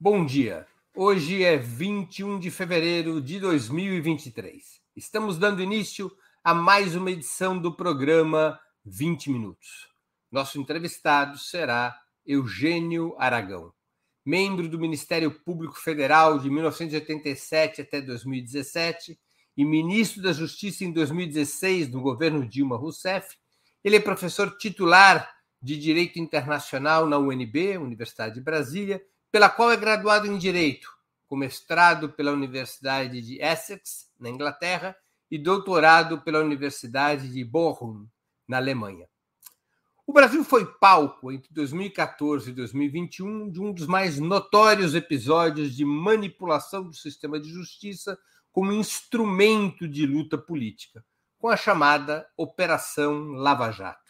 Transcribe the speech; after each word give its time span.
Bom 0.00 0.24
dia. 0.24 0.64
Hoje 0.94 1.42
é 1.42 1.56
21 1.56 2.38
de 2.38 2.52
fevereiro 2.52 3.20
de 3.20 3.40
2023. 3.40 4.80
Estamos 4.94 5.36
dando 5.36 5.60
início 5.60 6.08
a 6.44 6.54
mais 6.54 6.94
uma 6.94 7.10
edição 7.10 7.58
do 7.58 7.74
programa 7.74 8.60
20 8.84 9.28
Minutos. 9.32 9.88
Nosso 10.30 10.60
entrevistado 10.60 11.36
será 11.36 12.00
Eugênio 12.24 13.16
Aragão, 13.18 13.72
membro 14.24 14.68
do 14.68 14.78
Ministério 14.78 15.32
Público 15.32 15.74
Federal 15.74 16.38
de 16.38 16.48
1987 16.48 17.80
até 17.80 18.00
2017 18.00 19.18
e 19.56 19.64
ministro 19.64 20.22
da 20.22 20.32
Justiça 20.32 20.84
em 20.84 20.92
2016 20.92 21.90
no 21.90 22.00
governo 22.00 22.46
Dilma 22.46 22.76
Rousseff. 22.76 23.36
Ele 23.82 23.96
é 23.96 24.00
professor 24.00 24.56
titular 24.58 25.28
de 25.60 25.76
Direito 25.76 26.20
Internacional 26.20 27.04
na 27.04 27.18
UNB, 27.18 27.78
Universidade 27.78 28.34
de 28.36 28.40
Brasília, 28.40 29.02
pela 29.30 29.48
qual 29.48 29.70
é 29.70 29.76
graduado 29.76 30.26
em 30.26 30.38
Direito, 30.38 30.90
com 31.26 31.36
mestrado 31.36 32.10
pela 32.10 32.32
Universidade 32.32 33.20
de 33.20 33.40
Essex, 33.42 34.10
na 34.18 34.30
Inglaterra, 34.30 34.96
e 35.30 35.36
doutorado 35.36 36.22
pela 36.22 36.40
Universidade 36.40 37.28
de 37.30 37.44
Bochum, 37.44 38.06
na 38.46 38.56
Alemanha. 38.56 39.06
O 40.06 40.12
Brasil 40.12 40.42
foi 40.42 40.64
palco 40.64 41.30
entre 41.30 41.52
2014 41.52 42.50
e 42.50 42.54
2021 42.54 43.50
de 43.50 43.60
um 43.60 43.70
dos 43.70 43.86
mais 43.86 44.18
notórios 44.18 44.94
episódios 44.94 45.76
de 45.76 45.84
manipulação 45.84 46.84
do 46.84 46.94
sistema 46.94 47.38
de 47.38 47.50
justiça 47.50 48.18
como 48.50 48.72
instrumento 48.72 49.86
de 49.86 50.06
luta 50.06 50.38
política, 50.38 51.04
com 51.38 51.48
a 51.48 51.58
chamada 51.58 52.26
Operação 52.38 53.32
Lava 53.32 53.70
Jato. 53.70 54.07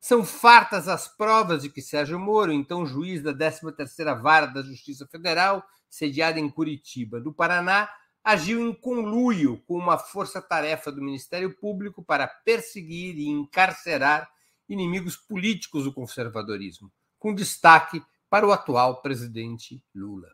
São 0.00 0.24
fartas 0.24 0.88
as 0.88 1.06
provas 1.06 1.62
de 1.62 1.68
que 1.68 1.82
Sérgio 1.82 2.18
Moro, 2.18 2.50
então 2.52 2.86
juiz 2.86 3.22
da 3.22 3.34
13ª 3.34 4.18
Vara 4.20 4.46
da 4.46 4.62
Justiça 4.62 5.06
Federal, 5.06 5.62
sediada 5.90 6.40
em 6.40 6.48
Curitiba, 6.48 7.20
do 7.20 7.34
Paraná, 7.34 7.86
agiu 8.24 8.66
em 8.66 8.72
conluio 8.72 9.62
com 9.66 9.76
uma 9.76 9.98
força-tarefa 9.98 10.90
do 10.90 11.02
Ministério 11.02 11.54
Público 11.54 12.02
para 12.02 12.26
perseguir 12.26 13.18
e 13.18 13.28
encarcerar 13.28 14.30
inimigos 14.66 15.16
políticos 15.16 15.84
do 15.84 15.92
conservadorismo, 15.92 16.90
com 17.18 17.34
destaque 17.34 18.02
para 18.30 18.46
o 18.46 18.52
atual 18.52 19.02
presidente 19.02 19.84
Lula. 19.94 20.28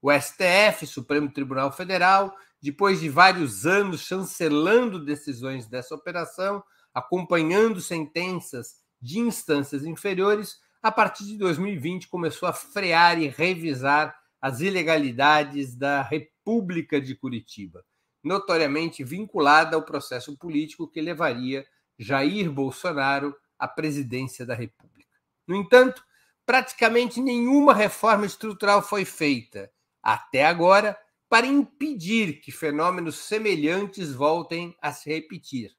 O 0.00 0.10
STF, 0.10 0.86
Supremo 0.86 1.30
Tribunal 1.30 1.70
Federal, 1.70 2.34
depois 2.62 3.00
de 3.00 3.08
vários 3.08 3.66
anos 3.66 4.00
chancelando 4.00 5.04
decisões 5.04 5.66
dessa 5.66 5.94
operação, 5.94 6.62
acompanhando 6.94 7.80
sentenças 7.80 8.81
de 9.02 9.18
instâncias 9.18 9.84
inferiores, 9.84 10.60
a 10.80 10.92
partir 10.92 11.24
de 11.24 11.36
2020 11.36 12.08
começou 12.08 12.48
a 12.48 12.52
frear 12.52 13.20
e 13.20 13.26
revisar 13.26 14.16
as 14.40 14.60
ilegalidades 14.60 15.74
da 15.74 16.02
República 16.02 17.00
de 17.00 17.16
Curitiba, 17.16 17.84
notoriamente 18.22 19.02
vinculada 19.02 19.74
ao 19.74 19.82
processo 19.82 20.36
político 20.38 20.88
que 20.88 21.00
levaria 21.00 21.66
Jair 21.98 22.50
Bolsonaro 22.50 23.34
à 23.58 23.66
presidência 23.66 24.46
da 24.46 24.54
República. 24.54 25.10
No 25.46 25.56
entanto, 25.56 26.04
praticamente 26.46 27.20
nenhuma 27.20 27.74
reforma 27.74 28.26
estrutural 28.26 28.82
foi 28.82 29.04
feita, 29.04 29.70
até 30.02 30.44
agora, 30.44 30.98
para 31.28 31.46
impedir 31.46 32.40
que 32.40 32.52
fenômenos 32.52 33.16
semelhantes 33.16 34.12
voltem 34.12 34.76
a 34.80 34.92
se 34.92 35.08
repetir. 35.10 35.72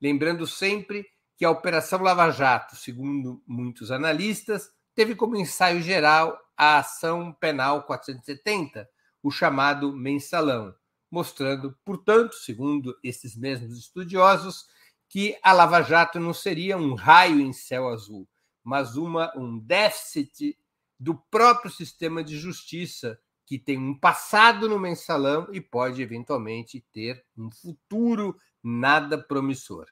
Lembrando 0.00 0.46
sempre 0.46 1.06
que 1.36 1.44
a 1.44 1.50
Operação 1.50 2.02
Lava 2.02 2.30
Jato, 2.30 2.74
segundo 2.76 3.42
muitos 3.46 3.90
analistas, 3.90 4.70
teve 4.94 5.14
como 5.14 5.36
ensaio 5.36 5.82
geral 5.82 6.38
a 6.56 6.78
Ação 6.78 7.32
Penal 7.32 7.82
470, 7.82 8.88
o 9.22 9.30
chamado 9.30 9.92
mensalão, 9.92 10.74
mostrando, 11.10 11.76
portanto, 11.84 12.34
segundo 12.36 12.98
esses 13.02 13.36
mesmos 13.36 13.78
estudiosos, 13.78 14.66
que 15.08 15.38
a 15.42 15.52
Lava 15.52 15.82
Jato 15.82 16.18
não 16.18 16.32
seria 16.32 16.76
um 16.78 16.94
raio 16.94 17.40
em 17.40 17.52
céu 17.52 17.88
azul, 17.88 18.26
mas 18.64 18.96
uma, 18.96 19.30
um 19.36 19.58
déficit 19.58 20.58
do 20.98 21.14
próprio 21.14 21.70
sistema 21.70 22.24
de 22.24 22.38
justiça, 22.38 23.18
que 23.44 23.58
tem 23.58 23.78
um 23.78 23.96
passado 23.96 24.68
no 24.68 24.78
mensalão 24.78 25.46
e 25.52 25.60
pode 25.60 26.02
eventualmente 26.02 26.84
ter 26.92 27.24
um 27.36 27.50
futuro 27.50 28.36
nada 28.62 29.16
promissor. 29.16 29.86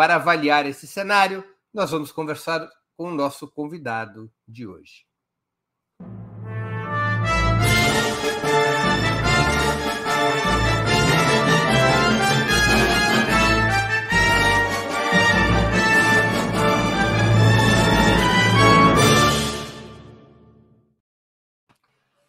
Para 0.00 0.14
avaliar 0.14 0.64
esse 0.64 0.86
cenário, 0.86 1.44
nós 1.74 1.90
vamos 1.90 2.10
conversar 2.10 2.66
com 2.96 3.10
o 3.10 3.14
nosso 3.14 3.46
convidado 3.46 4.32
de 4.48 4.66
hoje. 4.66 5.04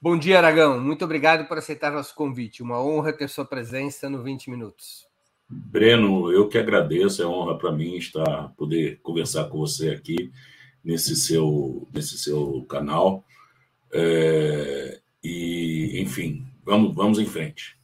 Bom 0.02 0.18
dia, 0.18 0.40
Aragão. 0.40 0.78
Muito 0.82 1.06
obrigado 1.06 1.48
por 1.48 1.58
aceitar 1.58 1.94
nosso 1.94 2.14
convite. 2.16 2.62
Uma 2.62 2.84
honra 2.84 3.14
ter 3.14 3.30
sua 3.30 3.46
presença 3.46 4.09
no 4.09 4.22
20 4.22 4.50
Minutos. 4.50 5.10
Breno, 5.51 6.31
eu 6.31 6.47
que 6.47 6.57
agradeço, 6.57 7.22
é 7.22 7.28
honra 7.28 7.57
para 7.57 7.72
mim 7.72 7.97
estar 7.97 8.50
poder 8.56 9.00
conversar 9.01 9.45
com 9.45 9.57
você 9.57 9.89
aqui 9.89 10.31
nesse 10.84 11.16
seu 11.16 11.88
nesse 11.94 12.17
seu 12.17 12.66
canal. 12.69 13.25
É, 13.91 15.01
e, 15.22 16.00
enfim, 16.01 16.47
vamos, 16.63 16.95
vamos 16.95 17.19
em 17.19 17.25
frente. 17.25 17.78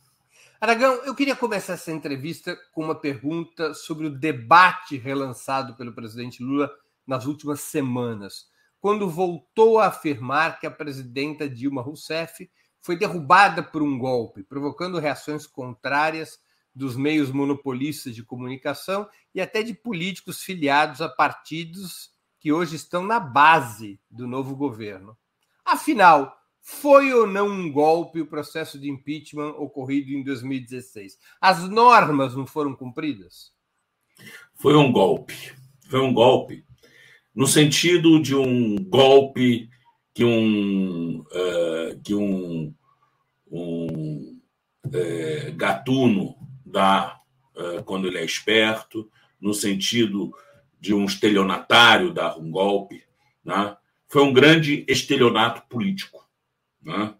Aragão, 0.59 0.93
eu 1.05 1.13
queria 1.13 1.35
começar 1.35 1.73
essa 1.73 1.91
entrevista 1.91 2.57
com 2.71 2.85
uma 2.85 2.95
pergunta 2.95 3.73
sobre 3.73 4.07
o 4.07 4.09
debate 4.09 4.97
relançado 4.97 5.75
pelo 5.75 5.93
presidente 5.93 6.41
Lula 6.41 6.71
nas 7.05 7.25
últimas 7.25 7.59
semanas, 7.59 8.47
quando 8.79 9.09
voltou 9.09 9.79
a 9.79 9.87
afirmar 9.87 10.59
que 10.59 10.65
a 10.65 10.71
presidenta 10.71 11.47
Dilma 11.47 11.81
Rousseff 11.81 12.49
foi 12.81 12.95
derrubada 12.95 13.61
por 13.61 13.83
um 13.83 13.99
golpe, 13.99 14.43
provocando 14.43 14.97
reações 14.97 15.45
contrárias 15.45 16.39
dos 16.77 16.95
meios 16.95 17.31
monopolistas 17.31 18.13
de 18.13 18.23
comunicação 18.23 19.09
e 19.33 19.41
até 19.41 19.63
de 19.63 19.73
políticos 19.73 20.43
filiados 20.43 21.01
a 21.01 21.09
partidos 21.09 22.11
que 22.39 22.53
hoje 22.53 22.75
estão 22.75 23.03
na 23.03 23.19
base 23.19 23.99
do 24.09 24.27
novo 24.27 24.55
governo. 24.55 25.17
Afinal, 25.65 26.37
foi 26.61 27.11
ou 27.11 27.25
não 27.25 27.47
um 27.47 27.71
golpe 27.71 28.21
o 28.21 28.27
processo 28.27 28.77
de 28.79 28.89
impeachment 28.89 29.55
ocorrido 29.57 30.11
em 30.11 30.23
2016? 30.23 31.17
As 31.41 31.67
normas 31.67 32.35
não 32.35 32.45
foram 32.45 32.75
cumpridas? 32.75 33.51
Foi 34.53 34.75
um 34.75 34.91
golpe. 34.91 35.55
Foi 35.89 35.99
um 35.99 36.13
golpe 36.13 36.63
no 37.33 37.47
sentido 37.47 38.21
de 38.21 38.35
um 38.35 38.75
golpe 38.75 39.69
que 40.13 40.23
um, 40.23 41.19
uh, 41.19 41.99
que 42.03 42.13
um, 42.13 42.73
um 43.51 44.39
uh, 44.85 45.55
gatuno 45.55 46.36
dá 46.67 47.19
uh, 47.55 47.83
quando 47.83 48.07
ele 48.07 48.17
é 48.17 48.25
esperto, 48.25 49.09
no 49.39 49.53
sentido 49.53 50.33
de 50.79 50.93
um 50.93 51.05
estelionatário 51.05 52.13
dar 52.13 52.37
um 52.37 52.51
golpe. 52.51 53.03
Né? 53.43 53.75
Foi 54.07 54.23
um 54.23 54.33
grande 54.33 54.85
estelionato 54.87 55.63
político. 55.67 56.27
Né? 56.81 57.13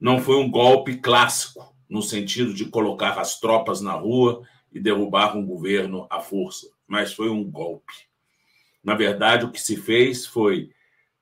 Não 0.00 0.20
foi 0.20 0.36
um 0.36 0.50
golpe 0.50 0.96
clássico, 0.96 1.74
no 1.88 2.02
sentido 2.02 2.52
de 2.52 2.66
colocar 2.66 3.18
as 3.18 3.38
tropas 3.38 3.80
na 3.80 3.92
rua 3.92 4.42
e 4.72 4.80
derrubar 4.80 5.36
um 5.36 5.46
governo 5.46 6.06
à 6.10 6.20
força, 6.20 6.68
mas 6.86 7.12
foi 7.12 7.30
um 7.30 7.48
golpe. 7.48 7.92
Na 8.82 8.94
verdade, 8.94 9.44
o 9.44 9.50
que 9.50 9.60
se 9.60 9.76
fez 9.76 10.26
foi 10.26 10.70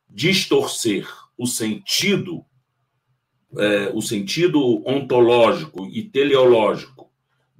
distorcer 0.08 1.06
o 1.36 1.46
sentido, 1.46 2.44
é, 3.56 3.90
o 3.92 4.00
sentido 4.00 4.82
ontológico 4.88 5.86
e 5.86 6.02
teleológico 6.02 6.93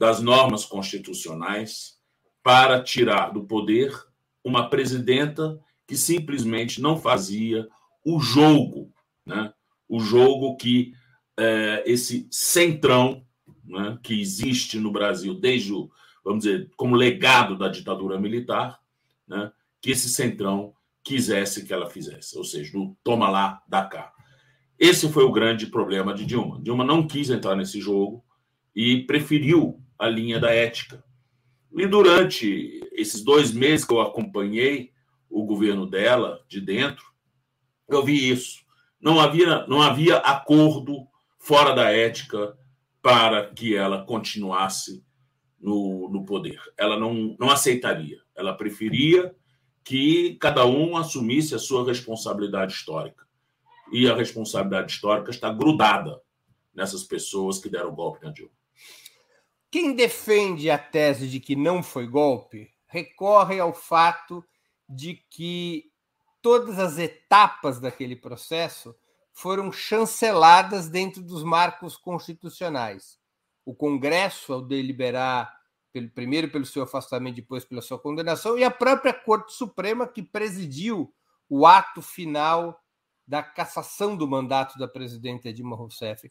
das 0.05 0.21
normas 0.21 0.67
constitucionais 0.67 1.99
para 2.43 2.83
tirar 2.83 3.31
do 3.31 3.45
poder 3.45 3.91
uma 4.45 4.69
presidenta 4.69 5.59
que 5.89 5.97
simplesmente 5.97 6.79
não 6.79 7.01
fazia 7.01 7.67
o 8.05 8.21
jogo, 8.21 8.93
né? 9.25 9.51
o 9.89 9.99
jogo 9.99 10.57
que 10.57 10.93
é, 11.39 11.83
esse 11.87 12.29
centrão 12.31 13.25
né, 13.65 13.99
que 14.03 14.21
existe 14.21 14.79
no 14.79 14.93
Brasil 14.93 15.33
desde 15.33 15.73
o, 15.73 15.91
vamos 16.23 16.45
dizer, 16.45 16.71
como 16.77 16.97
legado 16.97 17.57
da 17.57 17.69
ditadura 17.69 18.21
militar, 18.21 18.79
né, 19.27 19.51
que 19.81 19.91
esse 19.91 20.11
centrão 20.11 20.75
quisesse 21.03 21.65
que 21.65 21.73
ela 21.73 21.89
fizesse, 21.89 22.37
ou 22.37 22.45
seja, 22.45 22.77
no 22.77 22.95
toma 23.03 23.31
lá, 23.31 23.63
dá 23.67 23.83
cá. 23.87 24.13
Esse 24.79 25.11
foi 25.11 25.25
o 25.25 25.33
grande 25.33 25.67
problema 25.67 26.13
de 26.13 26.27
Dilma. 26.27 26.61
Dilma 26.63 26.85
não 26.85 27.07
quis 27.07 27.31
entrar 27.31 27.57
nesse 27.57 27.81
jogo 27.81 28.23
e 28.77 29.03
preferiu 29.07 29.83
a 29.99 30.09
linha 30.09 30.39
da 30.39 30.51
ética. 30.51 31.05
E 31.77 31.87
durante 31.87 32.81
esses 32.93 33.23
dois 33.23 33.53
meses 33.53 33.85
que 33.85 33.93
eu 33.93 34.01
acompanhei 34.01 34.93
o 35.29 35.45
governo 35.45 35.87
dela 35.87 36.41
de 36.49 36.61
dentro, 36.61 37.05
eu 37.89 38.05
vi 38.05 38.31
isso. 38.31 38.65
Não 39.01 39.21
havia, 39.21 39.67
não 39.67 39.83
havia 39.83 40.19
acordo 40.19 41.07
fora 41.39 41.75
da 41.75 41.91
ética 41.91 42.57
para 43.03 43.53
que 43.53 43.75
ela 43.77 44.05
continuasse 44.05 45.05
no, 45.61 46.09
no 46.09 46.25
poder. 46.25 46.61
Ela 46.79 46.99
não, 46.99 47.37
não 47.39 47.51
aceitaria. 47.51 48.19
Ela 48.35 48.57
preferia 48.57 49.35
que 49.83 50.37
cada 50.41 50.65
um 50.65 50.97
assumisse 50.97 51.55
a 51.55 51.59
sua 51.59 51.85
responsabilidade 51.85 52.73
histórica. 52.73 53.25
E 53.93 54.09
a 54.09 54.17
responsabilidade 54.17 54.93
histórica 54.93 55.31
está 55.31 55.53
grudada 55.53 56.21
nessas 56.75 57.05
pessoas 57.05 57.59
que 57.59 57.69
deram 57.69 57.95
golpe 57.95 58.25
na 58.25 58.33
Dilma. 58.33 58.51
Quem 59.75 59.93
defende 59.93 60.71
a 60.71 60.79
tese 60.79 61.27
de 61.27 61.41
que 61.41 61.57
não 61.57 61.83
foi 61.83 62.07
golpe 62.07 62.73
recorre 62.87 63.59
ao 63.59 63.73
fato 63.73 64.45
de 64.89 65.15
que 65.29 65.91
todas 66.41 66.79
as 66.79 66.97
etapas 66.97 67.81
daquele 67.81 68.15
processo 68.15 68.95
foram 69.33 69.73
chanceladas 69.73 70.89
dentro 70.89 71.21
dos 71.21 71.43
marcos 71.43 71.97
constitucionais. 71.97 73.19
O 73.67 73.75
Congresso, 73.75 74.53
ao 74.53 74.63
deliberar, 74.63 75.53
pelo, 75.93 76.09
primeiro 76.09 76.53
pelo 76.53 76.65
seu 76.65 76.85
afastamento, 76.85 77.35
depois 77.35 77.65
pela 77.65 77.83
sua 77.83 77.99
condenação, 77.99 78.57
e 78.57 78.63
a 78.63 78.71
própria 78.71 79.13
Corte 79.13 79.53
Suprema, 79.55 80.07
que 80.07 80.23
presidiu 80.23 81.13
o 81.49 81.67
ato 81.67 82.01
final 82.01 82.81
da 83.27 83.43
cassação 83.43 84.17
do 84.17 84.29
mandato 84.29 84.79
da 84.79 84.87
presidenta 84.87 85.53
Dilma 85.53 85.75
Rousseff. 85.75 86.31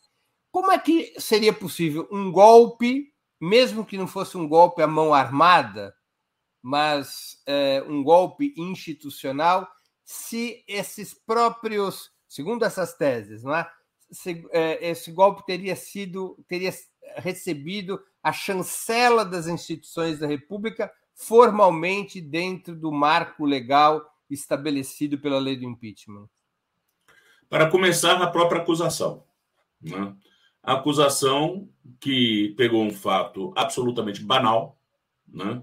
Como 0.49 0.71
é 0.71 0.79
que 0.79 1.19
seria 1.19 1.51
possível 1.51 2.07
um 2.09 2.31
golpe, 2.31 3.12
mesmo 3.39 3.85
que 3.85 3.97
não 3.97 4.07
fosse 4.07 4.37
um 4.37 4.47
golpe 4.47 4.81
à 4.81 4.87
mão 4.87 5.13
armada, 5.13 5.95
mas 6.61 7.41
é, 7.45 7.83
um 7.87 8.03
golpe 8.03 8.53
institucional, 8.57 9.69
se 10.03 10.63
esses 10.67 11.13
próprios 11.13 12.13
segundo 12.33 12.65
essas 12.65 12.95
teses, 12.95 13.43
não 13.43 13.55
é? 13.55 13.71
é? 14.51 14.89
esse 14.89 15.11
golpe 15.11 15.45
teria 15.45 15.75
sido, 15.75 16.43
teria 16.47 16.73
recebido 17.17 18.01
a 18.23 18.33
chancela 18.33 19.23
das 19.23 19.45
instituições 19.45 20.17
da 20.17 20.25
República 20.25 20.91
formalmente 21.13 22.19
dentro 22.19 22.75
do 22.75 22.91
marco 22.91 23.45
legal 23.45 24.03
estabelecido 24.27 25.19
pela 25.19 25.37
lei 25.37 25.55
do 25.55 25.65
impeachment. 25.65 26.27
Para 27.47 27.69
começar, 27.69 28.19
a 28.19 28.25
própria 28.25 28.61
acusação. 28.61 29.23
Né? 29.79 30.15
Acusação 30.63 31.67
que 31.99 32.53
pegou 32.55 32.83
um 32.83 32.93
fato 32.93 33.53
absolutamente 33.55 34.23
banal, 34.23 34.79
né? 35.27 35.61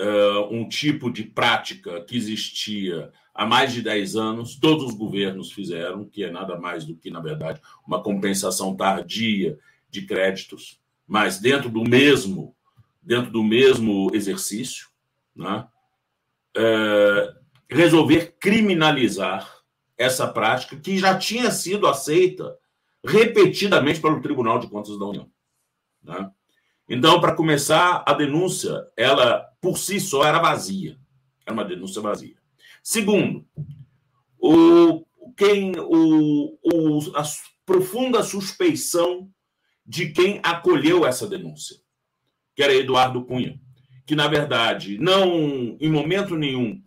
uh, 0.00 0.54
um 0.54 0.68
tipo 0.68 1.10
de 1.10 1.24
prática 1.24 2.00
que 2.02 2.16
existia 2.16 3.12
há 3.34 3.46
mais 3.46 3.72
de 3.72 3.82
10 3.82 4.16
anos, 4.16 4.56
todos 4.56 4.84
os 4.84 4.94
governos 4.94 5.52
fizeram, 5.52 6.04
que 6.04 6.24
é 6.24 6.30
nada 6.30 6.58
mais 6.58 6.84
do 6.84 6.94
que, 6.94 7.10
na 7.10 7.20
verdade, 7.20 7.60
uma 7.86 8.02
compensação 8.02 8.76
tardia 8.76 9.58
de 9.90 10.02
créditos, 10.02 10.78
mas 11.06 11.38
dentro 11.38 11.68
do 11.68 11.82
mesmo, 11.82 12.54
dentro 13.02 13.30
do 13.30 13.42
mesmo 13.42 14.10
exercício, 14.14 14.88
né? 15.34 15.66
é, 16.56 17.34
resolver 17.70 18.36
criminalizar 18.38 19.62
essa 19.96 20.26
prática 20.28 20.76
que 20.76 20.98
já 20.98 21.16
tinha 21.16 21.50
sido 21.50 21.86
aceita 21.86 22.56
repetidamente 23.04 24.00
pelo 24.00 24.20
Tribunal 24.20 24.58
de 24.58 24.68
Contas 24.68 24.98
da 24.98 25.06
União. 25.06 25.30
Né? 26.02 26.30
Então, 26.88 27.20
para 27.20 27.34
começar, 27.34 28.04
a 28.06 28.12
denúncia, 28.12 28.86
ela 28.96 29.40
por 29.60 29.78
si 29.78 30.00
só 30.00 30.24
era 30.24 30.40
vazia, 30.40 30.98
era 31.46 31.54
uma 31.54 31.64
denúncia 31.64 32.02
vazia. 32.02 32.36
Segundo, 32.82 33.46
o, 34.38 35.04
quem, 35.36 35.72
o, 35.78 36.58
o, 36.62 37.16
a 37.16 37.22
profunda 37.64 38.22
suspeição 38.22 39.30
de 39.86 40.10
quem 40.10 40.40
acolheu 40.42 41.06
essa 41.06 41.26
denúncia, 41.26 41.76
que 42.54 42.62
era 42.62 42.74
Eduardo 42.74 43.24
Cunha, 43.24 43.60
que, 44.06 44.14
na 44.14 44.28
verdade, 44.28 44.98
não, 44.98 45.76
em 45.80 45.90
momento 45.90 46.36
nenhum, 46.36 46.82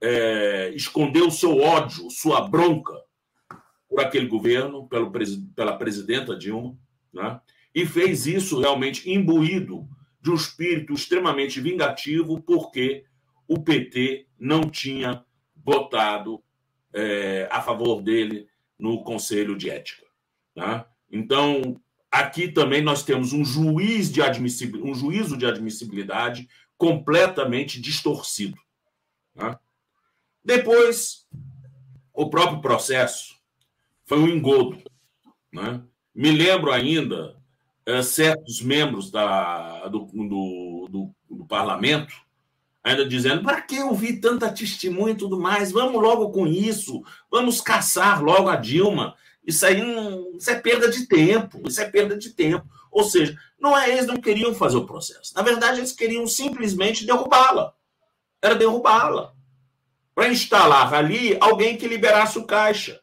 é, 0.00 0.70
escondeu 0.74 1.30
seu 1.30 1.58
ódio, 1.58 2.08
sua 2.10 2.48
bronca 2.48 2.94
por 3.90 4.00
aquele 4.00 4.28
governo, 4.28 4.86
pelo, 4.86 5.10
pela 5.54 5.76
presidenta 5.76 6.38
Dilma, 6.38 6.78
né? 7.12 7.40
e 7.74 7.84
fez 7.84 8.24
isso 8.24 8.60
realmente 8.60 9.10
imbuído 9.10 9.88
de 10.22 10.30
um 10.30 10.34
espírito 10.34 10.92
extremamente 10.92 11.60
vingativo, 11.60 12.40
porque 12.40 13.04
o 13.48 13.58
PT 13.58 14.28
não 14.38 14.60
tinha 14.60 15.24
votado 15.56 16.40
é, 16.94 17.48
a 17.50 17.60
favor 17.60 18.00
dele 18.00 18.46
no 18.78 19.02
Conselho 19.02 19.56
de 19.56 19.68
Ética. 19.68 20.06
Tá? 20.54 20.88
Então, 21.10 21.80
aqui 22.10 22.46
também 22.46 22.82
nós 22.82 23.02
temos 23.02 23.32
um 23.32 23.44
juiz 23.44 24.12
de 24.12 24.20
um 24.22 24.94
juízo 24.94 25.36
de 25.36 25.46
admissibilidade 25.46 26.48
completamente 26.76 27.80
distorcido. 27.80 28.56
Tá? 29.34 29.58
Depois, 30.44 31.28
o 32.12 32.30
próprio 32.30 32.60
processo 32.60 33.39
foi 34.10 34.18
um 34.18 34.28
engodo. 34.28 34.76
Né? 35.52 35.80
Me 36.12 36.32
lembro 36.32 36.72
ainda 36.72 37.36
é, 37.86 38.02
certos 38.02 38.60
membros 38.60 39.08
da, 39.08 39.86
do, 39.86 40.00
do, 40.00 40.88
do, 40.90 41.14
do 41.30 41.46
parlamento 41.46 42.12
ainda 42.82 43.06
dizendo: 43.06 43.44
para 43.44 43.62
que 43.62 43.78
ouvir 43.78 44.18
tanta 44.18 44.50
testemunha 44.50 45.12
e 45.12 45.16
tudo 45.16 45.38
mais? 45.38 45.70
Vamos 45.70 46.02
logo 46.02 46.30
com 46.30 46.44
isso, 46.44 47.04
vamos 47.30 47.60
caçar 47.60 48.20
logo 48.20 48.48
a 48.48 48.56
Dilma. 48.56 49.14
Isso 49.46 49.64
aí 49.64 49.80
não, 49.80 50.36
isso 50.36 50.50
é 50.50 50.56
perda 50.56 50.90
de 50.90 51.06
tempo, 51.06 51.62
isso 51.68 51.80
é 51.80 51.88
perda 51.88 52.18
de 52.18 52.30
tempo. 52.30 52.66
Ou 52.90 53.04
seja, 53.04 53.38
não 53.60 53.78
é 53.78 53.90
eles 53.90 54.06
não 54.06 54.16
queriam 54.16 54.52
fazer 54.52 54.76
o 54.76 54.86
processo. 54.86 55.32
Na 55.36 55.42
verdade, 55.42 55.78
eles 55.78 55.92
queriam 55.92 56.26
simplesmente 56.26 57.06
derrubá-la. 57.06 57.72
Era 58.42 58.56
derrubá-la. 58.56 59.32
Para 60.12 60.28
instalar 60.28 60.92
ali 60.92 61.36
alguém 61.40 61.76
que 61.76 61.86
liberasse 61.86 62.40
o 62.40 62.44
caixa. 62.44 63.00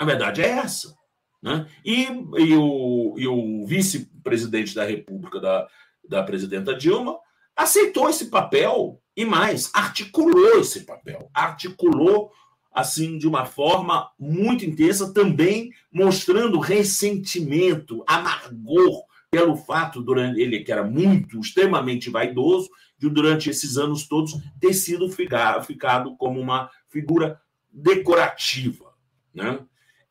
A 0.00 0.04
verdade 0.06 0.40
é 0.40 0.48
essa. 0.48 0.96
Né? 1.42 1.66
E, 1.84 2.04
e 2.04 2.56
o, 2.56 3.14
e 3.18 3.28
o 3.28 3.66
vice-presidente 3.66 4.74
da 4.74 4.82
República, 4.82 5.38
da, 5.38 5.68
da 6.08 6.22
presidenta 6.22 6.74
Dilma, 6.74 7.18
aceitou 7.54 8.08
esse 8.08 8.30
papel 8.30 8.98
e 9.14 9.26
mais, 9.26 9.70
articulou 9.74 10.58
esse 10.58 10.86
papel, 10.86 11.28
articulou 11.34 12.32
assim 12.72 13.18
de 13.18 13.28
uma 13.28 13.44
forma 13.44 14.10
muito 14.18 14.64
intensa, 14.64 15.12
também 15.12 15.70
mostrando 15.92 16.58
ressentimento, 16.58 18.02
amargor 18.06 19.04
pelo 19.30 19.54
fato 19.54 20.00
durante 20.00 20.40
ele 20.40 20.60
que 20.60 20.72
era 20.72 20.82
muito 20.82 21.40
extremamente 21.40 22.08
vaidoso 22.08 22.70
de 22.96 23.10
durante 23.10 23.50
esses 23.50 23.76
anos 23.76 24.08
todos 24.08 24.32
ter 24.58 24.72
sido 24.72 25.10
ficar, 25.10 25.62
ficado 25.62 26.16
como 26.16 26.40
uma 26.40 26.70
figura 26.88 27.38
decorativa, 27.70 28.94
né? 29.34 29.60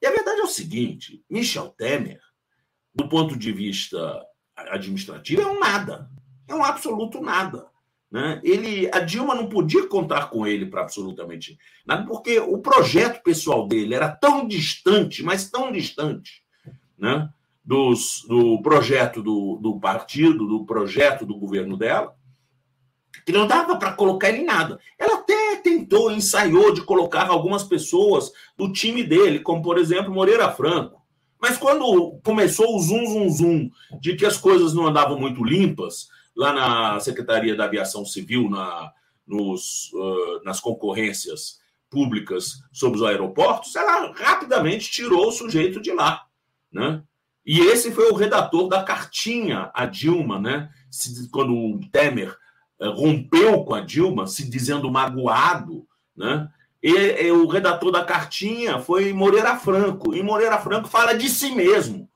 E 0.02 0.08
a 0.08 0.12
verdade 0.12 0.40
é 0.40 0.44
o 0.44 0.48
seguinte, 0.48 1.24
Michel 1.30 1.70
Temer, 1.70 2.20
do 2.94 3.08
ponto 3.08 3.38
de 3.38 3.52
vista 3.52 4.26
administrativo, 4.56 5.42
é 5.42 5.48
um 5.48 5.60
nada 5.60 6.10
é 6.50 6.56
um 6.56 6.64
absoluto 6.64 7.22
nada. 7.22 7.68
Né? 8.12 8.42
Ele, 8.44 8.90
a 8.92 9.00
Dilma 9.00 9.36
não 9.36 9.48
podia 9.48 9.88
contar 9.88 10.32
com 10.32 10.46
ele 10.46 10.66
para 10.66 10.82
absolutamente 10.82 11.58
nada, 11.86 12.06
porque 12.08 12.40
o 12.40 12.58
projeto 12.58 13.22
pessoal 13.22 13.68
dele 13.68 13.94
era 13.94 14.10
tão 14.10 14.48
distante, 14.48 15.22
mas 15.22 15.50
tão 15.50 15.72
distante, 15.72 16.44
né? 16.98 17.30
Dos, 17.64 18.26
do 18.28 18.60
projeto 18.64 19.22
do, 19.22 19.60
do 19.62 19.80
partido, 19.80 20.48
do 20.48 20.66
projeto 20.66 21.24
do 21.24 21.38
governo 21.38 21.78
dela, 21.78 22.16
que 23.26 23.32
não 23.32 23.48
dava 23.48 23.78
para 23.78 23.94
colocar 23.94 24.30
ele 24.30 24.40
em 24.40 24.46
nada. 24.46 24.80
Ela 24.98 25.16
até 25.16 25.58
tentou, 25.58 26.12
ensaiou 26.12 26.74
de 26.74 26.82
colocar 26.82 27.28
algumas 27.28 27.64
pessoas 27.64 28.32
do 28.58 28.72
time 28.72 29.04
dele, 29.04 29.40
como 29.40 29.62
por 29.62 29.78
exemplo 29.78 30.14
Moreira 30.14 30.52
Franco. 30.52 31.00
Mas 31.42 31.58
quando 31.58 32.20
começou 32.24 32.76
o 32.76 32.80
zoom, 32.80 33.06
zoom, 33.06 33.30
zoom 33.30 33.72
de 34.02 34.16
que 34.16 34.26
as 34.26 34.38
coisas 34.38 34.74
não 34.74 34.88
andavam 34.88 35.18
muito 35.18 35.44
limpas, 35.44 36.10
lá 36.36 36.54
na 36.54 37.00
Secretaria 37.00 37.56
da 37.56 37.66
Aviação 37.66 38.06
Civil, 38.06 38.50
na, 38.50 38.92
nos, 39.26 39.92
uh, 39.94 40.44
nas 40.44 40.60
concorrências 40.60 41.60
públicas 41.90 42.62
sobre 42.72 43.00
os 43.00 43.06
aeroportos, 43.06 43.76
ela 43.76 44.14
rapidamente 44.14 44.92
tirou 44.92 45.28
o 45.28 45.32
sujeito 45.32 45.82
de 45.82 45.92
lá. 45.92 46.26
Né? 46.72 47.02
E 47.46 47.60
esse 47.60 47.92
foi 47.92 48.10
o 48.12 48.16
redator 48.16 48.68
da 48.68 48.84
cartinha 48.84 49.72
a 49.74 49.86
Dilma, 49.86 50.40
né? 50.40 50.70
Quando 51.32 51.54
o 51.56 51.80
Temer 51.90 52.38
rompeu 52.88 53.64
com 53.64 53.74
a 53.74 53.82
Dilma, 53.82 54.28
se 54.28 54.50
dizendo 54.50 54.90
magoado, 54.90 55.86
né? 56.16 56.50
E, 56.82 56.92
e, 56.92 57.32
o 57.32 57.46
redator 57.46 57.92
da 57.92 58.06
cartinha 58.06 58.80
foi 58.80 59.12
Moreira 59.12 59.58
Franco. 59.58 60.16
E 60.16 60.24
Moreira 60.24 60.58
Franco 60.60 60.88
fala 60.88 61.14
de 61.14 61.28
si 61.28 61.54
mesmo. 61.54 62.10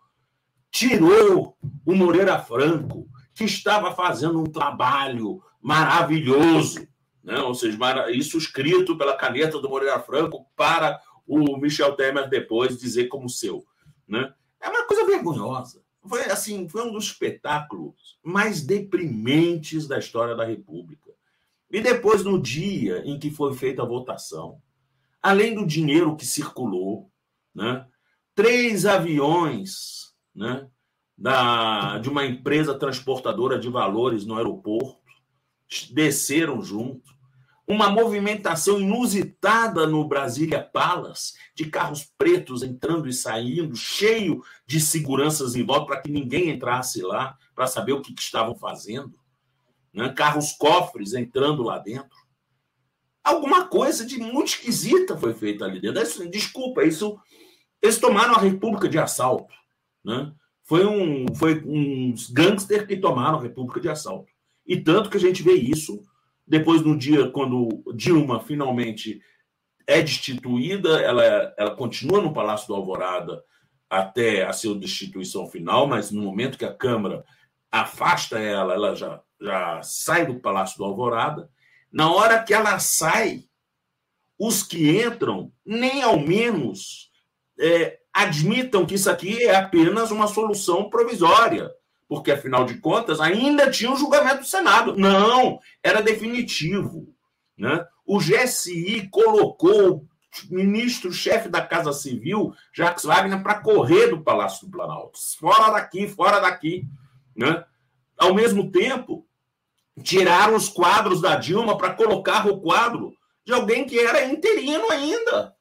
Tirou 0.71 1.57
o 1.85 1.93
Moreira 1.93 2.39
Franco 2.39 3.07
que 3.35 3.43
estava 3.43 3.93
fazendo 3.93 4.39
um 4.39 4.45
trabalho 4.45 5.41
maravilhoso, 5.61 6.87
né? 7.23 7.39
ou 7.39 7.53
seja, 7.53 7.77
isso 8.11 8.37
escrito 8.37 8.97
pela 8.97 9.17
caneta 9.17 9.59
do 9.59 9.69
Moreira 9.69 9.99
Franco 9.99 10.45
para 10.55 10.99
o 11.25 11.57
Michel 11.57 11.95
Temer 11.95 12.29
depois 12.29 12.77
dizer 12.77 13.07
como 13.07 13.29
seu. 13.29 13.65
Né? 14.07 14.33
É 14.61 14.69
uma 14.69 14.85
coisa 14.85 15.05
vergonhosa. 15.05 15.81
Foi 16.07 16.25
assim, 16.25 16.67
foi 16.67 16.83
um 16.87 16.91
dos 16.91 17.05
espetáculos 17.05 18.17
mais 18.23 18.61
deprimentes 18.61 19.87
da 19.87 19.97
história 19.97 20.35
da 20.35 20.45
República. 20.45 21.11
E 21.71 21.81
depois, 21.81 22.23
no 22.23 22.41
dia 22.41 23.01
em 23.05 23.17
que 23.17 23.31
foi 23.31 23.53
feita 23.55 23.81
a 23.81 23.87
votação, 23.87 24.61
além 25.21 25.55
do 25.55 25.65
dinheiro 25.65 26.15
que 26.15 26.25
circulou, 26.25 27.09
né, 27.55 27.85
três 28.35 28.85
aviões 28.85 30.13
né, 30.35 30.67
da, 31.17 31.97
de 31.99 32.09
uma 32.09 32.25
empresa 32.25 32.77
transportadora 32.77 33.57
de 33.57 33.69
valores 33.69 34.25
no 34.25 34.35
aeroporto 34.35 35.01
desceram 35.91 36.61
junto 36.61 37.12
uma 37.67 37.89
movimentação 37.89 38.79
inusitada 38.79 39.87
no 39.87 40.05
Brasília 40.05 40.61
Palace, 40.61 41.33
de 41.55 41.65
carros 41.69 42.11
pretos 42.17 42.61
entrando 42.61 43.07
e 43.07 43.13
saindo, 43.13 43.75
cheio 43.75 44.43
de 44.65 44.79
seguranças 44.79 45.55
em 45.55 45.63
volta 45.63 45.87
para 45.87 46.01
que 46.01 46.11
ninguém 46.11 46.49
entrasse 46.49 47.01
lá 47.01 47.37
para 47.55 47.67
saber 47.67 47.93
o 47.93 48.01
que, 48.01 48.13
que 48.13 48.21
estavam 48.21 48.55
fazendo. 48.55 49.13
Né? 49.93 50.09
Carros 50.09 50.51
cofres 50.51 51.13
entrando 51.13 51.63
lá 51.63 51.79
dentro. 51.79 52.17
Alguma 53.23 53.67
coisa 53.67 54.05
de 54.05 54.17
muito 54.17 54.49
esquisita 54.49 55.17
foi 55.17 55.33
feita 55.33 55.63
ali 55.63 55.79
dentro. 55.79 56.01
Isso, 56.01 56.29
desculpa, 56.29 56.83
isso 56.83 57.17
eles 57.81 57.97
tomaram 57.97 58.33
a 58.35 58.39
República 58.39 58.89
de 58.89 58.97
assalto. 58.97 59.53
Né? 60.03 60.33
Foi, 60.63 60.85
um, 60.85 61.33
foi 61.33 61.61
uns 61.65 62.29
gangsters 62.29 62.85
que 62.85 62.97
tomaram 62.97 63.39
a 63.39 63.41
República 63.41 63.79
de 63.79 63.89
assalto. 63.89 64.31
E 64.65 64.77
tanto 64.81 65.09
que 65.09 65.17
a 65.17 65.19
gente 65.19 65.43
vê 65.43 65.53
isso 65.53 66.01
depois, 66.45 66.81
no 66.81 66.97
dia 66.97 67.29
quando 67.29 67.83
Dilma 67.95 68.39
finalmente 68.39 69.21
é 69.87 70.01
destituída, 70.01 71.01
ela, 71.01 71.23
ela 71.57 71.75
continua 71.75 72.21
no 72.21 72.33
Palácio 72.33 72.67
do 72.67 72.75
Alvorada 72.75 73.43
até 73.89 74.43
a 74.45 74.53
sua 74.53 74.77
destituição 74.77 75.47
final, 75.47 75.87
mas 75.87 76.11
no 76.11 76.21
momento 76.21 76.57
que 76.57 76.65
a 76.65 76.73
Câmara 76.73 77.23
afasta 77.71 78.39
ela, 78.39 78.73
ela 78.73 78.95
já, 78.95 79.21
já 79.41 79.81
sai 79.83 80.25
do 80.25 80.39
Palácio 80.39 80.77
do 80.77 80.83
Alvorada. 80.83 81.49
Na 81.91 82.11
hora 82.11 82.41
que 82.43 82.53
ela 82.53 82.79
sai, 82.79 83.43
os 84.37 84.63
que 84.63 85.01
entram 85.01 85.51
nem 85.65 86.01
ao 86.01 86.19
menos 86.19 87.11
é, 87.59 87.99
admitam 88.13 88.85
que 88.85 88.95
isso 88.95 89.09
aqui 89.09 89.43
é 89.43 89.55
apenas 89.55 90.11
uma 90.11 90.27
solução 90.27 90.89
provisória 90.89 91.71
porque 92.07 92.31
afinal 92.31 92.65
de 92.65 92.77
contas 92.77 93.19
ainda 93.19 93.69
tinha 93.69 93.89
o 93.89 93.93
um 93.93 93.97
julgamento 93.97 94.39
do 94.39 94.45
Senado. 94.45 94.95
Não, 94.95 95.59
era 95.81 96.01
definitivo. 96.01 97.13
Né? 97.57 97.85
O 98.05 98.19
GSI 98.19 99.07
colocou 99.09 100.05
o 100.49 100.55
ministro-chefe 100.55 101.47
da 101.47 101.61
Casa 101.61 101.93
Civil, 101.93 102.53
Jacques 102.73 103.05
Wagner, 103.05 103.41
para 103.43 103.59
correr 103.61 104.07
do 104.07 104.21
Palácio 104.21 104.65
do 104.65 104.71
Planalto. 104.71 105.19
Fora 105.39 105.71
daqui, 105.71 106.07
fora 106.07 106.39
daqui. 106.39 106.87
Né? 107.35 107.63
Ao 108.17 108.33
mesmo 108.33 108.71
tempo, 108.71 109.27
tiraram 110.01 110.55
os 110.55 110.69
quadros 110.69 111.21
da 111.21 111.35
Dilma 111.35 111.77
para 111.77 111.93
colocar 111.93 112.47
o 112.47 112.59
quadro 112.61 113.15
de 113.45 113.53
alguém 113.53 113.85
que 113.85 113.99
era 113.99 114.25
interino 114.25 114.89
ainda. 114.89 115.55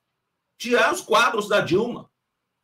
Tirar 0.57 0.93
os 0.93 1.01
quadros 1.01 1.49
da 1.49 1.61
Dilma. 1.61 2.11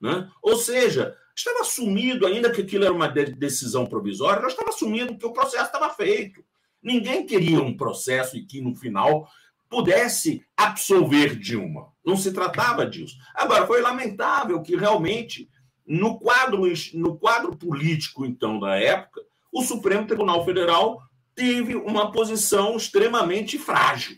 Né? 0.01 0.31
Ou 0.41 0.57
seja, 0.57 1.17
estava 1.39 1.61
assumido, 1.61 2.27
ainda 2.27 2.51
que 2.51 2.63
aquilo 2.63 2.85
era 2.85 2.93
uma 2.93 3.09
decisão 3.09 3.87
provisória, 3.87 4.43
nós 4.43 4.53
estava 4.53 4.71
assumindo 4.71 5.17
que 5.17 5.27
o 5.27 5.33
processo 5.33 5.67
estava 5.67 5.91
feito. 5.91 6.45
Ninguém 6.83 7.27
queria 7.27 7.61
um 7.61 7.77
processo 7.77 8.37
e 8.37 8.45
que, 8.45 8.61
no 8.61 8.75
final, 8.75 9.29
pudesse 9.69 10.45
absolver 10.57 11.37
Dilma. 11.37 11.93
Não 12.05 12.17
se 12.17 12.33
tratava 12.33 12.87
disso. 12.87 13.17
Agora, 13.35 13.67
foi 13.67 13.81
lamentável 13.81 14.63
que 14.63 14.77
realmente, 14.77 15.49
no 15.87 16.19
quadro, 16.19 16.63
no 16.95 17.19
quadro 17.19 17.57
político, 17.57 18.25
então, 18.25 18.59
da 18.59 18.77
época, 18.77 19.21
o 19.53 19.63
Supremo 19.63 20.07
Tribunal 20.07 20.45
Federal 20.45 21.01
teve 21.35 21.75
uma 21.77 22.11
posição 22.11 22.77
extremamente 22.77 23.59
frágil. 23.59 24.17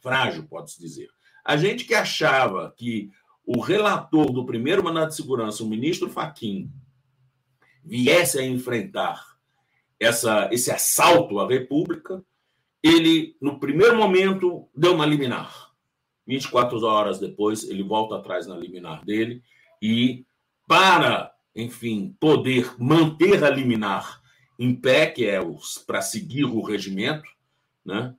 Frágil, 0.00 0.46
pode-se 0.48 0.80
dizer. 0.80 1.08
A 1.44 1.56
gente 1.56 1.84
que 1.84 1.94
achava 1.94 2.74
que 2.76 3.10
o 3.50 3.60
relator 3.60 4.30
do 4.30 4.44
primeiro 4.44 4.84
mandato 4.84 5.08
de 5.08 5.16
segurança, 5.16 5.64
o 5.64 5.68
ministro 5.68 6.10
Faquim, 6.10 6.70
viesse 7.82 8.38
a 8.38 8.46
enfrentar 8.46 9.38
essa, 9.98 10.50
esse 10.52 10.70
assalto 10.70 11.40
à 11.40 11.48
República, 11.48 12.22
ele, 12.82 13.34
no 13.40 13.58
primeiro 13.58 13.96
momento, 13.96 14.68
deu 14.76 14.92
uma 14.92 15.06
liminar. 15.06 15.72
24 16.26 16.84
horas 16.84 17.18
depois, 17.18 17.64
ele 17.64 17.82
volta 17.82 18.16
atrás 18.16 18.46
na 18.46 18.54
liminar 18.54 19.02
dele 19.02 19.42
e, 19.80 20.26
para, 20.66 21.32
enfim, 21.56 22.14
poder 22.20 22.74
manter 22.78 23.42
a 23.42 23.48
liminar 23.48 24.20
em 24.58 24.74
pé, 24.74 25.06
que 25.06 25.24
é 25.24 25.40
para 25.86 26.02
seguir 26.02 26.44
o 26.44 26.60
regimento, 26.60 27.30
né? 27.82 28.14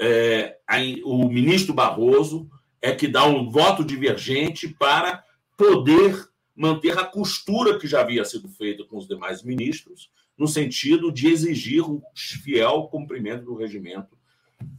É, 0.00 0.58
aí, 0.66 1.00
o 1.04 1.28
ministro 1.28 1.72
Barroso 1.72 2.50
é 2.82 2.92
que 2.92 3.06
dá 3.06 3.24
um 3.24 3.48
voto 3.48 3.84
divergente 3.84 4.68
para 4.68 5.24
poder 5.56 6.28
manter 6.54 6.98
a 6.98 7.04
costura 7.04 7.78
que 7.78 7.86
já 7.86 8.00
havia 8.00 8.24
sido 8.24 8.48
feita 8.48 8.84
com 8.84 8.98
os 8.98 9.06
demais 9.06 9.42
ministros, 9.42 10.10
no 10.36 10.48
sentido 10.48 11.12
de 11.12 11.28
exigir 11.28 11.88
o 11.88 12.02
fiel 12.14 12.88
cumprimento 12.88 13.44
do 13.44 13.54
regimento 13.54 14.18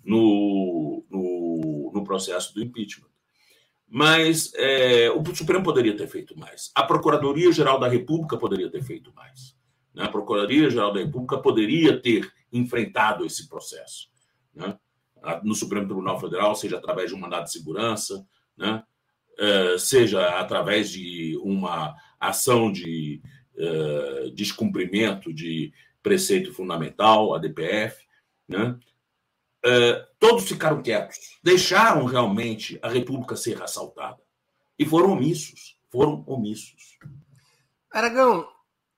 no, 0.04 1.04
no, 1.10 1.92
no 1.94 2.04
processo 2.04 2.54
do 2.54 2.62
impeachment. 2.62 3.08
Mas 3.88 4.52
é, 4.56 5.10
o 5.12 5.36
Supremo 5.36 5.64
poderia 5.64 5.96
ter 5.96 6.08
feito 6.08 6.38
mais. 6.38 6.72
A 6.76 6.84
Procuradoria-Geral 6.84 7.80
da 7.80 7.88
República 7.88 8.38
poderia 8.38 8.70
ter 8.70 8.84
feito 8.84 9.14
mais. 9.14 9.56
Né? 9.94 10.04
A 10.04 10.10
Procuradoria-Geral 10.10 10.92
da 10.92 11.00
República 11.00 11.38
poderia 11.38 12.00
ter 12.00 12.32
enfrentado 12.52 13.26
esse 13.26 13.48
processo. 13.48 14.10
Né? 14.54 14.78
No 15.44 15.56
Supremo 15.56 15.86
Tribunal 15.86 16.20
Federal, 16.20 16.56
seja 16.56 16.78
através 16.78 17.10
de 17.10 17.16
um 17.16 17.20
mandado 17.20 17.46
de 17.46 17.52
segurança, 17.52 18.26
né? 18.58 18.84
É, 19.38 19.78
seja 19.80 20.40
através 20.40 20.92
de 20.92 21.36
uma 21.42 21.96
ação 22.20 22.72
de 22.72 23.22
é, 23.58 24.30
descumprimento 24.34 25.34
de 25.34 25.74
preceito 26.04 26.54
fundamental, 26.54 27.34
a 27.34 27.40
DPF, 27.40 28.06
né? 28.48 28.78
É, 29.66 30.08
todos 30.20 30.46
ficaram 30.46 30.84
quietos, 30.84 31.40
deixaram 31.42 32.06
realmente 32.06 32.78
a 32.82 32.90
República 32.90 33.36
ser 33.36 33.62
assaltada 33.64 34.22
e 34.78 34.86
foram 34.86 35.14
omissos, 35.14 35.80
foram 35.90 36.22
omissos. 36.28 37.00
Aragão, 37.90 38.46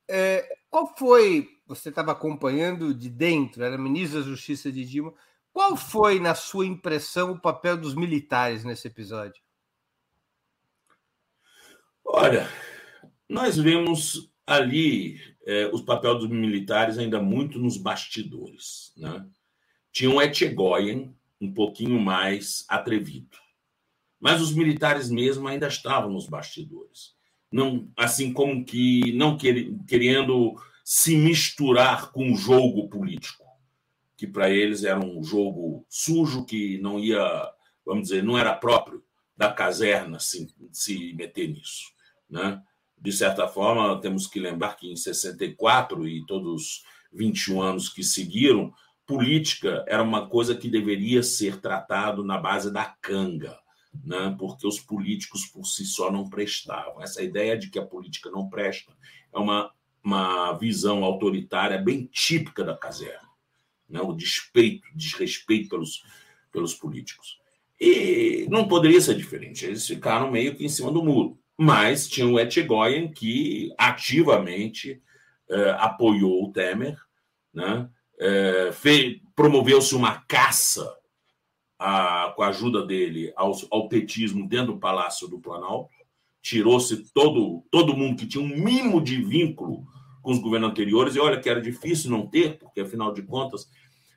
é, 0.08 0.58
qual 0.70 0.94
foi? 0.98 1.50
Você 1.68 1.90
estava 1.90 2.12
acompanhando 2.12 2.94
de 2.94 3.10
dentro, 3.10 3.64
era 3.64 3.78
ministro 3.78 4.20
da 4.20 4.26
Justiça 4.26 4.72
de 4.72 4.86
Dilma. 4.86 5.14
Qual 5.56 5.78
foi, 5.78 6.20
na 6.20 6.36
sua 6.36 6.66
impressão, 6.66 7.32
o 7.32 7.40
papel 7.40 7.78
dos 7.78 7.96
militares 7.96 8.66
nesse 8.66 8.90
episódio? 8.90 9.42
Olha, 12.04 12.46
nós 13.30 13.56
vemos 13.56 14.30
ali 14.46 15.18
é, 15.46 15.68
o 15.68 15.82
papel 15.82 16.20
dos 16.20 16.28
militares 16.30 16.98
ainda 16.98 17.22
muito 17.22 17.58
nos 17.58 17.78
bastidores. 17.78 18.92
Né? 18.98 19.26
Tinha 19.94 20.10
um 20.10 20.22
Etchegoyen 20.22 21.16
um 21.40 21.54
pouquinho 21.54 22.02
mais 22.02 22.66
atrevido. 22.68 23.38
Mas 24.20 24.42
os 24.42 24.54
militares 24.54 25.10
mesmo 25.10 25.48
ainda 25.48 25.70
estavam 25.70 26.12
nos 26.12 26.28
bastidores. 26.28 27.16
Não, 27.50 27.90
assim 27.96 28.34
como 28.34 28.66
que 28.66 29.14
não 29.14 29.38
querendo 29.38 30.62
se 30.84 31.16
misturar 31.16 32.12
com 32.12 32.34
o 32.34 32.36
jogo 32.36 32.90
político 32.90 33.45
que 34.18 34.26
para 34.28 34.50
eles 34.50 34.84
era 34.84 35.00
um 35.00 35.24
jogo 35.24 35.86
sujo 35.90 36.46
que 36.46 36.78
não 36.80 37.00
ia, 37.00 37.52
vamos 37.86 38.04
dizer, 38.04 38.24
não 38.24 38.38
era 38.38 38.56
próprio 38.56 39.04
da 39.36 39.52
caserna 39.52 40.20
se, 40.20 40.48
se 40.72 41.14
meter 41.14 41.50
nisso, 41.50 41.92
né? 42.30 42.62
De 42.98 43.12
certa 43.12 43.48
forma, 43.48 44.00
temos 44.00 44.26
que 44.26 44.40
lembrar 44.40 44.78
que 44.78 44.90
em 44.90 44.96
64 44.96 46.08
e 46.08 46.26
todos 46.26 46.54
os 46.54 46.84
21 47.12 47.62
anos 47.62 47.90
que 47.90 48.04
seguiram, 48.04 48.74
política 49.06 49.84
era 49.88 50.02
uma 50.02 50.28
coisa 50.28 50.56
que 50.56 50.70
deveria 50.70 51.22
ser 51.22 51.60
tratado 51.60 52.24
na 52.24 52.38
base 52.38 52.72
da 52.72 52.86
canga, 53.02 53.60
né? 54.04 54.36
porque 54.40 54.66
os 54.66 54.80
políticos 54.80 55.46
por 55.46 55.66
si 55.66 55.86
só 55.86 56.12
não 56.12 56.30
prestavam. 56.30 57.02
Essa 57.02 57.22
ideia 57.22 57.58
de 57.58 57.70
que 57.70 57.78
a 57.78 57.86
política 57.86 58.32
não 58.32 58.50
presta 58.50 58.94
é 59.34 59.38
uma, 59.38 59.72
uma 60.04 60.54
visão 60.54 61.04
autoritária 61.04 61.78
bem 61.78 62.08
típica 62.08 62.64
da 62.64 62.76
caserna 62.76 63.25
né? 63.90 64.02
o 64.02 64.14
despeito, 64.14 64.88
desrespeito 64.96 65.70
pelos, 65.70 66.04
pelos 66.52 66.74
políticos. 66.74 67.40
E 67.80 68.48
não 68.50 68.68
poderia 68.68 69.02
ser 69.02 69.16
diferente, 69.16 69.66
eles 69.66 69.86
ficaram 69.86 70.32
meio 70.32 70.56
que 70.56 70.66
em 70.66 70.70
cima 70.70 70.92
do 70.92 71.04
muro. 71.04 71.38
Mas 71.58 72.08
tinha 72.08 72.28
o 72.28 72.40
Etchegoyen 72.40 73.12
que 73.12 73.74
ativamente 73.78 75.02
eh, 75.50 75.76
apoiou 75.80 76.44
o 76.44 76.52
Temer, 76.52 76.98
né? 77.54 77.90
Eh, 78.20 78.72
promoveu-se 79.36 79.96
uma 79.96 80.20
caça 80.22 80.98
a, 81.80 82.34
com 82.36 82.42
a 82.42 82.48
ajuda 82.48 82.86
dele 82.86 83.32
ao, 83.36 83.54
ao 83.70 83.88
petismo 83.88 84.48
dentro 84.48 84.74
do 84.74 84.80
Palácio 84.80 85.28
do 85.28 85.40
Planalto, 85.40 85.90
tirou-se 86.42 87.12
todo, 87.14 87.64
todo 87.72 87.96
mundo 87.96 88.18
que 88.18 88.28
tinha 88.28 88.44
um 88.44 88.48
mínimo 88.48 89.02
de 89.02 89.22
vínculo 89.22 89.86
com 90.26 90.32
os 90.32 90.40
governos 90.40 90.72
anteriores, 90.72 91.16
e 91.16 91.20
olha 91.20 91.40
que 91.40 91.48
era 91.48 91.62
difícil 91.62 92.10
não 92.10 92.26
ter, 92.26 92.58
porque 92.58 92.82
afinal 92.82 93.14
de 93.14 93.22
contas 93.22 93.70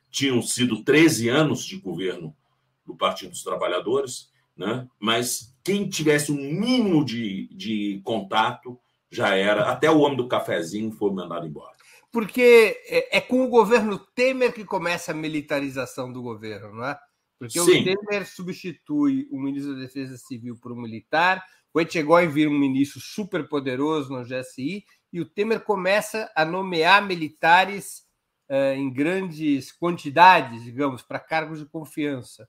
tinham 0.09 0.41
sido 0.41 0.83
13 0.83 1.29
anos 1.29 1.63
de 1.63 1.77
governo 1.77 2.35
do 2.83 2.97
Partido 2.97 3.29
dos 3.29 3.43
Trabalhadores, 3.43 4.31
né? 4.57 4.87
mas 4.99 5.55
quem 5.63 5.87
tivesse 5.87 6.31
um 6.31 6.35
mínimo 6.35 7.05
de, 7.05 7.47
de 7.55 8.01
contato 8.03 8.79
já 9.11 9.35
era. 9.35 9.69
Até 9.69 9.91
o 9.91 9.99
homem 9.99 10.17
do 10.17 10.27
cafezinho 10.27 10.91
foi 10.91 11.11
mandado 11.11 11.45
embora. 11.45 11.75
Porque 12.11 12.81
é, 12.87 13.17
é 13.17 13.21
com 13.21 13.43
o 13.43 13.47
governo 13.47 13.99
Temer 13.99 14.51
que 14.51 14.65
começa 14.65 15.11
a 15.11 15.15
militarização 15.15 16.11
do 16.11 16.23
governo, 16.23 16.73
não 16.73 16.85
é? 16.85 16.99
Porque 17.37 17.59
Sim. 17.59 17.81
o 17.81 17.83
Temer 17.83 18.27
substitui 18.27 19.27
o 19.29 19.39
ministro 19.39 19.75
da 19.75 19.81
Defesa 19.81 20.17
Civil 20.17 20.57
por 20.59 20.71
um 20.71 20.81
militar, 20.81 21.45
o 21.71 21.79
Etchegói 21.79 22.27
vira 22.27 22.49
um 22.49 22.57
ministro 22.57 22.99
super 22.99 23.47
poderoso 23.47 24.11
no 24.11 24.23
GSI, 24.23 24.83
e 25.11 25.19
o 25.19 25.25
Temer 25.25 25.61
começa 25.61 26.31
a 26.35 26.45
nomear 26.45 27.05
militares 27.05 28.03
uh, 28.49 28.75
em 28.75 28.91
grandes 28.91 29.71
quantidades, 29.71 30.63
digamos, 30.63 31.01
para 31.01 31.19
cargos 31.19 31.59
de 31.59 31.65
confiança. 31.65 32.47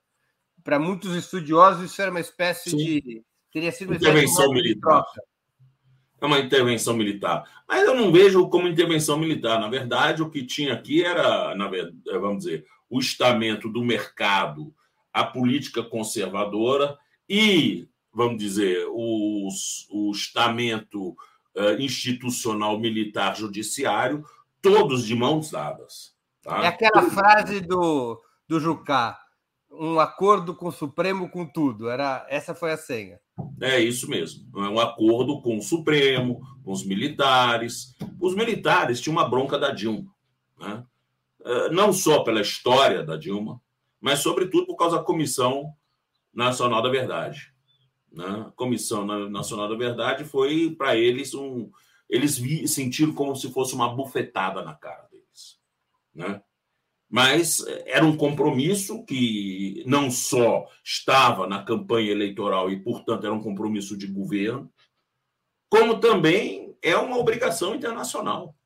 Para 0.63 0.79
muitos 0.79 1.15
estudiosos, 1.17 1.91
isso 1.91 2.01
era 2.03 2.11
uma 2.11 2.21
espécie 2.21 2.71
Sim. 2.71 2.77
de. 2.77 3.25
Teria 3.53 3.73
sido 3.73 3.89
uma 3.89 3.97
intervenção 3.97 4.51
militar. 4.53 5.05
É 6.21 6.27
uma 6.27 6.39
intervenção 6.39 6.95
militar. 6.95 7.65
Mas 7.67 7.83
eu 7.83 7.95
não 7.95 8.13
vejo 8.13 8.49
como 8.51 8.69
intervenção 8.69 9.19
militar. 9.19 9.59
Na 9.59 9.69
verdade, 9.69 10.23
o 10.23 10.29
que 10.29 10.45
tinha 10.45 10.75
aqui 10.75 11.03
era, 11.03 11.55
na 11.55 11.67
verdade, 11.67 11.99
vamos 12.05 12.45
dizer, 12.45 12.67
o 12.91 13.01
estamento 13.01 13.69
do 13.71 13.83
mercado, 13.83 14.75
a 15.13 15.25
política 15.25 15.83
conservadora 15.83 16.99
e, 17.29 17.89
vamos 18.13 18.39
dizer, 18.39 18.87
o, 18.91 19.49
o 19.91 20.11
estamento 20.13 21.17
uh, 21.57 21.81
institucional 21.81 22.79
militar 22.79 23.37
judiciário, 23.37 24.25
todos 24.61 25.07
de 25.07 25.15
mãos 25.15 25.51
dadas. 25.51 26.15
Tá? 26.43 26.65
É 26.65 26.67
aquela 26.69 27.03
frase 27.11 27.61
do, 27.61 28.21
do 28.49 28.61
Jucá 28.61 29.21
um 29.71 30.01
acordo 30.01 30.55
com 30.55 30.69
o 30.69 30.73
Supremo 30.73 31.29
com 31.29 31.47
tudo. 31.47 31.89
Era 31.89 32.27
essa 32.29 32.55
foi 32.55 32.73
a 32.73 32.77
senha. 32.77 33.21
É 33.61 33.79
isso 33.79 34.09
mesmo. 34.11 34.47
É 34.57 34.69
um 34.69 34.81
acordo 34.81 35.41
com 35.41 35.57
o 35.57 35.63
Supremo, 35.63 36.41
com 36.63 36.73
os 36.73 36.85
militares. 36.85 37.97
Os 38.21 38.35
militares 38.35 39.01
tinham 39.01 39.17
uma 39.17 39.29
bronca 39.29 39.59
da 39.59 39.71
Dilma, 39.71 40.13
né? 40.59 40.85
É, 41.43 41.71
não 41.71 41.93
só 41.93 42.23
pela 42.23 42.43
história 42.43 43.03
da 43.03 43.17
Dilma, 43.17 43.61
mas 43.99 44.19
sobretudo 44.19 44.67
por 44.67 44.77
causa 44.77 44.99
da 44.99 45.03
Comissão 45.03 45.73
Nacional 46.35 46.83
da 46.83 46.91
Verdade. 46.91 47.55
Né? 48.13 48.51
Comissão 48.57 49.07
Nacional 49.29 49.69
da 49.69 49.77
Verdade 49.77 50.25
foi 50.25 50.75
para 50.77 50.97
eles 50.97 51.35
um, 51.35 51.71
eles 52.09 52.43
sentiram 52.67 53.13
como 53.13 53.37
se 53.37 53.51
fosse 53.53 53.75
uma 53.75 53.95
bufetada 53.95 54.63
na 54.63 54.75
cara 54.75 55.07
deles, 55.11 55.59
né? 56.15 56.43
mas 57.11 57.67
eh, 57.67 57.85
era 57.87 58.05
um 58.05 58.17
compromisso 58.17 59.05
que 59.05 59.83
não 59.87 60.11
só 60.11 60.67
estava 60.85 61.47
na 61.47 61.63
campanha 61.63 62.13
eleitoral 62.13 62.71
e, 62.71 62.81
portanto, 62.81 63.25
era 63.25 63.35
um 63.35 63.43
compromisso 63.43 63.97
de 63.97 64.07
governo, 64.07 64.73
como 65.69 65.99
também 65.99 66.77
é 66.81 66.97
uma 66.97 67.19
obrigação 67.19 67.75
internacional. 67.75 68.57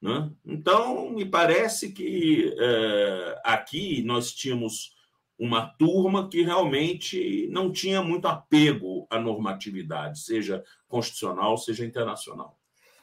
Né? 0.00 0.32
Então, 0.44 1.10
me 1.10 1.24
parece 1.24 1.92
que 1.92 2.52
é, 2.58 3.40
aqui 3.44 4.02
nós 4.02 4.32
tínhamos 4.32 4.96
uma 5.42 5.66
turma 5.66 6.28
que 6.28 6.40
realmente 6.40 7.48
não 7.50 7.72
tinha 7.72 8.00
muito 8.00 8.28
apego 8.28 9.08
à 9.10 9.18
normatividade, 9.18 10.20
seja 10.20 10.62
constitucional, 10.86 11.58
seja 11.58 11.84
internacional. 11.84 12.56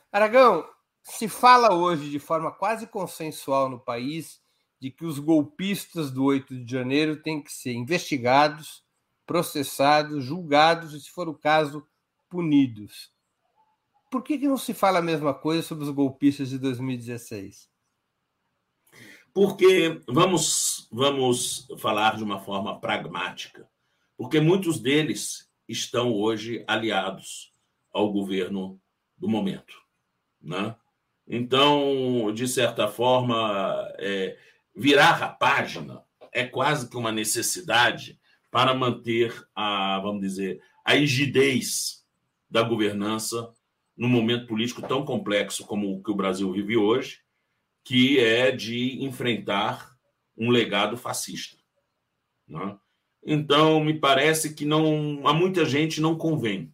Aragão, 0.10 0.65
se 1.03 1.27
fala 1.27 1.75
hoje 1.75 2.10
de 2.10 2.17
forma 2.17 2.50
quase 2.50 2.88
consensual 2.88 3.68
no 3.68 3.77
país 3.77 4.42
de 4.79 4.90
que 4.90 5.03
os 5.03 5.20
golpistas 5.20 6.11
do 6.11 6.24
8 6.24 6.63
de 6.63 6.72
janeiro 6.72 7.22
têm 7.22 7.42
que 7.42 7.51
ser 7.51 7.74
investigados, 7.74 8.85
processados, 9.25 10.24
julgados 10.24 10.94
e, 10.94 11.01
se 11.01 11.11
for 11.11 11.27
o 11.27 11.37
caso, 11.37 11.85
punidos. 12.29 13.11
Por 14.09 14.24
que, 14.24 14.37
que 14.37 14.48
não 14.48 14.55
se 14.55 14.74
fala 14.74 15.00
a 15.00 15.01
mesma 15.01 15.33
coisa 15.33 15.61
sobre 15.61 15.83
os 15.83 15.92
golpistas 15.92 16.48
de 16.48 16.57
2016? 16.57 17.70
Porque 19.33 20.01
vamos, 20.07 20.78
vamos 20.91 21.67
falar 21.77 22.17
de 22.17 22.23
uma 22.23 22.39
forma 22.39 22.79
pragmática. 22.79 23.69
Porque 24.17 24.39
muitos 24.39 24.79
deles 24.79 25.49
estão 25.67 26.13
hoje 26.13 26.63
aliados 26.67 27.53
ao 27.93 28.11
governo 28.11 28.79
do 29.17 29.27
momento. 29.27 29.73
Né? 30.41 30.75
Então, 31.27 32.31
de 32.33 32.47
certa 32.47 32.87
forma, 32.87 33.87
é, 33.97 34.37
virar 34.75 35.21
a 35.21 35.29
página 35.29 36.03
é 36.31 36.45
quase 36.45 36.89
que 36.89 36.97
uma 36.97 37.11
necessidade 37.11 38.19
para 38.51 38.73
manter 38.73 39.47
a, 39.55 39.99
vamos 39.99 40.21
dizer, 40.21 40.61
a 40.83 40.93
rigidez 40.93 42.03
da 42.49 42.63
governança 42.63 43.53
num 43.95 44.07
momento 44.07 44.47
político 44.47 44.81
tão 44.81 45.05
complexo 45.05 45.65
como 45.65 45.93
o 45.93 46.01
que 46.01 46.09
o 46.09 46.15
Brasil 46.15 46.51
vive 46.51 46.77
hoje, 46.77 47.19
que 47.83 48.19
é 48.19 48.49
de 48.49 49.03
enfrentar 49.03 49.99
um 50.39 50.49
legado 50.49 50.95
fascista. 50.95 51.57
Né? 52.47 52.77
Então, 53.23 53.83
me 53.83 53.93
parece 53.93 54.53
que 54.53 54.65
não 54.65 55.27
a 55.27 55.33
muita 55.33 55.65
gente 55.65 55.99
não 55.99 56.17
convém. 56.17 56.73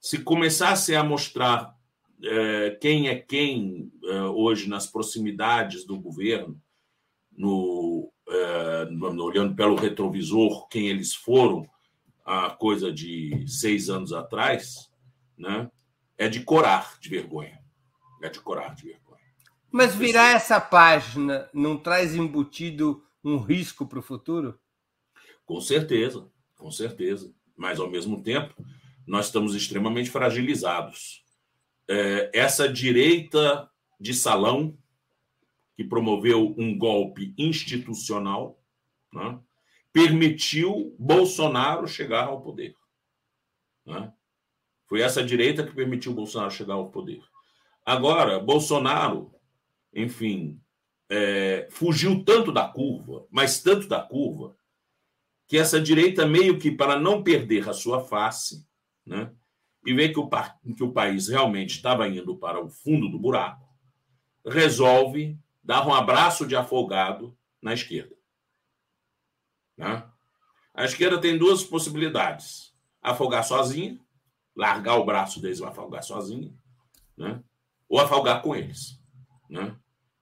Se 0.00 0.18
começasse 0.18 0.94
a 0.94 1.04
mostrar 1.04 1.76
é, 2.22 2.70
quem 2.80 3.08
é 3.08 3.16
quem 3.16 3.92
é, 4.04 4.22
hoje 4.22 4.68
nas 4.68 4.86
proximidades 4.86 5.84
do 5.84 5.98
governo, 5.98 6.60
no, 7.30 8.10
é, 8.28 8.88
olhando 9.22 9.54
pelo 9.54 9.76
retrovisor 9.76 10.66
quem 10.68 10.88
eles 10.88 11.14
foram 11.14 11.68
a 12.24 12.50
coisa 12.50 12.92
de 12.92 13.44
seis 13.46 13.88
anos 13.88 14.12
atrás, 14.12 14.90
né? 15.36 15.70
É 16.16 16.28
de 16.28 16.42
corar 16.42 16.98
de 17.00 17.08
vergonha. 17.08 17.58
É 18.22 18.28
de 18.28 18.40
corar 18.40 18.74
de 18.74 18.82
vergonha. 18.82 19.07
Mas 19.70 19.94
virar 19.94 20.34
essa 20.34 20.60
página 20.60 21.48
não 21.52 21.76
traz 21.76 22.14
embutido 22.14 23.04
um 23.22 23.36
risco 23.38 23.86
para 23.86 23.98
o 23.98 24.02
futuro? 24.02 24.58
Com 25.44 25.60
certeza, 25.60 26.30
com 26.56 26.70
certeza. 26.70 27.32
Mas, 27.56 27.78
ao 27.78 27.90
mesmo 27.90 28.22
tempo, 28.22 28.54
nós 29.06 29.26
estamos 29.26 29.54
extremamente 29.54 30.10
fragilizados. 30.10 31.24
É, 31.88 32.30
essa 32.34 32.68
direita 32.68 33.68
de 33.98 34.14
salão 34.14 34.76
que 35.76 35.84
promoveu 35.84 36.54
um 36.58 36.76
golpe 36.76 37.34
institucional, 37.38 38.60
né, 39.12 39.38
permitiu 39.92 40.94
Bolsonaro 40.98 41.86
chegar 41.86 42.24
ao 42.24 42.40
poder. 42.40 42.74
Né? 43.86 44.12
Foi 44.86 45.00
essa 45.00 45.22
direita 45.22 45.64
que 45.64 45.74
permitiu 45.74 46.12
Bolsonaro 46.12 46.50
chegar 46.50 46.74
ao 46.74 46.90
poder. 46.90 47.22
Agora, 47.86 48.38
Bolsonaro, 48.38 49.32
enfim, 49.92 50.60
é, 51.08 51.68
fugiu 51.70 52.24
tanto 52.24 52.52
da 52.52 52.68
curva, 52.68 53.26
mas 53.30 53.62
tanto 53.62 53.88
da 53.88 54.00
curva, 54.00 54.56
que 55.46 55.56
essa 55.56 55.80
direita, 55.80 56.26
meio 56.26 56.58
que 56.58 56.70
para 56.70 56.98
não 57.00 57.22
perder 57.22 57.68
a 57.68 57.72
sua 57.72 58.04
face, 58.04 58.66
né, 59.06 59.32
e 59.86 59.94
ver 59.94 60.12
que 60.12 60.18
o, 60.18 60.28
que 60.76 60.84
o 60.84 60.92
país 60.92 61.28
realmente 61.28 61.76
estava 61.76 62.06
indo 62.06 62.36
para 62.36 62.62
o 62.62 62.68
fundo 62.68 63.08
do 63.08 63.18
buraco, 63.18 63.66
resolve 64.44 65.38
dar 65.62 65.86
um 65.86 65.94
abraço 65.94 66.46
de 66.46 66.54
afogado 66.54 67.36
na 67.62 67.72
esquerda. 67.72 68.14
Né? 69.76 70.06
A 70.74 70.84
esquerda 70.84 71.20
tem 71.20 71.38
duas 71.38 71.64
possibilidades: 71.64 72.74
afogar 73.00 73.44
sozinha, 73.44 73.98
largar 74.54 74.96
o 74.96 75.04
braço 75.04 75.40
deles 75.40 75.60
e 75.60 75.64
afogar 75.64 76.02
sozinha, 76.02 76.52
né? 77.16 77.42
ou 77.88 77.98
afogar 77.98 78.42
com 78.42 78.54
eles. 78.54 78.97
Né? 79.48 79.74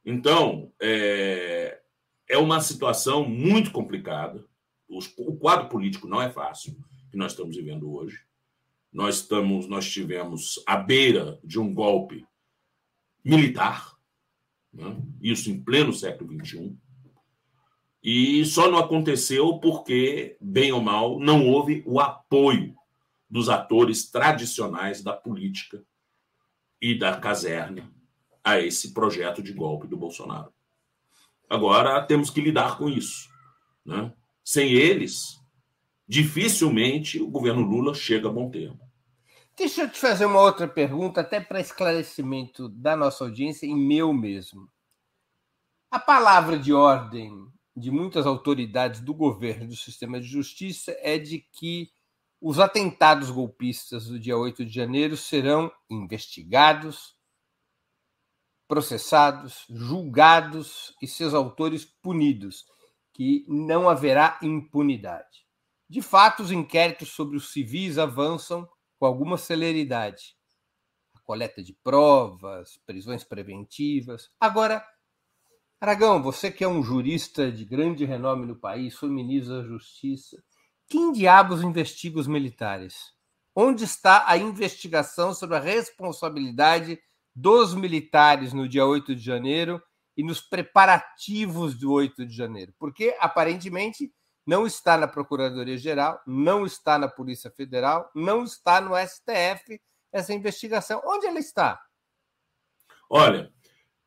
Então, 0.04 0.72
é, 0.80 1.80
é 2.28 2.38
uma 2.38 2.60
situação 2.60 3.28
muito 3.28 3.72
complicada. 3.72 4.44
o 4.88 5.36
quadro 5.36 5.68
político 5.68 6.06
não 6.06 6.22
é 6.22 6.30
fácil 6.30 6.76
que 7.10 7.16
nós 7.16 7.32
estamos 7.32 7.56
vivendo 7.56 7.92
hoje. 7.92 8.20
Nós 8.92 9.16
estamos, 9.16 9.68
nós 9.68 9.90
tivemos 9.90 10.62
à 10.66 10.76
beira 10.76 11.40
de 11.42 11.58
um 11.58 11.74
golpe 11.74 12.24
militar, 13.24 13.94
né? 14.72 14.96
isso 15.20 15.50
em 15.50 15.62
pleno 15.62 15.92
século 15.92 16.32
XXI. 16.32 16.76
E 18.02 18.44
só 18.44 18.70
não 18.70 18.78
aconteceu 18.78 19.58
porque, 19.58 20.36
bem 20.40 20.70
ou 20.70 20.80
mal, 20.80 21.18
não 21.18 21.48
houve 21.48 21.82
o 21.84 21.98
apoio 21.98 22.74
dos 23.28 23.48
atores 23.48 24.08
tradicionais 24.08 25.02
da 25.02 25.12
política 25.12 25.84
e 26.80 26.96
da 26.96 27.18
caserna 27.18 27.95
a 28.46 28.60
esse 28.60 28.94
projeto 28.94 29.42
de 29.42 29.52
golpe 29.52 29.88
do 29.88 29.96
Bolsonaro. 29.96 30.54
Agora 31.50 32.00
temos 32.06 32.30
que 32.30 32.40
lidar 32.40 32.78
com 32.78 32.88
isso. 32.88 33.28
Né? 33.84 34.12
Sem 34.44 34.72
eles, 34.72 35.42
dificilmente 36.06 37.20
o 37.20 37.28
governo 37.28 37.62
Lula 37.62 37.92
chega 37.92 38.28
a 38.28 38.32
bom 38.32 38.48
termo. 38.48 38.78
Deixa 39.56 39.82
eu 39.82 39.90
te 39.90 39.98
fazer 39.98 40.26
uma 40.26 40.40
outra 40.40 40.68
pergunta, 40.68 41.22
até 41.22 41.40
para 41.40 41.60
esclarecimento 41.60 42.68
da 42.68 42.96
nossa 42.96 43.24
audiência 43.24 43.66
e 43.66 43.74
meu 43.74 44.12
mesmo. 44.12 44.70
A 45.90 45.98
palavra 45.98 46.56
de 46.56 46.72
ordem 46.72 47.48
de 47.76 47.90
muitas 47.90 48.26
autoridades 48.26 49.00
do 49.00 49.12
governo 49.12 49.66
do 49.66 49.74
sistema 49.76 50.20
de 50.20 50.26
justiça 50.28 50.96
é 51.00 51.18
de 51.18 51.40
que 51.40 51.90
os 52.40 52.60
atentados 52.60 53.28
golpistas 53.28 54.06
do 54.06 54.20
dia 54.20 54.38
8 54.38 54.64
de 54.64 54.72
janeiro 54.72 55.16
serão 55.16 55.72
investigados, 55.90 57.15
processados, 58.68 59.64
julgados 59.70 60.94
e 61.00 61.06
seus 61.06 61.34
autores 61.34 61.84
punidos, 61.84 62.66
que 63.12 63.44
não 63.48 63.88
haverá 63.88 64.38
impunidade. 64.42 65.46
De 65.88 66.02
fato, 66.02 66.42
os 66.42 66.50
inquéritos 66.50 67.10
sobre 67.10 67.36
os 67.36 67.52
civis 67.52 67.96
avançam 67.96 68.68
com 68.98 69.06
alguma 69.06 69.38
celeridade. 69.38 70.36
A 71.14 71.20
coleta 71.20 71.62
de 71.62 71.72
provas, 71.72 72.78
prisões 72.84 73.22
preventivas. 73.22 74.30
Agora, 74.40 74.84
Aragão, 75.80 76.22
você 76.22 76.50
que 76.50 76.64
é 76.64 76.68
um 76.68 76.82
jurista 76.82 77.52
de 77.52 77.64
grande 77.64 78.04
renome 78.04 78.46
no 78.46 78.56
país, 78.56 78.96
foi 78.96 79.08
ministro 79.08 79.56
da 79.56 79.68
Justiça, 79.68 80.42
quem 80.88 81.12
diabos 81.12 81.62
investiga 81.62 82.18
os 82.18 82.26
militares? 82.26 83.12
Onde 83.54 83.84
está 83.84 84.24
a 84.28 84.36
investigação 84.36 85.34
sobre 85.34 85.56
a 85.56 85.60
responsabilidade 85.60 86.98
dos 87.36 87.74
militares 87.74 88.54
no 88.54 88.66
dia 88.66 88.86
8 88.86 89.14
de 89.14 89.20
janeiro 89.22 89.82
e 90.16 90.22
nos 90.22 90.40
preparativos 90.40 91.74
do 91.74 91.92
8 91.92 92.24
de 92.24 92.34
janeiro? 92.34 92.72
Porque, 92.78 93.14
aparentemente, 93.20 94.10
não 94.46 94.66
está 94.66 94.96
na 94.96 95.06
Procuradoria-Geral, 95.06 96.18
não 96.26 96.64
está 96.64 96.98
na 96.98 97.08
Polícia 97.08 97.50
Federal, 97.50 98.10
não 98.14 98.42
está 98.42 98.80
no 98.80 98.96
STF 98.96 99.78
essa 100.10 100.32
investigação. 100.32 101.02
Onde 101.04 101.26
ela 101.26 101.38
está? 101.38 101.78
Olha, 103.10 103.52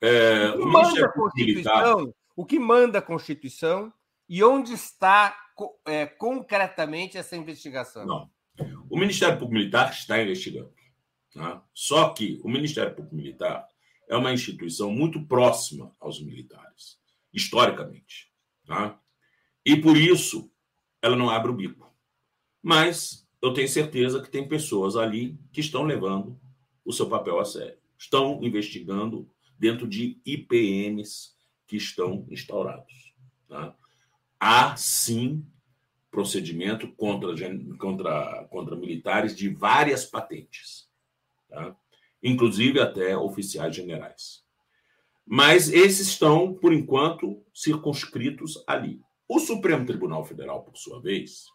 é, 0.01 0.49
o, 0.49 0.57
que 0.57 0.65
manda 0.65 1.05
a 1.05 1.11
Constituição, 1.11 2.13
o 2.35 2.45
que 2.45 2.59
manda 2.59 2.99
a 2.99 3.01
Constituição 3.01 3.93
e 4.27 4.43
onde 4.43 4.73
está 4.73 5.37
é, 5.85 6.07
concretamente 6.07 7.17
essa 7.17 7.35
investigação? 7.35 8.05
Não. 8.05 8.29
O 8.89 8.97
Ministério 8.97 9.35
Público 9.35 9.53
Militar 9.53 9.91
está 9.91 10.21
investigando. 10.21 10.73
Tá? 11.39 11.63
Só 11.73 12.09
que 12.09 12.37
o 12.43 12.49
Ministério 12.49 12.93
Público 12.93 13.15
Militar 13.15 13.65
é 14.09 14.17
uma 14.17 14.33
instituição 14.33 14.91
muito 14.91 15.25
próxima 15.25 15.95
aos 15.97 16.21
militares, 16.21 16.99
historicamente. 17.33 18.29
Tá? 18.65 18.99
E 19.65 19.77
por 19.77 19.95
isso 19.95 20.51
ela 21.01 21.15
não 21.15 21.29
abre 21.29 21.49
o 21.49 21.55
bico. 21.55 21.95
Mas 22.61 23.25
eu 23.41 23.53
tenho 23.53 23.69
certeza 23.69 24.21
que 24.21 24.29
tem 24.29 24.49
pessoas 24.49 24.97
ali 24.97 25.39
que 25.53 25.61
estão 25.61 25.83
levando 25.83 26.37
o 26.83 26.91
seu 26.91 27.07
papel 27.07 27.39
a 27.39 27.45
sério. 27.45 27.77
Estão 27.97 28.43
investigando 28.43 29.25
dentro 29.57 29.87
de 29.87 30.19
IPMs 30.25 31.37
que 31.65 31.77
estão 31.77 32.27
instaurados. 32.29 33.13
Tá? 33.47 33.73
Há 34.37 34.75
sim 34.75 35.47
procedimento 36.11 36.85
contra, 36.95 37.33
contra, 37.77 38.43
contra 38.49 38.75
militares 38.75 39.33
de 39.33 39.47
várias 39.47 40.03
patentes, 40.03 40.88
tá? 41.49 41.75
inclusive 42.21 42.79
até 42.79 43.17
oficiais 43.17 43.75
generais. 43.75 44.43
Mas 45.25 45.69
esses 45.69 46.07
estão, 46.07 46.53
por 46.53 46.73
enquanto, 46.73 47.45
circunscritos 47.53 48.63
ali. 48.65 49.01
O 49.27 49.39
Supremo 49.39 49.85
Tribunal 49.85 50.25
Federal, 50.25 50.63
por 50.63 50.75
sua 50.77 50.99
vez, 51.01 51.45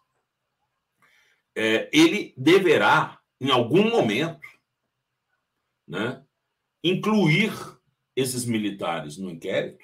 é, 1.55 1.89
ele 1.91 2.33
deverá, 2.37 3.19
em 3.39 3.49
algum 3.51 3.89
momento, 3.89 4.47
né, 5.87 6.23
incluir 6.83 7.51
esses 8.15 8.45
militares 8.45 9.17
no 9.17 9.29
inquérito, 9.29 9.83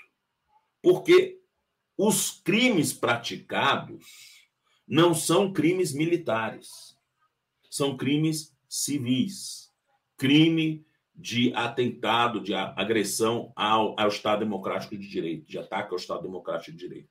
porque 0.82 1.40
os 1.98 2.32
crimes 2.32 2.94
praticados 2.94 4.06
não 4.88 5.14
são 5.14 5.52
crimes 5.52 5.94
militares, 5.94 6.98
são 7.70 7.96
crimes 7.96 8.56
civis, 8.68 9.71
crime 10.22 10.86
de 11.16 11.52
atentado, 11.56 12.40
de 12.40 12.54
agressão 12.54 13.52
ao, 13.56 14.00
ao 14.00 14.08
Estado 14.08 14.42
Democrático 14.42 14.96
de 14.96 15.08
Direito, 15.08 15.48
de 15.48 15.58
ataque 15.58 15.90
ao 15.92 15.98
Estado 15.98 16.22
Democrático 16.22 16.72
de 16.72 16.78
Direito. 16.78 17.10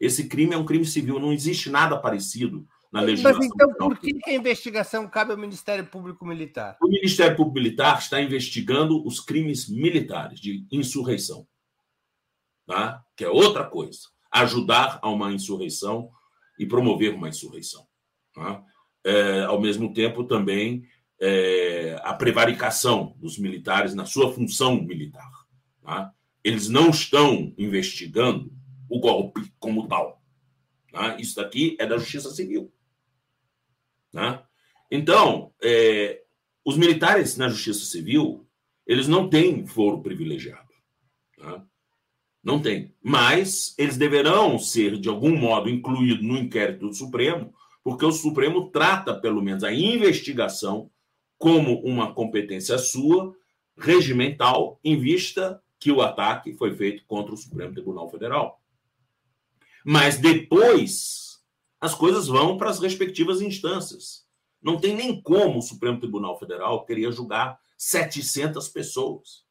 Esse 0.00 0.28
crime 0.28 0.54
é 0.54 0.58
um 0.58 0.64
crime 0.64 0.84
civil, 0.84 1.20
não 1.20 1.32
existe 1.32 1.70
nada 1.70 1.96
parecido 1.96 2.66
na 2.92 3.00
legislação. 3.00 3.38
Mas 3.38 3.48
então, 3.48 3.70
por 3.76 3.96
que 3.96 4.18
a 4.26 4.32
investigação 4.32 5.08
cabe 5.08 5.30
ao 5.30 5.38
Ministério 5.38 5.86
Público 5.86 6.26
Militar? 6.26 6.76
O 6.82 6.88
Ministério 6.88 7.36
Público 7.36 7.60
Militar 7.60 8.00
está 8.00 8.20
investigando 8.20 9.06
os 9.06 9.20
crimes 9.20 9.68
militares 9.68 10.40
de 10.40 10.66
insurreição, 10.72 11.46
tá? 12.66 13.04
que 13.16 13.24
é 13.24 13.28
outra 13.28 13.64
coisa. 13.64 14.00
Ajudar 14.32 14.98
a 15.00 15.08
uma 15.08 15.32
insurreição 15.32 16.10
e 16.58 16.66
promover 16.66 17.14
uma 17.14 17.28
insurreição. 17.28 17.86
Tá? 18.34 18.64
É, 19.04 19.44
ao 19.44 19.60
mesmo 19.60 19.92
tempo, 19.92 20.24
também 20.24 20.84
é, 21.20 22.00
a 22.02 22.14
prevaricação 22.14 23.16
dos 23.18 23.38
militares 23.38 23.94
na 23.94 24.04
sua 24.04 24.32
função 24.32 24.80
militar. 24.82 25.30
Tá? 25.82 26.12
Eles 26.44 26.68
não 26.68 26.90
estão 26.90 27.52
investigando 27.58 28.52
o 28.88 29.00
golpe 29.00 29.52
como 29.58 29.88
tal. 29.88 30.22
Né? 30.92 31.16
Isso 31.20 31.36
daqui 31.36 31.76
é 31.78 31.86
da 31.86 31.98
Justiça 31.98 32.30
Civil. 32.30 32.72
Né? 34.12 34.42
Então, 34.90 35.52
é, 35.62 36.22
os 36.64 36.76
militares 36.76 37.36
na 37.36 37.48
Justiça 37.48 37.84
Civil, 37.84 38.46
eles 38.86 39.08
não 39.08 39.28
têm 39.28 39.66
foro 39.66 40.00
privilegiado. 40.02 40.68
Né? 41.36 41.62
Não 42.42 42.60
tem. 42.62 42.94
Mas 43.02 43.74
eles 43.76 43.96
deverão 43.96 44.58
ser, 44.58 44.98
de 44.98 45.08
algum 45.08 45.36
modo, 45.36 45.68
incluídos 45.68 46.24
no 46.24 46.38
inquérito 46.38 46.86
do 46.86 46.94
Supremo, 46.94 47.52
porque 47.82 48.04
o 48.04 48.12
Supremo 48.12 48.70
trata, 48.70 49.14
pelo 49.14 49.42
menos, 49.42 49.64
a 49.64 49.72
investigação 49.72 50.90
como 51.38 51.80
uma 51.82 52.12
competência 52.12 52.76
sua, 52.78 53.34
regimental, 53.76 54.80
em 54.82 54.98
vista 54.98 55.62
que 55.78 55.92
o 55.92 56.02
ataque 56.02 56.52
foi 56.52 56.74
feito 56.74 57.04
contra 57.06 57.32
o 57.32 57.36
Supremo 57.36 57.72
Tribunal 57.72 58.10
Federal. 58.10 58.60
Mas 59.84 60.18
depois 60.18 61.40
as 61.80 61.94
coisas 61.94 62.26
vão 62.26 62.56
para 62.56 62.70
as 62.70 62.80
respectivas 62.80 63.40
instâncias. 63.40 64.26
Não 64.60 64.76
tem 64.76 64.96
nem 64.96 65.22
como 65.22 65.58
o 65.58 65.62
Supremo 65.62 66.00
Tribunal 66.00 66.36
Federal 66.38 66.84
queria 66.84 67.12
julgar 67.12 67.60
700 67.76 68.68
pessoas. 68.68 69.46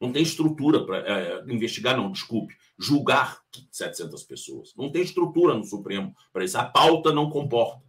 Não 0.00 0.12
tem 0.12 0.22
estrutura 0.22 0.84
para 0.84 0.98
é, 0.98 1.44
investigar, 1.48 1.96
não, 1.96 2.10
desculpe, 2.10 2.56
julgar 2.78 3.40
700 3.70 4.22
pessoas. 4.24 4.72
Não 4.76 4.90
tem 4.90 5.02
estrutura 5.02 5.54
no 5.54 5.64
Supremo 5.64 6.14
para 6.32 6.44
isso. 6.44 6.58
A 6.58 6.64
pauta 6.64 7.12
não 7.12 7.30
comporta. 7.30 7.82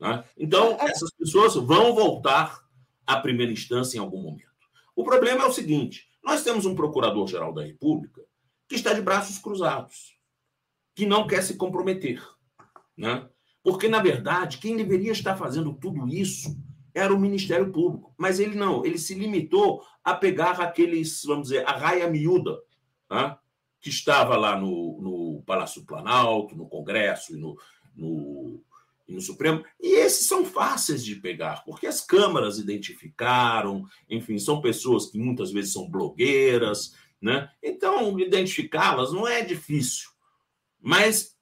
Né? 0.00 0.24
Então, 0.36 0.76
é, 0.80 0.86
é. 0.86 0.90
essas 0.90 1.10
pessoas 1.12 1.54
vão 1.54 1.94
voltar 1.94 2.60
à 3.06 3.16
primeira 3.16 3.52
instância 3.52 3.96
em 3.96 4.00
algum 4.00 4.22
momento. 4.22 4.46
O 4.94 5.04
problema 5.04 5.44
é 5.44 5.46
o 5.46 5.52
seguinte: 5.52 6.08
nós 6.22 6.42
temos 6.42 6.66
um 6.66 6.74
procurador-geral 6.74 7.52
da 7.52 7.62
República 7.62 8.22
que 8.68 8.74
está 8.74 8.92
de 8.92 9.02
braços 9.02 9.38
cruzados 9.38 10.16
que 10.94 11.06
não 11.06 11.26
quer 11.26 11.42
se 11.42 11.56
comprometer. 11.56 12.26
Né? 12.96 13.28
Porque, 13.62 13.86
na 13.86 14.00
verdade, 14.00 14.58
quem 14.58 14.76
deveria 14.76 15.12
estar 15.12 15.36
fazendo 15.36 15.74
tudo 15.74 16.08
isso 16.08 16.56
era 16.94 17.14
o 17.14 17.20
Ministério 17.20 17.70
Público. 17.70 18.14
Mas 18.16 18.40
ele 18.40 18.54
não, 18.54 18.84
ele 18.84 18.98
se 18.98 19.14
limitou 19.14 19.82
a 20.02 20.14
pegar 20.14 20.58
aqueles, 20.60 21.22
vamos 21.24 21.48
dizer, 21.48 21.68
a 21.68 21.72
raia 21.72 22.08
miúda, 22.08 22.58
né? 23.10 23.36
que 23.78 23.90
estava 23.90 24.36
lá 24.36 24.58
no, 24.58 25.00
no 25.02 25.42
Palácio 25.44 25.84
Planalto, 25.84 26.56
no 26.56 26.66
Congresso 26.66 27.36
e 27.36 27.38
no, 27.38 27.56
no, 27.94 28.64
e 29.08 29.12
no 29.12 29.20
Supremo. 29.20 29.64
E 29.80 29.94
esses 29.96 30.26
são 30.26 30.44
fáceis 30.44 31.04
de 31.04 31.16
pegar, 31.16 31.64
porque 31.64 31.86
as 31.86 32.00
câmaras 32.00 32.58
identificaram, 32.58 33.84
enfim, 34.08 34.38
são 34.38 34.60
pessoas 34.60 35.06
que 35.06 35.18
muitas 35.18 35.52
vezes 35.52 35.72
são 35.72 35.88
blogueiras, 35.88 36.94
né? 37.20 37.50
Então, 37.62 38.18
identificá-las 38.18 39.12
não 39.12 39.26
é 39.26 39.42
difícil. 39.42 40.10
Mas 40.80 41.36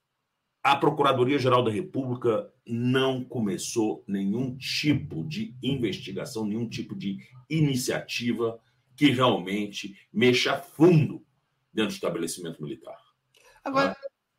a 0.62 0.76
Procuradoria-Geral 0.76 1.62
da 1.62 1.70
República 1.70 2.50
não 2.66 3.22
começou 3.22 4.02
nenhum 4.06 4.56
tipo 4.56 5.22
de 5.24 5.54
investigação, 5.62 6.46
nenhum 6.46 6.68
tipo 6.68 6.94
de 6.94 7.18
iniciativa 7.50 8.58
que 8.96 9.10
realmente 9.10 9.98
mexa 10.12 10.56
fundo 10.56 11.24
dentro 11.72 11.90
do 11.90 11.94
estabelecimento 11.94 12.62
militar. 12.62 12.98
Agora, 13.62 13.88
né? 13.88 13.94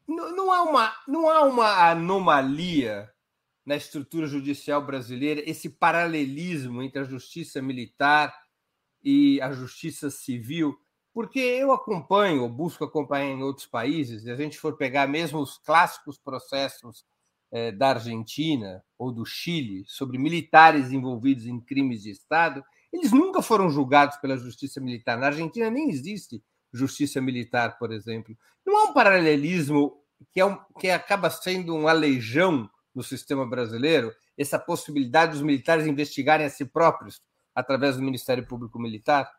não, 0.07 0.51
há 0.51 0.63
uma, 0.63 0.95
não 1.07 1.29
há 1.29 1.43
uma 1.43 1.91
anomalia 1.91 3.11
na 3.65 3.75
estrutura 3.75 4.27
judicial 4.27 4.85
brasileira, 4.85 5.41
esse 5.49 5.69
paralelismo 5.69 6.83
entre 6.83 6.99
a 6.99 7.03
justiça 7.03 7.61
militar 7.61 8.33
e 9.03 9.41
a 9.41 9.51
justiça 9.51 10.09
civil 10.09 10.77
Porque 11.13 11.39
eu 11.39 11.71
acompanho, 11.71 12.43
ou 12.43 12.49
busco 12.49 12.83
acompanhar 12.83 13.31
em 13.31 13.41
outros 13.41 13.65
países, 13.65 14.23
se 14.23 14.29
a 14.29 14.35
gente 14.35 14.59
for 14.59 14.75
pegar 14.75 15.07
mesmo 15.07 15.39
os 15.39 15.57
clássicos 15.57 16.17
processos 16.17 17.05
é, 17.51 17.71
da 17.71 17.91
Argentina 17.91 18.83
ou 18.97 19.13
do 19.13 19.25
Chile 19.25 19.85
sobre 19.87 20.17
militares 20.17 20.91
envolvidos 20.91 21.45
em 21.45 21.57
crimes 21.59 22.03
de 22.03 22.11
Estado, 22.11 22.61
eles 22.91 23.13
nunca 23.13 23.41
foram 23.41 23.69
julgados 23.69 24.17
pela 24.17 24.35
justiça 24.35 24.81
militar. 24.81 25.17
Na 25.17 25.27
Argentina 25.27 25.69
nem 25.69 25.89
existe 25.89 26.43
justiça 26.73 27.21
militar, 27.21 27.79
por 27.79 27.93
exemplo. 27.93 28.37
Não 28.65 28.77
há 28.77 28.89
um 28.89 28.93
paralelismo 28.93 29.97
que, 30.33 30.41
é 30.41 30.45
um, 30.45 30.57
que 30.77 30.89
acaba 30.89 31.29
sendo 31.29 31.73
um 31.73 31.87
aleijão 31.87 32.69
no 32.95 33.03
sistema 33.03 33.45
brasileiro, 33.45 34.13
essa 34.37 34.57
possibilidade 34.57 35.33
dos 35.33 35.41
militares 35.41 35.85
investigarem 35.85 36.45
a 36.45 36.49
si 36.49 36.65
próprios 36.65 37.21
através 37.53 37.97
do 37.97 38.01
Ministério 38.01 38.47
Público 38.47 38.79
Militar? 38.79 39.29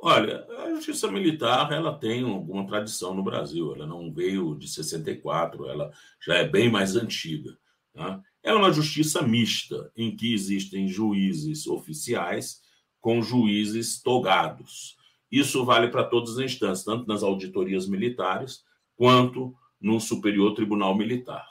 Olha, 0.00 0.46
a 0.58 0.70
justiça 0.70 1.10
militar 1.10 1.72
ela 1.72 1.98
tem 1.98 2.22
alguma 2.22 2.66
tradição 2.66 3.12
no 3.14 3.22
Brasil. 3.22 3.74
Ela 3.74 3.86
não 3.86 4.12
veio 4.12 4.54
de 4.54 4.68
64, 4.68 5.68
ela 5.68 5.90
já 6.24 6.34
é 6.34 6.46
bem 6.46 6.70
mais 6.70 6.94
antiga. 6.94 7.58
Tá? 7.92 8.22
Ela 8.42 8.58
é 8.58 8.62
uma 8.62 8.72
justiça 8.72 9.20
mista, 9.22 9.90
em 9.96 10.14
que 10.14 10.32
existem 10.32 10.86
juízes 10.86 11.66
oficiais 11.66 12.62
com 13.00 13.20
juízes 13.20 14.00
togados. 14.00 14.96
Isso 15.30 15.64
vale 15.64 15.88
para 15.88 16.04
todas 16.04 16.38
as 16.38 16.44
instâncias, 16.44 16.84
tanto 16.84 17.06
nas 17.08 17.22
auditorias 17.22 17.88
militares 17.88 18.64
quanto 18.94 19.54
no 19.80 20.00
Superior 20.00 20.54
Tribunal 20.54 20.96
Militar. 20.96 21.48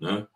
Né? 0.00 0.26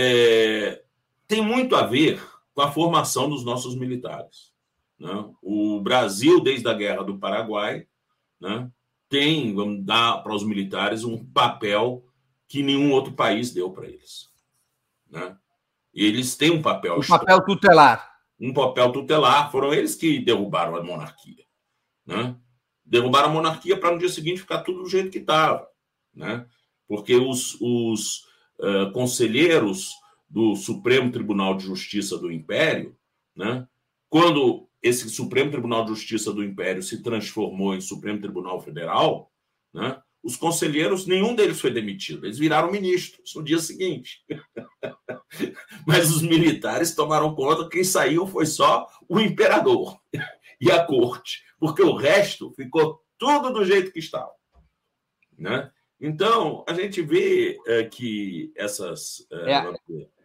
É, 0.00 0.84
tem 1.26 1.42
muito 1.42 1.74
a 1.74 1.84
ver 1.84 2.22
com 2.54 2.62
a 2.62 2.70
formação 2.70 3.28
dos 3.28 3.44
nossos 3.44 3.74
militares. 3.74 4.52
Né? 4.96 5.10
O 5.42 5.80
Brasil, 5.80 6.40
desde 6.40 6.68
a 6.68 6.72
Guerra 6.72 7.02
do 7.02 7.18
Paraguai, 7.18 7.84
né, 8.40 8.70
tem, 9.08 9.52
vamos 9.52 9.84
dar 9.84 10.22
para 10.22 10.32
os 10.32 10.44
militares 10.44 11.02
um 11.02 11.24
papel 11.24 12.04
que 12.46 12.62
nenhum 12.62 12.92
outro 12.92 13.12
país 13.12 13.52
deu 13.52 13.72
para 13.72 13.86
eles. 13.86 14.28
Né? 15.10 15.36
Eles 15.92 16.36
têm 16.36 16.52
um 16.52 16.62
papel. 16.62 16.98
Um 16.98 17.06
papel 17.06 17.44
tutelar. 17.44 18.18
Um 18.38 18.52
papel 18.52 18.92
tutelar. 18.92 19.50
Foram 19.50 19.74
eles 19.74 19.96
que 19.96 20.20
derrubaram 20.20 20.76
a 20.76 20.82
monarquia. 20.82 21.44
Né? 22.06 22.36
Derrubaram 22.84 23.30
a 23.30 23.32
monarquia 23.32 23.76
para 23.76 23.90
no 23.90 23.98
dia 23.98 24.08
seguinte 24.08 24.42
ficar 24.42 24.62
tudo 24.62 24.84
do 24.84 24.88
jeito 24.88 25.10
que 25.10 25.18
estava. 25.18 25.66
Né? 26.14 26.46
Porque 26.86 27.16
os, 27.16 27.58
os 27.60 28.27
conselheiros 28.92 29.92
do 30.28 30.56
Supremo 30.56 31.10
Tribunal 31.10 31.56
de 31.56 31.64
Justiça 31.64 32.18
do 32.18 32.30
Império, 32.30 32.96
né, 33.34 33.66
quando 34.08 34.68
esse 34.82 35.08
Supremo 35.10 35.50
Tribunal 35.50 35.84
de 35.84 35.90
Justiça 35.90 36.32
do 36.32 36.44
Império 36.44 36.82
se 36.82 37.02
transformou 37.02 37.74
em 37.74 37.80
Supremo 37.80 38.20
Tribunal 38.20 38.60
Federal, 38.60 39.30
né? 39.72 40.00
os 40.22 40.36
conselheiros, 40.36 41.06
nenhum 41.06 41.34
deles 41.34 41.60
foi 41.60 41.70
demitido, 41.70 42.26
eles 42.26 42.38
viraram 42.38 42.70
ministros 42.70 43.34
no 43.34 43.42
dia 43.42 43.58
seguinte. 43.58 44.24
Mas 45.86 46.10
os 46.10 46.22
militares 46.22 46.94
tomaram 46.94 47.34
conta, 47.34 47.68
quem 47.68 47.84
saiu 47.84 48.26
foi 48.26 48.46
só 48.46 48.88
o 49.08 49.20
imperador 49.20 49.98
e 50.60 50.70
a 50.70 50.84
corte, 50.84 51.42
porque 51.58 51.82
o 51.82 51.96
resto 51.96 52.52
ficou 52.52 53.00
tudo 53.16 53.52
do 53.52 53.64
jeito 53.64 53.92
que 53.92 53.98
estava. 53.98 54.32
Né? 55.36 55.70
Então, 56.00 56.64
a 56.68 56.72
gente 56.72 57.02
vê 57.02 57.58
é, 57.66 57.84
que 57.84 58.52
essas. 58.56 59.26
É, 59.30 59.52
é 59.52 59.72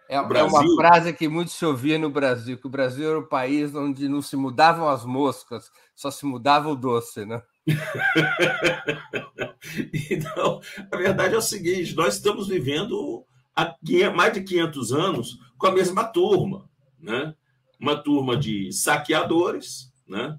é, 0.09 0.15
é, 0.15 0.43
uma 0.43 0.75
frase 0.75 1.13
que 1.13 1.27
muito 1.27 1.49
se 1.49 1.65
ouvia 1.65 1.97
no 1.97 2.09
Brasil, 2.09 2.57
que 2.57 2.67
o 2.67 2.69
Brasil 2.69 3.09
era 3.09 3.19
o 3.19 3.27
país 3.27 3.73
onde 3.73 4.07
não 4.07 4.21
se 4.21 4.35
mudavam 4.35 4.87
as 4.87 5.05
moscas, 5.05 5.71
só 5.95 6.11
se 6.11 6.25
mudava 6.25 6.69
o 6.69 6.75
doce, 6.75 7.25
né? 7.25 7.41
então, 10.11 10.59
a 10.91 10.97
verdade 10.97 11.33
é 11.33 11.37
o 11.37 11.41
seguinte: 11.41 11.95
nós 11.95 12.15
estamos 12.15 12.47
vivendo 12.47 13.25
há 13.55 13.75
mais 14.13 14.33
de 14.33 14.43
500 14.43 14.91
anos 14.91 15.39
com 15.57 15.67
a 15.67 15.71
mesma 15.71 16.03
turma, 16.03 16.69
né? 16.99 17.33
Uma 17.79 17.95
turma 17.95 18.35
de 18.35 18.71
saqueadores, 18.71 19.91
né? 20.07 20.37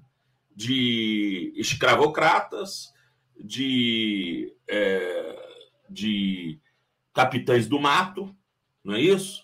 De 0.55 1.51
escravocratas, 1.55 2.93
de, 3.37 4.53
é, 4.67 5.24
de 5.89 6.59
capitães 7.13 7.67
do 7.67 7.79
mato, 7.79 8.35
não 8.83 8.95
é 8.95 9.01
isso? 9.01 9.43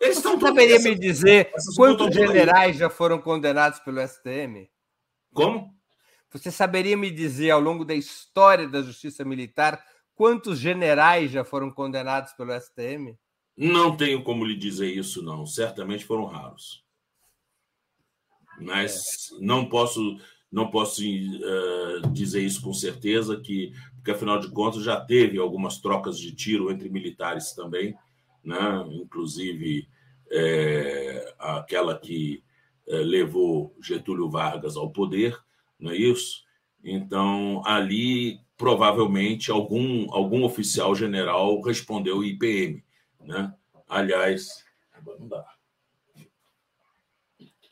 Eles 0.00 0.16
Você 0.16 0.28
estão 0.28 0.40
saberia 0.40 0.76
essa, 0.76 0.88
me 0.88 0.98
dizer 0.98 1.50
quantos 1.76 2.14
generais 2.14 2.76
já 2.76 2.88
foram 2.88 3.20
condenados 3.20 3.80
pelo 3.80 4.00
STM? 4.00 4.70
Como? 5.32 5.74
Você 6.30 6.50
saberia 6.50 6.96
me 6.96 7.10
dizer, 7.10 7.50
ao 7.50 7.60
longo 7.60 7.84
da 7.84 7.94
história 7.94 8.68
da 8.68 8.82
justiça 8.82 9.24
militar, 9.24 9.82
quantos 10.14 10.58
generais 10.58 11.30
já 11.30 11.44
foram 11.44 11.70
condenados 11.70 12.32
pelo 12.34 12.52
STM? 12.52 13.18
Não 13.56 13.96
tenho 13.96 14.22
como 14.22 14.44
lhe 14.44 14.56
dizer 14.56 14.88
isso, 14.88 15.22
não. 15.22 15.44
Certamente 15.44 16.04
foram 16.04 16.26
raros. 16.26 16.84
Mas 18.60 19.32
é. 19.32 19.44
não 19.44 19.68
posso 19.68 20.18
não 20.50 20.70
posso 20.70 21.02
uh, 21.02 22.10
dizer 22.12 22.42
isso 22.42 22.62
com 22.62 22.72
certeza, 22.72 23.38
que 23.38 23.72
porque 23.94 24.10
afinal 24.12 24.38
de 24.38 24.50
contas 24.50 24.82
já 24.82 24.98
teve 24.98 25.38
algumas 25.38 25.78
trocas 25.78 26.18
de 26.18 26.34
tiro 26.34 26.70
entre 26.70 26.88
militares 26.88 27.52
também 27.52 27.96
né? 28.48 28.84
inclusive 28.92 29.88
é, 30.30 31.34
aquela 31.38 31.98
que 31.98 32.42
é, 32.86 32.96
levou 32.96 33.74
Getúlio 33.80 34.30
Vargas 34.30 34.76
ao 34.76 34.90
poder, 34.90 35.38
não 35.78 35.90
é 35.90 35.96
isso? 35.96 36.44
Então, 36.82 37.62
ali, 37.66 38.40
provavelmente, 38.56 39.50
algum, 39.50 40.12
algum 40.12 40.44
oficial 40.44 40.94
general 40.94 41.60
respondeu 41.60 42.24
IPM. 42.24 42.82
Né? 43.20 43.52
Aliás, 43.88 44.64
não 45.18 45.28
dá. 45.28 45.44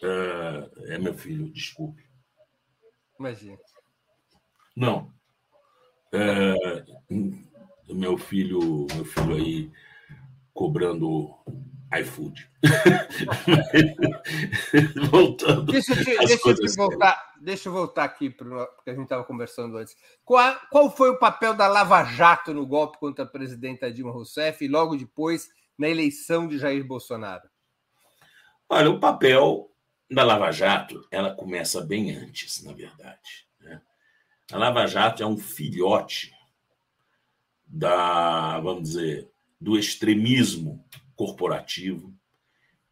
É, 0.02 0.94
é 0.94 0.98
meu 0.98 1.14
filho, 1.14 1.48
desculpe. 1.50 2.05
Imagina. 3.18 3.58
Não. 4.76 5.10
É, 6.12 6.84
meu 7.88 8.16
filho, 8.16 8.86
meu 8.94 9.04
filho 9.04 9.34
aí 9.34 9.72
cobrando 10.52 11.34
iFood. 12.00 12.50
Voltando. 15.10 15.72
Deixa, 15.72 15.92
eu, 15.92 16.26
deixa, 16.26 16.48
eu 16.48 16.74
voltar, 16.76 17.34
deixa 17.40 17.68
eu 17.68 17.72
voltar 17.72 18.04
aqui 18.04 18.30
para 18.30 18.66
que 18.84 18.90
a 18.90 18.94
gente 18.94 19.04
estava 19.04 19.24
conversando 19.24 19.76
antes. 19.76 19.96
Qual, 20.24 20.56
qual 20.70 20.90
foi 20.90 21.10
o 21.10 21.18
papel 21.18 21.54
da 21.54 21.68
Lava 21.68 22.02
Jato 22.04 22.52
no 22.52 22.66
golpe 22.66 22.98
contra 22.98 23.24
a 23.24 23.28
presidenta 23.28 23.90
Dilma 23.90 24.12
Rousseff 24.12 24.64
e 24.64 24.68
logo 24.68 24.96
depois 24.96 25.48
na 25.78 25.88
eleição 25.88 26.48
de 26.48 26.58
Jair 26.58 26.84
Bolsonaro? 26.84 27.48
Olha, 28.68 28.90
o 28.90 28.98
papel 28.98 29.70
da 30.10 30.24
Lava 30.24 30.50
Jato 30.52 31.06
ela 31.10 31.34
começa 31.34 31.80
bem 31.80 32.14
antes, 32.14 32.62
na 32.62 32.72
verdade. 32.72 33.46
Né? 33.60 33.80
A 34.52 34.58
Lava 34.58 34.86
Jato 34.86 35.22
é 35.22 35.26
um 35.26 35.36
filhote 35.36 36.32
da, 37.66 38.60
vamos 38.60 38.82
dizer, 38.82 39.28
do 39.60 39.76
extremismo 39.76 40.84
corporativo 41.16 42.14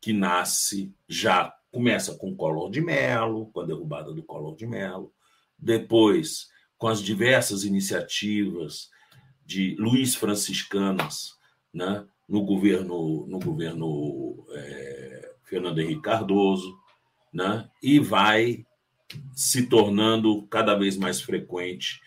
que 0.00 0.12
nasce 0.12 0.92
já 1.08 1.54
começa 1.70 2.14
com 2.16 2.30
o 2.30 2.36
Collor 2.36 2.70
de 2.70 2.80
Mello, 2.80 3.50
com 3.52 3.60
a 3.60 3.64
derrubada 3.64 4.12
do 4.12 4.22
Collor 4.22 4.56
de 4.56 4.66
Mello, 4.66 5.12
depois 5.58 6.48
com 6.76 6.88
as 6.88 7.00
diversas 7.00 7.64
iniciativas 7.64 8.90
de 9.44 9.74
Luiz 9.76 10.14
Franciscanas, 10.14 11.38
né, 11.72 12.06
no 12.28 12.42
governo 12.44 13.26
no 13.26 13.38
governo 13.38 14.46
é, 14.50 15.34
Fernando 15.44 15.80
Henrique 15.80 16.02
Cardoso, 16.02 16.78
né, 17.34 17.68
e 17.82 17.98
vai 17.98 18.64
se 19.34 19.66
tornando 19.66 20.46
cada 20.46 20.76
vez 20.76 20.96
mais 20.96 21.20
frequente 21.20 22.00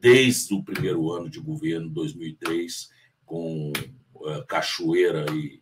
desde 0.00 0.54
o 0.54 0.62
primeiro 0.62 1.10
ano 1.12 1.28
de 1.28 1.40
governo 1.40 1.90
2003 1.90 2.88
com 3.26 3.72
uh, 4.14 4.46
Cachoeira 4.46 5.26
e, 5.32 5.60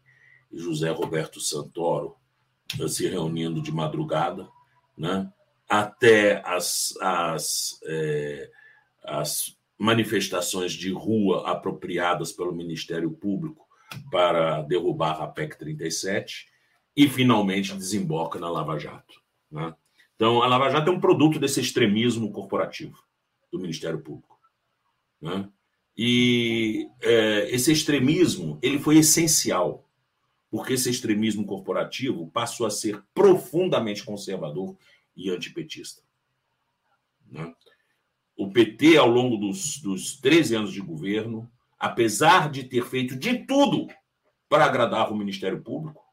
José 0.52 0.90
Roberto 0.90 1.40
Santoro 1.40 2.16
uh, 2.78 2.88
se 2.88 3.08
reunindo 3.08 3.62
de 3.62 3.72
madrugada, 3.72 4.46
né? 4.96 5.30
até 5.68 6.42
as, 6.46 6.94
as, 7.00 7.80
eh, 7.86 8.48
as 9.02 9.56
manifestações 9.76 10.72
de 10.72 10.92
rua 10.92 11.50
apropriadas 11.50 12.30
pelo 12.30 12.54
Ministério 12.54 13.10
Público 13.10 13.66
para 14.08 14.62
derrubar 14.62 15.20
a 15.20 15.26
PEC 15.26 15.58
37 15.58 16.46
e 16.96 17.08
finalmente 17.08 17.74
desemboca 17.74 18.38
na 18.38 18.48
Lava 18.48 18.78
Jato. 18.78 19.20
Né? 19.50 19.74
Então, 20.14 20.42
a 20.42 20.46
Lava 20.46 20.70
Jato 20.70 20.90
é 20.90 20.92
um 20.92 21.00
produto 21.00 21.38
desse 21.38 21.60
extremismo 21.60 22.32
corporativo 22.32 22.98
do 23.52 23.58
Ministério 23.58 24.00
Público. 24.00 24.38
Né? 25.20 25.48
E 25.96 26.88
é, 27.02 27.50
esse 27.50 27.70
extremismo 27.70 28.58
ele 28.62 28.78
foi 28.78 28.98
essencial, 28.98 29.88
porque 30.50 30.74
esse 30.74 30.88
extremismo 30.88 31.44
corporativo 31.44 32.30
passou 32.30 32.66
a 32.66 32.70
ser 32.70 33.02
profundamente 33.14 34.04
conservador 34.04 34.76
e 35.14 35.30
antipetista. 35.30 36.02
Né? 37.30 37.54
o 38.36 38.50
PT, 38.50 38.98
ao 38.98 39.08
longo 39.08 39.36
dos, 39.38 39.78
dos 39.78 40.16
13 40.20 40.56
anos 40.56 40.72
de 40.72 40.80
governo, 40.80 41.50
apesar 41.78 42.50
de 42.50 42.64
ter 42.64 42.84
feito 42.84 43.16
de 43.16 43.38
tudo 43.46 43.88
para 44.48 44.66
agradar 44.66 45.10
o 45.10 45.16
Ministério 45.16 45.62
Público, 45.62 46.04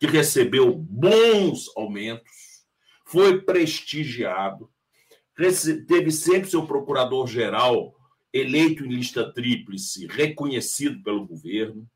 que 0.00 0.06
recebeu 0.06 0.74
bons 0.74 1.70
aumentos, 1.76 2.64
foi 3.04 3.42
prestigiado, 3.42 4.70
teve 5.86 6.10
sempre 6.10 6.48
seu 6.48 6.66
procurador-geral 6.66 7.94
eleito 8.32 8.84
em 8.84 8.88
lista 8.88 9.30
tríplice, 9.30 10.06
reconhecido 10.06 11.02
pelo 11.02 11.26
governo. 11.26 11.86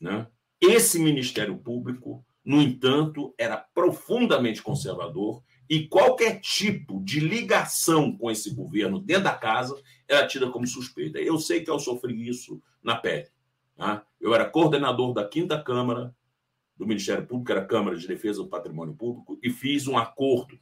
Né? 0.00 0.26
Esse 0.60 0.98
Ministério 0.98 1.56
Público, 1.56 2.24
no 2.44 2.60
entanto, 2.60 3.32
era 3.38 3.56
profundamente 3.56 4.60
conservador 4.60 5.42
e 5.68 5.86
qualquer 5.86 6.40
tipo 6.40 7.00
de 7.04 7.20
ligação 7.20 8.16
com 8.16 8.28
esse 8.30 8.52
governo 8.54 8.98
dentro 8.98 9.24
da 9.24 9.34
casa 9.34 9.80
era 10.08 10.26
tida 10.26 10.50
como 10.50 10.66
suspeita. 10.66 11.18
Eu 11.20 11.38
sei 11.38 11.62
que 11.62 11.70
eu 11.70 11.78
sofri 11.78 12.28
isso 12.28 12.60
na 12.82 12.96
pele. 12.96 13.28
Tá? 13.76 14.04
Eu 14.20 14.34
era 14.34 14.48
coordenador 14.48 15.12
da 15.12 15.28
quinta 15.28 15.62
Câmara 15.62 16.15
do 16.76 16.86
Ministério 16.86 17.26
Público, 17.26 17.52
era 17.52 17.62
a 17.62 17.66
Câmara 17.66 17.96
de 17.96 18.06
Defesa 18.06 18.42
do 18.42 18.48
Patrimônio 18.48 18.94
Público, 18.94 19.38
e 19.42 19.50
fiz 19.50 19.86
um 19.86 19.96
acordo, 19.96 20.58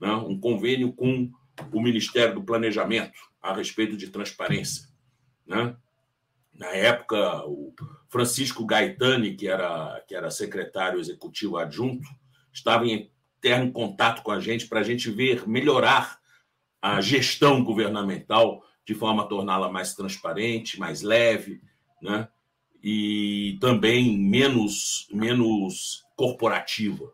né, 0.00 0.12
um 0.12 0.38
convênio 0.38 0.92
com 0.92 1.30
o 1.72 1.80
Ministério 1.80 2.34
do 2.34 2.42
Planejamento 2.42 3.18
a 3.40 3.54
respeito 3.54 3.96
de 3.96 4.08
transparência. 4.08 4.88
Né? 5.46 5.76
Na 6.52 6.68
época, 6.68 7.44
o 7.46 7.74
Francisco 8.08 8.64
Gaetani, 8.64 9.34
que 9.34 9.48
era, 9.48 10.02
que 10.06 10.14
era 10.14 10.30
secretário 10.30 11.00
executivo 11.00 11.56
adjunto, 11.56 12.08
estava 12.52 12.86
em 12.86 13.10
eterno 13.38 13.72
contato 13.72 14.22
com 14.22 14.30
a 14.30 14.40
gente 14.40 14.66
para 14.66 14.80
a 14.80 14.82
gente 14.84 15.10
ver 15.10 15.46
melhorar 15.46 16.18
a 16.80 17.00
gestão 17.00 17.62
governamental 17.64 18.62
de 18.86 18.94
forma 18.94 19.22
a 19.22 19.26
torná-la 19.26 19.70
mais 19.70 19.94
transparente, 19.94 20.78
mais 20.78 21.02
leve, 21.02 21.60
né? 22.00 22.28
E 22.86 23.56
também 23.62 24.18
menos, 24.18 25.08
menos 25.10 26.04
corporativa. 26.14 27.10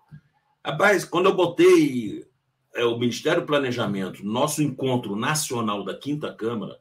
Rapaz, 0.67 1.05
quando 1.05 1.27
eu 1.27 1.37
botei 1.37 2.27
é, 2.75 2.85
o 2.85 2.99
Ministério 2.99 3.43
do 3.43 3.47
Planejamento, 3.47 4.27
nosso 4.27 4.65
encontro 4.65 5.15
nacional 5.15 5.85
da 5.85 5.97
Quinta 5.97 6.35
Câmara, 6.35 6.81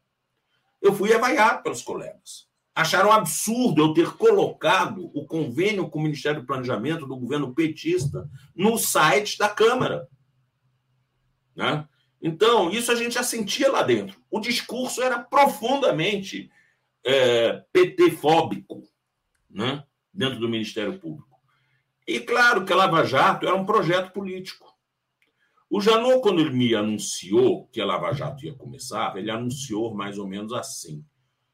eu 0.81 0.91
fui 0.91 1.13
avaiado 1.13 1.61
pelos 1.61 1.83
colegas. 1.83 2.47
Acharam 2.73 3.11
absurdo 3.11 3.79
eu 3.79 3.93
ter 3.93 4.11
colocado 4.13 5.11
o 5.13 5.23
convênio 5.23 5.87
com 5.87 5.99
o 5.99 6.03
Ministério 6.03 6.41
do 6.41 6.47
Planejamento 6.47 7.05
do 7.05 7.15
governo 7.15 7.53
petista 7.53 8.27
no 8.55 8.75
site 8.79 9.37
da 9.37 9.49
Câmara. 9.49 10.07
Né? 11.55 11.87
Então, 12.19 12.71
isso 12.71 12.91
a 12.91 12.95
gente 12.95 13.13
já 13.13 13.23
sentia 13.23 13.71
lá 13.71 13.83
dentro. 13.83 14.19
O 14.31 14.39
discurso 14.39 15.03
era 15.03 15.19
profundamente 15.19 16.49
é, 17.03 17.53
PT-fóbico 17.71 18.83
né, 19.49 19.83
dentro 20.13 20.39
do 20.39 20.49
Ministério 20.49 20.99
Público. 20.99 21.39
E 22.07 22.19
claro 22.19 22.65
que 22.65 22.73
a 22.73 22.75
Lava 22.75 23.03
Jato 23.03 23.45
era 23.45 23.55
um 23.55 23.65
projeto 23.65 24.11
político. 24.11 24.67
O 25.69 25.79
Janot, 25.79 26.21
quando 26.21 26.41
ele 26.41 26.49
me 26.49 26.73
anunciou 26.73 27.67
que 27.67 27.79
a 27.79 27.85
Lava 27.85 28.11
Jato 28.11 28.43
ia 28.43 28.55
começar, 28.55 29.15
ele 29.15 29.29
anunciou 29.29 29.93
mais 29.93 30.17
ou 30.17 30.27
menos 30.27 30.51
assim. 30.51 31.05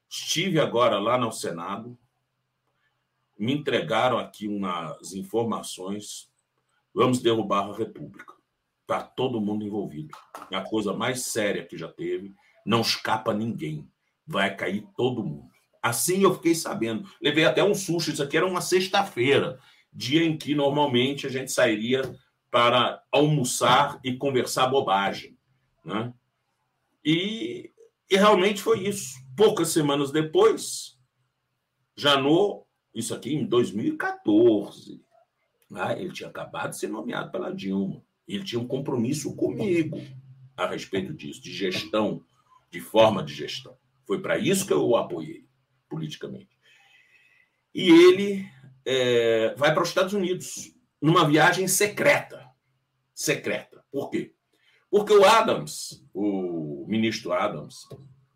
Estive 0.10 0.60
agora 0.60 0.98
lá 0.98 1.18
no 1.18 1.32
Senado, 1.32 1.98
me 3.38 3.54
entregaram 3.54 4.18
aqui 4.18 4.48
umas 4.48 5.14
informações, 5.14 6.32
vamos 6.94 7.20
derrubar 7.20 7.70
a 7.70 7.76
República. 7.76 8.34
Está 8.84 9.04
todo 9.04 9.42
mundo 9.42 9.66
envolvido. 9.66 10.16
É 10.50 10.56
a 10.56 10.64
coisa 10.64 10.94
mais 10.94 11.24
séria 11.24 11.66
que 11.66 11.78
já 11.78 11.92
teve, 11.92 12.34
não 12.66 12.80
escapa 12.80 13.34
ninguém 13.34 13.92
vai 14.26 14.56
cair 14.56 14.88
todo 14.96 15.24
mundo. 15.24 15.50
Assim 15.82 16.24
eu 16.24 16.34
fiquei 16.34 16.56
sabendo. 16.56 17.08
Levei 17.22 17.46
até 17.46 17.64
um 17.64 17.76
susto. 17.76 18.12
Isso 18.12 18.24
aqui 18.24 18.38
era 18.38 18.48
uma 18.48 18.62
sexta-feira, 18.62 19.60
dia 19.94 20.24
em 20.24 20.36
que 20.36 20.56
normalmente 20.56 21.28
a 21.28 21.30
gente 21.30 21.52
sairia 21.52 22.02
para 22.50 23.04
almoçar 23.12 24.00
e 24.04 24.16
conversar 24.18 24.68
bobagem. 24.68 25.38
Né? 25.84 26.12
E, 27.04 27.72
e 28.10 28.16
realmente 28.16 28.62
foi 28.62 28.88
isso. 28.88 29.14
Poucas 29.38 29.70
semanas 29.70 30.12
depois, 30.12 30.98
Janot, 31.96 32.66
isso 32.94 33.14
aqui 33.14 33.36
em 33.36 33.46
2014, 33.46 35.04
né? 35.70 36.02
ele 36.02 36.14
tinha 36.14 36.30
acabado 36.30 36.72
de 36.72 36.80
ser 36.80 36.88
nomeado 36.88 37.32
pela 37.32 37.54
Dilma. 37.54 38.02
Ele 38.28 38.44
tinha 38.44 38.60
um 38.60 38.68
compromisso 38.68 39.36
comigo 39.36 40.02
a 40.58 40.66
respeito 40.66 41.14
disso, 41.14 41.42
de 41.42 41.54
gestão, 41.54 42.24
de 42.72 42.80
forma 42.80 43.22
de 43.22 43.34
gestão. 43.34 43.78
Foi 44.06 44.22
para 44.22 44.38
isso 44.38 44.66
que 44.66 44.74
eu 44.74 44.88
o 44.88 44.96
apoiei 44.96 45.46
politicamente. 45.90 46.50
E 47.74 47.90
ele 47.90 48.46
é, 48.86 49.54
vai 49.58 49.74
para 49.74 49.84
os 49.84 49.90
Estados 49.90 50.14
Unidos 50.14 50.74
numa 51.02 51.28
viagem 51.28 51.68
secreta. 51.68 52.50
Secreta. 53.14 53.84
Por 53.92 54.10
quê? 54.10 54.34
Porque 54.90 55.14
o 55.14 55.26
Adams, 55.26 56.06
o 56.14 56.86
ministro 56.88 57.34
Adams, 57.34 57.88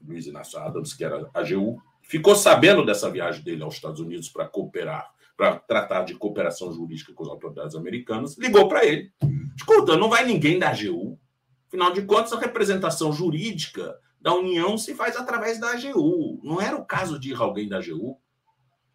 Luiz 0.01 0.25
Inácio 0.25 0.59
Adams, 0.59 0.93
que 0.93 1.03
era 1.03 1.29
AGU, 1.33 1.81
ficou 2.01 2.35
sabendo 2.35 2.85
dessa 2.85 3.09
viagem 3.09 3.43
dele 3.43 3.63
aos 3.63 3.75
Estados 3.75 3.99
Unidos 3.99 4.29
para 4.29 4.47
cooperar, 4.47 5.09
para 5.37 5.57
tratar 5.59 6.03
de 6.03 6.15
cooperação 6.15 6.73
jurídica 6.73 7.13
com 7.13 7.23
as 7.23 7.29
autoridades 7.29 7.75
americanas, 7.75 8.37
ligou 8.37 8.67
para 8.67 8.85
ele. 8.85 9.11
Escuta, 9.55 9.95
não 9.95 10.09
vai 10.09 10.25
ninguém 10.25 10.57
da 10.57 10.69
AGU. 10.69 11.19
Afinal 11.67 11.93
de 11.93 12.01
contas, 12.01 12.33
a 12.33 12.39
representação 12.39 13.13
jurídica 13.13 13.95
da 14.21 14.33
União 14.33 14.77
se 14.77 14.93
faz 14.93 15.15
através 15.15 15.59
da 15.59 15.71
AGU. 15.71 16.41
Não 16.43 16.59
era 16.59 16.75
o 16.75 16.85
caso 16.85 17.17
de 17.17 17.31
ir 17.31 17.41
alguém 17.41 17.69
da 17.69 17.77
AGU. 17.77 18.17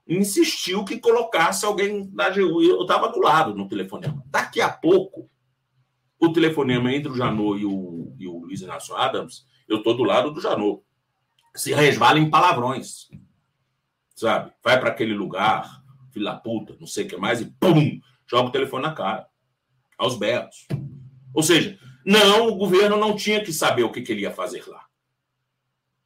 Insistiu 0.07 0.85
que 0.85 1.01
colocasse 1.01 1.65
alguém 1.65 2.11
da 2.11 2.27
AGU. 2.27 2.63
Eu 2.63 2.83
estava 2.83 3.11
do 3.11 3.21
lado 3.21 3.55
no 3.55 3.67
telefonema. 3.67 4.23
Daqui 4.27 4.61
a 4.61 4.69
pouco, 4.69 5.31
o 6.19 6.33
telefonema 6.33 6.93
entre 6.93 7.11
o 7.11 7.17
Janot 7.17 7.59
e 7.59 7.65
o, 7.65 8.15
e 8.19 8.29
o 8.29 8.39
Luiz 8.41 8.61
Inácio 8.61 8.95
Adams, 8.95 9.47
eu 9.67 9.79
estou 9.79 9.97
do 9.97 10.05
lado 10.05 10.31
do 10.31 10.41
Janot. 10.41 10.83
Se 11.57 11.73
resvala 11.73 12.19
em 12.19 12.29
palavrões. 12.29 13.09
Sabe? 14.15 14.53
Vai 14.63 14.79
para 14.79 14.91
aquele 14.91 15.15
lugar, 15.15 15.83
filha 16.13 16.33
da 16.33 16.37
puta, 16.37 16.77
não 16.79 16.87
sei 16.87 17.05
o 17.07 17.09
que 17.09 17.17
mais, 17.17 17.41
e 17.41 17.47
pum! 17.59 17.99
Joga 18.27 18.49
o 18.49 18.53
telefone 18.53 18.83
na 18.83 18.93
cara. 18.93 19.27
Aos 19.97 20.17
berros. 20.17 20.67
Ou 21.33 21.43
seja, 21.43 21.79
não, 22.05 22.49
o 22.49 22.57
governo 22.57 22.97
não 22.97 23.17
tinha 23.17 23.43
que 23.43 23.53
saber 23.53 23.85
o 23.85 23.91
que, 23.91 24.03
que 24.03 24.13
ele 24.13 24.23
ia 24.23 24.31
fazer 24.31 24.69
lá 24.69 24.84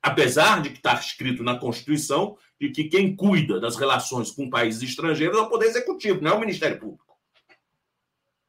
apesar 0.03 0.63
de 0.63 0.71
que 0.71 0.77
está 0.79 0.95
escrito 0.95 1.43
na 1.43 1.59
Constituição 1.59 2.37
de 2.61 2.71
que 2.71 2.85
quem 2.85 3.15
cuida 3.15 3.61
das 3.61 3.77
relações 3.77 4.31
com 4.31 4.51
países 4.51 4.83
estrangeiros 4.83 5.39
é 5.39 5.41
o 5.41 5.49
Poder 5.49 5.67
Executivo, 5.67 6.21
não 6.21 6.33
é 6.33 6.35
o 6.35 6.41
Ministério 6.41 6.79
Público. 6.79 7.17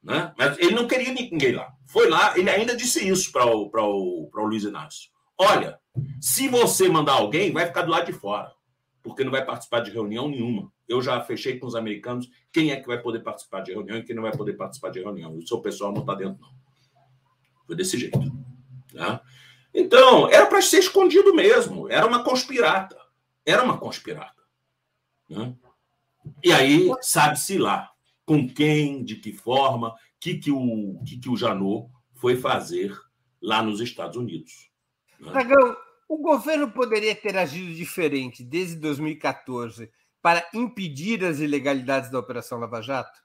Né? 0.01 0.33
Mas 0.37 0.57
ele 0.57 0.75
não 0.75 0.87
queria 0.87 1.13
ninguém 1.13 1.53
lá. 1.53 1.71
Foi 1.85 2.09
lá, 2.09 2.37
ele 2.37 2.49
ainda 2.49 2.75
disse 2.75 3.07
isso 3.07 3.31
para 3.31 3.45
o, 3.45 3.69
o, 3.73 4.29
o 4.33 4.45
Luiz 4.45 4.63
Inácio. 4.63 5.09
Olha, 5.37 5.79
se 6.21 6.47
você 6.47 6.87
mandar 6.89 7.13
alguém, 7.13 7.51
vai 7.51 7.65
ficar 7.65 7.83
do 7.83 7.91
lado 7.91 8.05
de 8.05 8.13
fora, 8.13 8.51
porque 9.01 9.23
não 9.23 9.31
vai 9.31 9.45
participar 9.45 9.81
de 9.81 9.91
reunião 9.91 10.27
nenhuma. 10.27 10.71
Eu 10.87 11.01
já 11.01 11.21
fechei 11.21 11.59
com 11.59 11.67
os 11.67 11.75
americanos 11.75 12.29
quem 12.51 12.71
é 12.71 12.79
que 12.79 12.87
vai 12.87 13.01
poder 13.01 13.19
participar 13.19 13.61
de 13.61 13.71
reunião 13.71 13.97
e 13.97 14.03
quem 14.03 14.15
não 14.15 14.23
vai 14.23 14.35
poder 14.35 14.53
participar 14.53 14.89
de 14.89 14.99
reunião. 14.99 15.35
O 15.35 15.47
seu 15.47 15.61
pessoal 15.61 15.93
não 15.93 16.01
está 16.01 16.15
dentro, 16.15 16.41
não. 16.41 16.51
Foi 17.65 17.75
desse 17.75 17.97
jeito. 17.97 18.19
Né? 18.93 19.19
Então, 19.73 20.29
era 20.29 20.45
para 20.45 20.61
ser 20.61 20.79
escondido 20.79 21.33
mesmo. 21.33 21.89
Era 21.89 22.05
uma 22.05 22.23
conspirata. 22.23 22.97
Era 23.45 23.63
uma 23.63 23.77
conspirata. 23.77 24.43
Né? 25.29 25.55
E 26.43 26.51
aí, 26.51 26.89
sabe-se 27.01 27.57
lá 27.57 27.91
com 28.25 28.47
quem, 28.47 29.03
de 29.03 29.15
que 29.15 29.31
forma, 29.31 29.89
o 29.89 29.95
que, 30.19 30.35
que, 30.35 30.51
o, 30.51 31.01
que, 31.03 31.17
que 31.17 31.29
o 31.29 31.35
Janot 31.35 31.89
foi 32.15 32.35
fazer 32.35 32.95
lá 33.41 33.63
nos 33.63 33.79
Estados 33.79 34.17
Unidos. 34.17 34.69
Né? 35.19 35.31
Dragão, 35.31 35.75
o 36.07 36.17
governo 36.17 36.71
poderia 36.71 37.15
ter 37.15 37.37
agido 37.37 37.73
diferente 37.73 38.43
desde 38.43 38.75
2014 38.75 39.91
para 40.21 40.47
impedir 40.53 41.23
as 41.23 41.39
ilegalidades 41.39 42.11
da 42.11 42.19
Operação 42.19 42.59
Lava 42.59 42.81
Jato? 42.81 43.19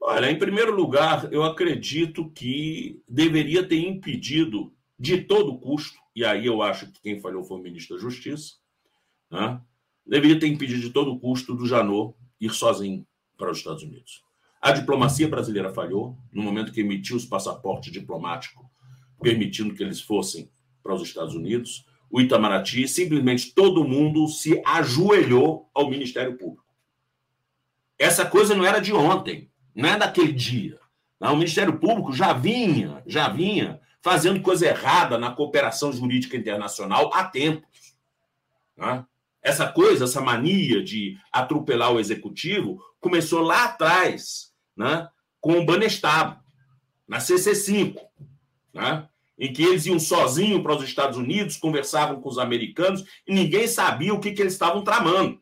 Olha, 0.00 0.30
em 0.30 0.38
primeiro 0.38 0.74
lugar, 0.74 1.32
eu 1.32 1.44
acredito 1.44 2.30
que 2.30 3.00
deveria 3.08 3.66
ter 3.66 3.78
impedido 3.78 4.74
de 5.02 5.20
todo 5.20 5.58
custo, 5.58 5.98
e 6.14 6.24
aí 6.24 6.46
eu 6.46 6.62
acho 6.62 6.86
que 6.86 7.02
quem 7.02 7.20
falhou 7.20 7.42
foi 7.42 7.58
o 7.58 7.60
ministro 7.60 7.96
da 7.96 8.02
Justiça, 8.02 8.54
né? 9.28 9.60
deveria 10.06 10.38
ter 10.38 10.46
impedido 10.46 10.80
de 10.80 10.90
todo 10.90 11.18
custo 11.18 11.56
do 11.56 11.66
Janot 11.66 12.14
ir 12.40 12.52
sozinho 12.52 13.04
para 13.36 13.50
os 13.50 13.58
Estados 13.58 13.82
Unidos. 13.82 14.22
A 14.60 14.70
diplomacia 14.70 15.26
brasileira 15.26 15.74
falhou 15.74 16.16
no 16.32 16.40
momento 16.40 16.70
que 16.70 16.82
emitiu 16.82 17.16
os 17.16 17.24
passaportes 17.24 17.92
diplomáticos, 17.92 18.64
permitindo 19.20 19.74
que 19.74 19.82
eles 19.82 20.00
fossem 20.00 20.48
para 20.84 20.94
os 20.94 21.02
Estados 21.02 21.34
Unidos. 21.34 21.84
O 22.08 22.20
Itamaraty, 22.20 22.86
simplesmente 22.86 23.52
todo 23.52 23.82
mundo 23.82 24.28
se 24.28 24.62
ajoelhou 24.64 25.68
ao 25.74 25.90
Ministério 25.90 26.38
Público. 26.38 26.64
Essa 27.98 28.24
coisa 28.24 28.54
não 28.54 28.64
era 28.64 28.78
de 28.78 28.92
ontem, 28.92 29.50
não 29.74 29.88
é 29.88 29.98
daquele 29.98 30.32
dia. 30.32 30.78
O 31.20 31.34
Ministério 31.34 31.80
Público 31.80 32.12
já 32.12 32.32
vinha, 32.32 33.02
já 33.04 33.28
vinha 33.28 33.81
fazendo 34.02 34.42
coisa 34.42 34.66
errada 34.66 35.16
na 35.16 35.30
cooperação 35.30 35.92
jurídica 35.92 36.36
internacional 36.36 37.10
há 37.14 37.24
tempos. 37.24 37.94
Né? 38.76 39.04
Essa 39.40 39.70
coisa, 39.70 40.04
essa 40.04 40.20
mania 40.20 40.82
de 40.82 41.16
atropelar 41.32 41.92
o 41.92 42.00
executivo, 42.00 42.82
começou 43.00 43.40
lá 43.40 43.64
atrás, 43.64 44.52
né? 44.76 45.08
com 45.40 45.58
o 45.58 45.64
Banestab, 45.64 46.38
na 47.06 47.18
CC5, 47.18 47.96
né? 48.74 49.08
em 49.38 49.52
que 49.52 49.62
eles 49.62 49.86
iam 49.86 49.98
sozinhos 49.98 50.62
para 50.62 50.76
os 50.76 50.84
Estados 50.84 51.16
Unidos, 51.16 51.56
conversavam 51.56 52.20
com 52.20 52.28
os 52.28 52.38
americanos 52.38 53.04
e 53.26 53.32
ninguém 53.32 53.66
sabia 53.66 54.12
o 54.12 54.20
que, 54.20 54.32
que 54.32 54.42
eles 54.42 54.52
estavam 54.52 54.82
tramando. 54.82 55.40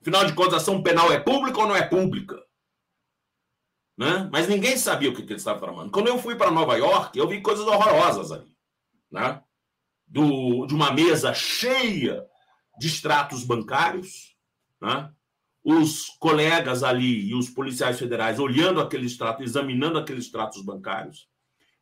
Afinal 0.00 0.24
de 0.26 0.32
contas, 0.32 0.54
ação 0.54 0.82
penal 0.82 1.12
é 1.12 1.20
pública 1.20 1.60
ou 1.60 1.66
não 1.66 1.76
é 1.76 1.82
pública? 1.82 2.42
Né? 3.96 4.28
Mas 4.32 4.48
ninguém 4.48 4.76
sabia 4.76 5.10
o 5.10 5.14
que, 5.14 5.22
que 5.22 5.32
eles 5.32 5.42
estavam 5.42 5.60
tramando. 5.60 5.90
Quando 5.90 6.08
eu 6.08 6.18
fui 6.18 6.34
para 6.34 6.50
Nova 6.50 6.76
York, 6.76 7.18
eu 7.18 7.28
vi 7.28 7.40
coisas 7.40 7.66
horrorosas 7.66 8.32
ali. 8.32 8.52
Né? 9.10 9.42
Do, 10.06 10.66
de 10.66 10.74
uma 10.74 10.92
mesa 10.92 11.32
cheia 11.34 12.24
de 12.78 12.86
extratos 12.86 13.44
bancários, 13.44 14.36
né? 14.80 15.10
os 15.64 16.08
colegas 16.18 16.82
ali 16.82 17.28
e 17.28 17.34
os 17.34 17.48
policiais 17.48 17.98
federais 17.98 18.38
olhando 18.38 18.80
aqueles 18.80 19.12
extratos, 19.12 19.44
examinando 19.44 19.98
aqueles 19.98 20.24
extratos 20.24 20.62
bancários, 20.62 21.28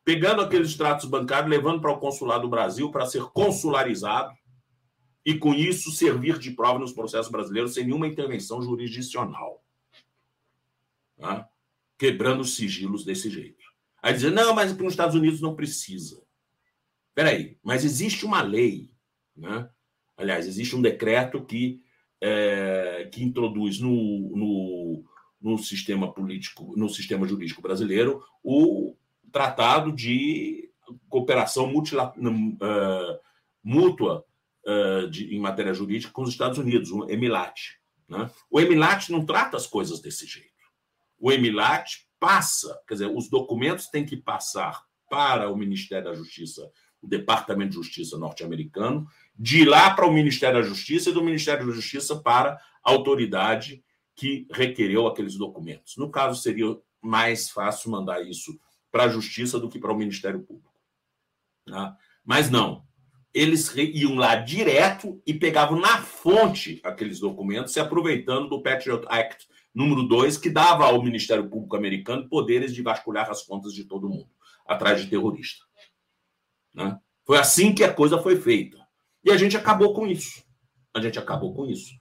pegando 0.03 0.41
aqueles 0.41 0.69
extratos 0.69 1.05
bancários, 1.05 1.49
levando 1.49 1.81
para 1.81 1.91
o 1.91 1.99
consulado 1.99 2.43
do 2.43 2.49
Brasil 2.49 2.91
para 2.91 3.05
ser 3.05 3.23
consularizado 3.31 4.33
e, 5.25 5.37
com 5.37 5.53
isso, 5.53 5.91
servir 5.91 6.37
de 6.37 6.51
prova 6.51 6.79
nos 6.79 6.93
processos 6.93 7.31
brasileiros 7.31 7.73
sem 7.73 7.85
nenhuma 7.85 8.07
intervenção 8.07 8.61
jurisdicional. 8.61 9.63
Tá? 11.17 11.47
Quebrando 12.01 12.41
os 12.41 12.55
sigilos 12.55 13.05
desse 13.05 13.29
jeito. 13.29 13.63
Aí 14.01 14.11
dizer, 14.11 14.31
não, 14.31 14.55
mas 14.55 14.73
para 14.73 14.87
os 14.87 14.93
Estados 14.93 15.13
Unidos 15.13 15.39
não 15.39 15.55
precisa. 15.55 16.19
Peraí, 17.13 17.59
mas 17.61 17.85
existe 17.85 18.25
uma 18.25 18.41
lei, 18.41 18.89
né? 19.37 19.69
aliás, 20.17 20.47
existe 20.47 20.75
um 20.75 20.81
decreto 20.81 21.45
que 21.45 21.79
é, 22.19 23.07
que 23.13 23.23
introduz 23.23 23.79
no, 23.79 24.35
no, 24.35 25.03
no, 25.39 25.59
sistema 25.59 26.11
político, 26.11 26.73
no 26.75 26.89
sistema 26.89 27.27
jurídico 27.27 27.61
brasileiro, 27.61 28.23
o 28.43 28.95
tratado 29.31 29.91
de 29.91 30.71
cooperação 31.07 31.71
uh, 31.71 33.19
mútua 33.63 34.25
uh, 34.65 35.07
de, 35.07 35.35
em 35.35 35.39
matéria 35.39 35.73
jurídica 35.73 36.11
com 36.11 36.23
os 36.23 36.31
Estados 36.31 36.57
Unidos, 36.57 36.89
o 36.89 37.07
EMILAT. 37.07 37.79
Né? 38.09 38.27
O 38.49 38.59
EMILAT 38.59 39.11
não 39.11 39.23
trata 39.23 39.55
as 39.55 39.67
coisas 39.67 39.99
desse 39.99 40.25
jeito. 40.25 40.50
O 41.21 41.31
EMILAT 41.31 41.85
passa, 42.19 42.81
quer 42.87 42.95
dizer, 42.95 43.15
os 43.15 43.29
documentos 43.29 43.87
têm 43.87 44.03
que 44.03 44.17
passar 44.17 44.83
para 45.07 45.51
o 45.51 45.55
Ministério 45.55 46.05
da 46.05 46.15
Justiça, 46.15 46.67
o 46.99 47.07
Departamento 47.07 47.69
de 47.69 47.75
Justiça 47.75 48.17
norte-americano, 48.17 49.07
de 49.37 49.63
lá 49.63 49.93
para 49.93 50.07
o 50.07 50.11
Ministério 50.11 50.59
da 50.59 50.67
Justiça 50.67 51.11
e 51.11 51.13
do 51.13 51.23
Ministério 51.23 51.67
da 51.67 51.71
Justiça 51.71 52.15
para 52.15 52.59
a 52.83 52.91
autoridade 52.91 53.83
que 54.15 54.47
requereu 54.51 55.05
aqueles 55.05 55.35
documentos. 55.35 55.95
No 55.95 56.09
caso, 56.09 56.41
seria 56.41 56.75
mais 56.99 57.51
fácil 57.51 57.91
mandar 57.91 58.21
isso 58.21 58.59
para 58.91 59.03
a 59.03 59.09
Justiça 59.09 59.59
do 59.59 59.69
que 59.69 59.79
para 59.79 59.93
o 59.93 59.97
Ministério 59.97 60.41
Público. 60.41 60.73
Tá? 61.67 61.95
Mas 62.25 62.49
não. 62.49 62.83
Eles 63.33 63.73
iam 63.75 64.15
lá 64.15 64.35
direto 64.35 65.21
e 65.25 65.33
pegavam 65.33 65.79
na 65.79 66.01
fonte 66.01 66.81
aqueles 66.83 67.19
documentos, 67.19 67.73
se 67.73 67.79
aproveitando 67.79 68.49
do 68.49 68.61
Patriot 68.61 69.05
Act 69.07 69.47
número 69.73 70.03
2, 70.03 70.37
que 70.37 70.49
dava 70.49 70.85
ao 70.85 71.03
Ministério 71.03 71.49
Público 71.49 71.75
americano 71.75 72.27
poderes 72.27 72.73
de 72.73 72.81
vasculhar 72.81 73.29
as 73.29 73.41
contas 73.43 73.73
de 73.73 73.85
todo 73.85 74.09
mundo, 74.09 74.29
atrás 74.65 75.01
de 75.01 75.09
terrorista. 75.09 75.65
Né? 76.73 76.99
Foi 77.25 77.37
assim 77.37 77.73
que 77.73 77.83
a 77.83 77.93
coisa 77.93 78.21
foi 78.21 78.35
feita. 78.39 78.77
E 79.23 79.31
a 79.31 79.37
gente 79.37 79.55
acabou 79.55 79.93
com 79.93 80.07
isso. 80.07 80.43
A 80.93 81.01
gente 81.01 81.17
acabou 81.19 81.53
com 81.53 81.65
isso. 81.65 81.93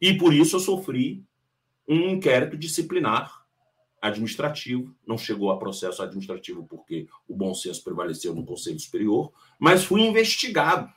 E 0.00 0.14
por 0.14 0.32
isso 0.32 0.56
eu 0.56 0.60
sofri 0.60 1.24
um 1.86 2.10
inquérito 2.10 2.56
disciplinar 2.56 3.44
administrativo. 4.00 4.94
Não 5.06 5.18
chegou 5.18 5.50
a 5.50 5.58
processo 5.58 6.02
administrativo 6.02 6.66
porque 6.66 7.08
o 7.26 7.36
bom 7.36 7.52
senso 7.52 7.82
prevaleceu 7.82 8.34
no 8.34 8.46
Conselho 8.46 8.78
Superior, 8.78 9.32
mas 9.58 9.84
fui 9.84 10.02
investigado 10.02 10.92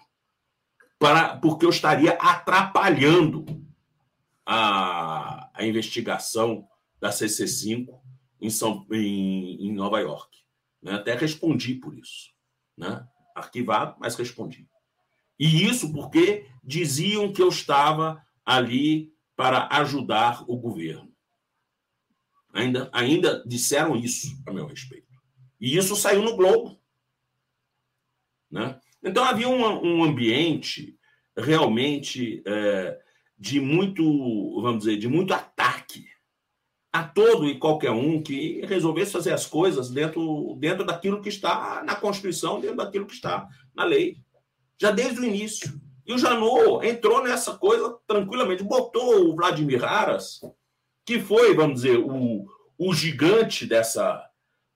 para, 0.99 1.37
porque 1.37 1.65
eu 1.65 1.69
estaria 1.71 2.13
atrapalhando 2.13 3.45
a, 4.45 5.40
a 5.53 5.65
investigação 5.65 6.67
da 6.99 7.09
CC5 7.09 7.99
em, 8.39 8.49
São, 8.49 8.85
em, 8.91 9.67
em 9.67 9.73
Nova 9.73 9.99
York. 9.99 10.37
Né? 10.81 10.93
Até 10.93 11.15
respondi 11.15 11.75
por 11.75 11.97
isso. 11.97 12.31
Né? 12.77 13.05
Arquivado, 13.35 13.95
mas 13.99 14.15
respondi. 14.15 14.67
E 15.39 15.65
isso 15.65 15.91
porque 15.91 16.47
diziam 16.63 17.31
que 17.31 17.41
eu 17.41 17.49
estava 17.49 18.23
ali 18.45 19.11
para 19.35 19.67
ajudar 19.71 20.43
o 20.47 20.57
governo. 20.57 21.11
Ainda, 22.53 22.89
ainda 22.93 23.43
disseram 23.45 23.95
isso 23.95 24.27
a 24.45 24.51
meu 24.51 24.65
respeito. 24.65 25.07
E 25.59 25.77
isso 25.77 25.95
saiu 25.95 26.21
no 26.21 26.35
Globo. 26.35 26.79
Né? 28.49 28.79
Então 29.01 29.23
havia 29.23 29.47
um, 29.47 29.63
um 29.63 30.03
ambiente 30.03 30.97
realmente 31.35 32.43
é, 32.45 32.99
de 33.41 33.59
muito, 33.59 34.03
vamos 34.61 34.83
dizer, 34.83 34.97
de 34.97 35.07
muito 35.07 35.33
ataque 35.33 36.05
a 36.93 37.03
todo 37.03 37.47
e 37.47 37.57
qualquer 37.57 37.89
um 37.89 38.21
que 38.21 38.63
resolvesse 38.67 39.11
fazer 39.11 39.33
as 39.33 39.47
coisas 39.47 39.89
dentro, 39.89 40.55
dentro 40.59 40.85
daquilo 40.85 41.23
que 41.23 41.29
está 41.29 41.81
na 41.83 41.95
Constituição, 41.95 42.61
dentro 42.61 42.77
daquilo 42.77 43.07
que 43.07 43.15
está 43.15 43.49
na 43.73 43.83
lei 43.83 44.17
já 44.79 44.91
desde 44.91 45.19
o 45.19 45.23
início. 45.23 45.73
E 46.05 46.13
o 46.13 46.19
Janot 46.19 46.85
entrou 46.85 47.23
nessa 47.23 47.57
coisa 47.57 47.97
tranquilamente, 48.05 48.63
botou 48.63 49.29
o 49.29 49.35
Vladimir 49.35 49.83
Aras, 49.83 50.39
que 51.03 51.19
foi, 51.19 51.55
vamos 51.55 51.81
dizer, 51.81 51.97
o, 51.97 52.45
o 52.77 52.93
gigante 52.93 53.65
dessa, 53.65 54.23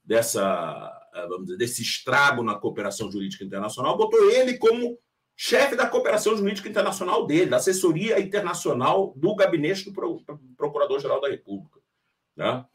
dessa, 0.04 0.92
eh, 1.14 1.28
vamos 1.28 1.46
dizer, 1.46 1.58
desse 1.58 1.84
estrago 1.84 2.42
na 2.42 2.56
cooperação 2.56 3.12
jurídica 3.12 3.44
internacional, 3.44 3.96
botou 3.96 4.32
ele 4.32 4.58
como 4.58 4.98
chefe 5.36 5.76
da 5.76 5.88
cooperação 5.88 6.36
jurídica 6.38 6.70
internacional 6.70 7.26
dele, 7.26 7.50
da 7.50 7.58
assessoria 7.58 8.20
internacional 8.20 9.14
do 9.18 9.36
gabinete 9.36 9.90
do 9.90 9.94
Procurador-Geral 10.56 11.20
da 11.20 11.30
República. 11.30 11.80
Né? 12.36 12.66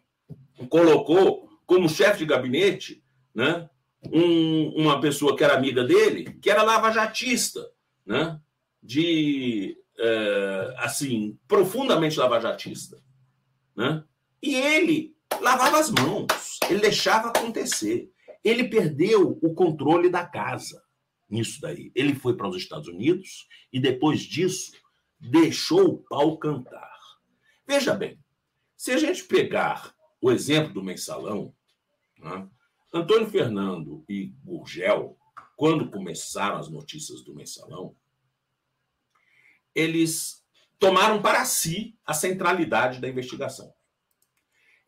Colocou 0.69 1.49
como 1.65 1.89
chefe 1.89 2.19
de 2.19 2.27
gabinete 2.27 3.03
né, 3.35 3.69
um, 4.13 4.69
uma 4.77 5.01
pessoa 5.01 5.37
que 5.37 5.43
era 5.43 5.55
amiga 5.55 5.83
dele, 5.85 6.39
que 6.41 6.51
era 6.51 6.63
lavajatista, 6.63 7.67
né? 8.05 8.39
de 8.83 9.79
é, 9.99 10.75
assim, 10.79 11.39
profundamente 11.49 12.19
lavajatista. 12.19 12.99
Né? 13.75 14.05
E 14.43 14.55
ele 14.55 15.17
lavava 15.41 15.79
as 15.79 15.91
mãos, 15.91 16.59
ele 16.69 16.81
deixava 16.81 17.29
acontecer. 17.29 18.11
Ele 18.43 18.65
perdeu 18.65 19.39
o 19.43 19.55
controle 19.55 20.09
da 20.09 20.25
casa 20.25 20.83
nisso 21.31 21.61
daí. 21.61 21.93
Ele 21.95 22.15
foi 22.15 22.37
para 22.37 22.49
os 22.49 22.57
Estados 22.57 22.89
Unidos 22.89 23.47
e 23.73 23.79
depois 23.79 24.21
disso 24.21 24.73
deixou 25.19 25.87
o 25.87 25.99
pau 25.99 26.39
cantar. 26.39 26.99
Veja 27.67 27.95
bem, 27.95 28.19
se 28.77 28.91
a 28.91 28.99
gente 28.99 29.25
pegar 29.25 29.95
o 30.21 30.31
exemplo 30.31 30.73
do 30.75 30.83
mensalão, 30.83 31.55
né? 32.19 32.49
Antônio 32.93 33.31
Fernando 33.31 34.05
e 34.09 34.35
Gurgel, 34.43 35.17
quando 35.57 35.91
começaram 35.91 36.57
as 36.57 36.69
notícias 36.69 37.23
do 37.23 37.35
mensalão, 37.35 37.95
eles 39.75 40.45
tomaram 40.79 41.23
para 41.23 41.45
si 41.45 41.97
a 42.05 42.13
centralidade 42.13 43.01
da 43.01 43.09
investigação. 43.09 43.73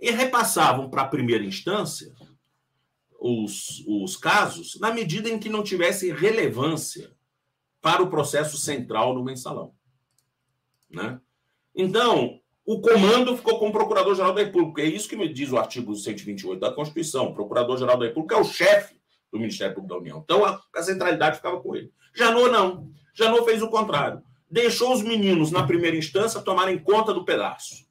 E 0.00 0.10
repassavam 0.10 0.90
para 0.90 1.02
a 1.02 1.08
primeira 1.08 1.44
instância 1.44 2.12
os, 3.22 3.84
os 3.86 4.16
casos 4.16 4.78
na 4.80 4.92
medida 4.92 5.28
em 5.28 5.38
que 5.38 5.48
não 5.48 5.62
tivessem 5.62 6.12
relevância 6.12 7.12
para 7.80 8.02
o 8.02 8.10
processo 8.10 8.56
central 8.56 9.14
do 9.14 9.22
mensalão. 9.22 9.72
Né? 10.90 11.20
Então, 11.74 12.40
o 12.66 12.80
comando 12.80 13.36
ficou 13.36 13.58
com 13.58 13.68
o 13.68 13.72
Procurador-Geral 13.72 14.34
da 14.34 14.42
República. 14.42 14.82
É 14.82 14.86
isso 14.86 15.08
que 15.08 15.16
me 15.16 15.32
diz 15.32 15.52
o 15.52 15.58
artigo 15.58 15.94
128 15.94 16.60
da 16.60 16.72
Constituição. 16.72 17.26
O 17.26 17.34
Procurador-Geral 17.34 17.96
da 17.96 18.06
República 18.06 18.36
é 18.36 18.40
o 18.40 18.44
chefe 18.44 19.00
do 19.32 19.38
Ministério 19.38 19.74
Público 19.74 19.94
da 19.94 20.00
União. 20.00 20.20
Então, 20.22 20.44
a, 20.44 20.60
a 20.74 20.82
centralidade 20.82 21.36
ficava 21.36 21.60
com 21.60 21.74
ele. 21.74 21.92
Janot 22.14 22.50
não. 22.50 22.90
Janot 23.14 23.44
fez 23.44 23.62
o 23.62 23.70
contrário. 23.70 24.22
Deixou 24.50 24.92
os 24.92 25.02
meninos, 25.02 25.50
na 25.50 25.66
primeira 25.66 25.96
instância, 25.96 26.40
tomarem 26.42 26.78
conta 26.78 27.14
do 27.14 27.24
pedaço. 27.24 27.86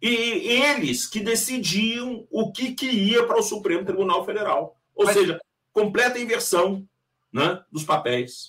E 0.00 0.08
eles 0.08 1.06
que 1.06 1.20
decidiam 1.20 2.26
o 2.30 2.50
que, 2.52 2.72
que 2.72 2.90
ia 2.90 3.26
para 3.26 3.38
o 3.38 3.42
Supremo 3.42 3.84
Tribunal 3.84 4.24
Federal. 4.24 4.76
Ou 4.94 5.04
Mas... 5.04 5.14
seja, 5.14 5.40
completa 5.72 6.18
inversão 6.18 6.86
né, 7.32 7.62
dos 7.70 7.84
papéis. 7.84 8.48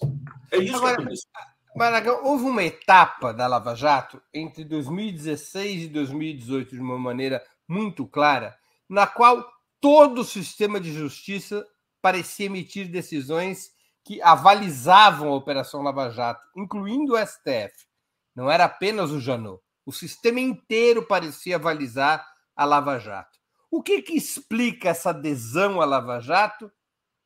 É 0.52 0.58
isso 0.58 0.76
Agora, 0.76 0.96
que 0.96 1.02
aconteceu. 1.02 1.30
Maragão, 1.76 2.26
houve 2.26 2.46
uma 2.46 2.64
etapa 2.64 3.34
da 3.34 3.48
Lava 3.48 3.76
Jato 3.76 4.22
entre 4.34 4.64
2016 4.66 5.84
e 5.84 5.88
2018 5.88 6.76
de 6.76 6.82
uma 6.82 7.00
maneira 7.00 7.42
muito 7.68 8.06
clara, 8.06 8.58
na 8.90 9.08
qual 9.08 9.50
todo 9.80 10.22
o 10.22 10.26
sistema 10.26 10.80
de 10.80 10.92
justiça 10.92 11.66
parecia 12.02 12.48
emitir 12.48 12.90
decisões 12.90 13.72
que 14.04 14.22
avalizavam 14.22 15.30
a 15.30 15.36
Operação 15.36 15.82
Lava 15.82 16.10
Jato, 16.10 16.42
incluindo 16.58 17.14
o 17.14 17.26
STF. 17.26 17.88
Não 18.36 18.50
era 18.50 18.66
apenas 18.66 19.12
o 19.12 19.20
Janot. 19.20 19.62
O 19.92 19.94
sistema 19.94 20.40
inteiro 20.40 21.06
parecia 21.06 21.58
avalizar 21.58 22.26
a 22.56 22.64
Lava 22.64 22.98
Jato. 22.98 23.38
O 23.70 23.84
que, 23.84 24.02
que 24.02 24.14
explica 24.14 24.88
essa 24.88 25.10
adesão 25.10 25.82
à 25.82 25.86
Lava 25.86 26.22
Jato 26.22 26.72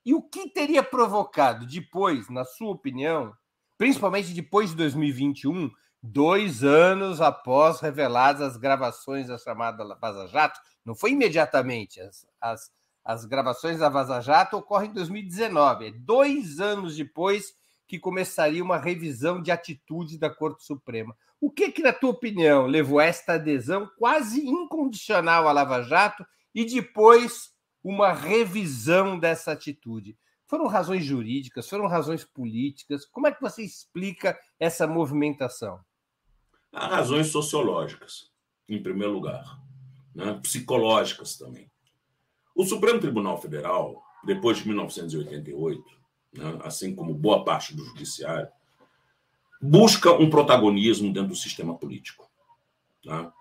e 0.04 0.16
o 0.16 0.22
que 0.24 0.50
teria 0.50 0.82
provocado 0.82 1.68
depois, 1.68 2.28
na 2.28 2.44
sua 2.44 2.72
opinião, 2.72 3.32
principalmente 3.78 4.34
depois 4.34 4.72
de 4.72 4.78
2021, 4.78 5.70
dois 6.02 6.64
anos 6.64 7.22
após 7.22 7.82
reveladas 7.82 8.42
as 8.42 8.58
gravações 8.58 9.28
da 9.28 9.38
chamada 9.38 9.86
Vaza 10.02 10.28
Jato, 10.28 10.60
não 10.84 10.96
foi 10.96 11.12
imediatamente, 11.12 12.02
as, 12.02 12.26
as, 12.42 12.72
as 13.04 13.26
gravações 13.26 13.78
da 13.78 13.90
Vaza 13.90 14.22
Jato 14.22 14.58
ocorrem 14.58 14.90
em 14.90 14.94
2019, 14.94 15.86
é 15.86 15.92
dois 15.92 16.60
anos 16.60 16.96
depois 16.96 17.54
que 17.88 18.00
começaria 18.00 18.64
uma 18.64 18.80
revisão 18.80 19.40
de 19.40 19.52
atitude 19.52 20.18
da 20.18 20.32
Corte 20.32 20.64
Suprema. 20.64 21.16
O 21.46 21.52
que, 21.52 21.72
que, 21.72 21.84
na 21.84 21.94
tua 21.94 22.10
opinião, 22.10 22.66
levou 22.66 22.98
a 22.98 23.06
esta 23.06 23.34
adesão 23.34 23.88
quase 24.00 24.44
incondicional 24.44 25.48
à 25.48 25.52
Lava 25.52 25.84
Jato 25.84 26.26
e 26.56 26.66
depois 26.66 27.52
uma 27.84 28.12
revisão 28.12 29.20
dessa 29.20 29.52
atitude? 29.52 30.18
Foram 30.48 30.66
razões 30.66 31.06
jurídicas, 31.06 31.70
foram 31.70 31.86
razões 31.86 32.24
políticas? 32.24 33.06
Como 33.06 33.28
é 33.28 33.32
que 33.32 33.44
você 33.44 33.62
explica 33.62 34.36
essa 34.60 34.88
movimentação? 34.88 35.80
Há 36.74 36.88
razões 36.88 37.28
sociológicas, 37.28 38.32
em 38.68 38.82
primeiro 38.82 39.14
lugar, 39.14 39.62
né? 40.16 40.40
psicológicas 40.42 41.38
também. 41.38 41.70
O 42.56 42.66
Supremo 42.66 43.00
Tribunal 43.00 43.40
Federal, 43.40 44.02
depois 44.26 44.58
de 44.58 44.68
1988, 44.68 45.84
né? 46.34 46.60
assim 46.64 46.96
como 46.96 47.14
boa 47.14 47.46
parte 47.46 47.76
do 47.76 47.86
Judiciário, 47.86 48.50
busca 49.62 50.12
um 50.14 50.30
protagonismo 50.30 51.12
dentro 51.12 51.30
do 51.30 51.36
sistema 51.36 51.78
político. 51.78 52.30
Né? 53.04 53.32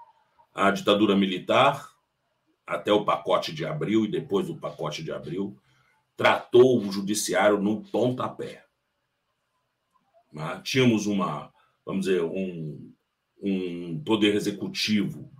A 0.55 0.71
ditadura 0.71 1.17
militar, 1.17 1.91
até 2.67 2.93
o 2.93 3.05
pacote 3.05 3.53
de 3.53 3.65
abril 3.65 4.05
e 4.05 4.11
depois 4.11 4.47
do 4.47 4.57
pacote 4.57 5.03
de 5.03 5.13
abril, 5.13 5.59
tratou 6.17 6.81
o 6.81 6.93
judiciário 6.93 7.61
no 7.61 7.83
pontapé. 7.83 8.65
Né? 10.33 10.61
Tínhamos 10.65 11.07
uma, 11.07 11.53
vamos 11.85 12.07
dizer, 12.07 12.23
um, 12.23 12.93
um 13.43 14.03
poder 14.05 14.35
executivo 14.35 15.31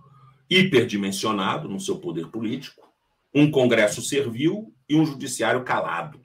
hiperdimensionado 0.49 1.67
no 1.67 1.79
seu 1.79 1.97
poder 1.97 2.27
político, 2.27 2.87
um 3.33 3.49
Congresso 3.49 4.01
servil 4.01 4.73
e 4.87 4.95
um 4.95 5.05
judiciário 5.05 5.63
calado. 5.63 6.23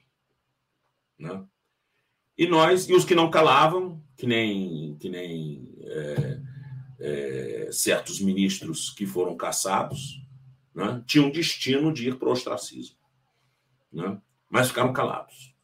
Né? 1.19 1.45
E 2.37 2.47
nós, 2.47 2.89
e 2.89 2.95
os 2.95 3.05
que 3.05 3.15
não 3.15 3.31
calavam, 3.31 4.03
que 4.21 4.27
nem, 4.27 4.97
que 5.01 5.09
nem 5.09 5.75
é, 5.81 6.41
é, 7.01 7.69
certos 7.73 8.21
ministros 8.21 8.91
que 8.91 9.07
foram 9.07 9.35
caçados, 9.35 10.23
né? 10.75 11.03
tinham 11.07 11.31
destino 11.31 11.91
de 11.91 12.09
ir 12.09 12.19
para 12.19 12.29
o 12.29 12.33
ostracismo. 12.33 12.99
Né? 13.91 14.21
Mas 14.51 14.69
ficaram 14.69 14.93
calados. 14.93 15.55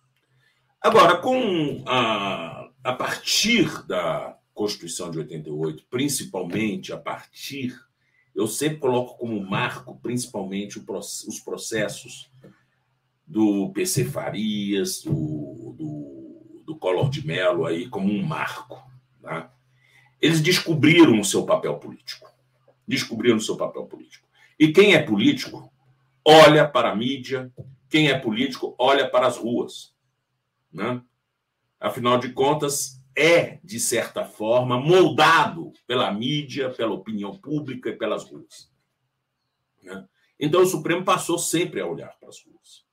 Agora, 0.81 1.19
com 1.19 1.85
a, 1.87 2.71
a 2.83 2.93
partir 2.95 3.87
da 3.87 4.39
Constituição 4.55 5.11
de 5.11 5.19
88, 5.19 5.85
principalmente 5.91 6.95
a 6.95 6.97
partir, 6.97 7.79
eu 8.35 8.47
sempre 8.47 8.79
coloco 8.79 9.19
como 9.19 9.39
marco, 9.39 9.99
principalmente 10.01 10.79
os 10.79 11.41
processos 11.41 12.31
do 13.27 13.71
PC 13.75 14.07
Farias, 14.07 15.03
do, 15.03 15.75
do, 15.77 16.06
do 16.67 16.77
Collor 16.77 17.09
de 17.09 17.25
Mello, 17.25 17.65
aí, 17.65 17.89
como 17.89 18.13
um 18.13 18.23
marco. 18.23 18.83
Tá? 19.23 19.51
Eles 20.21 20.41
descobriram 20.41 21.19
o 21.21 21.25
seu 21.25 21.47
papel 21.47 21.77
político. 21.77 22.29
Descobriram 22.87 23.37
o 23.37 23.41
seu 23.41 23.57
papel 23.57 23.85
político. 23.87 24.27
E 24.59 24.73
quem 24.73 24.95
é 24.95 25.03
político 25.03 25.73
olha 26.25 26.67
para 26.67 26.91
a 26.91 26.97
mídia, 26.97 27.53
quem 27.89 28.09
é 28.09 28.19
político 28.19 28.75
olha 28.79 29.09
para 29.09 29.29
as 29.29 29.37
ruas. 29.37 29.95
Né? 30.73 31.01
Afinal 31.79 32.19
de 32.19 32.33
contas, 32.33 33.01
é, 33.15 33.61
de 33.63 33.79
certa 33.79 34.25
forma, 34.25 34.79
moldado 34.79 35.73
pela 35.87 36.13
mídia, 36.13 36.71
pela 36.71 36.95
opinião 36.95 37.37
pública 37.37 37.91
e 37.91 37.97
pelas 37.97 38.25
ruas. 38.25 38.71
Né? 39.83 40.05
Então, 40.39 40.63
o 40.63 40.67
Supremo 40.67 41.05
passou 41.05 41.39
sempre 41.39 41.81
a 41.81 41.87
olhar 41.87 42.15
para 42.19 42.29
as 42.29 42.45
ruas. 42.45 42.85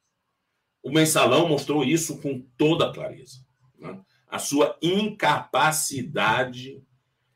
O 0.84 0.92
mensalão 0.92 1.48
mostrou 1.48 1.84
isso 1.84 2.22
com 2.22 2.40
toda 2.58 2.92
clareza. 2.92 3.44
Né? 3.84 4.00
A 4.28 4.40
sua 4.40 4.78
incapacidade 4.82 6.82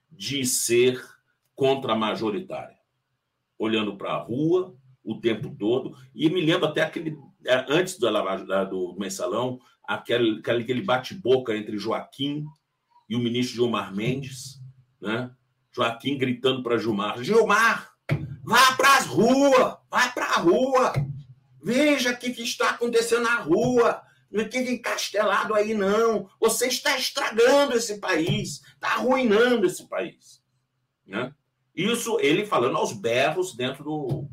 de 0.10 0.46
ser 0.46 1.04
contra-majoritária. 1.56 2.78
Olhando 3.58 3.98
para 3.98 4.14
a 4.14 4.18
rua 4.18 4.76
o 5.04 5.20
tempo 5.20 5.56
todo. 5.58 5.98
E 6.14 6.30
me 6.30 6.42
lembro 6.42 6.68
até 6.68 6.82
aquele. 6.82 7.18
É, 7.46 7.66
antes 7.70 7.98
do, 7.98 8.10
do 8.70 8.96
mensalão, 9.00 9.60
aquele, 9.88 10.40
aquele 10.40 10.82
bate-boca 10.82 11.56
entre 11.56 11.78
Joaquim 11.78 12.46
e 13.10 13.16
o 13.16 13.20
ministro 13.20 13.56
Gilmar 13.56 13.96
Mendes, 13.96 14.62
né? 15.00 15.32
Joaquim 15.72 16.18
gritando 16.18 16.62
para 16.62 16.78
Gilmar: 16.78 17.24
Gilmar, 17.24 17.90
vá 18.44 18.76
para 18.76 18.98
as 18.98 19.06
ruas, 19.06 19.78
vai 19.90 20.12
para 20.12 20.26
a 20.26 20.40
rua, 20.40 20.94
veja 21.64 22.12
o 22.12 22.18
que, 22.18 22.32
que 22.32 22.44
está 22.44 22.72
acontecendo 22.72 23.24
na 23.24 23.40
rua, 23.40 24.02
não 24.32 24.44
é 24.44 24.46
que 24.48 24.58
encastelado 24.58 25.54
aí, 25.54 25.74
não. 25.74 26.30
Você 26.40 26.68
está 26.68 26.98
estragando 26.98 27.76
esse 27.76 28.00
país, 28.00 28.62
está 28.74 28.96
arruinando 28.96 29.66
esse 29.66 29.88
país. 29.88 30.42
Né? 31.06 31.34
Isso 31.76 32.20
ele 32.20 32.46
falando 32.46 32.78
aos 32.78 32.94
berros 32.94 33.56
dentro 33.56 33.84
do, 33.84 34.28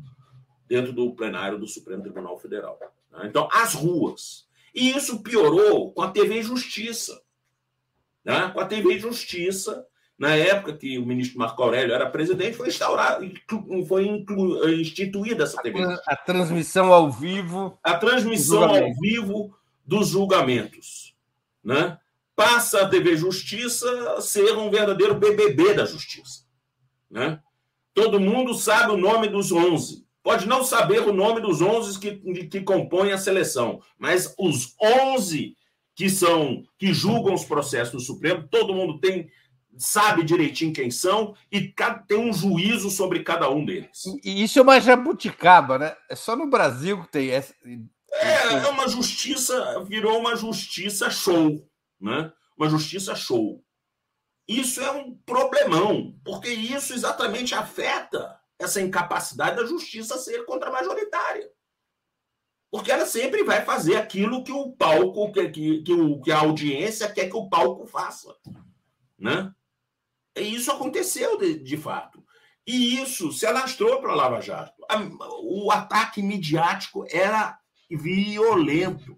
dentro 0.67 0.91
do 0.93 1.15
plenário 1.15 1.57
do 1.57 1.67
Supremo 1.67 2.03
Tribunal 2.03 2.37
Federal. 2.37 2.77
Né? 3.11 3.23
Então, 3.25 3.47
as 3.51 3.73
ruas. 3.73 4.47
E 4.73 4.91
isso 4.91 5.23
piorou 5.23 5.93
com 5.93 6.01
a 6.01 6.11
TV 6.11 6.41
Justiça 6.41 7.23
né? 8.25 8.49
com 8.51 8.59
a 8.59 8.65
TV 8.65 8.97
Justiça, 8.97 9.85
na 10.17 10.35
época 10.35 10.73
que 10.73 10.97
o 10.97 11.05
ministro 11.05 11.37
Marco 11.37 11.61
Aurélio 11.61 11.93
era 11.93 12.09
presidente, 12.09 12.57
foi 12.57 12.69
instaurado, 12.69 13.29
foi 13.87 14.25
instituída 14.79 15.43
essa 15.43 15.61
TV. 15.61 15.83
A, 15.83 16.01
a, 16.07 16.15
transmissão 16.15 16.91
ao 16.91 17.11
vivo. 17.11 17.77
A 17.83 17.95
transmissão 17.95 18.63
ao 18.63 18.93
vivo 18.99 19.55
dos 19.85 20.09
julgamentos. 20.09 21.15
Né? 21.63 21.97
Passa 22.35 22.81
a 22.81 22.89
TV 22.89 23.15
Justiça 23.15 24.15
a 24.17 24.21
ser 24.21 24.57
um 24.57 24.69
verdadeiro 24.69 25.15
BBB 25.15 25.73
da 25.73 25.85
Justiça. 25.85 26.45
Né? 27.09 27.39
Todo 27.93 28.19
mundo 28.19 28.53
sabe 28.53 28.91
o 28.91 28.97
nome 28.97 29.27
dos 29.27 29.51
11. 29.51 30.05
Pode 30.21 30.47
não 30.47 30.63
saber 30.63 31.01
o 31.01 31.13
nome 31.13 31.39
dos 31.39 31.61
11 31.61 31.99
que, 31.99 32.47
que 32.47 32.61
compõem 32.61 33.11
a 33.11 33.17
seleção, 33.17 33.79
mas 33.97 34.33
os 34.39 34.75
11 34.81 35.55
que 35.93 36.09
são 36.09 36.63
que 36.77 36.93
julgam 36.93 37.33
os 37.33 37.45
processos 37.45 37.93
no 37.93 37.99
Supremo, 37.99 38.47
todo 38.49 38.73
mundo 38.73 38.99
tem 38.99 39.29
sabe 39.77 40.23
direitinho 40.23 40.73
quem 40.73 40.89
são 40.89 41.35
e 41.51 41.73
tem 42.07 42.17
um 42.17 42.33
juízo 42.33 42.89
sobre 42.89 43.23
cada 43.23 43.49
um 43.49 43.65
deles. 43.65 44.03
E 44.23 44.43
isso 44.43 44.57
é 44.57 44.61
uma 44.61 44.79
jabuticaba, 44.79 45.77
né? 45.77 45.95
É 46.09 46.15
só 46.15 46.35
no 46.35 46.49
Brasil 46.49 47.01
que 47.03 47.11
tem 47.11 47.29
essa. 47.29 47.53
É, 48.15 48.53
é 48.53 48.67
uma 48.69 48.87
justiça, 48.87 49.83
virou 49.83 50.19
uma 50.19 50.35
justiça 50.35 51.09
show, 51.09 51.67
né? 51.99 52.31
Uma 52.57 52.69
justiça 52.69 53.15
show. 53.15 53.63
Isso 54.47 54.81
é 54.81 54.91
um 54.91 55.15
problemão, 55.25 56.19
porque 56.23 56.49
isso 56.49 56.93
exatamente 56.93 57.53
afeta 57.53 58.39
essa 58.59 58.81
incapacidade 58.81 59.57
da 59.57 59.65
justiça 59.65 60.17
ser 60.17 60.45
contra-majoritária 60.45 61.51
porque 62.75 62.91
ela 62.91 63.05
sempre 63.05 63.41
vai 63.41 63.63
fazer 63.63 63.95
aquilo 63.95 64.43
que 64.43 64.51
o 64.51 64.69
palco, 64.73 65.31
que, 65.31 65.47
que, 65.47 65.81
que, 65.81 65.93
o, 65.93 66.19
que 66.19 66.29
a 66.29 66.39
audiência 66.39 67.09
quer 67.09 67.29
que 67.29 67.37
o 67.37 67.47
palco 67.47 67.87
faça. 67.87 68.35
Né? 69.17 69.49
E 70.35 70.41
isso 70.41 70.69
aconteceu 70.69 71.37
de, 71.37 71.57
de 71.57 71.77
fato. 71.77 72.21
E 72.67 73.01
isso 73.01 73.31
se 73.31 73.45
alastrou 73.45 74.01
para 74.01 74.11
a 74.11 74.15
Lava 74.15 74.41
Jato. 74.41 74.73
O 75.43 75.71
ataque 75.71 76.21
midiático 76.21 77.05
era 77.09 77.57
violento. 77.89 79.17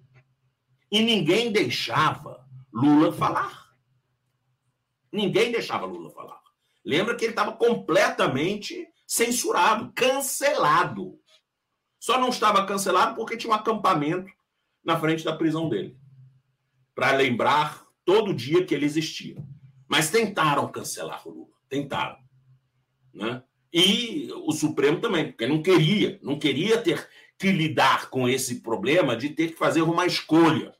E 0.91 1.01
ninguém 1.01 1.51
deixava 1.51 2.47
Lula 2.73 3.11
falar. 3.11 3.67
Ninguém 5.11 5.51
deixava 5.51 5.85
Lula 5.85 6.09
falar. 6.11 6.41
Lembra 6.85 7.15
que 7.15 7.25
ele 7.25 7.33
estava 7.33 7.53
completamente 7.53 8.87
censurado, 9.05 9.91
cancelado. 9.93 11.19
Só 11.99 12.19
não 12.19 12.29
estava 12.29 12.65
cancelado 12.65 13.15
porque 13.15 13.35
tinha 13.35 13.51
um 13.51 13.55
acampamento 13.55 14.31
na 14.83 14.99
frente 14.99 15.23
da 15.23 15.35
prisão 15.35 15.67
dele 15.67 15.97
para 16.95 17.11
lembrar 17.11 17.85
todo 18.05 18.33
dia 18.33 18.65
que 18.65 18.73
ele 18.73 18.85
existia. 18.85 19.37
Mas 19.87 20.09
tentaram 20.09 20.71
cancelar 20.71 21.27
o 21.27 21.31
Lula, 21.31 21.55
tentaram, 21.69 22.17
né? 23.13 23.43
E 23.71 24.31
o 24.45 24.51
Supremo 24.51 24.99
também, 24.99 25.27
porque 25.27 25.45
não 25.45 25.61
queria, 25.61 26.19
não 26.23 26.39
queria 26.39 26.81
ter 26.81 27.07
que 27.37 27.51
lidar 27.51 28.09
com 28.09 28.27
esse 28.27 28.61
problema 28.61 29.15
de 29.15 29.29
ter 29.29 29.49
que 29.49 29.57
fazer 29.57 29.81
uma 29.81 30.05
escolha. 30.05 30.73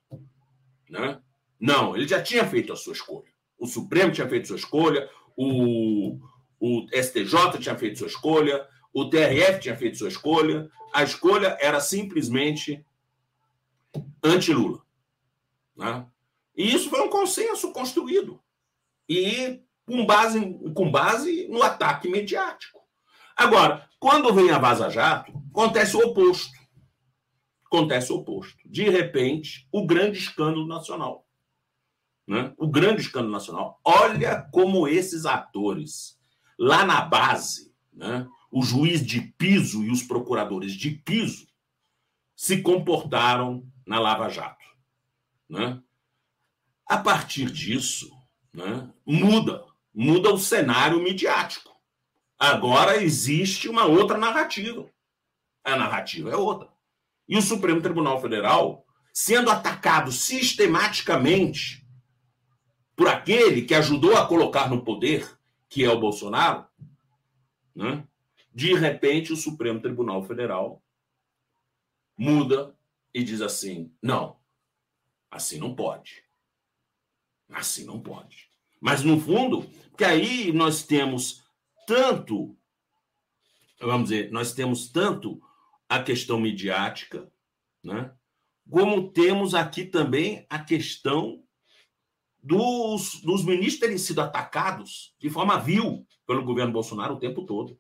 Né? 0.89 1.19
Não, 1.59 1.95
ele 1.95 2.07
já 2.07 2.21
tinha 2.21 2.45
feito 2.45 2.73
a 2.73 2.75
sua 2.75 2.93
escolha. 2.93 3.31
O 3.57 3.67
Supremo 3.67 4.11
tinha 4.11 4.27
feito 4.27 4.47
sua 4.47 4.57
escolha, 4.57 5.09
o, 5.35 6.19
o 6.59 6.87
STJ 6.91 7.59
tinha 7.59 7.77
feito 7.77 7.99
sua 7.99 8.07
escolha, 8.07 8.67
o 8.93 9.09
TRF 9.09 9.59
tinha 9.59 9.75
feito 9.75 9.97
sua 9.97 10.07
escolha. 10.07 10.69
A 10.93 11.03
escolha 11.03 11.57
era 11.59 11.79
simplesmente 11.79 12.83
anti-Lula. 14.23 14.81
Né? 15.75 16.05
E 16.55 16.73
isso 16.73 16.89
foi 16.89 17.01
um 17.01 17.09
consenso 17.09 17.71
construído. 17.71 18.41
E 19.07 19.61
com 19.85 20.05
base, 20.05 20.39
com 20.73 20.91
base 20.91 21.47
no 21.47 21.61
ataque 21.61 22.09
mediático. 22.09 22.81
Agora, 23.35 23.86
quando 23.99 24.33
vem 24.33 24.51
a 24.51 24.59
Vaza 24.59 24.89
Jato, 24.89 25.33
acontece 25.51 25.95
o 25.95 25.99
oposto. 25.99 26.57
Acontece 27.65 28.11
o 28.11 28.17
oposto. 28.17 28.57
De 28.65 28.89
repente, 28.89 29.67
o 29.71 29.85
grande 29.85 30.17
escândalo 30.17 30.67
nacional. 30.67 31.27
Né? 32.27 32.53
O 32.57 32.67
grande 32.67 33.01
escândalo 33.01 33.31
nacional. 33.31 33.79
Olha 33.83 34.47
como 34.51 34.87
esses 34.87 35.25
atores, 35.25 36.17
lá 36.57 36.85
na 36.85 37.01
base, 37.01 37.73
né? 37.91 38.27
o 38.51 38.63
juiz 38.63 39.05
de 39.05 39.21
piso 39.21 39.83
e 39.83 39.91
os 39.91 40.03
procuradores 40.03 40.73
de 40.73 40.91
piso, 40.91 41.47
se 42.35 42.61
comportaram 42.61 43.65
na 43.85 43.99
Lava 43.99 44.29
Jato. 44.29 44.65
Né? 45.49 45.81
A 46.85 46.97
partir 46.97 47.51
disso, 47.51 48.09
né, 48.53 48.89
muda, 49.05 49.65
muda 49.93 50.33
o 50.33 50.37
cenário 50.37 51.01
midiático. 51.01 51.76
Agora 52.37 53.01
existe 53.01 53.67
uma 53.67 53.85
outra 53.85 54.17
narrativa. 54.17 54.89
A 55.63 55.75
narrativa 55.75 56.29
é 56.29 56.35
outra. 56.35 56.69
E 57.27 57.37
o 57.37 57.41
Supremo 57.41 57.81
Tribunal 57.81 58.21
Federal, 58.21 58.85
sendo 59.13 59.49
atacado 59.49 60.11
sistematicamente 60.11 61.85
por 62.95 63.07
aquele 63.07 63.63
que 63.63 63.75
ajudou 63.75 64.15
a 64.15 64.27
colocar 64.27 64.69
no 64.69 64.83
poder, 64.83 65.37
que 65.69 65.83
é 65.83 65.89
o 65.89 65.99
Bolsonaro, 65.99 66.65
né? 67.75 68.07
de 68.53 68.73
repente 68.73 69.33
o 69.33 69.37
Supremo 69.37 69.79
Tribunal 69.79 70.23
Federal 70.23 70.83
muda 72.17 72.75
e 73.13 73.23
diz 73.23 73.41
assim: 73.41 73.93
não, 74.01 74.37
assim 75.29 75.59
não 75.59 75.75
pode. 75.75 76.23
Assim 77.49 77.85
não 77.85 77.99
pode. 77.99 78.51
Mas, 78.79 79.03
no 79.03 79.19
fundo, 79.19 79.69
que 79.97 80.03
aí 80.03 80.51
nós 80.51 80.83
temos 80.83 81.46
tanto, 81.87 82.55
vamos 83.79 84.09
dizer, 84.09 84.29
nós 84.29 84.53
temos 84.53 84.91
tanto 84.91 85.41
a 85.87 86.03
questão 86.03 86.37
midiática, 86.37 87.31
né? 87.81 88.13
como 88.69 89.09
temos 89.09 89.55
aqui 89.55 89.85
também 89.85 90.45
a 90.49 90.59
questão 90.59 91.41
dos, 92.43 93.21
dos 93.21 93.45
ministros 93.45 93.79
terem 93.79 93.97
sido 93.97 94.19
atacados 94.19 95.15
de 95.17 95.29
forma 95.29 95.57
vil 95.57 96.05
pelo 96.27 96.43
governo 96.43 96.73
Bolsonaro 96.73 97.15
o 97.15 97.19
tempo 97.19 97.45
todo. 97.45 97.79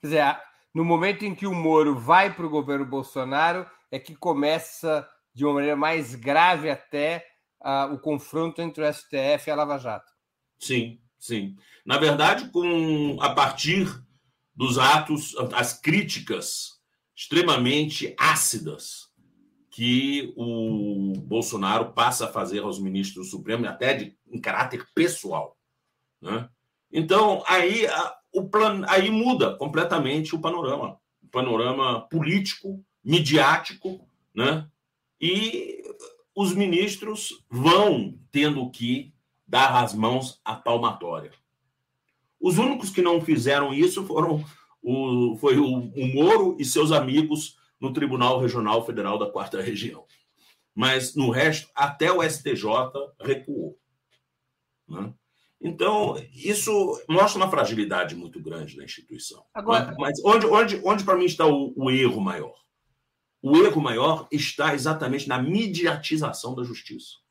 Quer 0.00 0.06
dizer, 0.06 0.40
no 0.74 0.82
momento 0.82 1.26
em 1.26 1.34
que 1.34 1.46
o 1.46 1.54
Moro 1.54 1.94
vai 1.98 2.34
para 2.34 2.46
o 2.46 2.50
governo 2.50 2.86
Bolsonaro, 2.86 3.70
é 3.90 3.98
que 3.98 4.16
começa 4.16 5.06
de 5.34 5.44
uma 5.44 5.54
maneira 5.54 5.76
mais 5.76 6.14
grave 6.14 6.70
até 6.70 7.26
uh, 7.60 7.92
o 7.92 7.98
confronto 8.00 8.62
entre 8.62 8.82
o 8.82 8.92
STF 8.92 9.48
e 9.48 9.50
a 9.50 9.54
Lava 9.54 9.78
Jato. 9.78 10.10
Sim, 10.58 11.01
sim. 11.22 11.56
Na 11.86 11.98
verdade, 11.98 12.48
com 12.50 13.16
a 13.20 13.30
partir 13.30 13.86
dos 14.54 14.76
atos, 14.76 15.34
as 15.54 15.80
críticas 15.80 16.80
extremamente 17.14 18.14
ácidas 18.18 19.10
que 19.70 20.34
o 20.36 21.12
Bolsonaro 21.20 21.92
passa 21.92 22.26
a 22.26 22.32
fazer 22.32 22.60
aos 22.60 22.78
ministros 22.78 23.26
do 23.26 23.30
Supremo, 23.30 23.66
até 23.66 23.94
de, 23.94 24.16
em 24.30 24.40
caráter 24.40 24.86
pessoal. 24.94 25.56
Né? 26.20 26.48
Então, 26.92 27.42
aí, 27.46 27.86
a, 27.86 28.16
o 28.32 28.48
plan, 28.48 28.84
aí 28.88 29.10
muda 29.10 29.56
completamente 29.56 30.34
o 30.34 30.40
panorama, 30.40 30.98
o 31.22 31.28
panorama 31.28 32.02
político, 32.08 32.84
midiático, 33.02 34.06
né? 34.34 34.68
e 35.20 35.82
os 36.34 36.54
ministros 36.54 37.44
vão 37.48 38.18
tendo 38.30 38.68
que 38.70 39.11
dar 39.52 39.84
as 39.84 39.92
mãos 39.92 40.40
à 40.42 40.56
palmatória. 40.56 41.30
Os 42.40 42.56
únicos 42.56 42.88
que 42.88 43.02
não 43.02 43.20
fizeram 43.20 43.74
isso 43.74 44.02
foram 44.06 44.42
o, 44.82 45.36
foi 45.36 45.58
o, 45.58 45.66
o 45.66 46.14
Moro 46.14 46.56
e 46.58 46.64
seus 46.64 46.90
amigos 46.90 47.58
no 47.78 47.92
Tribunal 47.92 48.40
Regional 48.40 48.86
Federal 48.86 49.18
da 49.18 49.30
Quarta 49.30 49.60
Região. 49.60 50.06
Mas 50.74 51.14
no 51.14 51.28
resto, 51.28 51.68
até 51.74 52.10
o 52.10 52.22
STJ 52.22 52.64
recuou. 53.20 53.78
Né? 54.88 55.12
Então, 55.60 56.16
isso 56.34 56.72
mostra 57.06 57.36
uma 57.38 57.50
fragilidade 57.50 58.16
muito 58.16 58.40
grande 58.40 58.74
da 58.74 58.84
instituição. 58.84 59.44
Agora, 59.52 59.94
Mas 59.98 60.18
onde, 60.24 60.46
onde, 60.46 60.80
onde 60.82 61.04
para 61.04 61.18
mim 61.18 61.26
está 61.26 61.46
o, 61.46 61.74
o 61.76 61.90
erro 61.90 62.22
maior? 62.22 62.54
O 63.42 63.54
erro 63.58 63.82
maior 63.82 64.26
está 64.32 64.72
exatamente 64.72 65.28
na 65.28 65.42
mediatização 65.42 66.54
da 66.54 66.64
justiça. 66.64 67.21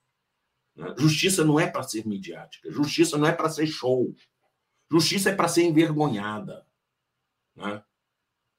Né? 0.75 0.93
Justiça 0.97 1.43
não 1.43 1.59
é 1.59 1.67
para 1.67 1.83
ser 1.83 2.05
midiática, 2.07 2.71
justiça 2.71 3.17
não 3.17 3.27
é 3.27 3.31
para 3.31 3.49
ser 3.49 3.67
show. 3.67 4.13
Justiça 4.91 5.29
é 5.29 5.35
para 5.35 5.47
ser 5.47 5.63
envergonhada. 5.63 6.65
Né? 7.55 7.83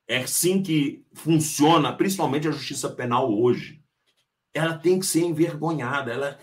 É 0.08 0.18
assim 0.18 0.62
que 0.62 1.04
funciona, 1.12 1.94
principalmente 1.94 2.48
a 2.48 2.52
justiça 2.52 2.88
penal 2.90 3.32
hoje. 3.32 3.82
Ela 4.54 4.76
tem 4.76 4.98
que 4.98 5.06
ser 5.06 5.22
envergonhada. 5.22 6.12
Ela, 6.12 6.38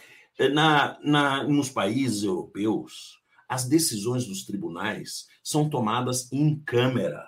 na, 0.54 1.00
na, 1.04 1.44
nos 1.44 1.70
países 1.70 2.24
europeus, 2.24 3.20
as 3.48 3.68
decisões 3.68 4.26
dos 4.26 4.46
tribunais 4.46 5.28
são 5.44 5.70
tomadas 5.70 6.32
em 6.32 6.60
câmera. 6.60 7.28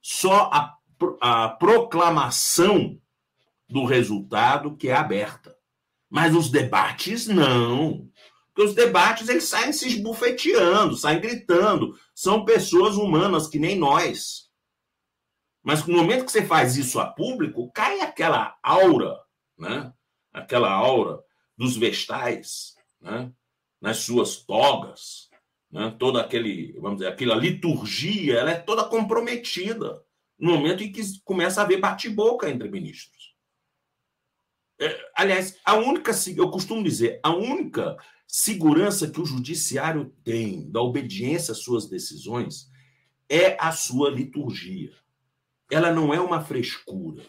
Só 0.00 0.50
a 0.52 0.80
a 1.20 1.48
proclamação 1.48 3.00
do 3.68 3.84
resultado 3.84 4.76
que 4.76 4.88
é 4.88 4.94
aberta. 4.94 5.56
Mas 6.10 6.34
os 6.34 6.50
debates 6.50 7.28
não. 7.28 8.10
Porque 8.48 8.68
os 8.68 8.74
debates 8.74 9.28
eles 9.28 9.44
saem 9.44 9.72
se 9.72 9.86
esbufeteando, 9.86 10.96
saem 10.96 11.20
gritando. 11.20 11.96
São 12.14 12.44
pessoas 12.44 12.96
humanas 12.96 13.46
que 13.46 13.60
nem 13.60 13.78
nós. 13.78 14.50
Mas 15.62 15.86
no 15.86 15.96
momento 15.96 16.24
que 16.24 16.32
você 16.32 16.44
faz 16.44 16.76
isso 16.76 16.98
a 16.98 17.06
público, 17.06 17.70
cai 17.72 18.00
aquela 18.00 18.58
aura, 18.62 19.20
né? 19.56 19.92
Aquela 20.32 20.72
aura 20.72 21.20
dos 21.56 21.76
vestais, 21.76 22.74
né? 23.00 23.30
Nas 23.80 23.98
suas 23.98 24.36
togas, 24.36 25.28
né? 25.70 25.94
Toda 25.98 26.20
aquele, 26.20 26.72
vamos 26.80 26.98
dizer, 26.98 27.10
aquela 27.10 27.36
liturgia, 27.36 28.38
ela 28.38 28.50
é 28.50 28.58
toda 28.58 28.88
comprometida 28.88 30.02
no 30.38 30.52
momento 30.52 30.82
em 30.82 30.90
que 30.90 31.02
começa 31.22 31.60
a 31.60 31.64
haver 31.64 31.78
bate-boca 31.78 32.48
entre 32.48 32.68
ministros. 32.68 33.19
É, 34.80 34.98
aliás, 35.14 35.58
a 35.64 35.74
única, 35.74 36.10
eu 36.34 36.50
costumo 36.50 36.82
dizer, 36.82 37.20
a 37.22 37.30
única 37.30 37.96
segurança 38.26 39.10
que 39.10 39.20
o 39.20 39.26
judiciário 39.26 40.14
tem 40.24 40.70
da 40.70 40.80
obediência 40.80 41.52
às 41.52 41.58
suas 41.58 41.88
decisões 41.88 42.70
é 43.28 43.56
a 43.60 43.72
sua 43.72 44.08
liturgia. 44.08 44.92
Ela 45.70 45.92
não 45.92 46.14
é 46.14 46.20
uma 46.20 46.40
frescura. 46.40 47.24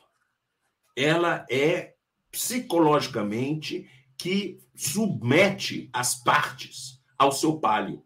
Ela 0.96 1.46
é 1.50 1.96
psicologicamente 2.32 3.90
que 4.18 4.60
submete 4.74 5.90
as 5.92 6.16
partes 6.24 7.02
ao 7.18 7.32
seu 7.32 7.60
palio. 7.60 8.06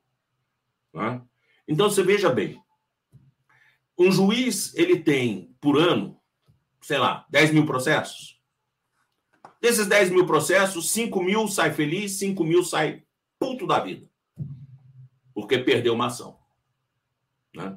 Né? 0.94 1.22
Então, 1.68 1.90
você 1.90 2.02
veja 2.02 2.30
bem, 2.30 2.62
um 3.98 4.12
juiz, 4.12 4.74
ele 4.76 5.00
tem, 5.00 5.56
por 5.62 5.78
ano, 5.78 6.20
sei 6.82 6.98
lá, 6.98 7.26
10 7.30 7.52
mil 7.52 7.66
processos. 7.66 8.35
Desses 9.66 9.88
10 9.88 10.12
mil 10.12 10.28
processos, 10.28 10.92
5 10.92 11.24
mil 11.24 11.48
sai 11.48 11.74
feliz, 11.74 12.20
5 12.20 12.44
mil 12.44 12.64
sai 12.64 13.02
puto 13.40 13.66
da 13.66 13.80
vida. 13.80 14.08
Porque 15.34 15.58
perdeu 15.58 15.96
uma 15.96 16.06
ação. 16.06 16.38
Né? 17.52 17.76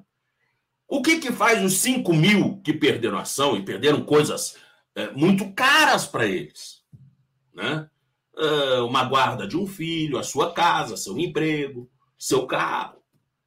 O 0.86 1.01
que, 1.01 1.18
que 1.18 1.32
faz 1.32 1.64
os 1.64 1.78
5 1.78 2.12
mil 2.12 2.61
que 2.61 2.74
perderam 2.74 3.16
ação 3.16 3.57
e 3.57 3.64
perderam 3.64 4.05
coisas 4.05 4.59
é, 4.95 5.11
muito 5.12 5.51
caras 5.55 6.05
para 6.05 6.26
eles? 6.26 6.84
Né? 7.55 7.89
Uh, 8.36 8.84
uma 8.84 9.07
guarda 9.07 9.49
de 9.49 9.57
um 9.57 9.66
filho, 9.66 10.18
a 10.18 10.22
sua 10.22 10.53
casa, 10.53 10.95
seu 10.95 11.18
emprego, 11.18 11.91
seu 12.18 12.47
carro. 12.47 13.03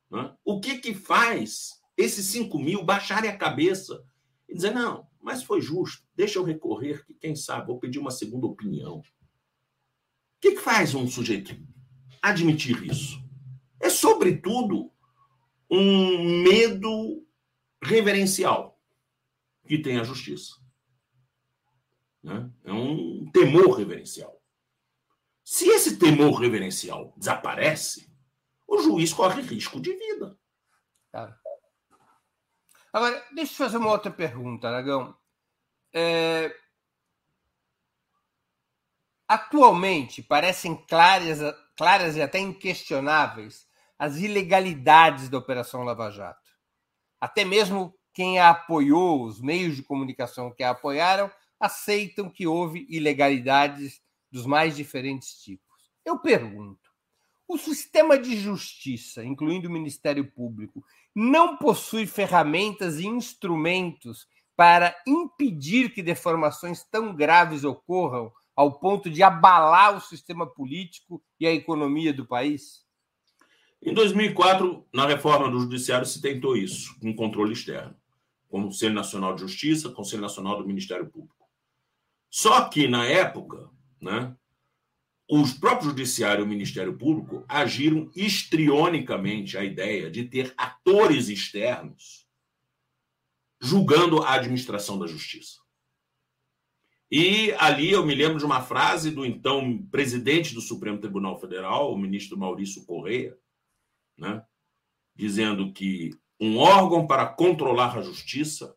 Né? 0.09 0.33
O 0.43 0.59
que, 0.59 0.79
que 0.79 0.95
faz 0.95 1.79
esses 1.95 2.25
5 2.25 2.57
mil 2.57 2.83
baixarem 2.83 3.29
a 3.29 3.37
cabeça 3.37 4.03
e 4.49 4.55
dizer: 4.55 4.73
não, 4.73 5.05
mas 5.21 5.43
foi 5.43 5.61
justo, 5.61 6.03
deixa 6.15 6.39
eu 6.39 6.43
recorrer, 6.43 7.05
que 7.05 7.13
quem 7.13 7.35
sabe 7.35 7.67
vou 7.67 7.79
pedir 7.79 7.99
uma 7.99 8.11
segunda 8.11 8.47
opinião. 8.47 8.97
O 8.97 9.03
que, 10.39 10.51
que 10.51 10.61
faz 10.61 10.95
um 10.95 11.07
sujeito 11.07 11.55
admitir 12.21 12.83
isso? 12.83 13.21
É, 13.79 13.89
sobretudo, 13.89 14.91
um 15.69 16.43
medo 16.43 17.25
reverencial 17.81 18.79
que 19.67 19.77
tem 19.77 19.99
a 19.99 20.03
justiça. 20.03 20.55
Né? 22.21 22.51
É 22.63 22.73
um 22.73 23.29
temor 23.31 23.77
reverencial. 23.77 24.41
Se 25.43 25.67
esse 25.69 25.97
temor 25.97 26.39
reverencial 26.39 27.13
desaparece, 27.17 28.11
o 28.67 28.79
juiz 28.79 29.11
corre 29.13 29.41
risco 29.41 29.79
de 29.81 29.93
vida. 29.93 30.37
Claro. 31.11 31.35
Agora, 32.93 33.25
deixa 33.33 33.53
eu 33.53 33.57
fazer 33.57 33.77
uma 33.77 33.91
outra 33.91 34.11
pergunta, 34.11 34.67
Aragão. 34.67 35.15
É... 35.93 36.53
Atualmente, 39.27 40.21
parecem 40.21 40.75
claras, 40.75 41.39
claras 41.77 42.17
e 42.17 42.21
até 42.21 42.39
inquestionáveis 42.39 43.65
as 43.97 44.17
ilegalidades 44.17 45.29
da 45.29 45.37
Operação 45.37 45.83
Lava 45.83 46.09
Jato. 46.09 46.51
Até 47.19 47.45
mesmo 47.45 47.93
quem 48.13 48.39
a 48.39 48.49
apoiou, 48.49 49.23
os 49.23 49.39
meios 49.39 49.75
de 49.75 49.83
comunicação 49.83 50.51
que 50.51 50.63
a 50.63 50.71
apoiaram, 50.71 51.31
aceitam 51.59 52.29
que 52.29 52.47
houve 52.47 52.85
ilegalidades 52.89 54.01
dos 54.31 54.45
mais 54.45 54.75
diferentes 54.75 55.41
tipos. 55.41 55.91
Eu 56.03 56.19
pergunto: 56.19 56.89
o 57.47 57.57
sistema 57.57 58.17
de 58.17 58.35
justiça, 58.35 59.23
incluindo 59.23 59.69
o 59.69 59.71
Ministério 59.71 60.29
Público, 60.31 60.83
não 61.15 61.57
possui 61.57 62.05
ferramentas 62.05 62.99
e 62.99 63.07
instrumentos 63.07 64.27
para 64.55 64.95
impedir 65.07 65.93
que 65.93 66.03
deformações 66.03 66.83
tão 66.83 67.15
graves 67.15 67.63
ocorram 67.63 68.31
ao 68.55 68.79
ponto 68.79 69.09
de 69.09 69.23
abalar 69.23 69.95
o 69.95 70.01
sistema 70.01 70.45
político 70.45 71.21
e 71.39 71.47
a 71.47 71.53
economia 71.53 72.13
do 72.13 72.25
país? 72.25 72.85
Em 73.81 73.93
2004, 73.93 74.85
na 74.93 75.07
reforma 75.07 75.49
do 75.49 75.59
Judiciário, 75.59 76.05
se 76.05 76.21
tentou 76.21 76.55
isso, 76.55 76.95
com 76.99 77.15
controle 77.15 77.53
externo, 77.53 77.95
com 78.47 78.59
o 78.59 78.63
Conselho 78.65 78.93
Nacional 78.93 79.33
de 79.33 79.41
Justiça, 79.41 79.89
Conselho 79.89 80.21
Nacional 80.21 80.57
do 80.57 80.67
Ministério 80.67 81.09
Público. 81.09 81.47
Só 82.29 82.69
que, 82.69 82.87
na 82.87 83.05
época, 83.05 83.69
né, 83.99 84.35
os 85.33 85.53
próprios 85.53 85.91
Judiciário 85.91 86.41
e 86.41 86.43
o 86.43 86.47
Ministério 86.47 86.97
Público 86.97 87.45
agiram 87.47 88.11
estrionicamente 88.13 89.57
a 89.57 89.63
ideia 89.63 90.11
de 90.11 90.25
ter 90.25 90.53
atores 90.57 91.29
externos 91.29 92.27
julgando 93.61 94.21
a 94.21 94.33
administração 94.33 94.99
da 94.99 95.07
justiça. 95.07 95.61
E 97.09 97.53
ali 97.53 97.91
eu 97.91 98.05
me 98.05 98.13
lembro 98.13 98.39
de 98.39 98.45
uma 98.45 98.61
frase 98.61 99.09
do 99.09 99.25
então 99.25 99.81
presidente 99.89 100.53
do 100.53 100.59
Supremo 100.59 100.99
Tribunal 100.99 101.39
Federal, 101.39 101.93
o 101.93 101.97
ministro 101.97 102.37
Maurício 102.37 102.85
Correia, 102.85 103.37
né, 104.17 104.45
dizendo 105.15 105.71
que 105.71 106.09
um 106.41 106.57
órgão 106.57 107.07
para 107.07 107.25
controlar 107.25 107.97
a 107.97 108.01
justiça 108.01 108.75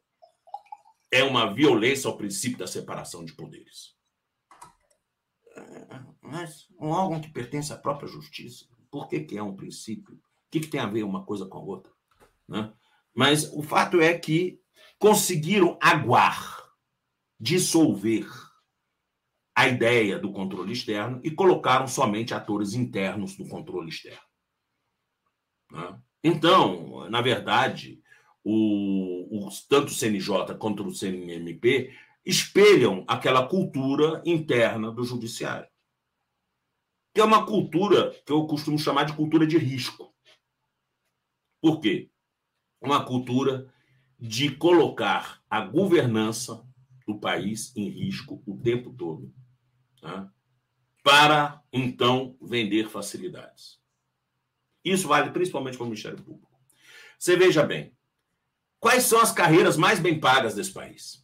é 1.11 1.25
uma 1.25 1.53
violência 1.53 2.09
ao 2.09 2.17
princípio 2.17 2.59
da 2.59 2.67
separação 2.69 3.25
de 3.25 3.33
poderes. 3.33 3.94
Mas 6.21 6.69
um 6.81 6.89
órgão 6.89 7.21
que 7.21 7.33
pertence 7.33 7.73
à 7.73 7.77
própria 7.77 8.09
justiça, 8.09 8.67
por 8.91 9.09
que, 9.09 9.21
que 9.21 9.37
é 9.37 9.43
um 9.43 9.57
princípio? 9.57 10.15
O 10.15 10.21
que, 10.51 10.61
que 10.61 10.69
tem 10.69 10.81
a 10.81 10.87
ver 10.87 11.03
uma 11.03 11.25
coisa 11.25 11.47
com 11.47 11.59
a 11.59 11.63
outra? 11.63 11.93
Né? 12.49 12.73
Mas 13.15 13.53
o 13.53 13.63
fato 13.63 14.01
é 14.01 14.17
que 14.19 14.61
conseguiram 14.99 15.79
aguar, 15.81 16.65
dissolver 17.39 18.27
a 19.55 19.69
ideia 19.69 20.19
do 20.19 20.33
controle 20.33 20.73
externo 20.73 21.21
e 21.23 21.31
colocaram 21.31 21.87
somente 21.87 22.35
atores 22.35 22.75
internos 22.75 23.37
do 23.37 23.49
controle 23.49 23.89
externo. 23.89 24.27
Né? 25.71 26.01
Então, 26.23 27.09
na 27.11 27.21
verdade, 27.21 28.03
o, 28.43 29.47
o, 29.47 29.49
tanto 29.69 29.89
o 29.89 29.95
CNJ 29.95 30.55
quanto 30.59 30.87
o 30.87 30.95
CNMP 30.95 31.93
espelham 32.25 33.05
aquela 33.07 33.47
cultura 33.47 34.23
interna 34.25 34.91
do 34.91 35.05
judiciário. 35.05 35.69
Que 37.13 37.21
é 37.21 37.25
uma 37.25 37.47
cultura 37.47 38.11
que 38.27 38.33
eu 38.33 38.47
costumo 38.47 38.79
chamar 38.79 39.05
de 39.05 39.13
cultura 39.15 39.47
de 39.47 39.59
risco. 39.59 40.13
Por 41.61 41.81
quê? 41.81 42.11
Uma 42.81 43.05
cultura 43.05 43.73
de 44.19 44.55
colocar 44.57 45.43
a 45.49 45.61
governança 45.61 46.67
do 47.07 47.19
país 47.19 47.75
em 47.77 47.89
risco 47.89 48.43
o 48.47 48.57
tempo 48.57 48.93
todo, 48.93 49.33
né? 50.03 50.31
para 51.03 51.63
então 51.73 52.37
vender 52.41 52.89
facilidades. 52.89 53.79
Isso 54.83 55.09
vale 55.09 55.31
principalmente 55.31 55.77
para 55.77 55.85
o 55.85 55.89
Ministério 55.89 56.23
Público. 56.23 56.51
Você 57.19 57.37
veja 57.37 57.63
bem, 57.63 57.95
Quais 58.85 59.05
são 59.05 59.19
as 59.19 59.33
carreiras 59.33 59.79
mais 59.79 59.99
bem 59.99 60.21
pagas 60.21 60.55
desse 60.55 60.71
país? 60.71 61.24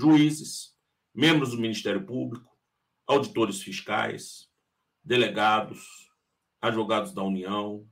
Juízes, 0.00 0.74
membros 1.14 1.50
do 1.50 1.58
Ministério 1.58 2.06
Público, 2.06 2.50
auditores 3.06 3.60
fiscais, 3.60 4.48
delegados, 5.04 6.10
advogados 6.58 7.12
da 7.12 7.22
União, 7.22 7.86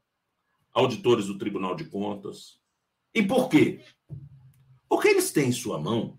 auditores 0.73 1.27
do 1.27 1.37
Tribunal 1.37 1.75
de 1.75 1.85
Contas. 1.85 2.59
E 3.13 3.23
por 3.23 3.51
quê? 3.51 3.85
Porque 4.89 5.09
eles 5.09 5.31
têm 5.33 5.51
em 5.51 5.53
sua 5.53 5.79
mão 5.79 6.19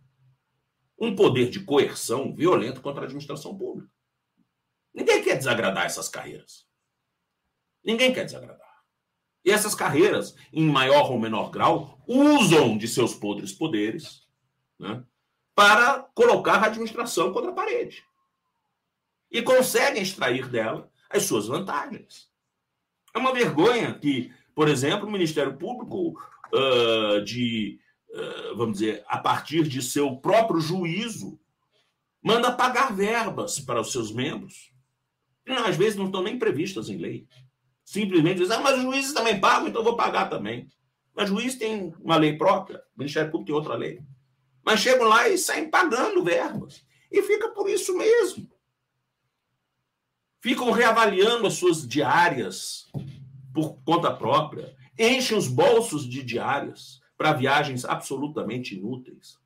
um 0.99 1.15
poder 1.15 1.49
de 1.49 1.63
coerção 1.63 2.35
violento 2.35 2.81
contra 2.81 3.01
a 3.01 3.05
administração 3.05 3.57
pública. 3.57 3.91
Ninguém 4.93 5.23
quer 5.23 5.37
desagradar 5.37 5.85
essas 5.85 6.07
carreiras. 6.07 6.67
Ninguém 7.83 8.13
quer 8.13 8.25
desagradar. 8.25 8.83
E 9.43 9.49
essas 9.49 9.73
carreiras, 9.73 10.35
em 10.53 10.69
maior 10.69 11.09
ou 11.09 11.19
menor 11.19 11.49
grau, 11.49 12.03
usam 12.05 12.77
de 12.77 12.87
seus 12.87 13.15
podres 13.15 13.53
poderes 13.53 14.27
né, 14.77 15.03
para 15.59 16.03
colocar 16.13 16.63
a 16.63 16.67
administração 16.67 17.33
contra 17.33 17.51
a 17.51 17.53
parede. 17.53 18.01
E 19.29 19.41
conseguem 19.41 20.01
extrair 20.01 20.47
dela 20.47 20.89
as 21.09 21.23
suas 21.23 21.47
vantagens. 21.47 22.29
É 23.13 23.19
uma 23.19 23.33
vergonha 23.33 23.93
que, 23.93 24.31
por 24.55 24.69
exemplo, 24.69 25.05
o 25.05 25.11
Ministério 25.11 25.57
Público, 25.57 26.17
uh, 26.53 27.21
de, 27.25 27.77
uh, 28.09 28.55
vamos 28.55 28.79
dizer, 28.79 29.03
a 29.05 29.17
partir 29.17 29.67
de 29.67 29.81
seu 29.81 30.15
próprio 30.15 30.61
juízo, 30.61 31.37
manda 32.23 32.53
pagar 32.53 32.95
verbas 32.95 33.59
para 33.59 33.81
os 33.81 33.91
seus 33.91 34.13
membros, 34.13 34.71
que 35.45 35.51
às 35.51 35.75
vezes 35.75 35.97
não 35.97 36.05
estão 36.05 36.23
nem 36.23 36.39
previstas 36.39 36.87
em 36.87 36.95
lei 36.95 37.27
simplesmente 37.83 38.37
dizer, 38.37 38.53
ah, 38.53 38.59
mas 38.59 38.77
os 38.77 38.83
juízes 38.83 39.13
também 39.13 39.41
pagam, 39.41 39.67
então 39.67 39.81
eu 39.81 39.85
vou 39.85 39.97
pagar 39.97 40.29
também. 40.29 40.69
Mas 41.15 41.27
juiz 41.27 41.55
tem 41.55 41.91
uma 41.99 42.17
lei 42.17 42.37
própria, 42.37 42.77
o 42.95 42.99
Ministério 42.99 43.31
Público 43.31 43.47
tem 43.47 43.55
outra 43.55 43.73
lei. 43.73 43.99
Mas 44.63 44.79
chegam 44.79 45.07
lá 45.07 45.27
e 45.27 45.37
saem 45.37 45.69
pagando 45.69 46.23
verbas. 46.23 46.85
E 47.11 47.21
fica 47.23 47.49
por 47.49 47.69
isso 47.69 47.97
mesmo. 47.97 48.49
Ficam 50.41 50.71
reavaliando 50.71 51.47
as 51.47 51.55
suas 51.55 51.87
diárias 51.87 52.87
por 53.53 53.81
conta 53.83 54.13
própria, 54.13 54.75
enchem 54.97 55.37
os 55.37 55.47
bolsos 55.47 56.07
de 56.07 56.23
diárias 56.23 57.01
para 57.17 57.33
viagens 57.33 57.83
absolutamente 57.83 58.75
inúteis. 58.75 59.37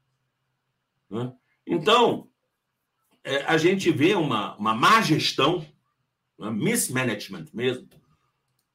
Né? 1.09 1.33
Então, 1.65 2.29
é, 3.23 3.37
a 3.45 3.57
gente 3.57 3.89
vê 3.91 4.13
uma, 4.13 4.55
uma 4.57 4.73
má 4.73 5.01
gestão, 5.01 5.65
uma 6.37 6.51
mismanagement 6.51 7.45
mesmo, 7.53 7.87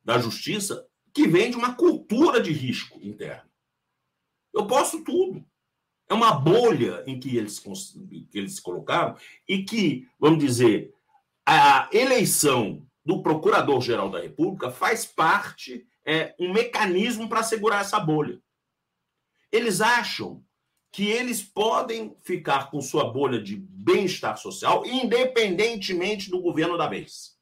da 0.03 0.18
justiça 0.18 0.89
que 1.12 1.28
vem 1.28 1.51
de 1.51 1.57
uma 1.57 1.74
cultura 1.74 2.41
de 2.41 2.53
risco 2.53 2.99
interno. 3.03 3.49
Eu 4.55 4.66
posso 4.66 5.05
tudo. 5.05 5.45
É 6.09 6.14
uma 6.14 6.32
bolha 6.32 7.02
em 7.06 7.20
que 7.20 7.36
eles, 7.36 7.59
que 7.59 8.38
eles 8.38 8.56
se 8.56 8.62
colocaram 8.62 9.16
e 9.46 9.62
que, 9.62 10.09
vamos 10.18 10.38
dizer, 10.38 10.94
a 11.44 11.88
eleição 11.92 12.86
do 13.04 13.22
Procurador-Geral 13.22 14.11
da 14.11 14.20
República 14.20 14.70
faz 14.70 15.04
parte, 15.06 15.86
é 16.04 16.34
um 16.38 16.52
mecanismo 16.52 17.28
para 17.28 17.42
segurar 17.42 17.80
essa 17.80 17.98
bolha. 17.98 18.40
Eles 19.50 19.80
acham 19.80 20.44
que 20.92 21.06
eles 21.06 21.42
podem 21.42 22.16
ficar 22.22 22.70
com 22.70 22.80
sua 22.80 23.11
bolha 23.11 23.40
de 23.42 23.56
bem-estar 23.56 24.36
social 24.36 24.84
independentemente 24.84 26.30
do 26.30 26.40
governo 26.40 26.76
da 26.76 26.86
vez. 26.86 27.38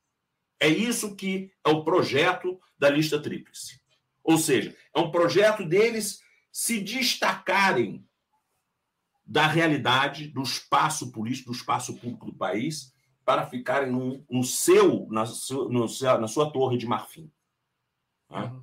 É 0.60 0.68
isso 0.68 1.16
que 1.16 1.50
é 1.64 1.68
o 1.68 1.84
projeto 1.84 2.60
da 2.78 2.88
lista 2.88 3.20
tríplice. 3.20 3.80
Ou 4.22 4.38
seja, 4.38 4.76
é 4.94 5.00
um 5.00 5.10
projeto 5.10 5.64
deles 5.64 6.20
se 6.52 6.80
destacarem 6.80 8.05
da 9.26 9.46
realidade, 9.46 10.28
do 10.28 10.42
espaço 10.42 11.10
político, 11.10 11.50
do 11.50 11.56
espaço 11.56 11.96
público 11.96 12.26
do 12.26 12.34
país, 12.34 12.94
para 13.24 13.46
ficarem 13.46 13.90
no, 13.90 14.24
no 14.30 14.44
seu, 14.44 15.08
na, 15.10 15.24
no, 15.68 15.86
na 16.20 16.28
sua 16.28 16.52
torre 16.52 16.78
de 16.78 16.86
marfim. 16.86 17.30
Tá? 18.28 18.54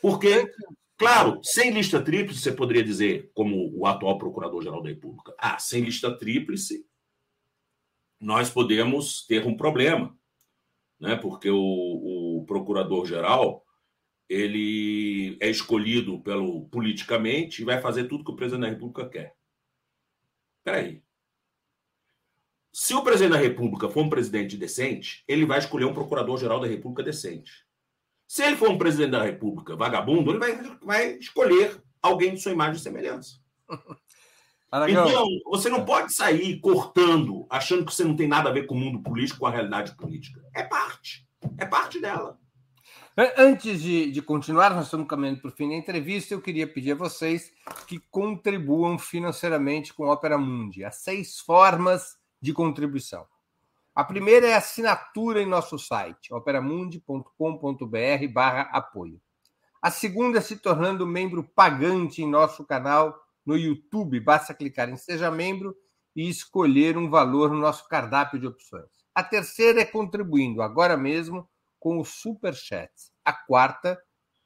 Porque, 0.00 0.50
claro, 0.96 1.40
sem 1.42 1.70
lista 1.70 2.02
tríplice, 2.02 2.40
você 2.40 2.52
poderia 2.52 2.82
dizer, 2.82 3.30
como 3.34 3.70
o 3.78 3.86
atual 3.86 4.16
Procurador-Geral 4.16 4.82
da 4.82 4.88
República, 4.88 5.34
ah, 5.38 5.58
sem 5.58 5.82
lista 5.82 6.16
tríplice, 6.16 6.86
nós 8.18 8.48
podemos 8.48 9.26
ter 9.26 9.46
um 9.46 9.56
problema 9.56 10.16
né? 10.98 11.16
Porque 11.16 11.50
o, 11.50 12.38
o 12.38 12.44
procurador-geral 12.46 13.62
ele 14.28 15.36
é 15.40 15.48
escolhido 15.48 16.20
pelo 16.20 16.68
politicamente 16.68 17.62
e 17.62 17.64
vai 17.64 17.80
fazer 17.80 18.04
tudo 18.08 18.24
que 18.24 18.32
o 18.32 18.36
presidente 18.36 18.62
da 18.62 18.70
República 18.70 19.08
quer. 19.08 19.34
Espera 20.66 20.78
aí. 20.78 21.00
Se 22.72 22.92
o 22.92 23.02
presidente 23.04 23.34
da 23.34 23.38
República 23.38 23.88
for 23.88 24.02
um 24.02 24.10
presidente 24.10 24.56
decente, 24.56 25.22
ele 25.28 25.46
vai 25.46 25.60
escolher 25.60 25.84
um 25.84 25.94
procurador-geral 25.94 26.58
da 26.58 26.66
República 26.66 27.04
decente. 27.04 27.64
Se 28.26 28.42
ele 28.42 28.56
for 28.56 28.68
um 28.70 28.76
presidente 28.76 29.12
da 29.12 29.22
República 29.22 29.76
vagabundo, 29.76 30.32
ele 30.32 30.40
vai, 30.40 30.78
vai 30.82 31.12
escolher 31.18 31.80
alguém 32.02 32.34
de 32.34 32.40
sua 32.40 32.50
imagem 32.50 32.80
e 32.80 32.82
semelhança. 32.82 33.38
Aragão. 34.68 35.08
Então, 35.08 35.26
você 35.44 35.68
não 35.68 35.84
pode 35.84 36.12
sair 36.12 36.58
cortando, 36.58 37.46
achando 37.48 37.84
que 37.84 37.94
você 37.94 38.02
não 38.02 38.16
tem 38.16 38.26
nada 38.26 38.50
a 38.50 38.52
ver 38.52 38.66
com 38.66 38.74
o 38.74 38.78
mundo 38.78 39.00
político, 39.00 39.38
com 39.38 39.46
a 39.46 39.52
realidade 39.52 39.94
política. 39.94 40.42
É 40.52 40.64
parte. 40.64 41.24
É 41.58 41.64
parte 41.64 42.00
dela. 42.00 42.40
Antes 43.18 43.80
de, 43.80 44.10
de 44.10 44.20
continuar, 44.20 44.74
nós 44.74 44.84
estamos 44.84 45.08
caminhando 45.08 45.40
para 45.40 45.48
o 45.48 45.52
fim 45.52 45.70
da 45.70 45.74
entrevista. 45.74 46.34
Eu 46.34 46.42
queria 46.42 46.66
pedir 46.66 46.92
a 46.92 46.96
vocês 46.96 47.50
que 47.86 47.98
contribuam 48.10 48.98
financeiramente 48.98 49.94
com 49.94 50.04
a 50.04 50.12
Opera 50.12 50.36
Mundi. 50.36 50.84
Há 50.84 50.90
seis 50.90 51.40
formas 51.40 52.18
de 52.42 52.52
contribuição. 52.52 53.26
A 53.94 54.04
primeira 54.04 54.48
é 54.48 54.52
a 54.52 54.58
assinatura 54.58 55.40
em 55.40 55.46
nosso 55.46 55.78
site, 55.78 56.34
operamundi.com.br 56.34 58.28
barra 58.30 58.68
apoio. 58.70 59.18
A 59.80 59.90
segunda 59.90 60.36
é 60.36 60.42
se 60.42 60.56
tornando 60.56 61.06
membro 61.06 61.42
pagante 61.42 62.20
em 62.22 62.28
nosso 62.28 62.66
canal 62.66 63.18
no 63.46 63.56
YouTube. 63.56 64.20
Basta 64.20 64.52
clicar 64.52 64.90
em 64.90 64.96
Seja 64.98 65.30
Membro 65.30 65.74
e 66.14 66.28
escolher 66.28 66.98
um 66.98 67.08
valor 67.08 67.48
no 67.48 67.60
nosso 67.60 67.88
cardápio 67.88 68.38
de 68.38 68.46
opções. 68.46 69.06
A 69.14 69.24
terceira 69.24 69.80
é 69.80 69.86
contribuindo 69.86 70.60
agora 70.60 70.98
mesmo 70.98 71.48
com 71.86 72.00
o 72.00 72.04
Super 72.04 72.52
Chat. 72.52 72.90
A 73.24 73.32
quarta, 73.32 73.96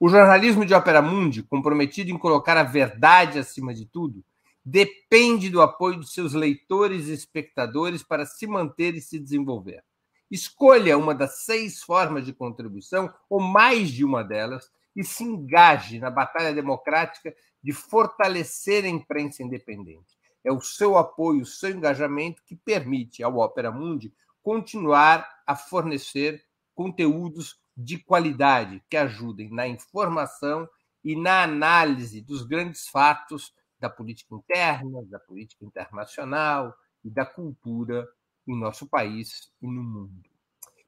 O 0.00 0.08
jornalismo 0.08 0.66
de 0.66 0.74
Opera 0.74 1.00
Mundi, 1.00 1.44
comprometido 1.44 2.10
em 2.10 2.18
colocar 2.18 2.56
a 2.56 2.64
verdade 2.64 3.38
acima 3.38 3.72
de 3.72 3.86
tudo, 3.86 4.24
depende 4.70 5.48
do 5.48 5.62
apoio 5.62 6.00
de 6.00 6.10
seus 6.10 6.34
leitores 6.34 7.06
e 7.08 7.14
espectadores 7.14 8.02
para 8.02 8.26
se 8.26 8.46
manter 8.46 8.94
e 8.94 9.00
se 9.00 9.18
desenvolver. 9.18 9.82
Escolha 10.30 10.98
uma 10.98 11.14
das 11.14 11.44
seis 11.44 11.82
formas 11.82 12.26
de 12.26 12.34
contribuição, 12.34 13.10
ou 13.30 13.40
mais 13.40 13.88
de 13.88 14.04
uma 14.04 14.22
delas, 14.22 14.70
e 14.94 15.02
se 15.02 15.24
engaje 15.24 15.98
na 15.98 16.10
batalha 16.10 16.52
democrática 16.52 17.34
de 17.62 17.72
fortalecer 17.72 18.84
a 18.84 18.88
imprensa 18.88 19.42
independente. 19.42 20.18
É 20.44 20.52
o 20.52 20.60
seu 20.60 20.98
apoio, 20.98 21.42
o 21.42 21.46
seu 21.46 21.70
engajamento 21.70 22.42
que 22.44 22.54
permite 22.54 23.22
ao 23.22 23.38
Opera 23.38 23.72
Mundi 23.72 24.12
continuar 24.42 25.26
a 25.46 25.56
fornecer 25.56 26.44
conteúdos 26.74 27.58
de 27.74 27.96
qualidade 27.96 28.82
que 28.90 28.98
ajudem 28.98 29.50
na 29.50 29.66
informação 29.66 30.68
e 31.02 31.16
na 31.16 31.42
análise 31.42 32.20
dos 32.20 32.42
grandes 32.42 32.86
fatos 32.86 33.56
da 33.80 33.88
política 33.88 34.34
interna, 34.34 35.02
da 35.06 35.18
política 35.18 35.64
internacional 35.64 36.74
e 37.04 37.10
da 37.10 37.24
cultura 37.24 38.06
em 38.46 38.58
nosso 38.58 38.86
país 38.88 39.52
e 39.60 39.66
no 39.66 39.82
mundo. 39.82 40.28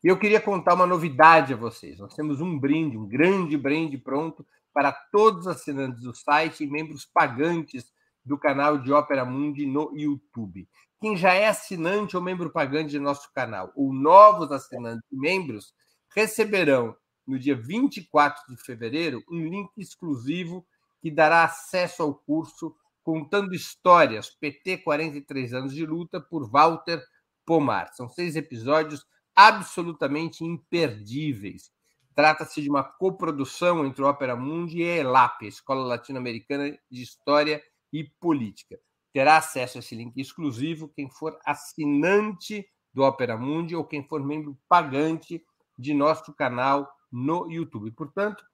E 0.03 0.09
eu 0.09 0.18
queria 0.18 0.41
contar 0.41 0.74
uma 0.74 0.86
novidade 0.86 1.53
a 1.53 1.57
vocês. 1.57 1.99
Nós 1.99 2.14
temos 2.14 2.41
um 2.41 2.59
brinde, 2.59 2.97
um 2.97 3.07
grande 3.07 3.57
brinde 3.57 3.99
pronto 3.99 4.47
para 4.72 4.93
todos 4.93 5.41
os 5.41 5.47
assinantes 5.49 6.03
do 6.03 6.14
site 6.14 6.64
e 6.64 6.70
membros 6.70 7.05
pagantes 7.05 7.93
do 8.24 8.38
canal 8.38 8.78
de 8.78 8.93
Ópera 8.93 9.24
Mundi 9.24 9.66
no 9.66 9.93
YouTube. 9.97 10.68
Quem 11.01 11.16
já 11.16 11.34
é 11.34 11.49
assinante 11.49 12.16
ou 12.16 12.22
membro 12.22 12.51
pagante 12.51 12.99
do 12.99 13.03
nosso 13.03 13.32
canal, 13.32 13.72
ou 13.74 13.93
novos 13.93 14.53
assinantes 14.53 15.07
e 15.11 15.16
membros, 15.16 15.74
receberão 16.14 16.95
no 17.26 17.38
dia 17.38 17.57
24 17.57 18.43
de 18.49 18.62
fevereiro 18.62 19.22
um 19.30 19.38
link 19.38 19.70
exclusivo 19.76 20.66
que 21.01 21.11
dará 21.11 21.45
acesso 21.45 22.03
ao 22.03 22.14
curso 22.14 22.74
Contando 23.11 23.56
Histórias, 23.56 24.30
PT 24.30 24.78
43 24.84 25.52
anos 25.52 25.74
de 25.74 25.84
luta, 25.84 26.20
por 26.20 26.48
Walter 26.48 27.04
Pomar. 27.44 27.92
São 27.92 28.08
seis 28.08 28.36
episódios 28.36 29.04
absolutamente 29.34 30.44
imperdíveis. 30.44 31.72
Trata-se 32.14 32.62
de 32.62 32.70
uma 32.70 32.84
coprodução 32.84 33.84
entre 33.84 34.00
o 34.00 34.08
Opera 34.08 34.36
Mundi 34.36 34.82
e 34.82 34.84
a 34.84 34.96
ELAP, 34.98 35.42
a 35.42 35.48
Escola 35.48 35.84
Latino-Americana 35.84 36.78
de 36.88 37.02
História 37.02 37.61
e 37.92 38.04
Política. 38.04 38.78
Terá 39.12 39.38
acesso 39.38 39.78
a 39.78 39.80
esse 39.80 39.96
link 39.96 40.16
exclusivo 40.16 40.92
quem 40.94 41.11
for 41.11 41.36
assinante 41.44 42.64
do 42.94 43.02
Opera 43.02 43.36
Mundi 43.36 43.74
ou 43.74 43.84
quem 43.84 44.06
for 44.06 44.24
membro 44.24 44.56
pagante 44.68 45.44
de 45.76 45.92
nosso 45.92 46.32
canal 46.32 46.88
no 47.11 47.50
YouTube. 47.50 47.90
Portanto, 47.90 48.44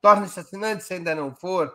torne-se 0.00 0.40
assinante 0.40 0.84
se 0.84 0.94
ainda 0.94 1.14
não 1.14 1.36
for, 1.36 1.70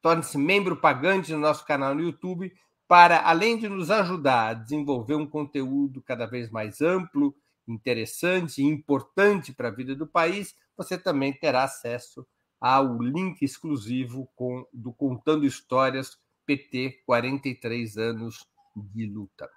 torne-se 0.00 0.38
membro 0.38 0.76
pagante 0.76 1.32
do 1.32 1.38
nosso 1.38 1.64
canal 1.64 1.94
no 1.94 2.02
YouTube 2.02 2.52
para, 2.86 3.20
além 3.20 3.58
de 3.58 3.68
nos 3.68 3.90
ajudar 3.90 4.48
a 4.48 4.54
desenvolver 4.54 5.14
um 5.14 5.26
conteúdo 5.26 6.02
cada 6.02 6.26
vez 6.26 6.50
mais 6.50 6.80
amplo, 6.80 7.34
interessante 7.66 8.62
e 8.62 8.64
importante 8.64 9.52
para 9.52 9.68
a 9.68 9.74
vida 9.74 9.94
do 9.94 10.06
país, 10.06 10.54
você 10.76 10.96
também 10.96 11.32
terá 11.32 11.64
acesso 11.64 12.26
ao 12.60 13.00
link 13.00 13.42
exclusivo 13.42 14.28
com, 14.34 14.66
do 14.72 14.92
Contando 14.92 15.44
Histórias 15.44 16.18
PT 16.46 17.02
43 17.04 17.98
anos 17.98 18.46
de 18.74 19.06
luta. 19.06 19.50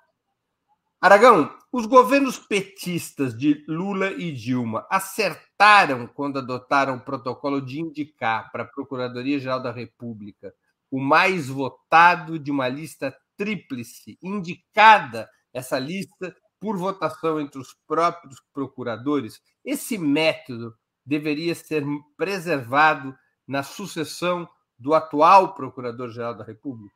Aragão, 1.01 1.51
os 1.71 1.87
governos 1.87 2.37
petistas 2.37 3.35
de 3.35 3.65
Lula 3.67 4.11
e 4.11 4.31
Dilma 4.31 4.85
acertaram 4.87 6.05
quando 6.05 6.37
adotaram 6.37 6.97
o 6.97 7.01
protocolo 7.01 7.59
de 7.59 7.79
indicar 7.79 8.51
para 8.51 8.61
a 8.61 8.67
Procuradoria-Geral 8.67 9.59
da 9.59 9.71
República 9.71 10.53
o 10.91 10.99
mais 10.99 11.47
votado 11.47 12.37
de 12.37 12.51
uma 12.51 12.67
lista 12.67 13.17
tríplice, 13.35 14.19
indicada 14.21 15.27
essa 15.51 15.79
lista 15.79 16.35
por 16.59 16.77
votação 16.77 17.41
entre 17.41 17.59
os 17.59 17.75
próprios 17.87 18.39
procuradores. 18.53 19.41
Esse 19.65 19.97
método 19.97 20.75
deveria 21.03 21.55
ser 21.55 21.83
preservado 22.15 23.17
na 23.47 23.63
sucessão 23.63 24.47
do 24.77 24.93
atual 24.93 25.55
Procurador-Geral 25.55 26.35
da 26.35 26.43
República? 26.43 26.93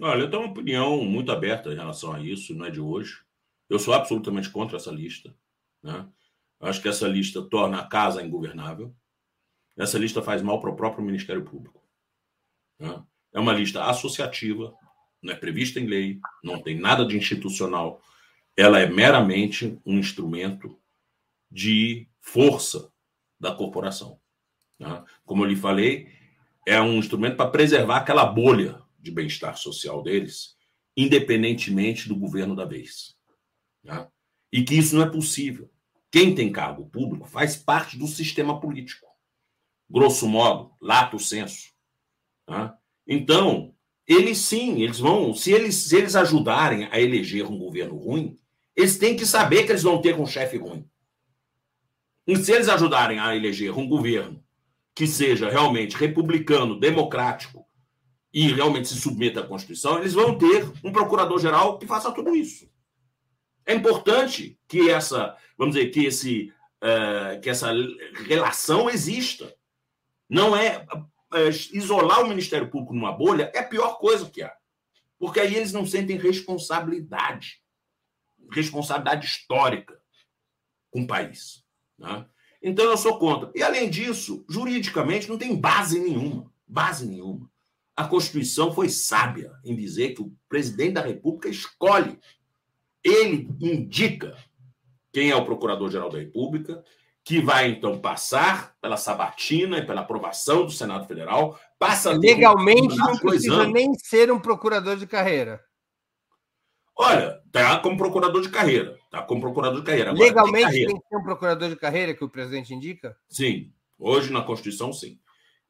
Olha, 0.00 0.20
eu 0.20 0.30
tenho 0.30 0.44
uma 0.44 0.52
opinião 0.52 1.04
muito 1.04 1.32
aberta 1.32 1.72
em 1.72 1.76
relação 1.76 2.12
a 2.12 2.20
isso, 2.20 2.54
não 2.54 2.66
é 2.66 2.70
de 2.70 2.80
hoje. 2.80 3.20
Eu 3.68 3.78
sou 3.78 3.94
absolutamente 3.94 4.50
contra 4.50 4.76
essa 4.76 4.90
lista. 4.90 5.34
Né? 5.82 6.06
Acho 6.60 6.80
que 6.80 6.88
essa 6.88 7.08
lista 7.08 7.42
torna 7.42 7.80
a 7.80 7.86
casa 7.86 8.22
ingovernável. 8.22 8.94
Essa 9.76 9.98
lista 9.98 10.22
faz 10.22 10.42
mal 10.42 10.60
para 10.60 10.70
o 10.70 10.76
próprio 10.76 11.04
Ministério 11.04 11.44
Público. 11.44 11.82
Né? 12.78 13.02
É 13.32 13.40
uma 13.40 13.52
lista 13.52 13.84
associativa, 13.84 14.74
não 15.22 15.32
é 15.32 15.36
prevista 15.36 15.80
em 15.80 15.86
lei, 15.86 16.20
não 16.42 16.60
tem 16.60 16.78
nada 16.78 17.06
de 17.06 17.16
institucional. 17.16 18.02
Ela 18.56 18.80
é 18.80 18.86
meramente 18.86 19.78
um 19.86 19.98
instrumento 19.98 20.78
de 21.50 22.08
força 22.20 22.92
da 23.40 23.54
corporação. 23.54 24.20
Né? 24.78 25.04
Como 25.24 25.44
eu 25.44 25.48
lhe 25.48 25.56
falei, 25.56 26.08
é 26.66 26.80
um 26.80 26.94
instrumento 26.94 27.36
para 27.36 27.50
preservar 27.50 27.98
aquela 27.98 28.24
bolha 28.24 28.80
de 28.98 29.10
bem-estar 29.10 29.56
social 29.56 30.02
deles, 30.02 30.56
independentemente 30.96 32.08
do 32.08 32.16
governo 32.16 32.54
da 32.54 32.64
vez. 32.64 33.16
Né? 33.82 34.06
E 34.52 34.62
que 34.62 34.74
isso 34.74 34.96
não 34.96 35.02
é 35.02 35.10
possível. 35.10 35.70
Quem 36.10 36.34
tem 36.34 36.52
cargo 36.52 36.86
público 36.86 37.26
faz 37.26 37.56
parte 37.56 37.98
do 37.98 38.06
sistema 38.06 38.60
político. 38.60 39.06
Grosso 39.88 40.28
modo, 40.28 40.72
lato 40.80 41.18
senso. 41.18 41.72
Né? 42.48 42.72
Então, 43.06 43.74
eles 44.06 44.38
sim, 44.38 44.82
eles 44.82 44.98
vão. 44.98 45.34
Se 45.34 45.52
eles, 45.52 45.74
se 45.74 45.96
eles 45.96 46.14
ajudarem 46.14 46.88
a 46.90 47.00
eleger 47.00 47.46
um 47.46 47.58
governo 47.58 47.96
ruim, 47.96 48.38
eles 48.76 48.98
têm 48.98 49.16
que 49.16 49.26
saber 49.26 49.64
que 49.64 49.72
eles 49.72 49.82
vão 49.82 50.00
ter 50.00 50.18
um 50.18 50.26
chefe 50.26 50.56
ruim. 50.56 50.86
E 52.26 52.36
se 52.36 52.52
eles 52.52 52.68
ajudarem 52.68 53.18
a 53.18 53.34
eleger 53.34 53.76
um 53.76 53.88
governo 53.88 54.42
que 54.94 55.06
seja 55.06 55.50
realmente 55.50 55.96
republicano, 55.96 56.78
democrático 56.78 57.66
e 58.32 58.52
realmente 58.52 58.88
se 58.88 59.00
submeta 59.00 59.40
à 59.40 59.46
Constituição, 59.46 59.98
eles 59.98 60.12
vão 60.12 60.36
ter 60.38 60.70
um 60.84 60.92
procurador-geral 60.92 61.78
que 61.78 61.86
faça 61.86 62.12
tudo 62.12 62.34
isso. 62.34 62.70
É 63.64 63.74
importante 63.74 64.58
que 64.68 64.90
essa, 64.90 65.36
vamos 65.56 65.74
dizer, 65.74 65.90
que 65.90 66.06
esse, 66.06 66.52
uh, 66.82 67.40
que 67.40 67.50
essa 67.50 67.72
relação 68.26 68.88
exista. 68.88 69.54
Não 70.28 70.56
é 70.56 70.86
é, 71.34 71.48
isolar 71.72 72.22
o 72.22 72.28
Ministério 72.28 72.70
Público 72.70 72.94
numa 72.94 73.12
bolha 73.12 73.50
é 73.54 73.60
a 73.60 73.66
pior 73.66 73.98
coisa 73.98 74.28
que 74.28 74.42
há. 74.42 74.54
Porque 75.18 75.40
aí 75.40 75.54
eles 75.54 75.72
não 75.72 75.86
sentem 75.86 76.18
responsabilidade, 76.18 77.62
responsabilidade 78.50 79.26
histórica 79.26 79.98
com 80.90 81.02
o 81.02 81.06
país. 81.06 81.64
Né? 81.98 82.26
Então 82.62 82.84
eu 82.84 82.96
sou 82.96 83.18
contra. 83.18 83.50
E 83.54 83.62
além 83.62 83.88
disso, 83.88 84.44
juridicamente 84.48 85.28
não 85.28 85.38
tem 85.38 85.56
base 85.56 85.98
nenhuma, 85.98 86.52
base 86.66 87.06
nenhuma. 87.06 87.50
A 87.96 88.06
Constituição 88.06 88.72
foi 88.72 88.88
sábia 88.88 89.52
em 89.64 89.76
dizer 89.76 90.14
que 90.14 90.22
o 90.22 90.34
presidente 90.48 90.94
da 90.94 91.02
República 91.02 91.48
escolhe, 91.48 92.18
ele 93.04 93.48
indica 93.60 94.36
quem 95.12 95.30
é 95.30 95.36
o 95.36 95.44
Procurador-Geral 95.44 96.08
da 96.08 96.18
República, 96.18 96.82
que 97.24 97.40
vai 97.40 97.68
então 97.68 98.00
passar 98.00 98.74
pela 98.80 98.96
sabatina 98.96 99.78
e 99.78 99.86
pela 99.86 100.00
aprovação 100.00 100.64
do 100.64 100.72
Senado 100.72 101.06
Federal, 101.06 101.58
passa 101.78 102.12
legalmente 102.12 102.96
não 102.96 103.16
precisa 103.18 103.66
nem 103.66 103.94
ser 103.94 104.32
um 104.32 104.40
procurador 104.40 104.96
de 104.96 105.06
carreira. 105.06 105.60
Olha, 106.96 107.40
tá 107.50 107.78
como 107.78 107.96
procurador 107.96 108.42
de 108.42 108.48
carreira, 108.48 108.98
tá 109.10 109.22
como 109.22 109.40
procurador 109.40 109.80
de 109.80 109.86
carreira. 109.86 110.10
Agora, 110.10 110.24
legalmente 110.24 110.70
tem, 110.70 110.86
tem, 110.86 111.00
que 111.00 111.08
ser 111.08 111.16
um 111.16 111.22
procurador 111.22 111.68
de 111.68 111.76
carreira 111.76 112.14
que 112.14 112.24
o 112.24 112.28
presidente 112.28 112.74
indica? 112.74 113.16
Sim, 113.28 113.72
hoje 113.98 114.32
na 114.32 114.42
Constituição 114.42 114.92
sim. 114.92 115.18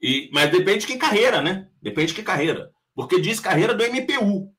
E, 0.00 0.28
mas 0.32 0.50
depende 0.50 0.80
de 0.80 0.86
que 0.88 0.96
carreira, 0.96 1.40
né? 1.40 1.68
Depende 1.80 2.08
de 2.08 2.14
que 2.14 2.22
carreira. 2.22 2.72
Porque 2.94 3.20
diz 3.20 3.38
carreira 3.38 3.72
do 3.72 3.84
MPU. 3.84 4.52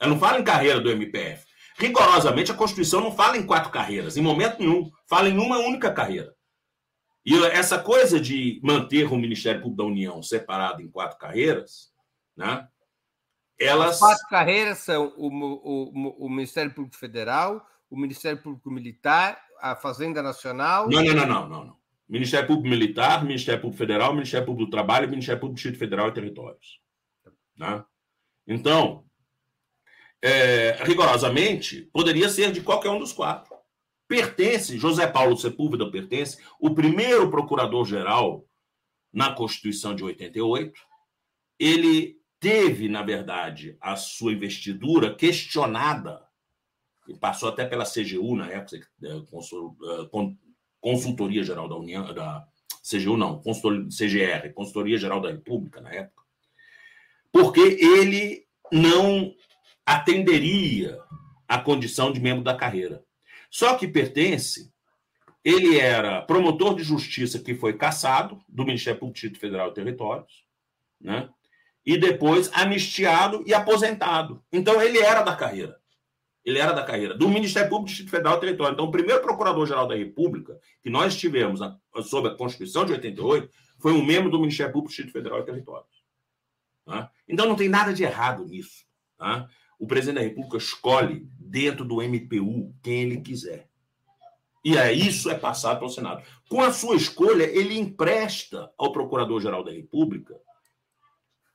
Eu 0.00 0.08
não 0.08 0.18
falo 0.18 0.38
em 0.38 0.44
carreira 0.44 0.78
do 0.78 0.90
MPF. 0.90 1.47
Rigorosamente, 1.78 2.50
a 2.50 2.56
Constituição 2.56 3.00
não 3.00 3.14
fala 3.14 3.36
em 3.36 3.46
quatro 3.46 3.70
carreiras, 3.70 4.16
em 4.16 4.20
momento 4.20 4.58
nenhum. 4.58 4.90
Fala 5.06 5.28
em 5.28 5.38
uma 5.38 5.58
única 5.58 5.92
carreira. 5.92 6.34
E 7.24 7.36
essa 7.44 7.78
coisa 7.78 8.18
de 8.20 8.60
manter 8.64 9.04
o 9.04 9.16
Ministério 9.16 9.60
Público 9.60 9.82
da 9.82 9.88
União 9.88 10.22
separado 10.22 10.82
em 10.82 10.90
quatro 10.90 11.16
carreiras, 11.18 11.92
né? 12.36 12.66
Elas... 13.60 13.94
As 13.94 13.98
quatro 14.00 14.28
carreiras 14.28 14.78
são 14.78 15.12
o, 15.16 15.28
o, 15.28 16.26
o 16.26 16.28
Ministério 16.28 16.72
Público 16.72 16.96
Federal, 16.96 17.64
o 17.90 17.96
Ministério 17.96 18.42
Público 18.42 18.70
Militar, 18.70 19.40
a 19.60 19.76
Fazenda 19.76 20.22
Nacional. 20.22 20.88
Não, 20.88 21.02
não, 21.02 21.14
não, 21.14 21.26
não, 21.26 21.48
não. 21.48 21.64
não. 21.66 21.78
Ministério 22.08 22.46
Público 22.46 22.68
Militar, 22.68 23.22
Ministério 23.22 23.60
Público 23.60 23.78
Federal, 23.78 24.14
Ministério 24.14 24.46
Público 24.46 24.66
do 24.66 24.70
Trabalho, 24.70 25.08
Ministério 25.08 25.40
Público 25.40 25.54
do 25.54 25.56
Distrito 25.56 25.78
Federal 25.78 26.08
e 26.08 26.14
Territórios. 26.14 26.80
Né? 27.56 27.84
Então, 28.46 29.04
é, 30.22 30.82
rigorosamente, 30.84 31.82
poderia 31.92 32.28
ser 32.28 32.52
de 32.52 32.60
qualquer 32.60 32.90
um 32.90 32.98
dos 32.98 33.12
quatro. 33.12 33.56
Pertence, 34.08 34.78
José 34.78 35.06
Paulo 35.06 35.36
Sepúlveda 35.36 35.90
pertence, 35.90 36.38
o 36.58 36.74
primeiro 36.74 37.30
procurador-geral 37.30 38.44
na 39.12 39.32
Constituição 39.32 39.94
de 39.94 40.02
88. 40.02 40.72
Ele 41.58 42.16
teve, 42.40 42.88
na 42.88 43.02
verdade, 43.02 43.76
a 43.80 43.96
sua 43.96 44.32
investidura 44.32 45.14
questionada, 45.14 46.26
e 47.06 47.14
passou 47.14 47.48
até 47.48 47.66
pela 47.66 47.84
CGU 47.84 48.36
na 48.36 48.50
época, 48.50 48.76
é, 49.02 49.08
é, 49.08 50.30
Consultoria 50.80 51.42
Geral 51.42 51.68
da 51.68 51.76
União, 51.76 52.14
da 52.14 52.46
CGU 52.82 53.16
não, 53.16 53.42
CGR, 53.42 54.52
Consultoria 54.54 54.96
Geral 54.96 55.20
da 55.20 55.30
República 55.30 55.80
na 55.80 55.92
época, 55.92 56.22
porque 57.32 57.60
ele 57.60 58.46
não 58.72 59.34
atenderia 59.88 61.00
à 61.48 61.58
condição 61.58 62.12
de 62.12 62.20
membro 62.20 62.44
da 62.44 62.54
carreira. 62.54 63.02
Só 63.50 63.74
que 63.74 63.88
pertence, 63.88 64.70
ele 65.42 65.78
era 65.78 66.20
promotor 66.20 66.74
de 66.74 66.82
justiça 66.82 67.38
que 67.38 67.54
foi 67.54 67.72
cassado 67.72 68.38
do 68.46 68.66
Ministério 68.66 69.00
Público 69.00 69.38
Federal 69.38 69.70
e 69.70 69.74
Territórios, 69.74 70.44
né? 71.00 71.30
E 71.86 71.96
depois 71.96 72.50
anistiado 72.52 73.42
e 73.46 73.54
aposentado. 73.54 74.44
Então 74.52 74.82
ele 74.82 74.98
era 74.98 75.22
da 75.22 75.34
carreira. 75.34 75.80
Ele 76.44 76.58
era 76.58 76.72
da 76.72 76.84
carreira 76.84 77.14
do 77.14 77.26
Ministério 77.26 77.70
Público 77.70 77.88
Distrito 77.88 78.10
Federal 78.10 78.36
e 78.36 78.40
Território. 78.40 78.74
Então, 78.74 78.84
o 78.84 78.90
primeiro 78.90 79.22
procurador-geral 79.22 79.88
da 79.88 79.94
República 79.94 80.58
que 80.82 80.90
nós 80.90 81.16
tivemos 81.16 81.60
sob 82.02 82.28
a 82.28 82.34
Constituição 82.34 82.84
de 82.84 82.92
88 82.92 83.50
foi 83.78 83.92
um 83.92 84.04
membro 84.04 84.30
do 84.30 84.38
Ministério 84.38 84.72
Público 84.72 84.90
Distrito 84.90 85.12
Federal 85.12 85.40
e 85.40 85.46
Território. 85.46 85.86
Tá? 86.84 87.10
Então, 87.26 87.46
não 87.46 87.56
tem 87.56 87.70
nada 87.70 87.94
de 87.94 88.02
errado 88.02 88.44
nisso. 88.44 88.84
Tá? 89.16 89.48
O 89.78 89.86
presidente 89.86 90.16
da 90.16 90.22
República 90.22 90.56
escolhe 90.56 91.28
dentro 91.38 91.84
do 91.84 92.02
MPU 92.02 92.74
quem 92.82 93.02
ele 93.02 93.20
quiser. 93.20 93.68
E 94.64 94.76
é 94.76 94.92
isso 94.92 95.30
é 95.30 95.34
passado 95.34 95.78
pelo 95.78 95.90
Senado. 95.90 96.22
Com 96.48 96.60
a 96.60 96.72
sua 96.72 96.96
escolha, 96.96 97.44
ele 97.44 97.78
empresta 97.78 98.72
ao 98.76 98.92
Procurador-Geral 98.92 99.62
da 99.62 99.70
República 99.70 100.34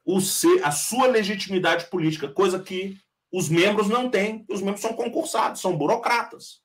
o 0.05 0.19
ser, 0.19 0.63
a 0.63 0.71
sua 0.71 1.07
legitimidade 1.07 1.85
política, 1.89 2.27
coisa 2.27 2.59
que 2.59 2.97
os 3.31 3.49
membros 3.49 3.89
não 3.89 4.09
têm. 4.09 4.45
Os 4.49 4.61
membros 4.61 4.81
são 4.81 4.93
concursados, 4.93 5.61
são 5.61 5.77
burocratas. 5.77 6.61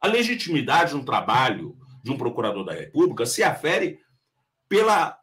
A 0.00 0.06
legitimidade 0.06 0.94
no 0.94 1.04
trabalho 1.04 1.76
de 2.02 2.10
um 2.10 2.18
procurador 2.18 2.64
da 2.64 2.74
República 2.74 3.24
se 3.24 3.42
afere 3.42 4.00
pela 4.68 5.18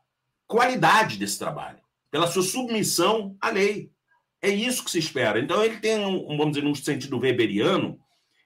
qualidade 0.48 1.18
desse 1.18 1.38
trabalho, 1.38 1.80
pela 2.10 2.28
sua 2.28 2.42
submissão 2.42 3.38
à 3.40 3.50
lei. 3.50 3.92
É 4.42 4.50
isso 4.50 4.84
que 4.84 4.92
se 4.92 5.00
espera. 5.00 5.40
Então, 5.40 5.64
ele 5.64 5.78
tem, 5.78 6.00
um, 6.00 6.36
vamos 6.38 6.54
dizer, 6.54 6.64
num 6.64 6.74
sentido 6.74 7.20
weberiano, 7.20 8.00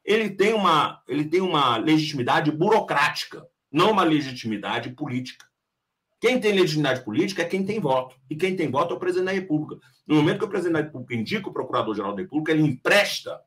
ele 0.03 0.29
tem 0.29 0.53
uma, 0.53 1.01
ele 1.07 1.25
tem 1.25 1.41
uma 1.41 1.77
legitimidade 1.77 2.51
burocrática, 2.51 3.47
não 3.71 3.91
uma 3.91 4.03
legitimidade 4.03 4.91
política. 4.91 5.45
Quem 6.19 6.39
tem 6.39 6.53
legitimidade 6.53 7.03
política 7.03 7.41
é 7.41 7.45
quem 7.45 7.65
tem 7.65 7.79
voto. 7.79 8.15
E 8.29 8.35
quem 8.35 8.55
tem 8.55 8.69
voto 8.69 8.93
é 8.93 8.97
o 8.97 8.99
presidente 8.99 9.27
da 9.27 9.31
República. 9.31 9.79
No 10.05 10.15
momento 10.15 10.39
que 10.39 10.45
o 10.45 10.49
presidente 10.49 10.73
da 10.73 10.81
República 10.81 11.15
indica 11.15 11.49
o 11.49 11.53
procurador-geral 11.53 12.13
da 12.13 12.21
República, 12.21 12.51
ele 12.51 12.63
empresta 12.63 13.41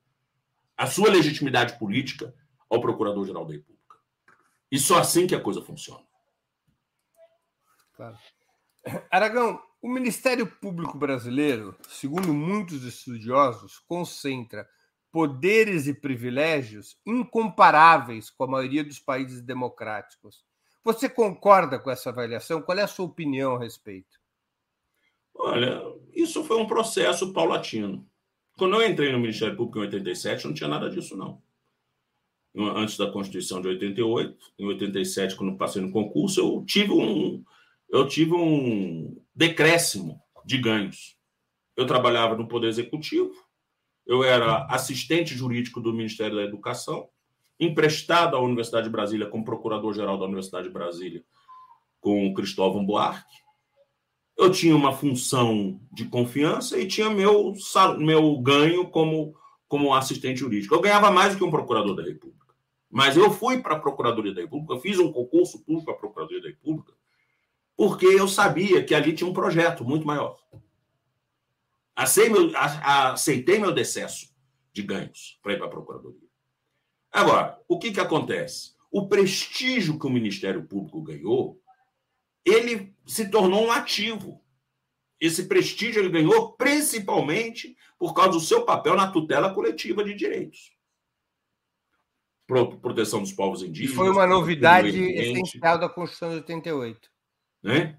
a 0.77 0.87
sua 0.87 1.11
legitimidade 1.11 1.79
política 1.79 2.35
ao 2.69 2.81
procurador-geral 2.81 3.45
da 3.45 3.53
República. 3.53 3.97
E 4.71 4.79
só 4.79 4.99
assim 4.99 5.27
que 5.27 5.35
a 5.35 5.41
coisa 5.41 5.63
funciona. 5.63 6.03
Claro. 7.95 8.17
Aragão, 9.11 9.61
o 9.81 9.89
Ministério 9.89 10.47
Público 10.47 10.99
Brasileiro, 10.99 11.77
segundo 11.89 12.35
muitos 12.35 12.85
estudiosos, 12.85 13.79
concentra 13.79 14.69
poderes 15.11 15.87
e 15.87 15.95
privilégios 15.95 16.99
incomparáveis 17.07 18.29
com 18.31 18.45
a 18.45 18.49
maioria 18.49 18.85
dos 18.85 18.99
países 18.99 19.41
democráticos. 19.41 20.45
Você 20.85 21.09
concorda 21.09 21.79
com 21.79 21.91
essa 21.91 22.11
avaliação? 22.11 22.63
Qual 22.63 22.79
é 22.79 22.83
a 22.83 22.89
sua 22.89 23.07
opinião 23.07 23.57
a 23.57 23.59
respeito? 23.61 24.19
Olha, 25.35 25.81
isso 26.13 26.43
foi 26.45 26.57
um 26.57 26.67
processo 26.67 27.33
paulatino. 27.33 28.07
Quando 28.57 28.75
eu 28.75 28.91
entrei 28.91 29.13
no 29.13 29.21
Ministério 29.21 29.57
Público 29.57 29.79
em 29.79 29.83
87, 29.83 30.47
não 30.47 30.55
tinha 30.55 30.69
nada 30.69 30.91
disso, 30.91 31.17
não. 31.17 31.41
Antes 32.57 32.97
da 32.97 33.11
Constituição 33.11 33.61
de 33.61 33.69
88, 33.69 34.37
em 34.59 34.67
87, 34.67 35.37
quando 35.37 35.57
passei 35.57 35.81
no 35.81 35.93
concurso, 35.93 36.41
eu 36.41 36.65
tive 36.67 36.93
um, 36.93 37.45
eu 37.89 38.07
tive 38.07 38.35
um 38.35 39.21
decréscimo 39.35 40.21
de 40.45 40.59
ganhos. 40.59 41.17
Eu 41.77 41.87
trabalhava 41.87 42.37
no 42.37 42.49
Poder 42.49 42.69
Executivo, 42.69 43.33
eu 44.07 44.25
era 44.25 44.65
assistente 44.67 45.35
jurídico 45.35 45.81
do 45.81 45.93
Ministério 45.93 46.37
da 46.37 46.43
Educação, 46.43 47.09
emprestado 47.61 48.37
à 48.37 48.41
Universidade 48.41 48.87
de 48.87 48.93
Brasília 48.93 49.27
como 49.27 49.45
procurador-geral 49.45 50.19
da 50.19 50.25
Universidade 50.25 50.69
de 50.69 50.73
Brasília 50.73 51.25
com 52.01 52.33
Cristóvão 52.33 52.85
Buarque. 52.85 53.37
Eu 54.37 54.51
tinha 54.51 54.75
uma 54.75 54.93
função 54.93 55.81
de 55.93 56.05
confiança 56.05 56.79
e 56.79 56.87
tinha 56.87 57.11
meu, 57.11 57.53
meu 57.99 58.39
ganho 58.39 58.89
como, 58.89 59.35
como 59.67 59.93
assistente 59.93 60.41
jurídico. 60.41 60.75
Eu 60.75 60.81
ganhava 60.81 61.11
mais 61.11 61.33
do 61.33 61.39
que 61.39 61.45
um 61.45 61.51
procurador 61.51 61.95
da 61.97 62.05
República. 62.05 62.47
Mas 62.91 63.17
eu 63.17 63.31
fui 63.31 63.61
para 63.61 63.75
a 63.75 63.79
Procuradoria 63.81 64.33
da 64.33 64.41
República, 64.41 64.81
fiz 64.81 64.99
um 64.99 65.13
concurso 65.13 65.63
público 65.65 65.87
para 65.87 65.95
a 65.95 65.99
Procuradoria 65.99 66.41
da 66.41 66.49
República, 66.49 66.95
porque 67.79 68.07
eu 68.07 68.27
sabia 68.27 68.83
que 68.83 68.93
ali 68.93 69.13
tinha 69.13 69.31
um 69.31 69.33
projeto 69.33 69.85
muito 69.85 70.05
maior. 70.05 70.37
Aceitei 71.95 72.29
meu, 72.29 72.51
aceitei 72.57 73.59
meu 73.61 73.73
decesso 73.73 74.35
de 74.73 74.83
ganhos 74.83 75.39
para 75.41 75.53
ir 75.53 75.59
para 75.59 75.69
a 75.69 75.71
Procuradoria. 75.71 76.29
Agora, 77.09 77.57
o 77.69 77.79
que, 77.79 77.93
que 77.93 78.01
acontece? 78.01 78.75
O 78.91 79.07
prestígio 79.07 79.97
que 79.97 80.09
o 80.09 80.11
Ministério 80.11 80.67
Público 80.67 81.01
ganhou, 81.03 81.63
ele 82.45 82.97
se 83.07 83.31
tornou 83.31 83.67
um 83.67 83.71
ativo. 83.71 84.43
Esse 85.21 85.47
prestígio 85.47 86.03
ele 86.03 86.11
ganhou 86.11 86.55
principalmente 86.55 87.77
por 87.97 88.13
causa 88.13 88.33
do 88.33 88.41
seu 88.41 88.65
papel 88.65 88.97
na 88.97 89.13
tutela 89.13 89.55
coletiva 89.55 90.03
de 90.03 90.15
direitos. 90.15 90.73
Proteção 92.45 93.21
dos 93.21 93.33
povos 93.33 93.63
indígenas. 93.63 93.93
E 93.93 93.97
foi 93.97 94.11
uma 94.11 94.27
novidade 94.27 94.99
essencial 94.99 95.79
da 95.79 95.89
Constituição 95.89 96.31
de 96.31 96.37
88 96.37 97.18
né? 97.63 97.99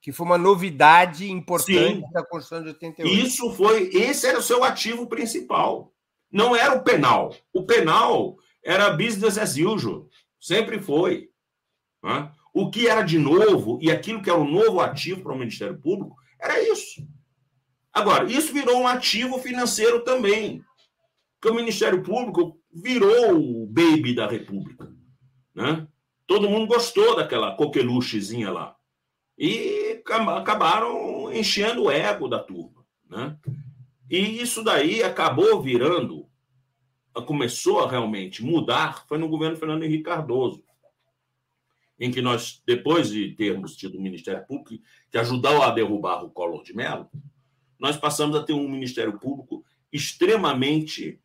Que 0.00 0.12
foi 0.12 0.26
uma 0.26 0.38
novidade 0.38 1.30
importante 1.30 2.00
Sim. 2.00 2.12
da 2.12 2.24
Constituição 2.24 2.62
de 2.62 2.68
88. 2.70 3.26
Isso 3.26 3.52
foi, 3.54 3.90
esse 3.92 4.26
era 4.26 4.38
o 4.38 4.42
seu 4.42 4.62
ativo 4.62 5.06
principal. 5.06 5.92
Não 6.30 6.54
era 6.54 6.74
o 6.74 6.82
penal. 6.82 7.34
O 7.52 7.64
penal 7.64 8.36
era 8.64 8.90
business 8.90 9.38
as 9.38 9.56
usual, 9.56 10.08
sempre 10.40 10.80
foi. 10.80 11.30
Né? 12.02 12.30
O 12.52 12.70
que 12.70 12.86
era 12.88 13.02
de 13.02 13.18
novo 13.18 13.78
e 13.82 13.90
aquilo 13.90 14.22
que 14.22 14.30
era 14.30 14.38
o 14.38 14.42
um 14.42 14.50
novo 14.50 14.80
ativo 14.80 15.22
para 15.22 15.32
o 15.32 15.38
Ministério 15.38 15.78
Público 15.80 16.16
era 16.40 16.62
isso. 16.62 17.06
Agora, 17.92 18.30
isso 18.30 18.52
virou 18.52 18.80
um 18.80 18.86
ativo 18.86 19.38
financeiro 19.38 20.04
também, 20.04 20.62
que 21.40 21.48
o 21.48 21.54
Ministério 21.54 22.02
Público 22.02 22.60
virou 22.70 23.62
o 23.62 23.66
baby 23.66 24.14
da 24.14 24.28
República, 24.28 24.92
né? 25.54 25.88
todo 26.26 26.48
mundo 26.50 26.66
gostou 26.66 27.16
daquela 27.16 27.56
coqueluchezinha 27.56 28.50
lá. 28.50 28.75
E 29.38 30.02
acabaram 30.06 31.32
enchendo 31.32 31.84
o 31.84 31.90
ego 31.90 32.28
da 32.28 32.38
turma. 32.38 32.84
Né? 33.08 33.36
E 34.10 34.40
isso 34.40 34.62
daí 34.62 35.02
acabou 35.02 35.60
virando, 35.60 36.28
começou 37.26 37.80
a 37.80 37.90
realmente 37.90 38.42
mudar, 38.44 39.06
foi 39.06 39.18
no 39.18 39.28
governo 39.28 39.56
Fernando 39.56 39.82
Henrique 39.82 40.04
Cardoso, 40.04 40.64
em 41.98 42.10
que 42.10 42.20
nós, 42.20 42.62
depois 42.66 43.10
de 43.10 43.32
termos 43.32 43.74
tido 43.74 43.98
o 43.98 44.02
Ministério 44.02 44.46
Público, 44.46 44.84
que 45.10 45.18
ajudou 45.18 45.62
a 45.62 45.70
derrubar 45.70 46.24
o 46.24 46.30
Collor 46.30 46.62
de 46.62 46.74
Mello, 46.74 47.08
nós 47.78 47.96
passamos 47.96 48.36
a 48.36 48.42
ter 48.42 48.52
um 48.52 48.68
Ministério 48.68 49.18
Público 49.18 49.64
extremamente 49.92 51.20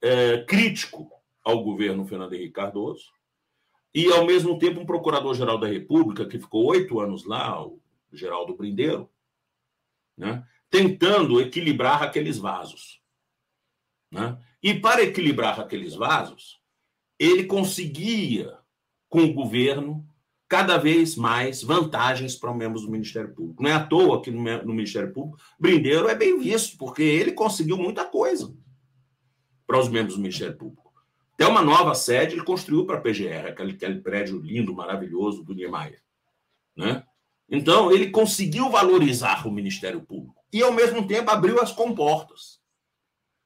é, 0.00 0.38
crítico 0.44 1.10
ao 1.44 1.62
governo 1.62 2.06
Fernando 2.06 2.34
Henrique 2.34 2.52
Cardoso, 2.52 3.12
e, 3.96 4.12
ao 4.12 4.26
mesmo 4.26 4.58
tempo, 4.58 4.78
um 4.78 4.84
procurador-geral 4.84 5.58
da 5.58 5.66
República, 5.66 6.28
que 6.28 6.38
ficou 6.38 6.66
oito 6.66 7.00
anos 7.00 7.24
lá, 7.24 7.66
o 7.66 7.80
Geraldo 8.12 8.54
Brindeiro, 8.54 9.08
né, 10.14 10.46
tentando 10.68 11.40
equilibrar 11.40 12.02
aqueles 12.02 12.36
vasos. 12.36 13.00
Né? 14.12 14.38
E, 14.62 14.74
para 14.74 15.02
equilibrar 15.02 15.58
aqueles 15.58 15.94
vasos, 15.94 16.60
ele 17.18 17.44
conseguia, 17.44 18.58
com 19.08 19.20
o 19.20 19.32
governo, 19.32 20.06
cada 20.46 20.76
vez 20.76 21.16
mais 21.16 21.62
vantagens 21.62 22.36
para 22.36 22.50
os 22.50 22.56
membros 22.58 22.82
do 22.82 22.90
Ministério 22.90 23.34
Público. 23.34 23.62
Não 23.62 23.70
é 23.70 23.72
à 23.72 23.86
toa 23.86 24.20
que 24.20 24.30
no 24.30 24.74
Ministério 24.74 25.10
Público, 25.10 25.42
Brindeiro 25.58 26.06
é 26.06 26.14
bem 26.14 26.38
visto, 26.38 26.76
porque 26.76 27.02
ele 27.02 27.32
conseguiu 27.32 27.78
muita 27.78 28.04
coisa 28.04 28.54
para 29.66 29.80
os 29.80 29.88
membros 29.88 30.16
do 30.16 30.20
Ministério 30.20 30.54
Público. 30.54 30.85
Até 31.36 31.46
uma 31.46 31.62
nova 31.62 31.94
sede 31.94 32.34
ele 32.34 32.44
construiu 32.44 32.86
para 32.86 32.96
a 32.96 33.00
PGR, 33.00 33.48
aquele, 33.48 33.72
aquele 33.72 34.00
prédio 34.00 34.40
lindo, 34.40 34.74
maravilhoso 34.74 35.44
do 35.44 35.54
Niemeyer. 35.54 36.02
Né? 36.74 37.04
Então, 37.48 37.92
ele 37.92 38.10
conseguiu 38.10 38.70
valorizar 38.70 39.46
o 39.46 39.50
Ministério 39.50 40.00
Público 40.00 40.42
e, 40.50 40.62
ao 40.62 40.72
mesmo 40.72 41.06
tempo, 41.06 41.30
abriu 41.30 41.60
as 41.60 41.72
comportas 41.72 42.58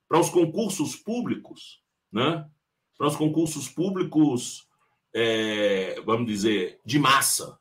para 0.09 0.20
os 0.20 0.30
concursos 0.30 0.95
públicos, 0.95 1.82
né? 2.12 2.49
para 2.97 3.09
os 3.09 3.16
concursos 3.16 3.68
públicos 3.68 4.70
é, 5.12 6.01
vamos 6.03 6.26
dizer, 6.26 6.78
de 6.84 6.99
massa. 6.99 7.59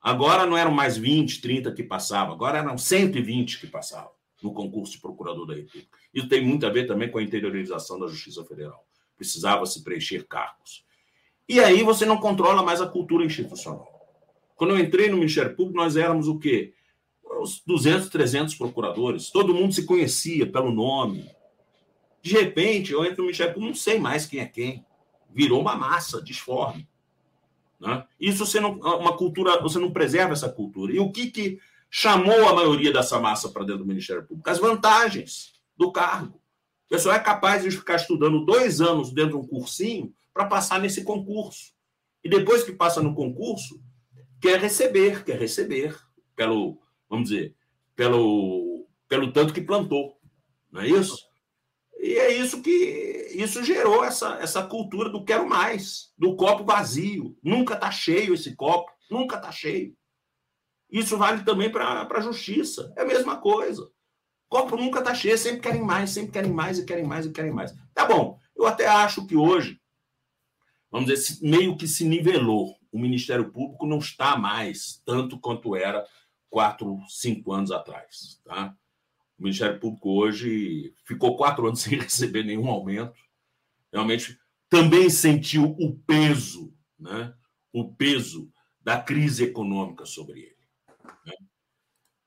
Agora 0.00 0.46
não 0.46 0.56
eram 0.56 0.72
mais 0.72 0.96
20, 0.96 1.40
30 1.40 1.72
que 1.72 1.82
passavam, 1.82 2.34
agora 2.34 2.58
eram 2.58 2.76
120 2.76 3.60
que 3.60 3.66
passavam 3.66 4.12
no 4.42 4.52
concurso 4.52 4.92
de 4.92 5.00
procurador 5.00 5.46
da 5.46 5.54
República. 5.54 5.96
Isso 6.12 6.28
tem 6.28 6.44
muito 6.44 6.66
a 6.66 6.70
ver 6.70 6.86
também 6.86 7.10
com 7.10 7.18
a 7.18 7.22
interiorização 7.22 7.98
da 7.98 8.08
Justiça 8.08 8.44
Federal. 8.44 8.84
Precisava 9.22 9.64
se 9.66 9.84
preencher 9.84 10.26
cargos. 10.26 10.84
E 11.48 11.60
aí 11.60 11.84
você 11.84 12.04
não 12.04 12.16
controla 12.16 12.60
mais 12.60 12.80
a 12.80 12.88
cultura 12.88 13.24
institucional. 13.24 13.88
Quando 14.56 14.70
eu 14.70 14.80
entrei 14.80 15.08
no 15.08 15.16
Ministério 15.16 15.54
Público, 15.54 15.78
nós 15.78 15.96
éramos 15.96 16.26
o 16.26 16.40
quê? 16.40 16.74
Uns 17.40 17.62
200, 17.64 18.08
300 18.08 18.54
procuradores. 18.56 19.30
Todo 19.30 19.54
mundo 19.54 19.72
se 19.72 19.86
conhecia 19.86 20.44
pelo 20.44 20.72
nome. 20.72 21.30
De 22.20 22.32
repente, 22.32 22.92
eu 22.92 23.04
entro 23.04 23.18
no 23.18 23.24
Ministério 23.24 23.54
Público, 23.54 23.74
não 23.74 23.80
sei 23.80 23.98
mais 24.00 24.26
quem 24.26 24.40
é 24.40 24.46
quem 24.46 24.84
virou 25.30 25.60
uma 25.60 25.76
massa 25.76 26.20
disforme. 26.20 26.88
Né? 27.78 28.04
Isso 28.18 28.44
você 28.44 28.58
não, 28.58 28.72
uma 28.72 29.16
cultura, 29.16 29.60
você 29.62 29.78
não 29.78 29.92
preserva 29.92 30.32
essa 30.32 30.48
cultura. 30.48 30.92
E 30.92 30.98
o 30.98 31.12
que, 31.12 31.30
que 31.30 31.60
chamou 31.88 32.48
a 32.48 32.54
maioria 32.54 32.92
dessa 32.92 33.20
massa 33.20 33.48
para 33.50 33.62
dentro 33.62 33.84
do 33.84 33.88
Ministério 33.88 34.24
Público? 34.24 34.50
As 34.50 34.58
vantagens 34.58 35.52
do 35.76 35.92
cargo. 35.92 36.41
Pessoal 36.92 37.16
é 37.16 37.20
capaz 37.20 37.62
de 37.62 37.70
ficar 37.70 37.96
estudando 37.96 38.44
dois 38.44 38.82
anos 38.82 39.14
dentro 39.14 39.30
de 39.30 39.46
um 39.46 39.48
cursinho 39.48 40.14
para 40.30 40.44
passar 40.44 40.78
nesse 40.78 41.02
concurso. 41.02 41.72
E 42.22 42.28
depois 42.28 42.64
que 42.64 42.70
passa 42.70 43.02
no 43.02 43.14
concurso, 43.14 43.82
quer 44.38 44.60
receber, 44.60 45.24
quer 45.24 45.38
receber 45.38 45.98
pelo, 46.36 46.78
vamos 47.08 47.30
dizer, 47.30 47.56
pelo, 47.96 48.86
pelo 49.08 49.32
tanto 49.32 49.54
que 49.54 49.62
plantou. 49.62 50.18
Não 50.70 50.82
é 50.82 50.88
isso? 50.88 51.16
E 51.98 52.18
é 52.18 52.30
isso 52.30 52.60
que 52.60 53.30
isso 53.36 53.64
gerou 53.64 54.04
essa, 54.04 54.34
essa 54.34 54.62
cultura 54.62 55.08
do 55.08 55.24
quero 55.24 55.48
mais, 55.48 56.12
do 56.18 56.36
copo 56.36 56.62
vazio. 56.62 57.34
Nunca 57.42 57.72
está 57.72 57.90
cheio 57.90 58.34
esse 58.34 58.54
copo, 58.54 58.92
nunca 59.10 59.36
está 59.36 59.50
cheio. 59.50 59.96
Isso 60.90 61.16
vale 61.16 61.42
também 61.42 61.72
para 61.72 62.06
a 62.06 62.20
justiça. 62.20 62.92
É 62.98 63.00
a 63.00 63.06
mesma 63.06 63.38
coisa. 63.38 63.90
Copo 64.52 64.76
nunca 64.76 64.98
está 64.98 65.14
cheio, 65.14 65.38
sempre 65.38 65.62
querem 65.62 65.80
mais, 65.80 66.10
sempre 66.10 66.30
querem 66.30 66.52
mais 66.52 66.78
e 66.78 66.84
querem 66.84 67.06
mais 67.06 67.24
e 67.24 67.32
querem 67.32 67.50
mais. 67.50 67.74
Tá 67.94 68.04
bom, 68.04 68.38
eu 68.54 68.66
até 68.66 68.86
acho 68.86 69.26
que 69.26 69.34
hoje, 69.34 69.80
vamos 70.90 71.08
dizer, 71.08 71.38
meio 71.40 71.74
que 71.74 71.88
se 71.88 72.04
nivelou. 72.04 72.76
O 72.92 72.98
Ministério 72.98 73.50
Público 73.50 73.86
não 73.86 73.96
está 73.96 74.36
mais 74.36 75.00
tanto 75.06 75.40
quanto 75.40 75.74
era 75.74 76.06
quatro, 76.50 76.98
cinco 77.08 77.50
anos 77.50 77.72
atrás. 77.72 78.42
Tá? 78.44 78.76
O 79.38 79.42
Ministério 79.42 79.80
Público 79.80 80.10
hoje 80.10 80.92
ficou 81.06 81.34
quatro 81.34 81.66
anos 81.66 81.80
sem 81.80 81.98
receber 81.98 82.44
nenhum 82.44 82.68
aumento. 82.68 83.18
Realmente 83.90 84.38
também 84.68 85.08
sentiu 85.08 85.74
o 85.80 85.98
peso, 86.00 86.76
né? 86.98 87.32
o 87.72 87.90
peso 87.90 88.52
da 88.82 89.00
crise 89.00 89.44
econômica 89.44 90.04
sobre 90.04 90.40
ele. 90.40 90.68
Né? 91.24 91.32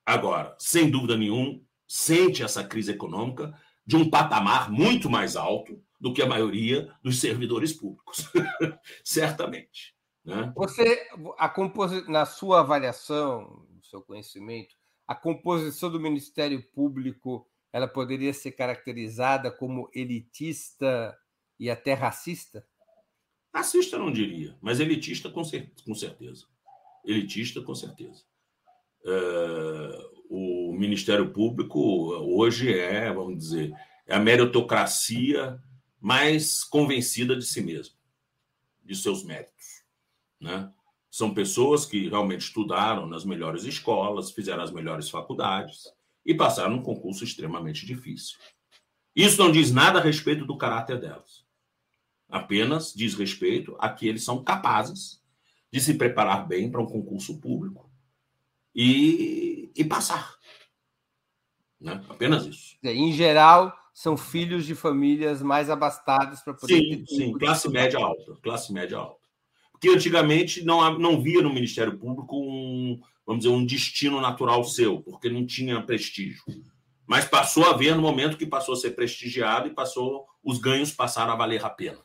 Agora, 0.03 0.55
sem 0.57 0.89
dúvida 0.89 1.15
nenhuma, 1.15 1.63
sente 1.95 2.43
essa 2.43 2.61
crise 2.61 2.91
econômica 2.91 3.57
de 3.85 3.95
um 3.95 4.09
patamar 4.09 4.69
muito 4.69 5.09
mais 5.09 5.37
alto 5.37 5.81
do 5.97 6.13
que 6.13 6.21
a 6.21 6.27
maioria 6.27 6.93
dos 7.01 7.21
servidores 7.21 7.71
públicos, 7.71 8.29
certamente. 9.01 9.95
Né? 10.25 10.51
Você, 10.57 11.07
a 11.37 11.47
compos... 11.47 12.05
na 12.05 12.25
sua 12.25 12.59
avaliação, 12.59 13.65
no 13.73 13.81
seu 13.81 14.01
conhecimento, 14.01 14.75
a 15.07 15.15
composição 15.15 15.89
do 15.89 15.97
Ministério 15.97 16.61
Público 16.73 17.47
ela 17.71 17.87
poderia 17.87 18.33
ser 18.33 18.51
caracterizada 18.51 19.49
como 19.49 19.89
elitista 19.95 21.17
e 21.57 21.69
até 21.69 21.93
racista? 21.93 22.67
Racista 23.53 23.97
não 23.97 24.11
diria, 24.11 24.57
mas 24.61 24.81
elitista 24.81 25.29
com, 25.29 25.45
certeza. 25.45 26.45
Elitista 27.05 27.61
com 27.61 27.73
certeza. 27.73 28.25
O 30.29 30.73
Ministério 30.73 31.31
Público 31.31 31.79
hoje 31.79 32.73
é, 32.73 33.11
vamos 33.13 33.37
dizer, 33.37 33.73
é 34.07 34.15
a 34.15 34.19
meritocracia 34.19 35.61
mais 35.99 36.63
convencida 36.63 37.35
de 37.35 37.45
si 37.45 37.61
mesmo, 37.61 37.95
de 38.83 38.95
seus 38.95 39.23
méritos. 39.23 39.83
Né? 40.39 40.71
São 41.09 41.33
pessoas 41.33 41.85
que 41.85 42.09
realmente 42.09 42.41
estudaram 42.41 43.07
nas 43.07 43.23
melhores 43.23 43.63
escolas, 43.63 44.31
fizeram 44.31 44.63
as 44.63 44.71
melhores 44.71 45.09
faculdades 45.09 45.83
e 46.25 46.33
passaram 46.33 46.75
um 46.75 46.83
concurso 46.83 47.23
extremamente 47.23 47.85
difícil. 47.85 48.37
Isso 49.15 49.41
não 49.41 49.51
diz 49.51 49.71
nada 49.71 49.99
a 49.99 50.03
respeito 50.03 50.45
do 50.45 50.57
caráter 50.57 50.99
delas. 50.99 51.45
Apenas 52.27 52.93
diz 52.93 53.13
respeito 53.13 53.75
a 53.79 53.89
que 53.89 54.07
eles 54.07 54.23
são 54.23 54.43
capazes 54.43 55.23
de 55.71 55.79
se 55.79 55.93
preparar 55.93 56.47
bem 56.47 56.69
para 56.69 56.81
um 56.81 56.85
concurso 56.85 57.39
público 57.39 57.89
e, 58.75 59.71
e 59.75 59.83
passar. 59.85 60.35
Né? 61.79 62.03
Apenas 62.09 62.45
isso. 62.45 62.77
Em 62.83 63.11
geral, 63.13 63.75
são 63.93 64.17
filhos 64.17 64.65
de 64.65 64.75
famílias 64.75 65.41
mais 65.41 65.69
abastadas 65.69 66.41
para 66.41 66.53
poder. 66.53 66.75
Sim, 66.75 67.05
sim, 67.07 67.33
classe 67.33 67.69
média 67.69 67.99
alta. 67.99 68.35
Classe 68.41 68.73
média 68.73 68.97
alta 68.97 69.25
que 69.85 69.89
antigamente 69.89 70.63
não, 70.63 70.97
não 70.97 71.21
via 71.21 71.41
no 71.41 71.53
Ministério 71.53 71.97
Público 71.97 72.35
um, 72.37 72.99
vamos 73.25 73.43
dizer, 73.43 73.53
um 73.53 73.65
destino 73.65 74.19
natural 74.19 74.63
seu, 74.63 75.01
porque 75.01 75.29
não 75.29 75.45
tinha 75.45 75.81
prestígio. 75.81 76.41
Mas 77.05 77.25
passou 77.25 77.65
a 77.65 77.73
ver 77.73 77.95
no 77.95 78.01
momento 78.01 78.37
que 78.37 78.47
passou 78.47 78.73
a 78.73 78.77
ser 78.77 78.91
prestigiado 78.91 79.67
e 79.67 79.73
passou 79.73 80.25
os 80.43 80.57
ganhos 80.57 80.91
passaram 80.91 81.33
a 81.33 81.35
valer 81.35 81.63
a 81.63 81.69
pena. 81.69 81.99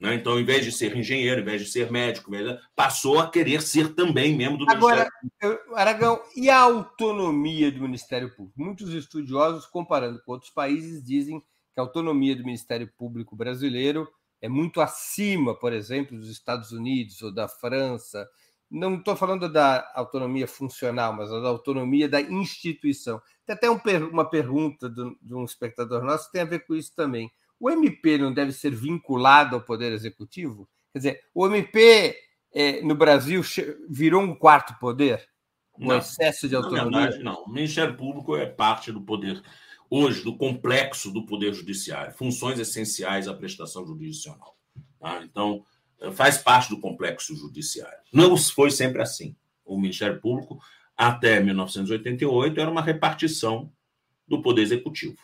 Né? 0.00 0.14
Então, 0.14 0.38
em 0.38 0.44
vez 0.44 0.64
de 0.64 0.70
ser 0.70 0.96
engenheiro, 0.96 1.40
em 1.40 1.44
vez 1.44 1.60
de 1.60 1.68
ser 1.68 1.90
médico, 1.90 2.30
passou 2.74 3.18
a 3.18 3.28
querer 3.28 3.60
ser 3.60 3.94
também 3.94 4.36
membro 4.36 4.64
do 4.64 4.70
Agora, 4.70 5.08
Ministério 5.20 5.58
Público. 5.58 5.74
Aragão, 5.74 6.22
e 6.36 6.48
a 6.48 6.60
autonomia 6.60 7.72
do 7.72 7.80
Ministério 7.80 8.34
Público? 8.34 8.60
Muitos 8.60 8.94
estudiosos, 8.94 9.66
comparando 9.66 10.22
com 10.22 10.32
outros 10.32 10.52
países, 10.52 11.02
dizem 11.02 11.40
que 11.40 11.80
a 11.80 11.82
autonomia 11.82 12.36
do 12.36 12.44
Ministério 12.44 12.88
Público 12.96 13.34
brasileiro 13.34 14.08
é 14.40 14.48
muito 14.48 14.80
acima, 14.80 15.52
por 15.52 15.72
exemplo, 15.72 16.16
dos 16.16 16.30
Estados 16.30 16.70
Unidos 16.70 17.20
ou 17.22 17.34
da 17.34 17.48
França. 17.48 18.28
Não 18.70 18.96
estou 18.96 19.16
falando 19.16 19.50
da 19.50 19.90
autonomia 19.94 20.46
funcional, 20.46 21.12
mas 21.12 21.30
da 21.30 21.48
autonomia 21.48 22.08
da 22.08 22.20
instituição. 22.20 23.20
Tem 23.44 23.56
até 23.56 23.68
um, 23.68 23.80
uma 24.12 24.28
pergunta 24.28 24.88
de 24.88 25.34
um 25.34 25.44
espectador 25.44 26.04
nosso 26.04 26.26
que 26.26 26.32
tem 26.32 26.42
a 26.42 26.44
ver 26.44 26.64
com 26.66 26.74
isso 26.76 26.94
também. 26.94 27.32
O 27.60 27.70
MP 27.70 28.18
não 28.18 28.32
deve 28.32 28.52
ser 28.52 28.74
vinculado 28.74 29.56
ao 29.56 29.62
Poder 29.62 29.92
Executivo? 29.92 30.68
Quer 30.92 30.98
dizer, 30.98 31.20
o 31.34 31.46
MP 31.46 32.16
é, 32.54 32.82
no 32.82 32.94
Brasil 32.94 33.42
virou 33.88 34.22
um 34.22 34.34
quarto 34.34 34.78
poder? 34.78 35.28
Um 35.78 35.88
não, 35.88 35.98
excesso 35.98 36.48
de 36.48 36.56
autonomia? 36.56 36.90
Na 36.90 37.00
verdade, 37.00 37.22
não. 37.22 37.44
O 37.44 37.50
Ministério 37.50 37.96
Público 37.96 38.36
é 38.36 38.46
parte 38.46 38.90
do 38.92 39.00
Poder 39.00 39.42
hoje 39.90 40.22
do 40.22 40.36
complexo 40.36 41.10
do 41.10 41.24
Poder 41.24 41.52
Judiciário, 41.54 42.12
funções 42.12 42.58
essenciais 42.58 43.26
à 43.26 43.34
prestação 43.34 43.86
jurisdicional. 43.86 44.56
Tá? 45.00 45.22
Então, 45.24 45.64
faz 46.12 46.38
parte 46.38 46.68
do 46.68 46.80
complexo 46.80 47.34
judiciário. 47.34 47.98
Não 48.12 48.36
foi 48.36 48.70
sempre 48.70 49.02
assim. 49.02 49.34
O 49.64 49.78
Ministério 49.78 50.20
Público, 50.20 50.60
até 50.96 51.40
1988, 51.40 52.60
era 52.60 52.70
uma 52.70 52.82
repartição 52.82 53.72
do 54.26 54.42
Poder 54.42 54.62
Executivo. 54.62 55.16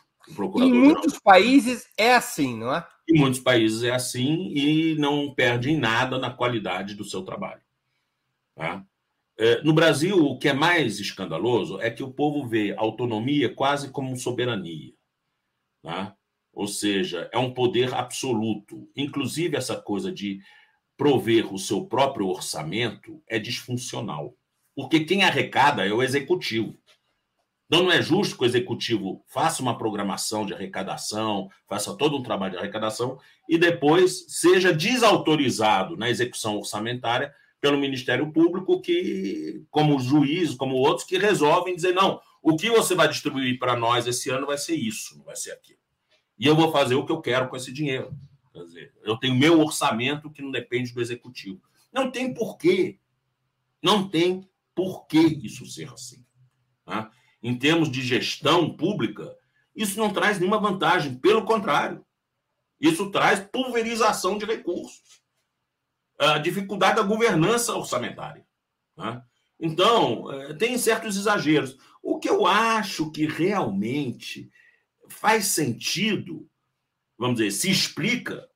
Em 0.56 0.72
muitos 0.72 1.18
países 1.18 1.86
é 1.98 2.14
assim, 2.14 2.58
não 2.58 2.74
é? 2.74 2.86
Em 3.08 3.18
muitos 3.18 3.40
países 3.40 3.82
é 3.82 3.90
assim 3.90 4.52
e 4.54 4.96
não 4.96 5.34
perde 5.34 5.70
em 5.70 5.76
nada 5.76 6.18
na 6.18 6.30
qualidade 6.30 6.94
do 6.94 7.04
seu 7.04 7.22
trabalho. 7.22 7.60
Tá? 8.54 8.84
É, 9.38 9.62
no 9.62 9.72
Brasil, 9.72 10.16
o 10.16 10.38
que 10.38 10.48
é 10.48 10.52
mais 10.52 11.00
escandaloso 11.00 11.80
é 11.80 11.90
que 11.90 12.02
o 12.02 12.12
povo 12.12 12.46
vê 12.46 12.74
autonomia 12.76 13.52
quase 13.52 13.90
como 13.90 14.16
soberania. 14.16 14.92
Tá? 15.82 16.16
Ou 16.52 16.68
seja, 16.68 17.28
é 17.32 17.38
um 17.38 17.52
poder 17.52 17.92
absoluto. 17.92 18.88
Inclusive, 18.96 19.56
essa 19.56 19.76
coisa 19.76 20.10
de 20.10 20.40
prover 20.96 21.52
o 21.52 21.58
seu 21.58 21.84
próprio 21.84 22.28
orçamento 22.28 23.22
é 23.28 23.38
disfuncional. 23.38 24.34
Porque 24.74 25.04
quem 25.04 25.24
arrecada 25.24 25.86
é 25.86 25.92
o 25.92 26.02
executivo. 26.02 26.76
Então, 27.66 27.82
não 27.82 27.92
é 27.92 28.02
justo 28.02 28.36
que 28.36 28.42
o 28.42 28.46
executivo 28.46 29.24
faça 29.26 29.62
uma 29.62 29.76
programação 29.76 30.44
de 30.44 30.52
arrecadação, 30.52 31.48
faça 31.66 31.96
todo 31.96 32.16
um 32.16 32.22
trabalho 32.22 32.52
de 32.52 32.58
arrecadação 32.58 33.18
e 33.48 33.56
depois 33.56 34.26
seja 34.28 34.72
desautorizado 34.72 35.96
na 35.96 36.10
execução 36.10 36.56
orçamentária 36.56 37.34
pelo 37.60 37.78
Ministério 37.78 38.30
Público, 38.30 38.80
que, 38.82 39.64
como 39.70 39.98
juiz, 39.98 40.54
como 40.54 40.76
outros, 40.76 41.06
que 41.06 41.16
resolvem 41.16 41.74
dizer: 41.74 41.94
não, 41.94 42.20
o 42.42 42.56
que 42.56 42.68
você 42.68 42.94
vai 42.94 43.08
distribuir 43.08 43.58
para 43.58 43.74
nós 43.74 44.06
esse 44.06 44.28
ano 44.28 44.46
vai 44.46 44.58
ser 44.58 44.74
isso, 44.74 45.16
não 45.16 45.24
vai 45.24 45.34
ser 45.34 45.52
aquilo. 45.52 45.78
E 46.38 46.46
eu 46.46 46.54
vou 46.54 46.70
fazer 46.70 46.94
o 46.94 47.06
que 47.06 47.12
eu 47.12 47.22
quero 47.22 47.48
com 47.48 47.56
esse 47.56 47.72
dinheiro. 47.72 48.14
Quer 48.52 48.64
dizer, 48.64 48.92
eu 49.02 49.16
tenho 49.16 49.34
meu 49.34 49.60
orçamento 49.60 50.30
que 50.30 50.42
não 50.42 50.50
depende 50.50 50.92
do 50.92 51.00
executivo. 51.00 51.62
Não 51.90 52.10
tem 52.10 52.34
porquê. 52.34 52.98
Não 53.82 54.06
tem 54.06 54.46
porquê 54.74 55.20
isso 55.20 55.64
ser 55.64 55.90
assim. 55.90 56.22
Tá? 56.84 57.10
Em 57.44 57.56
termos 57.56 57.90
de 57.90 58.02
gestão 58.02 58.74
pública, 58.74 59.36
isso 59.76 59.98
não 59.98 60.10
traz 60.10 60.40
nenhuma 60.40 60.58
vantagem. 60.58 61.14
Pelo 61.14 61.44
contrário, 61.44 62.04
isso 62.80 63.10
traz 63.10 63.38
pulverização 63.38 64.36
de 64.36 64.44
recursos 64.44 65.22
a 66.18 66.38
dificuldade 66.38 66.96
da 66.96 67.02
governança 67.02 67.74
orçamentária. 67.74 68.46
Né? 68.96 69.22
Então, 69.58 70.30
é, 70.32 70.54
tem 70.54 70.76
certos 70.78 71.16
exageros. 71.16 71.76
O 72.02 72.18
que 72.18 72.28
eu 72.28 72.46
acho 72.46 73.10
que 73.10 73.26
realmente 73.26 74.50
faz 75.08 75.46
sentido, 75.46 76.48
vamos 77.18 77.36
dizer, 77.36 77.50
se 77.50 77.70
explica 77.70 78.48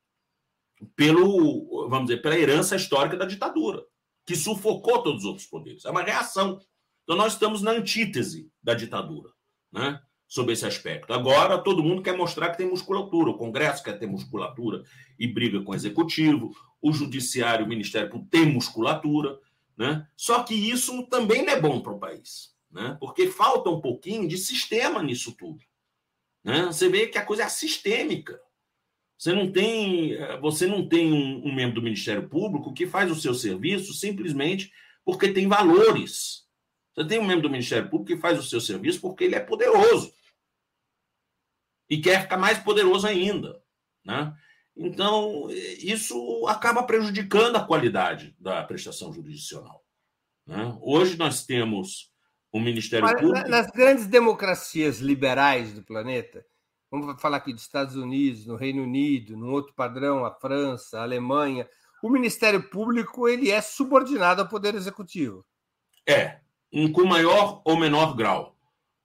pelo, 0.95 1.87
vamos 1.89 2.07
dizer, 2.07 2.21
pela 2.21 2.37
herança 2.37 2.75
histórica 2.75 3.17
da 3.17 3.25
ditadura, 3.25 3.85
que 4.25 4.35
sufocou 4.35 5.01
todos 5.03 5.23
os 5.23 5.25
outros 5.25 5.47
poderes. 5.47 5.85
É 5.85 5.89
uma 5.89 6.03
reação. 6.03 6.61
Então, 7.09 7.17
nós 7.17 7.33
estamos 7.33 7.63
na 7.63 7.71
antítese 7.71 8.51
da 8.61 8.75
ditadura, 8.75 9.31
né? 9.73 9.99
Sobre 10.27 10.53
esse 10.53 10.63
aspecto. 10.63 11.11
Agora, 11.11 11.57
todo 11.57 11.83
mundo 11.83 12.03
quer 12.03 12.15
mostrar 12.15 12.51
que 12.51 12.57
tem 12.59 12.69
musculatura. 12.69 13.31
O 13.31 13.37
Congresso 13.37 13.83
quer 13.83 13.97
ter 13.97 14.05
musculatura 14.05 14.83
e 15.17 15.25
briga 15.25 15.59
com 15.63 15.71
o 15.71 15.75
Executivo 15.75 16.51
o 16.79 16.93
judiciário, 16.93 17.65
o 17.65 17.67
Ministério 17.67 18.11
Público 18.11 18.29
tem 18.29 18.45
musculatura, 18.45 19.39
né? 19.75 20.07
Só 20.15 20.43
que 20.43 20.53
isso 20.53 21.01
também 21.07 21.43
não 21.43 21.51
é 21.51 21.59
bom 21.59 21.81
para 21.81 21.93
o 21.93 21.99
país, 21.99 22.53
né? 22.69 22.95
Porque 22.99 23.25
falta 23.25 23.71
um 23.71 23.81
pouquinho 23.81 24.27
de 24.27 24.37
sistema 24.37 25.01
nisso 25.01 25.31
tudo, 25.31 25.63
né? 26.43 26.67
Você 26.67 26.89
vê 26.89 27.07
que 27.07 27.17
a 27.17 27.25
coisa 27.25 27.41
é 27.41 27.49
sistêmica. 27.49 28.39
Você 29.17 29.33
não 29.33 29.51
tem, 29.51 30.15
você 30.39 30.67
não 30.67 30.87
tem 30.87 31.11
um, 31.11 31.47
um 31.47 31.55
membro 31.55 31.73
do 31.73 31.81
Ministério 31.81 32.29
Público 32.29 32.71
que 32.71 32.85
faz 32.85 33.11
o 33.11 33.19
seu 33.19 33.33
serviço 33.33 33.95
simplesmente 33.95 34.71
porque 35.03 35.33
tem 35.33 35.47
valores. 35.47 36.47
Você 36.99 37.07
tem 37.07 37.19
um 37.19 37.25
membro 37.25 37.43
do 37.43 37.49
Ministério 37.49 37.89
Público 37.89 38.13
que 38.13 38.21
faz 38.21 38.37
o 38.37 38.43
seu 38.43 38.59
serviço 38.59 38.99
porque 38.99 39.23
ele 39.23 39.35
é 39.35 39.39
poderoso 39.39 40.13
e 41.89 41.97
quer 41.97 42.23
ficar 42.23 42.35
mais 42.35 42.59
poderoso 42.59 43.07
ainda, 43.07 43.63
né? 44.03 44.35
Então, 44.75 45.47
isso 45.49 46.45
acaba 46.47 46.83
prejudicando 46.83 47.55
a 47.55 47.65
qualidade 47.65 48.35
da 48.37 48.63
prestação 48.63 49.13
jurisdicional. 49.13 49.81
Né? 50.45 50.77
Hoje 50.81 51.17
nós 51.17 51.45
temos 51.45 52.11
o 52.51 52.59
Ministério 52.59 53.05
Mas, 53.05 53.21
Público. 53.21 53.47
Nas 53.47 53.67
grandes 53.71 54.05
democracias 54.05 54.99
liberais 54.99 55.73
do 55.73 55.81
planeta, 55.81 56.45
vamos 56.91 57.21
falar 57.21 57.37
aqui 57.37 57.53
dos 57.53 57.61
Estados 57.61 57.95
Unidos, 57.95 58.45
no 58.45 58.57
Reino 58.57 58.83
Unido, 58.83 59.37
no 59.37 59.51
outro 59.51 59.73
padrão, 59.73 60.25
a 60.25 60.33
França, 60.33 60.99
a 60.99 61.03
Alemanha, 61.03 61.65
o 62.03 62.09
Ministério 62.09 62.69
Público 62.69 63.25
ele 63.27 63.49
é 63.49 63.61
subordinado 63.61 64.41
ao 64.41 64.49
Poder 64.49 64.75
Executivo. 64.75 65.45
É, 66.05 66.39
com 66.91 67.05
maior 67.05 67.61
ou 67.65 67.77
menor 67.77 68.15
grau. 68.15 68.55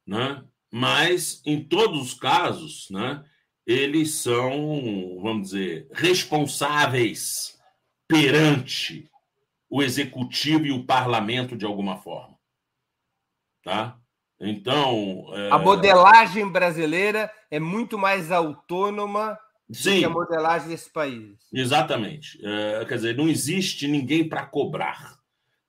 Né? 0.06 0.42
Mas, 0.70 1.40
em 1.46 1.62
todos 1.62 2.00
os 2.00 2.14
casos, 2.14 2.88
né, 2.90 3.24
eles 3.66 4.16
são, 4.16 5.18
vamos 5.22 5.50
dizer, 5.50 5.88
responsáveis 5.92 7.58
perante 8.06 9.08
o 9.70 9.82
executivo 9.82 10.66
e 10.66 10.72
o 10.72 10.84
parlamento 10.84 11.56
de 11.56 11.64
alguma 11.64 11.96
forma. 11.96 12.38
Tá? 13.62 13.98
Então. 14.40 15.26
É... 15.32 15.50
A 15.50 15.58
modelagem 15.58 16.46
brasileira 16.48 17.30
é 17.50 17.58
muito 17.58 17.98
mais 17.98 18.30
autônoma 18.30 19.38
Sim, 19.72 19.94
do 19.94 19.98
que 19.98 20.04
a 20.04 20.10
modelagem 20.10 20.68
desse 20.68 20.90
país. 20.90 21.38
Exatamente. 21.52 22.38
É, 22.44 22.84
quer 22.84 22.96
dizer, 22.96 23.16
não 23.16 23.28
existe 23.28 23.88
ninguém 23.88 24.28
para 24.28 24.44
cobrar. 24.44 25.18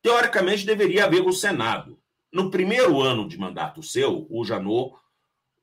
Teoricamente, 0.05 0.67
deveria 0.67 1.05
haver 1.05 1.23
o 1.23 1.33
Senado. 1.33 1.99
No 2.31 2.51
primeiro 2.51 3.01
ano 3.01 3.27
de 3.27 3.39
mandato 3.39 3.81
seu, 3.81 4.27
o 4.29 4.45
Janot 4.45 4.93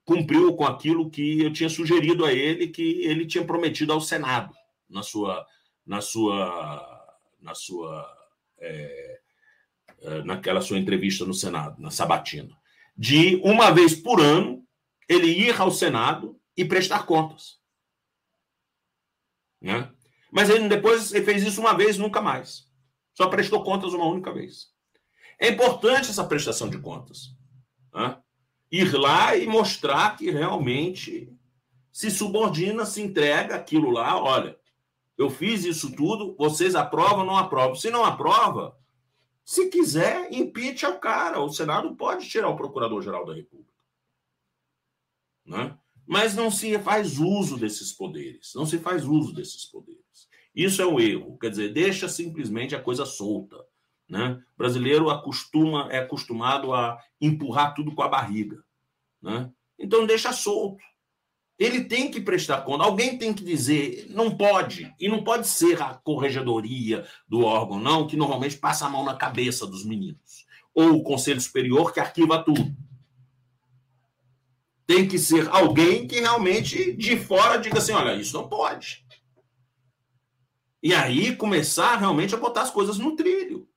cumpriu 0.05 0.53
com 0.57 0.65
aquilo 0.67 1.09
que 1.09 1.41
eu 1.41 1.53
tinha 1.53 1.69
sugerido 1.69 2.25
a 2.25 2.33
ele, 2.33 2.67
que 2.67 3.05
ele 3.05 3.25
tinha 3.25 3.45
prometido 3.45 3.93
ao 3.93 4.01
Senado 4.01 4.53
na 4.91 5.01
sua, 5.01 5.47
na 5.87 6.01
sua, 6.01 7.17
na 7.41 7.55
sua, 7.55 8.05
é, 8.59 9.21
é, 10.01 10.23
naquela 10.25 10.61
sua 10.61 10.77
entrevista 10.77 11.25
no 11.25 11.35
Senado, 11.35 11.81
na 11.81 11.93
sabatina, 11.93 12.59
de 12.97 13.37
uma 13.45 13.71
vez 13.71 13.95
por 13.95 14.21
ano 14.21 14.67
ele 15.09 15.29
ir 15.29 15.55
ao 15.61 15.71
Senado 15.71 16.37
e 16.57 16.65
prestar 16.65 17.07
contas, 17.07 17.61
né? 19.61 19.89
Mas 20.33 20.51
ele 20.51 20.69
depois 20.69 21.15
ele 21.15 21.25
fez 21.25 21.45
isso 21.45 21.61
uma 21.61 21.75
vez, 21.75 21.97
nunca 21.97 22.21
mais. 22.21 22.72
Só 23.15 23.29
prestou 23.29 23.63
contas 23.63 23.93
uma 23.93 24.07
única 24.07 24.33
vez. 24.33 24.69
É 25.39 25.49
importante 25.49 26.11
essa 26.11 26.25
prestação 26.25 26.69
de 26.69 26.79
contas. 26.79 27.35
Né? 27.95 28.23
ir 28.73 28.95
lá 28.95 29.37
e 29.37 29.47
mostrar 29.47 30.17
que 30.17 30.31
realmente 30.31 31.31
se 31.93 32.11
subordina, 32.11 32.87
se 32.87 33.03
entrega 33.03 33.55
aquilo 33.55 33.91
lá. 33.91 34.21
Olha, 34.21 34.59
eu 35.19 35.29
fiz 35.29 35.65
isso 35.65 35.95
tudo, 35.95 36.35
vocês 36.39 36.75
aprovam 36.75 37.19
ou 37.19 37.27
não 37.27 37.37
aprovam? 37.37 37.75
Se 37.75 37.91
não 37.91 38.03
aprova, 38.03 38.75
se 39.45 39.69
quiser, 39.69 40.33
impite 40.33 40.87
ao 40.87 40.99
cara. 40.99 41.39
O 41.39 41.53
Senado 41.53 41.95
pode 41.95 42.27
tirar 42.27 42.49
o 42.49 42.57
Procurador-Geral 42.57 43.27
da 43.27 43.35
República. 43.35 43.71
Né? 45.45 45.77
Mas 46.07 46.35
não 46.35 46.51
se 46.51 46.79
faz 46.79 47.19
uso 47.19 47.59
desses 47.59 47.93
poderes. 47.93 48.53
Não 48.55 48.65
se 48.65 48.79
faz 48.79 49.05
uso 49.05 49.35
desses 49.35 49.67
poderes. 49.67 50.03
Isso 50.55 50.83
é 50.83 50.87
um 50.87 51.01
erro. 51.01 51.39
Quer 51.39 51.51
dizer, 51.51 51.73
deixa 51.73 52.09
simplesmente 52.09 52.75
a 52.75 52.81
coisa 52.81 53.07
solta. 53.07 53.57
Né? 54.09 54.43
O 54.55 54.59
brasileiro 54.59 55.09
acostuma, 55.09 55.89
é 55.91 55.99
acostumado 55.99 56.75
a 56.75 56.99
empurrar 57.21 57.75
tudo 57.75 57.95
com 57.95 58.03
a 58.03 58.09
barriga. 58.09 58.63
Né? 59.21 59.51
Então 59.79 60.07
deixa 60.07 60.33
solto. 60.33 60.83
Ele 61.59 61.85
tem 61.85 62.11
que 62.11 62.21
prestar 62.21 62.63
conta. 62.63 62.85
Alguém 62.85 63.17
tem 63.17 63.33
que 63.33 63.45
dizer, 63.45 64.07
não 64.11 64.37
pode. 64.37 64.93
E 64.99 65.09
não 65.09 65.23
pode 65.23 65.47
ser 65.47 65.81
a 65.81 65.95
corregedoria 65.95 67.07
do 67.29 67.45
órgão, 67.45 67.79
não, 67.79 68.07
que 68.07 68.17
normalmente 68.17 68.57
passa 68.57 68.87
a 68.87 68.91
mão 68.91 69.05
na 69.05 69.15
cabeça 69.15 69.67
dos 69.67 69.85
meninos. 69.85 70.45
Ou 70.75 70.97
o 70.97 71.03
Conselho 71.03 71.41
Superior 71.41 71.93
que 71.93 72.01
arquiva 72.01 72.43
tudo. 72.43 72.75
Tem 74.87 75.07
que 75.07 75.19
ser 75.19 75.49
alguém 75.49 76.07
que 76.07 76.21
realmente 76.21 76.93
de 76.95 77.17
fora 77.17 77.59
diga 77.59 77.79
assim: 77.79 77.93
olha, 77.93 78.15
isso 78.15 78.37
não 78.37 78.49
pode. 78.49 79.02
E 80.83 80.93
aí 80.93 81.37
começar 81.37 81.97
realmente 81.97 82.35
a 82.35 82.39
botar 82.39 82.63
as 82.63 82.71
coisas 82.71 82.99
no 82.99 83.15
trilho. 83.15 83.69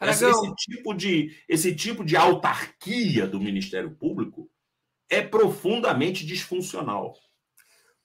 Esse, 0.00 0.26
esse, 0.26 0.54
tipo 0.56 0.92
de, 0.92 1.36
esse 1.48 1.74
tipo 1.74 2.04
de 2.04 2.16
autarquia 2.16 3.26
do 3.26 3.40
Ministério 3.40 3.94
Público 3.94 4.50
é 5.08 5.22
profundamente 5.22 6.26
disfuncional. 6.26 7.14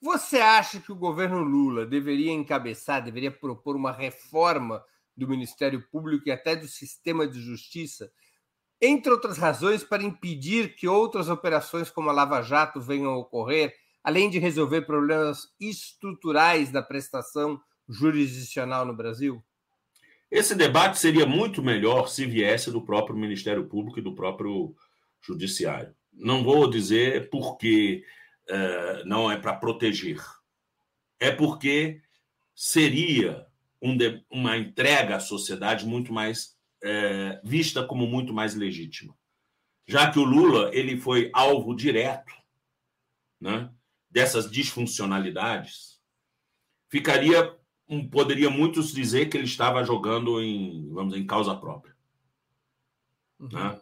Você 0.00 0.38
acha 0.38 0.80
que 0.80 0.90
o 0.90 0.96
governo 0.96 1.42
Lula 1.42 1.84
deveria 1.84 2.32
encabeçar, 2.32 3.04
deveria 3.04 3.30
propor 3.30 3.76
uma 3.76 3.92
reforma 3.92 4.82
do 5.16 5.28
Ministério 5.28 5.86
Público 5.90 6.28
e 6.28 6.32
até 6.32 6.56
do 6.56 6.66
sistema 6.66 7.26
de 7.26 7.40
justiça, 7.40 8.10
entre 8.80 9.12
outras 9.12 9.36
razões, 9.36 9.84
para 9.84 10.02
impedir 10.02 10.74
que 10.74 10.88
outras 10.88 11.28
operações 11.28 11.90
como 11.90 12.10
a 12.10 12.12
Lava 12.12 12.42
Jato 12.42 12.80
venham 12.80 13.12
a 13.12 13.18
ocorrer, 13.18 13.76
além 14.02 14.28
de 14.30 14.38
resolver 14.38 14.82
problemas 14.82 15.52
estruturais 15.60 16.72
da 16.72 16.82
prestação 16.82 17.60
jurisdicional 17.92 18.86
no 18.86 18.96
Brasil? 18.96 19.42
Esse 20.30 20.54
debate 20.54 20.98
seria 20.98 21.26
muito 21.26 21.62
melhor 21.62 22.08
se 22.08 22.24
viesse 22.24 22.70
do 22.70 22.80
próprio 22.80 23.14
Ministério 23.14 23.66
Público 23.66 23.98
e 23.98 24.02
do 24.02 24.14
próprio 24.14 24.74
Judiciário. 25.20 25.94
Não 26.10 26.42
vou 26.42 26.68
dizer 26.70 27.28
porque 27.28 28.02
uh, 28.48 29.06
não 29.06 29.30
é 29.30 29.36
para 29.36 29.54
proteger, 29.54 30.20
é 31.20 31.30
porque 31.30 32.00
seria 32.54 33.46
um 33.80 33.96
de, 33.96 34.24
uma 34.30 34.56
entrega 34.56 35.16
à 35.16 35.20
sociedade 35.20 35.84
muito 35.84 36.12
mais 36.12 36.56
uh, 36.82 37.40
vista 37.44 37.84
como 37.86 38.06
muito 38.06 38.32
mais 38.32 38.54
legítima, 38.54 39.14
já 39.86 40.10
que 40.10 40.18
o 40.18 40.24
Lula 40.24 40.70
ele 40.72 40.96
foi 40.96 41.30
alvo 41.34 41.74
direto, 41.74 42.32
né, 43.40 43.70
dessas 44.10 44.50
disfuncionalidades. 44.50 46.00
Ficaria 46.88 47.54
poderia 48.08 48.48
muitos 48.48 48.92
dizer 48.92 49.28
que 49.28 49.36
ele 49.36 49.44
estava 49.44 49.84
jogando 49.84 50.40
em, 50.40 50.88
vamos 50.92 51.12
dizer, 51.12 51.22
em 51.22 51.26
causa 51.26 51.54
própria. 51.54 51.94
Uhum. 53.38 53.48
Né? 53.48 53.80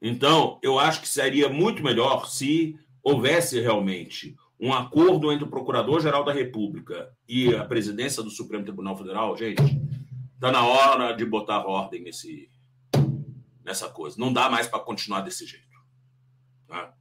Então, 0.00 0.58
eu 0.62 0.78
acho 0.78 1.00
que 1.00 1.08
seria 1.08 1.48
muito 1.48 1.82
melhor 1.82 2.28
se 2.28 2.78
houvesse 3.02 3.60
realmente 3.60 4.36
um 4.58 4.72
acordo 4.72 5.32
entre 5.32 5.44
o 5.44 5.48
Procurador-Geral 5.50 6.24
da 6.24 6.32
República 6.32 7.12
e 7.28 7.54
a 7.54 7.64
presidência 7.64 8.22
do 8.22 8.30
Supremo 8.30 8.64
Tribunal 8.64 8.96
Federal. 8.96 9.36
Gente, 9.36 9.62
está 10.34 10.50
na 10.50 10.64
hora 10.64 11.12
de 11.12 11.24
botar 11.24 11.66
ordem 11.66 12.02
nesse, 12.02 12.48
nessa 13.64 13.88
coisa. 13.88 14.16
Não 14.18 14.32
dá 14.32 14.48
mais 14.48 14.66
para 14.66 14.80
continuar 14.80 15.20
desse 15.20 15.46
jeito. 15.46 15.66
Né? 16.68 16.92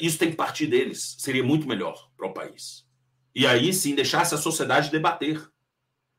Isso 0.00 0.18
tem 0.18 0.30
que 0.30 0.36
partir 0.36 0.66
deles. 0.66 1.16
Seria 1.18 1.44
muito 1.44 1.68
melhor 1.68 2.10
para 2.16 2.26
o 2.26 2.34
país. 2.34 2.86
E 3.34 3.46
aí 3.46 3.72
sim 3.72 3.94
deixasse 3.94 4.34
a 4.34 4.38
sociedade 4.38 4.90
debater 4.90 5.46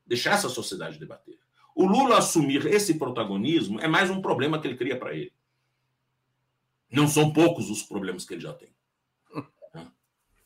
deixasse 0.06 0.46
a 0.46 0.50
sociedade 0.50 0.98
debater. 0.98 1.38
O 1.74 1.84
Lula 1.84 2.18
assumir 2.18 2.64
esse 2.66 2.98
protagonismo 2.98 3.80
é 3.80 3.86
mais 3.86 4.08
um 4.08 4.22
problema 4.22 4.58
que 4.58 4.66
ele 4.66 4.76
cria 4.76 4.98
para 4.98 5.14
ele. 5.14 5.32
Não 6.90 7.06
são 7.06 7.32
poucos 7.32 7.68
os 7.68 7.82
problemas 7.82 8.24
que 8.24 8.34
ele 8.34 8.40
já 8.40 8.54
tem. 8.54 8.74
Né? 9.74 9.90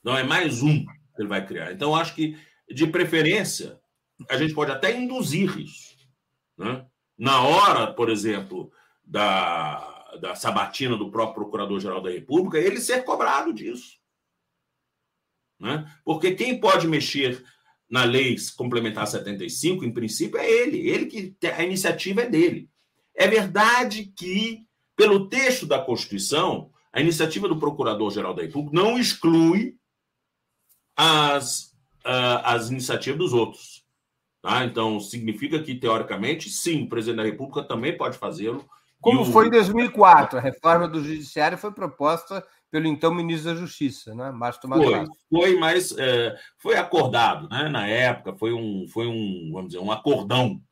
Não 0.03 0.17
é 0.17 0.25
mais 0.25 0.63
um 0.63 0.85
que 0.85 1.21
ele 1.23 1.29
vai 1.29 1.47
criar. 1.47 1.73
Então, 1.73 1.95
acho 1.95 2.15
que, 2.15 2.37
de 2.69 2.87
preferência, 2.87 3.81
a 4.29 4.37
gente 4.37 4.55
pode 4.55 4.73
até 4.73 4.97
induzir 4.97 5.57
isso. 5.59 5.97
Né? 6.57 6.85
Na 7.17 7.43
hora, 7.43 7.93
por 7.93 8.09
exemplo, 8.09 8.73
da, 9.05 10.17
da 10.21 10.35
sabatina 10.35 10.97
do 10.97 11.11
próprio 11.11 11.45
Procurador-Geral 11.45 12.03
da 12.03 12.11
República, 12.11 12.59
ele 12.59 12.81
ser 12.81 13.05
cobrado 13.05 13.53
disso. 13.53 14.01
Né? 15.61 15.89
Porque 16.05 16.35
quem 16.35 16.59
pode 16.59 16.89
mexer 16.89 17.45
na 17.91 18.05
lei 18.05 18.37
complementar 18.57 19.07
75, 19.07 19.85
em 19.85 19.93
princípio, 19.93 20.39
é 20.39 20.49
ele. 20.49 20.89
Ele 20.89 21.07
que 21.07 21.37
a 21.49 21.65
iniciativa 21.65 22.23
é 22.23 22.29
dele. 22.29 22.71
É 23.15 23.27
verdade 23.27 24.13
que, 24.17 24.65
pelo 24.97 25.29
texto 25.29 25.67
da 25.67 25.81
Constituição, 25.81 26.71
a 26.93 27.01
iniciativa 27.01 27.49
do 27.49 27.59
Procurador-Geral 27.59 28.33
da 28.33 28.43
República 28.43 28.81
não 28.81 28.97
exclui 28.97 29.77
as, 30.97 31.73
uh, 32.07 32.41
as 32.45 32.71
iniciativas 32.71 33.19
dos 33.19 33.33
outros. 33.33 33.85
Tá? 34.41 34.65
Então, 34.65 35.01
significa 35.01 35.61
que, 35.61 35.75
teoricamente, 35.75 36.49
sim, 36.49 36.85
o 36.85 36.89
presidente 36.89 37.17
da 37.19 37.25
República 37.25 37.65
também 37.65 37.97
pode 37.97 38.17
fazê-lo. 38.17 38.65
Como 39.01 39.23
o... 39.23 39.25
foi 39.25 39.49
em 39.49 39.51
2004, 39.51 40.39
a 40.39 40.43
reforma 40.43 40.87
do 40.87 41.03
Judiciário 41.03 41.59
foi 41.59 41.73
proposta 41.73 42.47
pelo 42.71 42.87
então 42.87 43.13
ministro 43.13 43.53
da 43.53 43.61
Justiça, 43.61 44.15
né? 44.15 44.31
Márcio 44.31 44.63
Tomás 44.63 44.83
Foi, 44.83 45.07
foi 45.29 45.59
mas 45.59 45.93
é, 45.99 46.37
foi 46.59 46.77
acordado, 46.77 47.49
né? 47.49 47.69
Na 47.69 47.87
época 47.87 48.35
foi 48.37 48.53
um, 48.53 48.87
foi 48.89 49.07
um, 49.07 49.51
vamos 49.53 49.73
dizer, 49.73 49.83
um 49.83 49.91
acordão 49.91 50.63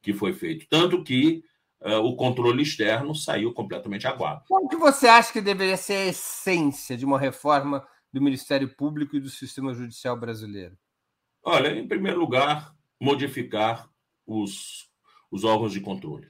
que 0.00 0.12
foi 0.12 0.32
feito, 0.32 0.66
tanto 0.68 1.02
que 1.02 1.42
é, 1.80 1.96
o 1.96 2.14
controle 2.16 2.62
externo 2.62 3.14
saiu 3.14 3.52
completamente 3.52 4.06
aguado. 4.06 4.44
Qual 4.48 4.68
que 4.68 4.76
você 4.76 5.08
acha 5.08 5.32
que 5.32 5.40
deveria 5.40 5.76
ser 5.76 5.94
a 5.94 6.06
essência 6.06 6.96
de 6.96 7.04
uma 7.04 7.18
reforma 7.18 7.86
do 8.12 8.20
Ministério 8.20 8.74
Público 8.74 9.16
e 9.16 9.20
do 9.20 9.28
sistema 9.28 9.74
judicial 9.74 10.16
brasileiro? 10.16 10.76
Olha, 11.42 11.68
em 11.68 11.86
primeiro 11.86 12.18
lugar, 12.18 12.74
modificar 13.00 13.88
os, 14.26 14.88
os 15.30 15.44
órgãos 15.44 15.72
de 15.72 15.80
controle. 15.80 16.28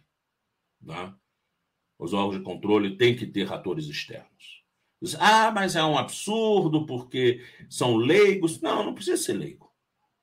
Né? 0.80 1.14
Os 1.98 2.12
órgãos 2.12 2.38
de 2.38 2.44
controle 2.44 2.96
têm 2.96 3.16
que 3.16 3.26
ter 3.26 3.52
atores 3.52 3.86
externos. 3.86 4.57
Ah, 5.18 5.50
mas 5.50 5.76
é 5.76 5.84
um 5.84 5.96
absurdo 5.96 6.84
porque 6.86 7.44
são 7.68 7.96
leigos. 7.96 8.60
Não, 8.60 8.84
não 8.84 8.94
precisa 8.94 9.16
ser 9.16 9.34
leigo. 9.34 9.72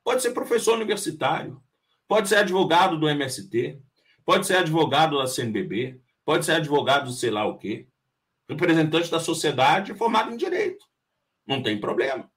Pode 0.03 0.22
ser 0.22 0.31
professor 0.31 0.76
universitário, 0.76 1.61
pode 2.07 2.30
ser 2.30 2.35
advogado 2.35 2.99
do 2.99 3.10
MST, 3.10 3.80
pode 4.23 4.45
ser 4.45 4.57
advogado 4.57 5.18
da 5.18 5.27
CNBB, 5.27 5.99
pode 6.23 6.45
ser 6.45 6.53
advogado 6.53 7.06
do 7.06 7.14
sei 7.14 7.31
lá 7.31 7.45
o 7.45 7.57
quê, 7.57 7.88
representante 8.47 9.10
da 9.10 9.19
sociedade 9.19 9.95
formado 9.95 10.31
em 10.31 10.38
direito. 10.38 10.85
Não 11.47 11.61
tem 11.61 11.80
problema. 11.80 12.30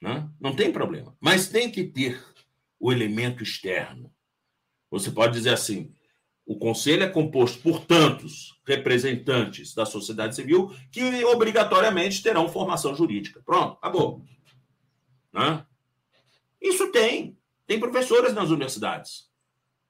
Né? 0.00 0.28
Não 0.40 0.54
tem 0.54 0.72
problema. 0.72 1.16
Mas 1.20 1.48
tem 1.48 1.70
que 1.70 1.84
ter 1.84 2.22
o 2.78 2.92
elemento 2.92 3.42
externo. 3.42 4.12
Você 4.90 5.10
pode 5.10 5.32
dizer 5.32 5.54
assim: 5.54 5.93
o 6.46 6.58
conselho 6.58 7.02
é 7.04 7.08
composto 7.08 7.58
por 7.62 7.84
tantos 7.84 8.60
representantes 8.66 9.74
da 9.74 9.86
sociedade 9.86 10.34
civil 10.34 10.74
que 10.90 11.24
obrigatoriamente 11.24 12.22
terão 12.22 12.48
formação 12.48 12.94
jurídica. 12.94 13.42
Pronto, 13.44 13.78
acabou. 13.78 14.22
Né? 15.32 15.64
Isso 16.60 16.90
tem. 16.92 17.38
Tem 17.66 17.80
professores 17.80 18.34
nas 18.34 18.50
universidades 18.50 19.30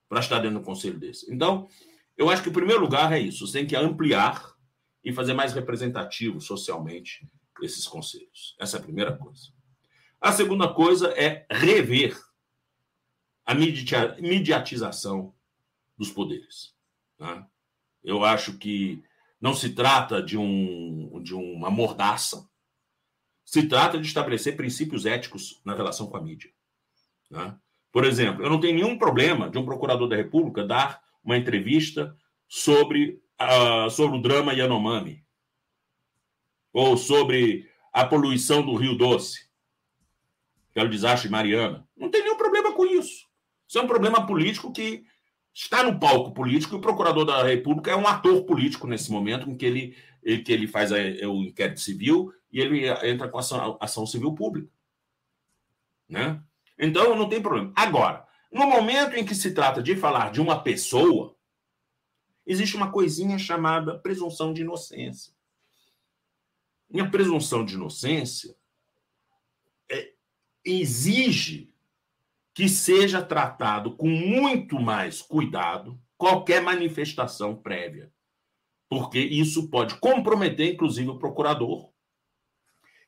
para 0.08 0.20
estar 0.20 0.38
dentro 0.38 0.60
do 0.60 0.64
conselho 0.64 0.98
desse. 0.98 1.32
Então, 1.32 1.68
eu 2.16 2.30
acho 2.30 2.42
que, 2.42 2.48
em 2.48 2.52
primeiro 2.52 2.80
lugar, 2.80 3.12
é 3.12 3.18
isso. 3.18 3.46
Você 3.46 3.58
tem 3.58 3.66
que 3.66 3.74
ampliar 3.74 4.54
e 5.02 5.12
fazer 5.12 5.34
mais 5.34 5.52
representativo 5.52 6.40
socialmente 6.40 7.28
esses 7.62 7.86
conselhos. 7.86 8.54
Essa 8.60 8.76
é 8.76 8.80
a 8.80 8.82
primeira 8.82 9.16
coisa. 9.16 9.48
A 10.20 10.32
segunda 10.32 10.72
coisa 10.72 11.08
é 11.08 11.46
rever 11.50 12.16
a 13.44 13.54
mediatização 13.54 15.34
dos 15.96 16.10
poderes. 16.10 16.74
Né? 17.18 17.46
Eu 18.02 18.24
acho 18.24 18.58
que 18.58 19.02
não 19.40 19.54
se 19.54 19.70
trata 19.74 20.22
de, 20.22 20.38
um, 20.38 21.20
de 21.22 21.34
uma 21.34 21.70
mordaça, 21.70 22.48
se 23.44 23.68
trata 23.68 23.98
de 23.98 24.06
estabelecer 24.06 24.56
princípios 24.56 25.06
éticos 25.06 25.60
na 25.64 25.74
relação 25.74 26.06
com 26.06 26.16
a 26.16 26.22
mídia. 26.22 26.50
Né? 27.30 27.56
Por 27.92 28.04
exemplo, 28.04 28.42
eu 28.42 28.50
não 28.50 28.58
tenho 28.58 28.74
nenhum 28.74 28.98
problema 28.98 29.50
de 29.50 29.58
um 29.58 29.64
procurador 29.64 30.08
da 30.08 30.16
República 30.16 30.66
dar 30.66 31.02
uma 31.22 31.36
entrevista 31.36 32.16
sobre, 32.48 33.22
uh, 33.40 33.90
sobre 33.90 34.18
o 34.18 34.22
drama 34.22 34.52
Yanomami 34.52 35.24
ou 36.72 36.96
sobre 36.96 37.70
a 37.92 38.04
poluição 38.04 38.62
do 38.62 38.74
Rio 38.74 38.96
Doce, 38.96 39.48
que 40.72 40.80
é 40.80 40.82
o 40.82 40.90
desastre 40.90 41.28
de 41.28 41.32
Mariana. 41.32 41.88
Não 41.96 42.10
tem 42.10 42.22
nenhum 42.22 42.36
problema 42.36 42.72
com 42.72 42.84
isso. 42.84 43.28
Isso 43.68 43.78
é 43.78 43.82
um 43.82 43.86
problema 43.86 44.26
político 44.26 44.72
que 44.72 45.06
está 45.54 45.84
no 45.84 45.98
palco 46.00 46.32
político 46.32 46.74
e 46.74 46.78
o 46.78 46.80
procurador 46.80 47.24
da 47.24 47.44
República 47.44 47.92
é 47.92 47.96
um 47.96 48.08
ator 48.08 48.44
político 48.44 48.88
nesse 48.88 49.10
momento 49.12 49.48
em 49.48 49.56
que 49.56 49.64
ele, 49.64 49.96
que 50.44 50.52
ele 50.52 50.66
faz 50.66 50.90
a, 50.90 50.96
o 51.28 51.44
inquérito 51.44 51.80
civil 51.80 52.32
e 52.50 52.60
ele 52.60 52.88
entra 53.08 53.28
com 53.28 53.38
ação, 53.38 53.78
ação 53.80 54.04
civil 54.04 54.34
pública. 54.34 54.68
Né? 56.08 56.42
Então, 56.76 57.14
não 57.14 57.28
tem 57.28 57.40
problema. 57.40 57.72
Agora, 57.76 58.26
no 58.52 58.66
momento 58.66 59.14
em 59.14 59.24
que 59.24 59.34
se 59.34 59.54
trata 59.54 59.80
de 59.80 59.94
falar 59.94 60.32
de 60.32 60.40
uma 60.40 60.60
pessoa, 60.60 61.36
existe 62.44 62.76
uma 62.76 62.90
coisinha 62.90 63.38
chamada 63.38 63.98
presunção 63.98 64.52
de 64.52 64.62
inocência. 64.62 65.32
E 66.90 67.00
a 67.00 67.08
presunção 67.08 67.64
de 67.64 67.74
inocência 67.74 68.54
é, 69.90 70.12
exige 70.64 71.73
que 72.54 72.68
seja 72.68 73.20
tratado 73.20 73.96
com 73.96 74.08
muito 74.08 74.80
mais 74.80 75.20
cuidado 75.20 76.00
qualquer 76.16 76.62
manifestação 76.62 77.56
prévia, 77.56 78.12
porque 78.88 79.18
isso 79.18 79.68
pode 79.68 79.98
comprometer, 79.98 80.72
inclusive, 80.72 81.10
o 81.10 81.18
procurador, 81.18 81.90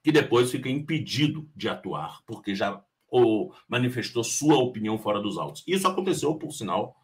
que 0.03 0.11
depois 0.11 0.51
fica 0.51 0.69
impedido 0.69 1.49
de 1.55 1.69
atuar, 1.69 2.21
porque 2.27 2.55
já 2.55 2.85
ou 3.09 3.55
manifestou 3.69 4.25
sua 4.25 4.57
opinião 4.57 4.99
fora 4.99 5.21
dos 5.21 5.39
autos. 5.39 5.63
Isso 5.67 5.87
aconteceu, 5.87 6.35
por 6.35 6.53
sinal, 6.53 6.97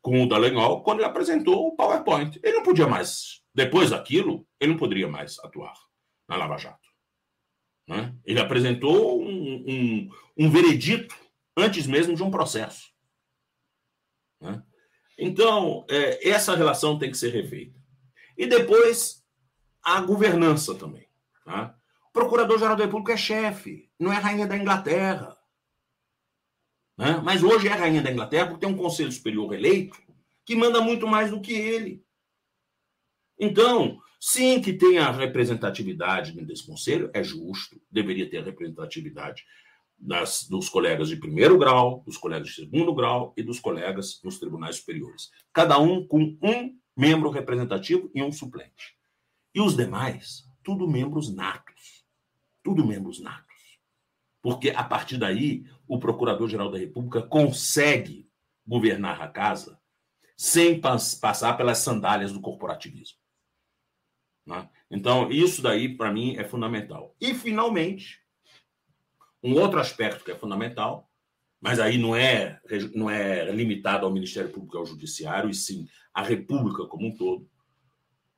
com 0.00 0.22
o 0.22 0.28
Dallagnol, 0.28 0.82
quando 0.82 1.00
ele 1.00 1.08
apresentou 1.08 1.68
o 1.68 1.76
PowerPoint. 1.76 2.40
Ele 2.42 2.56
não 2.56 2.62
podia 2.62 2.86
mais, 2.86 3.42
depois 3.54 3.90
daquilo, 3.90 4.46
ele 4.58 4.72
não 4.72 4.78
poderia 4.78 5.08
mais 5.08 5.38
atuar 5.40 5.74
na 6.26 6.36
Lava 6.36 6.56
Jato. 6.56 6.88
Né? 7.86 8.14
Ele 8.24 8.40
apresentou 8.40 9.22
um, 9.22 9.64
um, 9.68 10.10
um 10.38 10.50
veredito 10.50 11.14
antes 11.56 11.86
mesmo 11.86 12.14
de 12.14 12.22
um 12.22 12.30
processo. 12.30 12.88
Né? 14.40 14.62
Então, 15.18 15.86
é, 15.88 16.28
essa 16.28 16.54
relação 16.54 16.98
tem 16.98 17.10
que 17.10 17.16
ser 17.16 17.30
refeita. 17.30 17.78
E 18.36 18.46
depois, 18.46 19.24
a 19.82 20.00
governança 20.00 20.74
também. 20.74 21.08
Né? 21.46 21.74
O 22.08 22.12
Procurador-Geral 22.12 22.76
da 22.76 22.84
República 22.84 23.12
é 23.12 23.16
chefe, 23.16 23.90
não 23.98 24.12
é 24.12 24.16
rainha 24.16 24.46
da 24.46 24.56
Inglaterra. 24.56 25.36
Né? 26.96 27.20
Mas 27.22 27.42
hoje 27.42 27.68
é 27.68 27.72
rainha 27.72 28.02
da 28.02 28.10
Inglaterra 28.10 28.48
porque 28.48 28.66
tem 28.66 28.74
um 28.74 28.78
conselho 28.78 29.10
superior 29.10 29.52
eleito 29.52 30.02
que 30.44 30.54
manda 30.54 30.80
muito 30.80 31.06
mais 31.06 31.30
do 31.30 31.40
que 31.40 31.52
ele. 31.52 32.04
Então, 33.38 33.98
sim 34.20 34.60
que 34.60 34.72
tem 34.72 34.98
a 34.98 35.10
representatividade 35.10 36.32
desse 36.44 36.66
conselho, 36.66 37.10
é 37.12 37.22
justo, 37.22 37.80
deveria 37.90 38.28
ter 38.28 38.38
a 38.38 38.44
representatividade 38.44 39.44
das, 39.98 40.46
dos 40.48 40.68
colegas 40.68 41.08
de 41.08 41.16
primeiro 41.16 41.58
grau, 41.58 42.02
dos 42.06 42.16
colegas 42.16 42.48
de 42.48 42.54
segundo 42.54 42.94
grau 42.94 43.32
e 43.36 43.42
dos 43.42 43.60
colegas 43.60 44.20
nos 44.22 44.38
tribunais 44.38 44.76
superiores. 44.76 45.30
Cada 45.52 45.78
um 45.78 46.06
com 46.06 46.36
um 46.42 46.78
membro 46.96 47.30
representativo 47.30 48.10
e 48.14 48.22
um 48.22 48.30
suplente. 48.30 48.96
E 49.54 49.60
os 49.60 49.76
demais, 49.76 50.48
tudo 50.62 50.88
membros 50.88 51.34
natos. 51.34 52.04
Tudo 52.62 52.86
membros 52.86 53.20
natos. 53.20 53.44
Porque 54.42 54.70
a 54.70 54.84
partir 54.84 55.16
daí, 55.16 55.64
o 55.86 55.98
Procurador-Geral 55.98 56.70
da 56.70 56.78
República 56.78 57.22
consegue 57.22 58.28
governar 58.66 59.20
a 59.20 59.28
casa 59.28 59.80
sem 60.36 60.80
passar 60.80 61.56
pelas 61.56 61.78
sandálias 61.78 62.32
do 62.32 62.40
corporativismo. 62.40 63.18
Né? 64.46 64.68
Então, 64.90 65.30
isso 65.30 65.62
daí, 65.62 65.96
para 65.96 66.12
mim, 66.12 66.36
é 66.36 66.44
fundamental. 66.44 67.14
E, 67.20 67.34
finalmente, 67.34 68.23
um 69.44 69.54
outro 69.60 69.78
aspecto 69.78 70.24
que 70.24 70.30
é 70.30 70.34
fundamental, 70.34 71.10
mas 71.60 71.78
aí 71.78 71.98
não 71.98 72.16
é, 72.16 72.58
não 72.94 73.10
é 73.10 73.50
limitado 73.52 74.06
ao 74.06 74.12
Ministério 74.12 74.50
Público 74.50 74.76
e 74.76 74.78
ao 74.78 74.86
Judiciário, 74.86 75.50
e 75.50 75.54
sim 75.54 75.86
à 76.14 76.22
República 76.22 76.86
como 76.86 77.06
um 77.06 77.16
todo, 77.16 77.46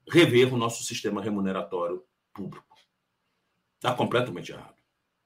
rever 0.09 0.53
o 0.53 0.57
nosso 0.57 0.83
sistema 0.83 1.23
remuneratório 1.23 2.03
público. 2.35 2.66
Está 3.77 3.95
completamente 3.95 4.51
errado. 4.51 4.77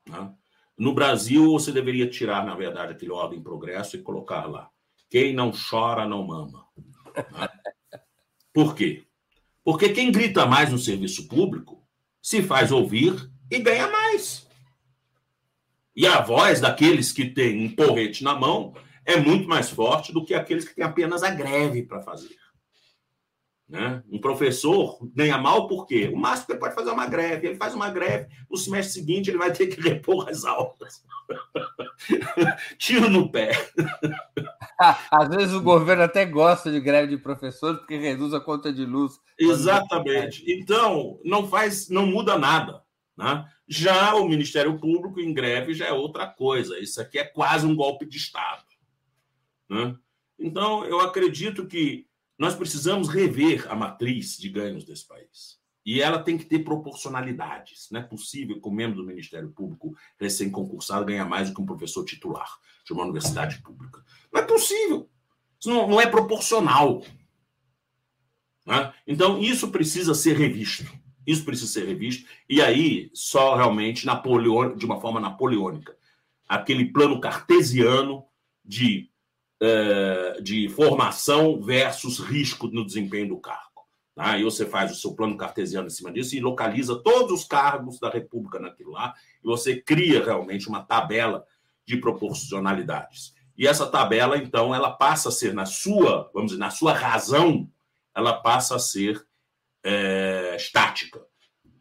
Né? 0.07 0.35
No 0.77 0.93
Brasil, 0.93 1.51
você 1.51 1.73
deveria 1.73 2.09
tirar, 2.09 2.45
na 2.45 2.55
verdade, 2.55 2.93
aquele 2.93 3.13
ordem 3.13 3.43
progresso 3.43 3.97
e 3.97 4.03
colocar 4.03 4.47
lá: 4.47 4.71
quem 5.09 5.33
não 5.33 5.51
chora, 5.51 6.07
não 6.07 6.27
mama. 6.27 6.67
Né? 7.17 7.49
Por 8.53 8.75
quê? 8.75 9.05
Porque 9.63 9.91
quem 9.91 10.11
grita 10.11 10.47
mais 10.47 10.71
no 10.71 10.79
serviço 10.79 11.29
público 11.29 11.87
se 12.21 12.43
faz 12.43 12.73
ouvir 12.73 13.31
e 13.51 13.59
ganha 13.59 13.89
mais. 13.89 14.50
E 16.01 16.07
a 16.07 16.23
voz 16.23 16.63
daqueles 16.63 17.13
que 17.13 17.27
têm 17.27 17.63
um 17.63 17.75
porrete 17.75 18.25
na 18.25 18.35
mão 18.35 18.73
é 19.05 19.19
muito 19.19 19.47
mais 19.47 19.69
forte 19.69 20.15
do 20.15 20.25
que 20.25 20.33
aqueles 20.33 20.67
que 20.67 20.75
têm 20.75 20.83
apenas 20.83 21.23
a 21.23 21.29
greve 21.29 21.83
para 21.83 22.01
fazer. 22.01 22.39
Né? 23.69 24.03
Um 24.11 24.19
professor 24.19 24.99
ganha 25.15 25.37
mal 25.37 25.69
por 25.69 25.87
quê? 25.87 26.11
O 26.11 26.17
máximo 26.17 26.47
que 26.47 26.53
ele 26.53 26.59
pode 26.59 26.75
fazer 26.75 26.89
é 26.89 26.93
uma 26.95 27.07
greve. 27.07 27.49
Ele 27.49 27.59
faz 27.59 27.75
uma 27.75 27.91
greve, 27.91 28.29
no 28.51 28.57
semestre 28.57 28.95
seguinte 28.95 29.29
ele 29.29 29.37
vai 29.37 29.53
ter 29.53 29.67
que 29.67 29.79
repor 29.79 30.27
as 30.31 30.47
aulas. 30.47 31.05
Tiro 32.79 33.11
no 33.11 33.31
pé. 33.31 33.51
Às 35.13 35.29
vezes 35.29 35.53
o 35.53 35.61
governo 35.61 36.05
até 36.05 36.25
gosta 36.25 36.73
de 36.73 36.81
greve 36.81 37.09
de 37.09 37.23
professores 37.23 37.79
porque 37.79 37.99
reduz 37.99 38.33
a 38.33 38.41
conta 38.41 38.73
de 38.73 38.87
luz. 38.87 39.21
Exatamente. 39.39 40.51
Então, 40.51 41.21
não 41.23 41.47
faz, 41.47 41.91
não 41.91 42.07
muda 42.07 42.39
nada. 42.39 42.83
Né? 43.21 43.47
Já 43.69 44.15
o 44.15 44.27
Ministério 44.27 44.79
Público 44.79 45.21
em 45.21 45.35
greve 45.35 45.75
já 45.75 45.85
é 45.85 45.93
outra 45.93 46.27
coisa. 46.27 46.79
Isso 46.79 46.99
aqui 47.03 47.19
é 47.19 47.25
quase 47.25 47.67
um 47.67 47.77
golpe 47.77 48.07
de 48.07 48.17
Estado. 48.17 48.65
Né? 49.69 49.95
Então, 50.39 50.87
eu 50.87 51.01
acredito 51.01 51.67
que 51.67 52.07
nós 52.39 52.55
precisamos 52.55 53.09
rever 53.09 53.71
a 53.71 53.77
matriz 53.77 54.39
de 54.39 54.49
ganhos 54.49 54.85
desse 54.85 55.07
país. 55.07 55.61
E 55.85 56.01
ela 56.01 56.23
tem 56.23 56.39
que 56.39 56.47
ter 56.47 56.61
proporcionalidades. 56.61 57.89
Não 57.91 58.01
é 58.01 58.03
possível 58.03 58.59
que 58.59 58.67
o 58.67 58.73
membro 58.73 58.97
do 58.97 59.07
Ministério 59.07 59.51
Público 59.51 59.95
recém-concursado 60.19 61.05
ganhe 61.05 61.23
mais 61.25 61.51
do 61.51 61.55
que 61.55 61.61
um 61.61 61.67
professor 61.67 62.07
titular 62.07 62.51
de 62.87 62.95
uma 62.95 63.03
universidade 63.03 63.61
pública. 63.61 64.03
Não 64.33 64.41
é 64.41 64.45
possível. 64.47 65.11
Isso 65.59 65.69
não, 65.69 65.87
não 65.87 66.01
é 66.01 66.07
proporcional. 66.07 67.05
Né? 68.65 68.95
Então, 69.07 69.39
isso 69.39 69.71
precisa 69.71 70.15
ser 70.15 70.39
revisto. 70.39 70.91
Isso 71.31 71.45
precisa 71.45 71.71
ser 71.71 71.87
revisto. 71.87 72.29
E 72.49 72.61
aí, 72.61 73.11
só 73.15 73.55
realmente 73.55 74.07
Napoleão, 74.07 74.75
de 74.75 74.85
uma 74.85 75.01
forma 75.01 75.21
napoleônica. 75.21 75.97
Aquele 76.49 76.87
plano 76.87 77.21
cartesiano 77.21 78.25
de 78.65 79.11
eh, 79.63 80.41
de 80.41 80.71
formação 80.71 81.61
versus 81.61 82.19
risco 82.19 82.67
no 82.69 82.83
desempenho 82.83 83.29
do 83.29 83.37
cargo. 83.37 83.83
Tá? 84.15 84.31
Aí 84.31 84.43
você 84.43 84.65
faz 84.65 84.91
o 84.91 84.95
seu 84.95 85.15
plano 85.15 85.37
cartesiano 85.37 85.87
em 85.87 85.91
cima 85.91 86.11
disso 86.11 86.35
e 86.35 86.41
localiza 86.41 86.97
todos 86.97 87.43
os 87.43 87.47
cargos 87.47 88.01
da 88.01 88.09
República 88.09 88.59
naquilo 88.59 88.93
lá, 88.93 89.13
e 89.45 89.47
você 89.47 89.77
cria 89.79 90.25
realmente 90.25 90.67
uma 90.67 90.83
tabela 90.83 91.45
de 91.87 91.99
proporcionalidades. 91.99 93.35
E 93.55 93.67
essa 93.67 93.87
tabela, 93.87 94.39
então, 94.39 94.75
ela 94.75 94.93
passa 94.93 95.29
a 95.29 95.33
ser, 95.33 95.53
na 95.53 95.67
sua, 95.67 96.31
vamos 96.33 96.53
dizer, 96.53 96.61
na 96.61 96.71
sua 96.71 96.95
razão, 96.95 97.69
ela 98.15 98.33
passa 98.33 98.77
a 98.77 98.79
ser 98.79 99.23
é, 99.85 100.57
estática. 100.57 101.21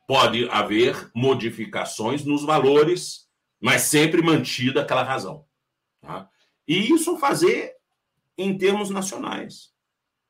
Pode 0.08 0.50
haver 0.50 1.12
modificações 1.14 2.26
nos 2.26 2.44
valores, 2.44 3.28
mas 3.62 3.84
sempre 3.84 4.22
mantida 4.22 4.82
aquela 4.82 5.04
razão. 5.04 5.46
Tá? 6.02 6.30
E 6.68 6.92
isso 6.94 7.18
fazer 7.18 7.74
em 8.38 8.58
termos 8.58 8.90
nacionais. 8.90 9.74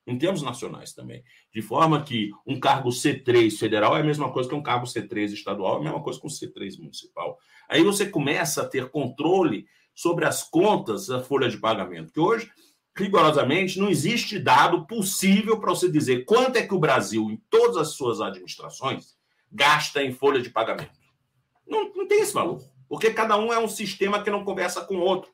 Em 0.05 0.17
termos 0.17 0.41
nacionais 0.41 0.93
também. 0.93 1.23
De 1.53 1.61
forma 1.61 2.03
que 2.03 2.31
um 2.45 2.59
cargo 2.59 2.89
C3 2.89 3.55
federal 3.57 3.95
é 3.95 4.01
a 4.01 4.03
mesma 4.03 4.31
coisa 4.31 4.49
que 4.49 4.55
um 4.55 4.63
cargo 4.63 4.87
C3 4.87 5.31
estadual, 5.31 5.77
é 5.77 5.79
a 5.81 5.83
mesma 5.83 6.01
coisa 6.01 6.19
que 6.19 6.25
um 6.25 6.29
C3 6.29 6.79
municipal. 6.79 7.37
Aí 7.69 7.83
você 7.83 8.09
começa 8.09 8.63
a 8.63 8.67
ter 8.67 8.89
controle 8.89 9.67
sobre 9.93 10.25
as 10.25 10.43
contas 10.43 11.07
da 11.07 11.21
folha 11.21 11.49
de 11.49 11.57
pagamento, 11.57 12.11
que 12.11 12.19
hoje, 12.19 12.51
rigorosamente, 12.99 13.79
não 13.79 13.89
existe 13.89 14.37
dado 14.37 14.85
possível 14.85 15.59
para 15.59 15.69
você 15.69 15.89
dizer 15.89 16.25
quanto 16.25 16.57
é 16.57 16.65
que 16.65 16.73
o 16.73 16.79
Brasil, 16.79 17.29
em 17.29 17.41
todas 17.49 17.77
as 17.77 17.89
suas 17.89 18.21
administrações, 18.21 19.15
gasta 19.51 20.03
em 20.03 20.11
folha 20.11 20.41
de 20.41 20.49
pagamento. 20.49 20.99
Não, 21.67 21.91
não 21.93 22.07
tem 22.07 22.21
esse 22.21 22.33
valor, 22.33 22.61
porque 22.87 23.11
cada 23.11 23.37
um 23.37 23.53
é 23.53 23.59
um 23.59 23.67
sistema 23.67 24.21
que 24.23 24.29
não 24.29 24.43
conversa 24.43 24.81
com 24.81 24.95
o 24.95 25.01
outro. 25.01 25.31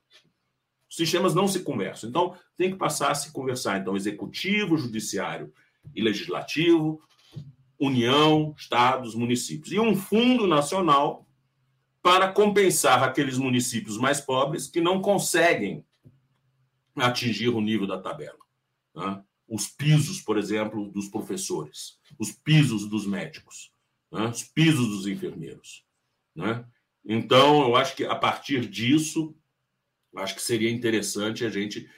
Os 0.89 0.95
sistemas 0.95 1.33
não 1.33 1.47
se 1.47 1.61
conversam. 1.61 2.09
Então, 2.09 2.37
tem 2.55 2.71
que 2.71 2.77
passar 2.77 3.11
a 3.11 3.15
se 3.15 3.31
conversar. 3.31 3.79
Então, 3.79 3.95
executivo, 3.95 4.77
judiciário 4.77 5.51
e 5.93 6.01
legislativo, 6.01 7.01
União, 7.77 8.55
estados, 8.57 9.15
municípios. 9.15 9.73
E 9.73 9.79
um 9.79 9.95
fundo 9.95 10.47
nacional 10.47 11.27
para 12.01 12.31
compensar 12.31 13.03
aqueles 13.03 13.37
municípios 13.37 13.97
mais 13.97 14.21
pobres 14.21 14.67
que 14.67 14.79
não 14.79 15.01
conseguem 15.01 15.83
atingir 16.95 17.49
o 17.49 17.61
nível 17.61 17.88
da 17.88 17.99
tabela. 17.99 18.39
Né? 18.95 19.23
Os 19.47 19.67
pisos, 19.67 20.22
por 20.22 20.38
exemplo, 20.38 20.91
dos 20.91 21.07
professores, 21.07 21.99
os 22.17 22.31
pisos 22.31 22.88
dos 22.89 23.05
médicos, 23.05 23.72
né? 24.11 24.27
os 24.27 24.43
pisos 24.43 24.88
dos 24.88 25.07
enfermeiros. 25.07 25.85
Né? 26.35 26.65
Então, 27.03 27.63
eu 27.63 27.76
acho 27.76 27.95
que 27.95 28.05
a 28.05 28.15
partir 28.15 28.67
disso 28.67 29.35
Acho 30.15 30.35
que 30.35 30.41
seria 30.41 30.72
interessante 30.72 31.45
a 31.45 31.49
gente 31.49 31.89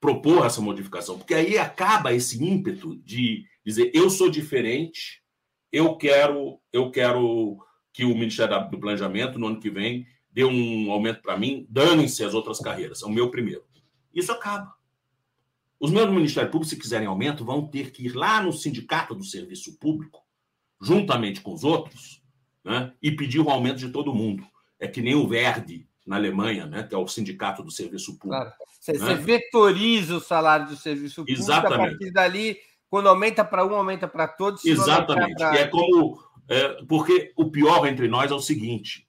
propor 0.00 0.46
essa 0.46 0.60
modificação, 0.60 1.18
porque 1.18 1.34
aí 1.34 1.58
acaba 1.58 2.12
esse 2.12 2.42
ímpeto 2.42 2.96
de 2.98 3.44
dizer 3.64 3.90
eu 3.94 4.08
sou 4.08 4.30
diferente, 4.30 5.22
eu 5.72 5.96
quero, 5.96 6.60
eu 6.72 6.90
quero 6.90 7.58
que 7.92 8.04
o 8.04 8.14
Ministério 8.14 8.70
do 8.70 8.78
Planejamento 8.78 9.38
no 9.38 9.48
ano 9.48 9.60
que 9.60 9.70
vem 9.70 10.06
dê 10.30 10.44
um 10.44 10.90
aumento 10.92 11.22
para 11.22 11.36
mim, 11.36 11.66
danem-se 11.68 12.22
as 12.22 12.34
outras 12.34 12.60
carreiras, 12.60 13.02
é 13.02 13.06
o 13.06 13.10
meu 13.10 13.30
primeiro. 13.30 13.64
Isso 14.16 14.32
acaba. 14.32 14.74
Os 15.78 15.90
membros 15.90 16.10
do 16.10 16.16
Ministério 16.16 16.50
Público, 16.50 16.70
se 16.70 16.80
quiserem 16.80 17.06
aumento, 17.06 17.44
vão 17.44 17.66
ter 17.66 17.90
que 17.90 18.06
ir 18.06 18.14
lá 18.14 18.42
no 18.42 18.50
sindicato 18.50 19.14
do 19.14 19.22
serviço 19.22 19.78
público, 19.78 20.22
juntamente 20.80 21.42
com 21.42 21.52
os 21.52 21.64
outros, 21.64 22.22
né, 22.64 22.92
e 23.02 23.12
pedir 23.12 23.40
o 23.40 23.50
aumento 23.50 23.78
de 23.78 23.90
todo 23.90 24.14
mundo. 24.14 24.42
É 24.80 24.88
que 24.88 25.02
nem 25.02 25.14
o 25.14 25.28
Verde 25.28 25.86
na 26.06 26.16
Alemanha, 26.16 26.66
né, 26.66 26.82
que 26.82 26.94
é 26.94 26.98
o 26.98 27.06
sindicato 27.06 27.62
do 27.62 27.70
serviço 27.70 28.18
público. 28.18 28.42
Claro. 28.42 28.52
Você, 28.80 28.92
né? 28.92 28.98
você 28.98 29.14
vetoriza 29.16 30.16
o 30.16 30.20
salário 30.20 30.66
do 30.66 30.76
serviço 30.76 31.16
público, 31.16 31.40
Exatamente. 31.40 31.74
a 31.74 31.78
partir 31.78 32.10
dali, 32.10 32.56
quando 32.88 33.08
aumenta 33.08 33.44
para 33.44 33.66
um, 33.66 33.74
aumenta 33.74 34.08
para 34.08 34.26
todos. 34.26 34.64
Exatamente. 34.64 35.34
Pra... 35.34 35.54
É 35.56 35.66
como. 35.66 36.24
É, 36.48 36.68
porque 36.84 37.32
o 37.36 37.50
pior 37.50 37.86
entre 37.86 38.08
nós 38.08 38.30
é 38.30 38.34
o 38.34 38.40
seguinte: 38.40 39.05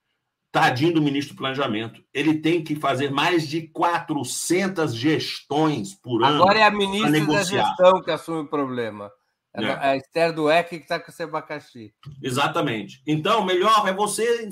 tadinho 0.59 0.93
do 0.93 1.01
ministro 1.01 1.35
do 1.35 1.37
Planejamento, 1.37 2.03
ele 2.13 2.39
tem 2.39 2.63
que 2.63 2.75
fazer 2.75 3.11
mais 3.11 3.47
de 3.47 3.67
400 3.69 4.95
gestões 4.95 5.93
por 5.93 6.23
ano. 6.23 6.41
Agora 6.41 6.59
é 6.59 6.63
a 6.63 6.71
ministra 6.71 7.25
da 7.25 7.43
gestão 7.43 8.01
que 8.01 8.11
assume 8.11 8.39
o 8.39 8.47
problema. 8.47 9.11
É, 9.53 9.63
é. 9.63 9.71
a 9.73 9.95
Esther 9.95 10.33
Dueck 10.33 10.69
que 10.69 10.75
está 10.83 10.99
com 10.99 11.09
esse 11.09 11.23
abacaxi. 11.23 11.93
Exatamente. 12.21 13.01
Então, 13.07 13.43
melhor 13.43 13.87
é 13.87 13.93
você, 13.93 14.47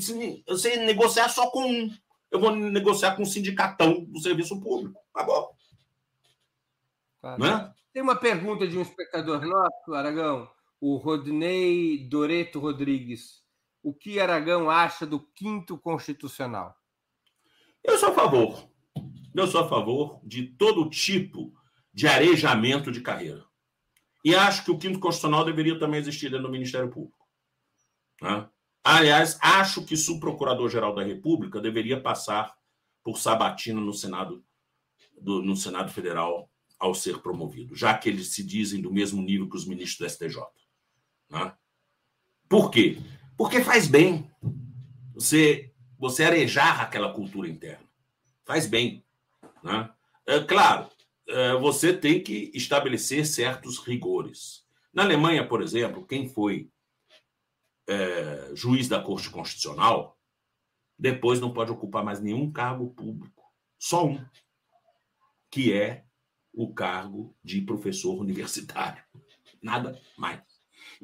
você 0.48 0.78
negociar 0.78 1.30
só 1.30 1.50
com 1.52 1.64
um 1.64 1.90
eu 2.36 2.40
vou 2.40 2.54
negociar 2.54 3.16
com 3.16 3.24
o 3.24 3.26
sindicatão 3.26 4.04
do 4.04 4.20
serviço 4.20 4.60
público. 4.60 5.00
Acabou. 5.14 5.52
Claro. 7.22 7.42
Né? 7.42 7.74
Tem 7.94 8.04
uma 8.04 8.16
pergunta 8.16 8.68
de 8.68 8.78
um 8.78 8.82
espectador 8.82 9.42
nosso, 9.46 9.94
Aragão, 9.94 10.50
o 10.82 10.98
Rodney 10.98 12.10
Doreto 12.10 12.60
Rodrigues. 12.60 13.42
O 13.86 13.94
que 13.94 14.20
Aragão 14.20 14.68
acha 14.68 15.06
do 15.06 15.20
quinto 15.20 15.78
constitucional? 15.78 16.76
Eu 17.84 18.00
sou 18.00 18.10
a 18.10 18.14
favor. 18.16 18.68
Eu 19.36 19.46
sou 19.46 19.62
a 19.62 19.70
favor 19.70 20.20
de 20.24 20.48
todo 20.48 20.90
tipo 20.90 21.54
de 21.94 22.08
arejamento 22.08 22.92
de 22.92 23.00
carreira. 23.02 23.46
E 24.24 24.34
acho 24.34 24.66
que 24.66 24.72
o 24.72 24.80
quinto 24.80 25.00
constitucional 25.00 25.46
deveria 25.46 25.78
também 25.78 26.00
existir 26.00 26.32
dentro 26.32 26.48
do 26.48 26.52
Ministério 26.52 26.90
Público. 26.90 27.28
Né? 28.24 28.50
Aliás, 28.84 29.38
acho 29.40 29.86
que 29.86 29.94
o 29.94 30.20
procurador-geral 30.20 30.96
da 30.96 31.04
República 31.04 31.62
deveria 31.62 32.02
passar 32.02 32.58
por 33.04 33.20
sabatina 33.20 33.80
no 33.80 33.94
Senado, 33.94 34.44
do, 35.22 35.44
no 35.44 35.56
Senado 35.56 35.94
Federal 35.94 36.50
ao 36.80 36.96
ser 36.96 37.20
promovido, 37.20 37.76
já 37.76 37.96
que 37.96 38.10
eles 38.10 38.30
se 38.30 38.44
dizem 38.44 38.82
do 38.82 38.92
mesmo 38.92 39.22
nível 39.22 39.48
que 39.48 39.56
os 39.56 39.68
ministros 39.68 40.00
do 40.00 40.12
STJ. 40.12 40.42
Né? 41.30 41.56
Por 42.50 42.72
quê? 42.72 42.98
Porque 43.38 43.62
faz 43.62 43.88
bem 43.88 44.30
você, 45.14 45.74
você 45.98 46.24
arejar 46.24 46.82
aquela 46.82 47.14
cultura 47.14 47.48
interna. 47.48 47.86
Faz 48.46 48.68
bem. 48.68 49.04
Né? 49.64 49.90
É, 50.28 50.40
claro, 50.40 50.90
é, 51.28 51.54
você 51.58 51.96
tem 51.96 52.22
que 52.22 52.52
estabelecer 52.54 53.26
certos 53.26 53.80
rigores. 53.80 54.66
Na 54.94 55.04
Alemanha, 55.04 55.48
por 55.48 55.62
exemplo, 55.62 56.06
quem 56.06 56.30
foi 56.30 56.70
é, 57.88 58.52
juiz 58.54 58.88
da 58.88 59.02
Corte 59.02 59.30
Constitucional 59.30 60.16
depois 60.98 61.42
não 61.42 61.54
pode 61.54 61.72
ocupar 61.72 62.04
mais 62.04 62.22
nenhum 62.22 62.50
cargo 62.52 62.90
público. 62.92 63.44
Só 63.78 64.06
um, 64.08 64.26
que 65.52 65.74
é 65.74 66.06
o 66.54 66.74
cargo 66.74 67.36
de 67.44 67.62
professor 67.62 68.16
universitário. 68.20 69.04
Nada 69.62 70.00
mais. 70.18 70.42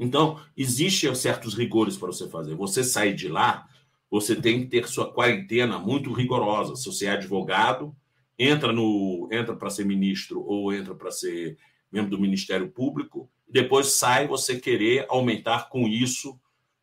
Então, 0.01 0.41
existem 0.57 1.13
certos 1.13 1.53
rigores 1.53 1.95
para 1.95 2.07
você 2.07 2.27
fazer. 2.27 2.55
Você 2.55 2.83
sair 2.83 3.13
de 3.13 3.27
lá, 3.27 3.69
você 4.09 4.35
tem 4.35 4.61
que 4.61 4.65
ter 4.65 4.87
sua 4.87 5.13
quarentena 5.13 5.77
muito 5.77 6.11
rigorosa. 6.11 6.75
Se 6.75 6.87
você 6.87 7.05
é 7.05 7.11
advogado, 7.11 7.95
entra 8.37 8.73
no 8.73 9.29
entra 9.31 9.55
para 9.55 9.69
ser 9.69 9.85
ministro 9.85 10.43
ou 10.43 10.73
entra 10.73 10.95
para 10.95 11.11
ser 11.11 11.55
membro 11.91 12.09
do 12.09 12.19
Ministério 12.19 12.71
Público, 12.71 13.29
depois 13.47 13.93
sai 13.93 14.27
você 14.27 14.59
querer 14.59 15.05
aumentar 15.07 15.69
com 15.69 15.87
isso 15.87 16.39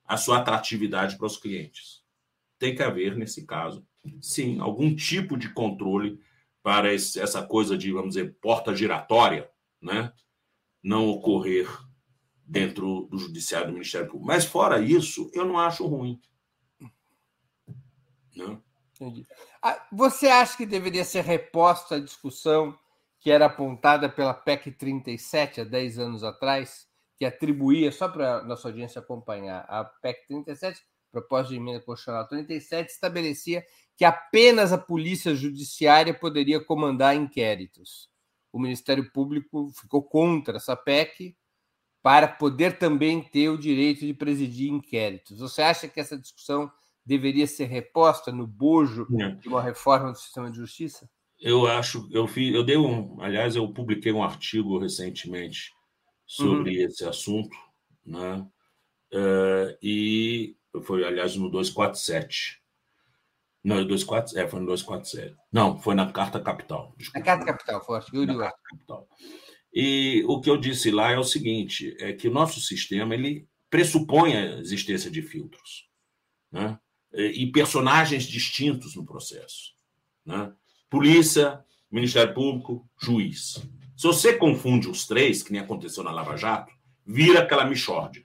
a 0.07 0.17
sua 0.17 0.39
atratividade 0.39 1.17
para 1.17 1.27
os 1.27 1.37
clientes. 1.37 2.05
Tem 2.57 2.73
que 2.73 2.85
haver, 2.85 3.17
nesse 3.17 3.45
caso, 3.45 3.85
sim, 4.21 4.61
algum 4.61 4.95
tipo 4.95 5.37
de 5.37 5.49
controle 5.53 6.21
para 6.63 6.95
esse, 6.95 7.19
essa 7.19 7.43
coisa 7.43 7.77
de, 7.77 7.91
vamos 7.91 8.15
dizer, 8.15 8.37
porta 8.41 8.77
giratória, 8.77 9.51
né? 9.83 10.13
não 10.81 11.09
ocorrer 11.09 11.67
dentro 12.49 13.07
do 13.11 13.19
Judiciário 13.19 13.69
do 13.69 13.75
Ministério 13.75 14.07
Público. 14.07 14.27
Mas, 14.27 14.47
fora 14.47 14.81
isso, 14.81 15.31
eu 15.35 15.45
não 15.45 15.59
acho 15.59 15.87
ruim. 15.87 16.21
Né? 18.35 18.59
Entendi. 18.95 19.27
Ah, 19.63 19.87
você 19.93 20.29
acha 20.29 20.57
que 20.57 20.65
deveria 20.65 21.05
ser 21.05 21.23
reposta 21.23 21.97
a 21.97 22.01
discussão 22.01 22.77
que 23.21 23.31
era 23.31 23.47
apontada 23.47 24.09
pela 24.09 24.33
PEC 24.33 24.73
37 24.73 25.61
há 25.61 25.65
10 25.65 25.99
anos 25.99 26.25
atrás, 26.25 26.89
que 27.17 27.25
atribuía, 27.25 27.93
só 27.93 28.09
para 28.09 28.43
nossa 28.45 28.69
audiência 28.69 29.01
acompanhar, 29.01 29.67
a 29.69 29.85
PEC 29.85 30.27
37, 30.29 30.81
proposta 31.11 31.53
de 31.53 31.57
emenda 31.57 31.81
constitucional 31.81 32.29
37, 32.29 32.91
estabelecia 32.91 33.65
que 33.97 34.05
apenas 34.05 34.73
a 34.73 34.79
Polícia 34.79 35.35
Judiciária 35.35 36.15
poderia 36.15 36.65
comandar 36.65 37.17
inquéritos. 37.17 38.09
O 38.53 38.61
Ministério 38.61 39.11
Público 39.13 39.73
ficou 39.75 40.03
contra 40.03 40.57
essa 40.57 40.77
PEC 40.77 41.37
para 42.03 42.29
poder 42.29 42.79
também 42.79 43.23
ter 43.23 43.49
o 43.49 43.59
direito 43.59 44.01
de 44.01 44.15
presidir 44.15 44.71
inquéritos. 44.71 45.41
Você 45.41 45.63
acha 45.63 45.89
que 45.89 46.01
essa 46.01 46.19
discussão 46.19 46.71
deveria 47.05 47.47
ser 47.47 47.65
reposta 47.65 48.31
no 48.31 48.47
bojo 48.47 49.07
é. 49.21 49.31
de 49.31 49.49
uma 49.49 49.63
reforma 49.63 50.13
do 50.13 50.19
sistema 50.19 50.51
de 50.51 50.59
justiça? 50.59 51.09
Eu 51.41 51.67
acho, 51.67 52.09
eu 52.11 52.27
fiz, 52.27 52.55
eu 52.55 52.65
dei 52.65 52.77
um, 52.77 53.21
aliás, 53.21 53.55
eu 53.55 53.73
publiquei 53.73 54.13
um 54.13 54.23
artigo 54.23 54.79
recentemente 54.79 55.73
sobre 56.27 56.79
uhum. 56.79 56.87
esse 56.87 57.05
assunto, 57.05 57.57
né? 58.05 58.47
Uh, 59.13 59.79
e 59.83 60.57
foi, 60.83 61.05
aliás, 61.05 61.35
no 61.37 61.49
247. 61.51 62.61
Não, 63.65 63.77
247, 63.87 64.39
é, 64.39 64.49
foi 64.49 64.61
no 64.61 64.67
247. 64.67 65.37
Não, 65.53 65.79
foi 65.79 65.95
na 65.95 66.13
Carta 66.13 66.41
Capital. 66.41 66.95
Desculpa. 66.97 67.19
Na 67.19 67.25
Carta 67.25 67.45
Capital, 67.47 67.85
foi, 67.85 68.01
eu 68.13 68.25
li 68.25 68.37
Carta 68.37 68.59
Capital. 68.71 69.09
E 69.73 70.25
o 70.27 70.41
que 70.41 70.49
eu 70.51 70.57
disse 70.57 70.91
lá 70.91 71.11
é 71.13 71.19
o 71.19 71.25
seguinte: 71.25 71.97
é 71.99 72.13
que 72.13 72.29
o 72.29 72.33
nosso 72.33 72.61
sistema 72.61 73.15
ele 73.15 73.47
pressupõe 73.71 74.35
a 74.35 74.59
existência 74.59 75.11
de 75.11 75.23
filtros. 75.23 75.87
Né? 76.51 76.79
e 77.13 77.47
personagens 77.47 78.25
distintos 78.25 78.95
no 78.95 79.05
processo. 79.05 79.73
Né? 80.25 80.53
Polícia, 80.91 81.65
Ministério 81.91 82.35
Público, 82.35 82.89
juiz. 83.01 83.63
Se 83.97 84.07
você 84.07 84.35
confunde 84.35 84.89
os 84.89 85.07
três, 85.07 85.43
que 85.43 85.53
nem 85.53 85.61
aconteceu 85.61 86.05
na 86.05 86.13
Lava 86.13 86.37
Jato, 86.37 86.73
vira 87.07 87.41
aquela 87.41 87.65
michórdia. 87.65 88.23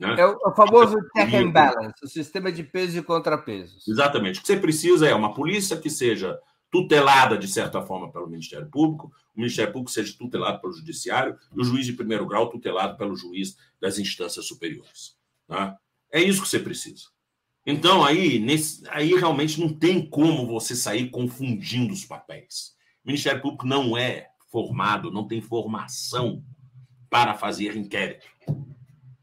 Né? 0.00 0.16
É 0.18 0.26
o 0.26 0.54
famoso 0.54 0.96
check 1.14 1.34
and 1.34 1.50
balance, 1.50 2.02
o 2.02 2.08
sistema 2.08 2.50
de 2.50 2.64
pesos 2.64 2.96
e 2.96 3.02
contrapesos. 3.02 3.86
Exatamente. 3.86 4.38
O 4.38 4.42
que 4.42 4.48
você 4.48 4.56
precisa 4.56 5.06
é 5.06 5.14
uma 5.14 5.34
polícia 5.34 5.76
que 5.76 5.90
seja 5.90 6.38
tutelada, 6.72 7.36
de 7.36 7.46
certa 7.46 7.82
forma, 7.82 8.10
pelo 8.10 8.26
Ministério 8.26 8.66
Público, 8.66 9.12
o 9.36 9.38
Ministério 9.38 9.70
Público 9.70 9.92
seja 9.92 10.16
tutelado 10.16 10.58
pelo 10.58 10.72
Judiciário 10.72 11.38
e 11.54 11.60
o 11.60 11.64
juiz 11.64 11.84
de 11.84 11.92
primeiro 11.92 12.26
grau 12.26 12.48
tutelado 12.48 12.96
pelo 12.96 13.14
juiz 13.14 13.58
das 13.78 13.98
instâncias 13.98 14.46
superiores. 14.46 15.14
Né? 15.46 15.76
É 16.10 16.22
isso 16.22 16.40
que 16.40 16.48
você 16.48 16.58
precisa. 16.58 17.04
Então, 17.66 18.02
aí, 18.02 18.38
nesse, 18.38 18.82
aí 18.88 19.14
realmente 19.14 19.60
não 19.60 19.68
tem 19.68 20.04
como 20.08 20.46
você 20.46 20.74
sair 20.74 21.10
confundindo 21.10 21.92
os 21.92 22.06
papéis. 22.06 22.74
O 23.04 23.08
Ministério 23.08 23.42
Público 23.42 23.66
não 23.66 23.94
é 23.96 24.30
formado, 24.50 25.10
não 25.10 25.28
tem 25.28 25.42
formação 25.42 26.42
para 27.10 27.34
fazer 27.34 27.76
inquérito. 27.76 28.26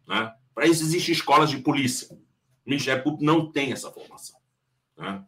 Né? 0.07 0.31
Para 0.53 0.67
isso 0.67 0.83
existem 0.83 1.13
escolas 1.13 1.49
de 1.49 1.57
polícia. 1.57 2.13
O 2.13 2.69
Ministério 2.69 3.03
Público 3.03 3.25
não 3.25 3.51
tem 3.51 3.71
essa 3.71 3.91
formação. 3.91 4.39
Né? 4.95 5.25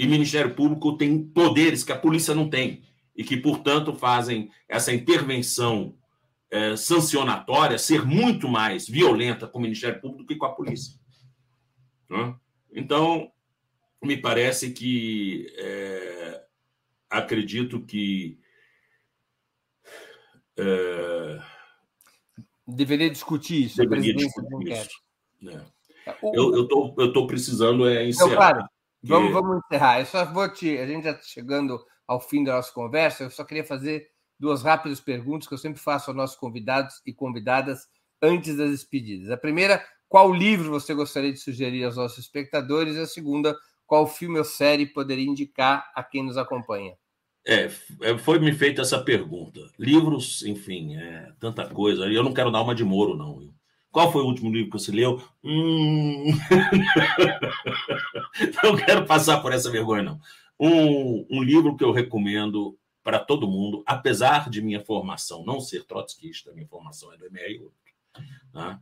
E 0.00 0.06
o 0.06 0.08
Ministério 0.08 0.54
Público 0.54 0.96
tem 0.96 1.22
poderes 1.22 1.84
que 1.84 1.92
a 1.92 1.98
polícia 1.98 2.34
não 2.34 2.48
tem 2.48 2.82
e 3.14 3.22
que, 3.22 3.36
portanto, 3.36 3.92
fazem 3.92 4.50
essa 4.66 4.94
intervenção 4.94 5.94
é, 6.50 6.74
sancionatória 6.74 7.76
ser 7.76 8.06
muito 8.06 8.48
mais 8.48 8.88
violenta 8.88 9.46
com 9.46 9.58
o 9.58 9.60
Ministério 9.60 10.00
Público 10.00 10.22
do 10.22 10.26
que 10.26 10.36
com 10.36 10.46
a 10.46 10.54
polícia. 10.54 10.98
Né? 12.08 12.34
Então, 12.72 13.30
me 14.02 14.16
parece 14.16 14.70
que 14.70 15.52
é, 15.58 16.44
acredito 17.10 17.84
que. 17.84 18.40
É, 20.56 21.42
deveria 22.66 23.10
discutir 23.10 23.66
isso. 23.66 23.76
Deveria 23.76 24.14
discutir 24.14 24.72
isso. 24.72 25.02
Né? 25.42 25.62
Eu 26.32 26.62
estou 26.62 26.94
eu 26.96 27.12
tô 27.12 27.26
precisando 27.26 27.86
é, 27.86 28.08
encerrar. 28.08 28.28
Então, 28.28 28.36
claro, 28.38 28.69
vamos, 29.02 29.32
vamos 29.32 29.62
encerrar. 29.64 30.00
Eu 30.00 30.06
só 30.06 30.24
vou 30.24 30.48
te. 30.48 30.78
A 30.78 30.86
gente 30.86 31.04
já 31.04 31.12
está 31.12 31.22
chegando 31.22 31.80
ao 32.06 32.20
fim 32.20 32.44
da 32.44 32.56
nossa 32.56 32.72
conversa. 32.72 33.24
Eu 33.24 33.30
só 33.30 33.44
queria 33.44 33.64
fazer 33.64 34.08
duas 34.38 34.62
rápidas 34.62 35.00
perguntas 35.00 35.46
que 35.46 35.54
eu 35.54 35.58
sempre 35.58 35.80
faço 35.80 36.10
aos 36.10 36.16
nossos 36.16 36.36
convidados 36.36 37.00
e 37.06 37.12
convidadas 37.12 37.86
antes 38.22 38.56
das 38.56 38.70
despedidas. 38.70 39.30
A 39.30 39.36
primeira, 39.36 39.84
qual 40.08 40.32
livro 40.32 40.70
você 40.70 40.94
gostaria 40.94 41.32
de 41.32 41.38
sugerir 41.38 41.84
aos 41.84 41.96
nossos 41.96 42.18
espectadores? 42.18 42.96
E 42.96 43.00
a 43.00 43.06
segunda, 43.06 43.56
qual 43.86 44.06
filme 44.06 44.38
ou 44.38 44.44
série 44.44 44.86
poderia 44.86 45.26
indicar 45.26 45.90
a 45.94 46.02
quem 46.02 46.24
nos 46.24 46.36
acompanha? 46.36 46.94
É, 47.46 47.70
é, 48.02 48.18
foi 48.18 48.38
me 48.38 48.52
feita 48.52 48.82
essa 48.82 49.02
pergunta. 49.02 49.60
Livros, 49.78 50.42
enfim, 50.42 50.96
é, 50.96 51.32
tanta 51.38 51.68
coisa. 51.68 52.06
Eu 52.06 52.22
não 52.22 52.34
quero 52.34 52.50
dar 52.50 52.62
uma 52.62 52.74
de 52.74 52.84
Moro, 52.84 53.16
não. 53.16 53.52
Qual 53.90 54.12
foi 54.12 54.22
o 54.22 54.26
último 54.26 54.52
livro 54.52 54.70
que 54.70 54.78
você 54.78 54.92
leu? 54.92 55.20
Hum... 55.42 56.26
não 58.62 58.76
quero 58.76 59.04
passar 59.04 59.40
por 59.40 59.52
essa 59.52 59.70
vergonha, 59.70 60.02
não. 60.02 60.20
Um, 60.58 61.26
um 61.30 61.42
livro 61.42 61.76
que 61.76 61.82
eu 61.82 61.90
recomendo 61.90 62.78
para 63.02 63.18
todo 63.18 63.48
mundo, 63.48 63.82
apesar 63.86 64.48
de 64.48 64.62
minha 64.62 64.84
formação 64.84 65.44
não 65.44 65.60
ser 65.60 65.84
trotskista, 65.84 66.52
minha 66.52 66.68
formação 66.68 67.12
é 67.12 67.16
do 67.16 67.26
MR8. 67.26 67.70
Né? 68.54 68.78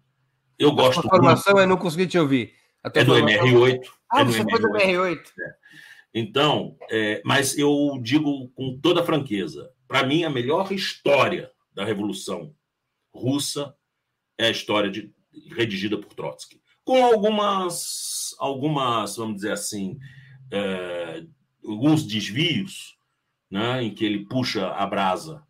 Eu 0.59 0.73
gosto. 0.73 0.99
A 0.99 1.03
formação 1.03 1.55
muito... 1.55 1.65
eu 1.65 1.69
não 1.69 1.77
consegui 1.77 2.07
te 2.07 2.19
ouvir. 2.19 2.55
É 2.85 3.05
do 3.05 3.15
MR8. 3.15 3.81
Ah, 4.11 4.21
é 4.21 4.25
você 4.25 4.43
foi 4.43 4.61
do 4.61 4.69
MR8. 4.69 5.19
É. 5.19 5.55
Então, 6.15 6.77
é, 6.91 7.23
mas 7.25 7.57
eu 7.57 7.99
digo 8.03 8.49
com 8.51 8.79
toda 8.81 9.05
franqueza: 9.05 9.71
para 9.87 10.07
mim, 10.07 10.25
a 10.25 10.31
melhor 10.31 10.73
história 10.73 11.51
da 11.73 11.85
Revolução 11.85 12.55
Russa 13.15 13.75
é 14.39 14.47
a 14.47 14.51
história 14.51 14.91
de, 14.91 15.13
redigida 15.51 15.99
por 15.99 16.15
Trotsky. 16.15 16.61
Com 16.85 17.05
algumas, 17.05 18.35
algumas 18.39 19.17
vamos 19.17 19.37
dizer 19.37 19.53
assim, 19.53 19.99
é, 20.51 21.25
alguns 21.65 22.07
desvios, 22.07 22.97
né, 23.51 23.83
em 23.83 23.95
que 23.95 24.05
ele 24.05 24.25
puxa 24.27 24.69
a 24.69 24.87
brasa 24.87 25.43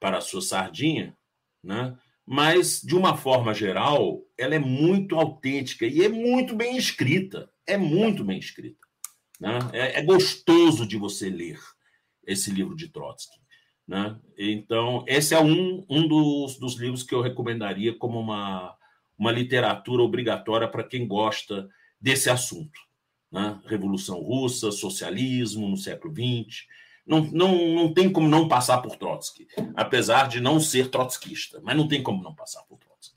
para 0.00 0.18
a 0.18 0.22
sua 0.22 0.42
sardinha, 0.42 1.16
né, 1.62 1.96
mas, 2.26 2.80
de 2.80 2.96
uma 2.96 3.16
forma 3.16 3.52
geral, 3.52 4.22
ela 4.38 4.54
é 4.54 4.58
muito 4.58 5.16
autêntica 5.16 5.86
e 5.86 6.02
é 6.02 6.08
muito 6.08 6.56
bem 6.56 6.76
escrita. 6.76 7.50
É 7.66 7.76
muito 7.76 8.24
bem 8.24 8.38
escrita. 8.38 8.86
Né? 9.38 9.58
É, 9.72 10.00
é 10.00 10.02
gostoso 10.02 10.86
de 10.86 10.96
você 10.96 11.28
ler. 11.28 11.60
esse 12.26 12.50
livro 12.50 12.74
de 12.74 12.88
Trotsky. 12.88 13.38
Né? 13.86 14.16
Então, 14.36 15.04
esse 15.06 15.34
é 15.34 15.40
um, 15.40 15.84
um 15.88 16.08
dos, 16.08 16.58
dos 16.58 16.76
livros 16.76 17.02
que 17.02 17.14
eu 17.14 17.20
recomendaria 17.20 17.94
como 17.96 18.18
uma, 18.18 18.74
uma 19.18 19.30
literatura 19.30 20.02
obrigatória 20.02 20.66
para 20.68 20.84
quem 20.84 21.06
gosta 21.06 21.68
desse 22.00 22.30
assunto. 22.30 22.80
Né? 23.30 23.60
Revolução 23.66 24.20
Russa, 24.20 24.72
socialismo 24.72 25.68
no 25.68 25.76
século 25.76 26.14
XX. 26.14 26.66
Não, 27.06 27.20
não, 27.20 27.74
não 27.74 27.92
tem 27.92 28.10
como 28.10 28.28
não 28.28 28.48
passar 28.48 28.78
por 28.78 28.96
Trotsky, 28.96 29.46
apesar 29.76 30.26
de 30.26 30.40
não 30.40 30.58
ser 30.58 30.88
trotskista, 30.88 31.60
mas 31.62 31.76
não 31.76 31.86
tem 31.86 32.02
como 32.02 32.22
não 32.22 32.34
passar 32.34 32.62
por 32.62 32.78
Trotsky. 32.78 33.16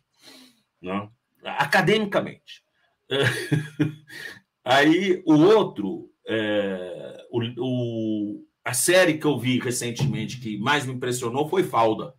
Né? 0.82 1.10
Academicamente. 1.44 2.64
Aí 4.66 5.24
o 5.26 5.36
outro, 5.36 6.12
é, 6.28 7.26
o, 7.32 7.42
o, 7.58 8.46
a 8.68 8.74
série 8.74 9.18
que 9.18 9.26
eu 9.26 9.40
vi 9.40 9.60
recentemente 9.60 10.42
que 10.42 10.58
mais 10.58 10.86
me 10.86 10.92
impressionou 10.92 11.48
foi 11.48 11.64
Falda. 11.64 12.14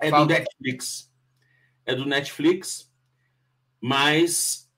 É 0.00 0.10
Falda. 0.10 0.32
do 0.32 0.38
Netflix. 0.38 1.12
É 1.84 1.92
do 1.92 2.06
Netflix, 2.06 2.92
mas 3.80 4.70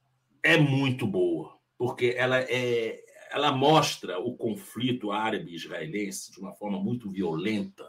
é 0.43 0.57
muito 0.57 1.07
boa, 1.07 1.59
porque 1.77 2.15
ela 2.17 2.39
é 2.41 3.05
ela 3.31 3.53
mostra 3.53 4.19
o 4.19 4.35
conflito 4.35 5.13
árabe-israelense 5.13 6.33
de 6.33 6.41
uma 6.41 6.55
forma 6.55 6.83
muito 6.83 7.11
violenta, 7.11 7.87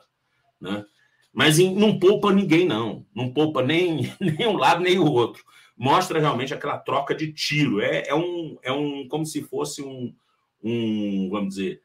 né? 0.59 0.85
mas 1.31 1.57
em, 1.57 1.73
não 1.73 1.97
poupa 1.97 2.33
ninguém, 2.33 2.67
não. 2.67 3.05
Não 3.15 3.31
poupa 3.31 3.61
nem, 3.61 4.13
nem 4.19 4.45
um 4.45 4.57
lado 4.57 4.81
nem 4.81 4.99
o 4.99 5.05
outro. 5.05 5.41
Mostra 5.77 6.19
realmente 6.19 6.53
aquela 6.53 6.77
troca 6.77 7.15
de 7.15 7.31
tiro. 7.31 7.79
É, 7.79 8.09
é, 8.09 8.13
um, 8.13 8.57
é 8.61 8.73
um 8.73 9.07
como 9.07 9.25
se 9.25 9.41
fosse 9.41 9.81
um, 9.81 10.13
um, 10.61 11.29
vamos 11.31 11.55
dizer, 11.55 11.81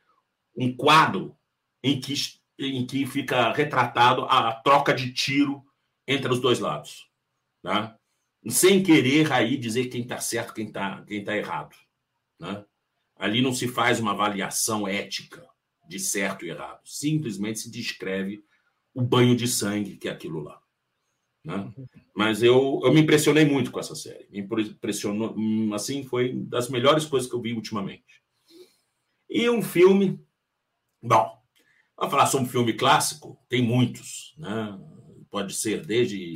um 0.56 0.74
quadro 0.74 1.36
em 1.82 2.01
que, 2.01 2.14
em 2.59 2.86
que 2.86 3.06
fica 3.06 3.52
retratado 3.52 4.24
a 4.24 4.52
troca 4.52 4.94
de 4.94 5.12
tiro 5.12 5.64
entre 6.06 6.32
os 6.32 6.40
dois 6.40 6.59
lados. 6.59 7.09
Né? 7.62 7.94
Sem 8.48 8.82
querer 8.82 9.32
aí 9.32 9.56
dizer 9.56 9.86
quem 9.86 10.02
está 10.02 10.18
certo, 10.18 10.55
quem 10.55 10.66
está 10.66 11.02
quem 11.02 11.24
tá 11.24 11.36
errado. 11.36 11.74
Né? 12.39 12.64
Ali 13.16 13.40
não 13.40 13.52
se 13.52 13.68
faz 13.68 14.01
uma 14.01 14.12
avaliação 14.12 14.86
ética 14.86 15.47
de 15.89 15.98
certo 15.98 16.44
e 16.44 16.51
errado. 16.51 16.81
Simplesmente 16.85 17.60
se 17.60 17.70
descreve 17.70 18.44
o 18.94 19.02
banho 19.02 19.36
de 19.36 19.48
sangue 19.48 19.97
que 19.97 20.09
é 20.09 20.12
aquilo 20.12 20.40
lá. 20.40 20.60
Né? 21.44 21.72
Mas 22.14 22.43
eu, 22.43 22.81
eu 22.82 22.93
me 22.93 23.01
impressionei 23.01 23.44
muito 23.44 23.70
com 23.70 23.78
essa 23.78 23.94
série. 23.94 24.26
Me 24.31 24.40
impressionou, 24.40 25.35
hum, 25.36 25.74
assim, 25.74 26.02
foi 26.02 26.32
das 26.32 26.70
melhores 26.70 27.05
coisas 27.05 27.28
que 27.28 27.36
eu 27.36 27.40
vi 27.40 27.52
ultimamente. 27.52 28.22
E 29.28 29.51
um 29.51 29.60
filme 29.60 30.24
Bom, 31.06 31.39
vamos 31.98 32.10
falar 32.12 32.26
sobre 32.26 32.47
um 32.47 32.48
filme 32.48 32.72
clássico? 32.72 33.39
Tem 33.47 33.62
muitos, 33.62 34.35
né? 34.39 34.81
Pode 35.31 35.52
ser 35.52 35.85
desde 35.85 36.32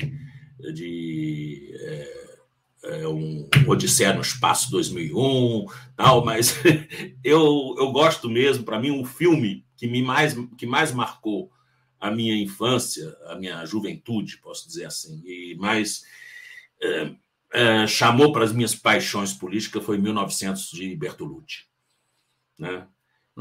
de, 0.75 1.73
é, 1.75 2.39
é 2.83 3.09
um 3.09 3.49
Odisseia 3.67 4.13
no 4.13 4.21
Espaço 4.21 4.71
2001, 4.71 5.65
tal, 5.97 6.23
mas 6.23 6.55
eu, 7.25 7.77
eu 7.79 7.91
gosto 7.93 8.29
mesmo, 8.29 8.63
para 8.63 8.79
mim, 8.79 8.91
um 8.91 9.07
filme 9.07 9.65
que 9.75 9.87
me 9.87 10.03
mais, 10.03 10.37
que 10.59 10.67
mais 10.67 10.93
marcou 10.93 11.51
a 11.99 12.11
minha 12.11 12.37
infância, 12.37 13.17
a 13.29 13.37
minha 13.37 13.65
juventude, 13.65 14.37
posso 14.37 14.69
dizer 14.69 14.85
assim, 14.85 15.23
e 15.25 15.55
mais 15.55 16.03
é, 16.83 17.15
é, 17.55 17.87
chamou 17.87 18.33
para 18.33 18.45
as 18.45 18.53
minhas 18.53 18.75
paixões 18.75 19.33
políticas 19.33 19.83
foi 19.83 19.97
1900 19.97 20.71
de 20.73 20.95
Bertolucci, 20.95 21.65
né? 22.59 22.87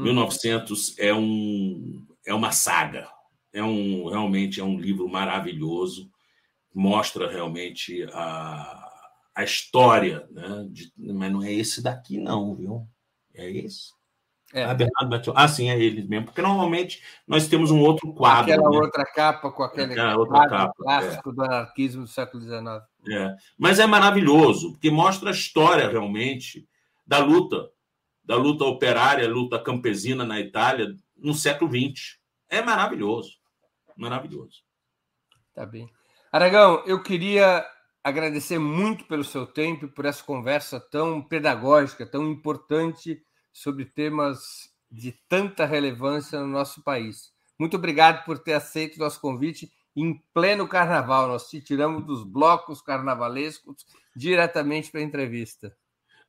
1900 0.02 0.98
é, 0.98 1.12
um, 1.12 2.06
é 2.26 2.32
uma 2.32 2.52
saga, 2.52 3.08
é 3.52 3.62
um, 3.62 4.08
realmente 4.08 4.60
é 4.60 4.64
um 4.64 4.78
livro 4.78 5.08
maravilhoso, 5.08 6.10
mostra 6.74 7.30
realmente 7.30 8.04
a, 8.12 8.90
a 9.34 9.44
história, 9.44 10.26
né? 10.30 10.66
De, 10.70 10.92
mas 10.96 11.32
não 11.32 11.42
é 11.42 11.52
esse 11.52 11.82
daqui, 11.82 12.18
não, 12.18 12.54
viu? 12.54 12.86
É 13.34 13.50
esse? 13.50 13.98
É. 14.52 14.64
Ah, 14.64 14.72
Bernardo 14.72 15.32
Ah, 15.34 15.46
sim, 15.46 15.70
é 15.70 15.78
ele 15.78 16.06
mesmo. 16.08 16.26
Porque 16.26 16.40
normalmente 16.40 17.02
nós 17.26 17.48
temos 17.48 17.70
um 17.70 17.80
outro 17.80 18.12
quadro. 18.14 18.52
Aquela 18.52 18.70
né? 18.70 18.78
outra 18.78 19.04
capa 19.04 19.50
com 19.50 19.62
aquele 19.62 19.92
Aquela 19.92 20.16
outra 20.16 20.48
capa, 20.48 20.74
clássico 20.76 21.30
é. 21.30 21.32
do 21.34 21.42
anarquismo 21.42 22.02
do 22.02 22.08
século 22.08 22.42
XIX. 22.42 22.56
É. 23.10 23.36
Mas 23.58 23.78
é 23.78 23.86
maravilhoso, 23.86 24.72
porque 24.72 24.90
mostra 24.90 25.28
a 25.28 25.32
história 25.32 25.88
realmente 25.88 26.66
da 27.06 27.18
luta 27.18 27.68
da 28.28 28.36
luta 28.36 28.62
operária, 28.64 29.26
luta 29.26 29.58
campesina 29.58 30.22
na 30.22 30.38
Itália 30.38 30.94
no 31.16 31.32
século 31.32 31.70
XX. 31.70 32.18
É 32.46 32.60
maravilhoso. 32.60 33.38
Maravilhoso. 33.96 34.62
Tá 35.54 35.64
bem. 35.64 35.88
Aragão, 36.30 36.84
eu 36.86 37.02
queria 37.02 37.66
agradecer 38.04 38.58
muito 38.58 39.06
pelo 39.06 39.24
seu 39.24 39.46
tempo 39.46 39.86
e 39.86 39.88
por 39.88 40.04
essa 40.04 40.22
conversa 40.22 40.78
tão 40.78 41.22
pedagógica, 41.22 42.04
tão 42.04 42.30
importante 42.30 43.18
sobre 43.50 43.86
temas 43.86 44.68
de 44.90 45.12
tanta 45.26 45.64
relevância 45.64 46.38
no 46.38 46.48
nosso 46.48 46.82
país. 46.84 47.32
Muito 47.58 47.78
obrigado 47.78 48.26
por 48.26 48.38
ter 48.38 48.52
aceito 48.52 48.96
o 48.96 49.00
nosso 49.00 49.22
convite 49.22 49.72
em 49.96 50.22
pleno 50.34 50.68
carnaval. 50.68 51.28
Nós 51.28 51.48
te 51.48 51.62
tiramos 51.62 52.04
dos 52.04 52.24
blocos 52.24 52.82
carnavalescos 52.82 53.86
diretamente 54.14 54.90
para 54.90 55.00
a 55.00 55.04
entrevista. 55.04 55.74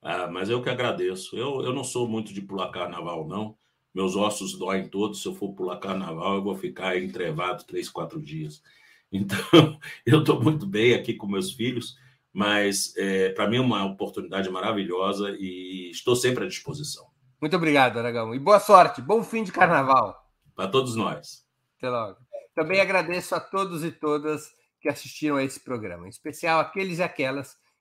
Ah, 0.02 0.26
mas 0.26 0.48
eu 0.48 0.62
que 0.62 0.70
agradeço. 0.70 1.36
Eu, 1.36 1.62
eu 1.62 1.72
não 1.72 1.84
sou 1.84 2.08
muito 2.08 2.32
de 2.32 2.40
pular 2.40 2.70
carnaval, 2.70 3.26
não. 3.26 3.56
Meus 3.94 4.16
ossos 4.16 4.56
doem 4.56 4.88
todos. 4.88 5.22
Se 5.22 5.28
eu 5.28 5.34
for 5.34 5.52
pular 5.52 5.78
carnaval, 5.78 6.36
eu 6.36 6.42
vou 6.42 6.54
ficar 6.54 6.98
entrevado 6.98 7.64
três, 7.64 7.88
quatro 7.88 8.20
dias. 8.20 8.62
Então, 9.12 9.76
eu 10.06 10.20
estou 10.20 10.40
muito 10.40 10.64
bem 10.64 10.94
aqui 10.94 11.14
com 11.14 11.26
meus 11.26 11.50
filhos, 11.50 11.96
mas 12.32 12.96
é, 12.96 13.30
para 13.30 13.48
mim 13.50 13.56
é 13.56 13.60
uma 13.60 13.84
oportunidade 13.84 14.48
maravilhosa 14.48 15.36
e 15.36 15.90
estou 15.90 16.14
sempre 16.14 16.44
à 16.44 16.46
disposição. 16.46 17.08
Muito 17.40 17.56
obrigado, 17.56 17.98
Aragão. 17.98 18.32
E 18.32 18.38
boa 18.38 18.60
sorte. 18.60 19.02
Bom 19.02 19.24
fim 19.24 19.42
de 19.42 19.50
carnaval. 19.50 20.16
Para 20.54 20.68
todos 20.68 20.94
nós. 20.94 21.44
Até 21.76 21.90
logo. 21.90 22.18
Também 22.54 22.80
agradeço 22.80 23.34
a 23.34 23.40
todos 23.40 23.82
e 23.82 23.90
todas 23.90 24.52
que 24.80 24.88
assistiram 24.88 25.36
a 25.36 25.42
esse 25.42 25.58
programa, 25.58 26.06
em 26.06 26.10
especial 26.10 26.60
aqueles 26.60 26.98
e 26.98 27.02
aquelas 27.02 27.56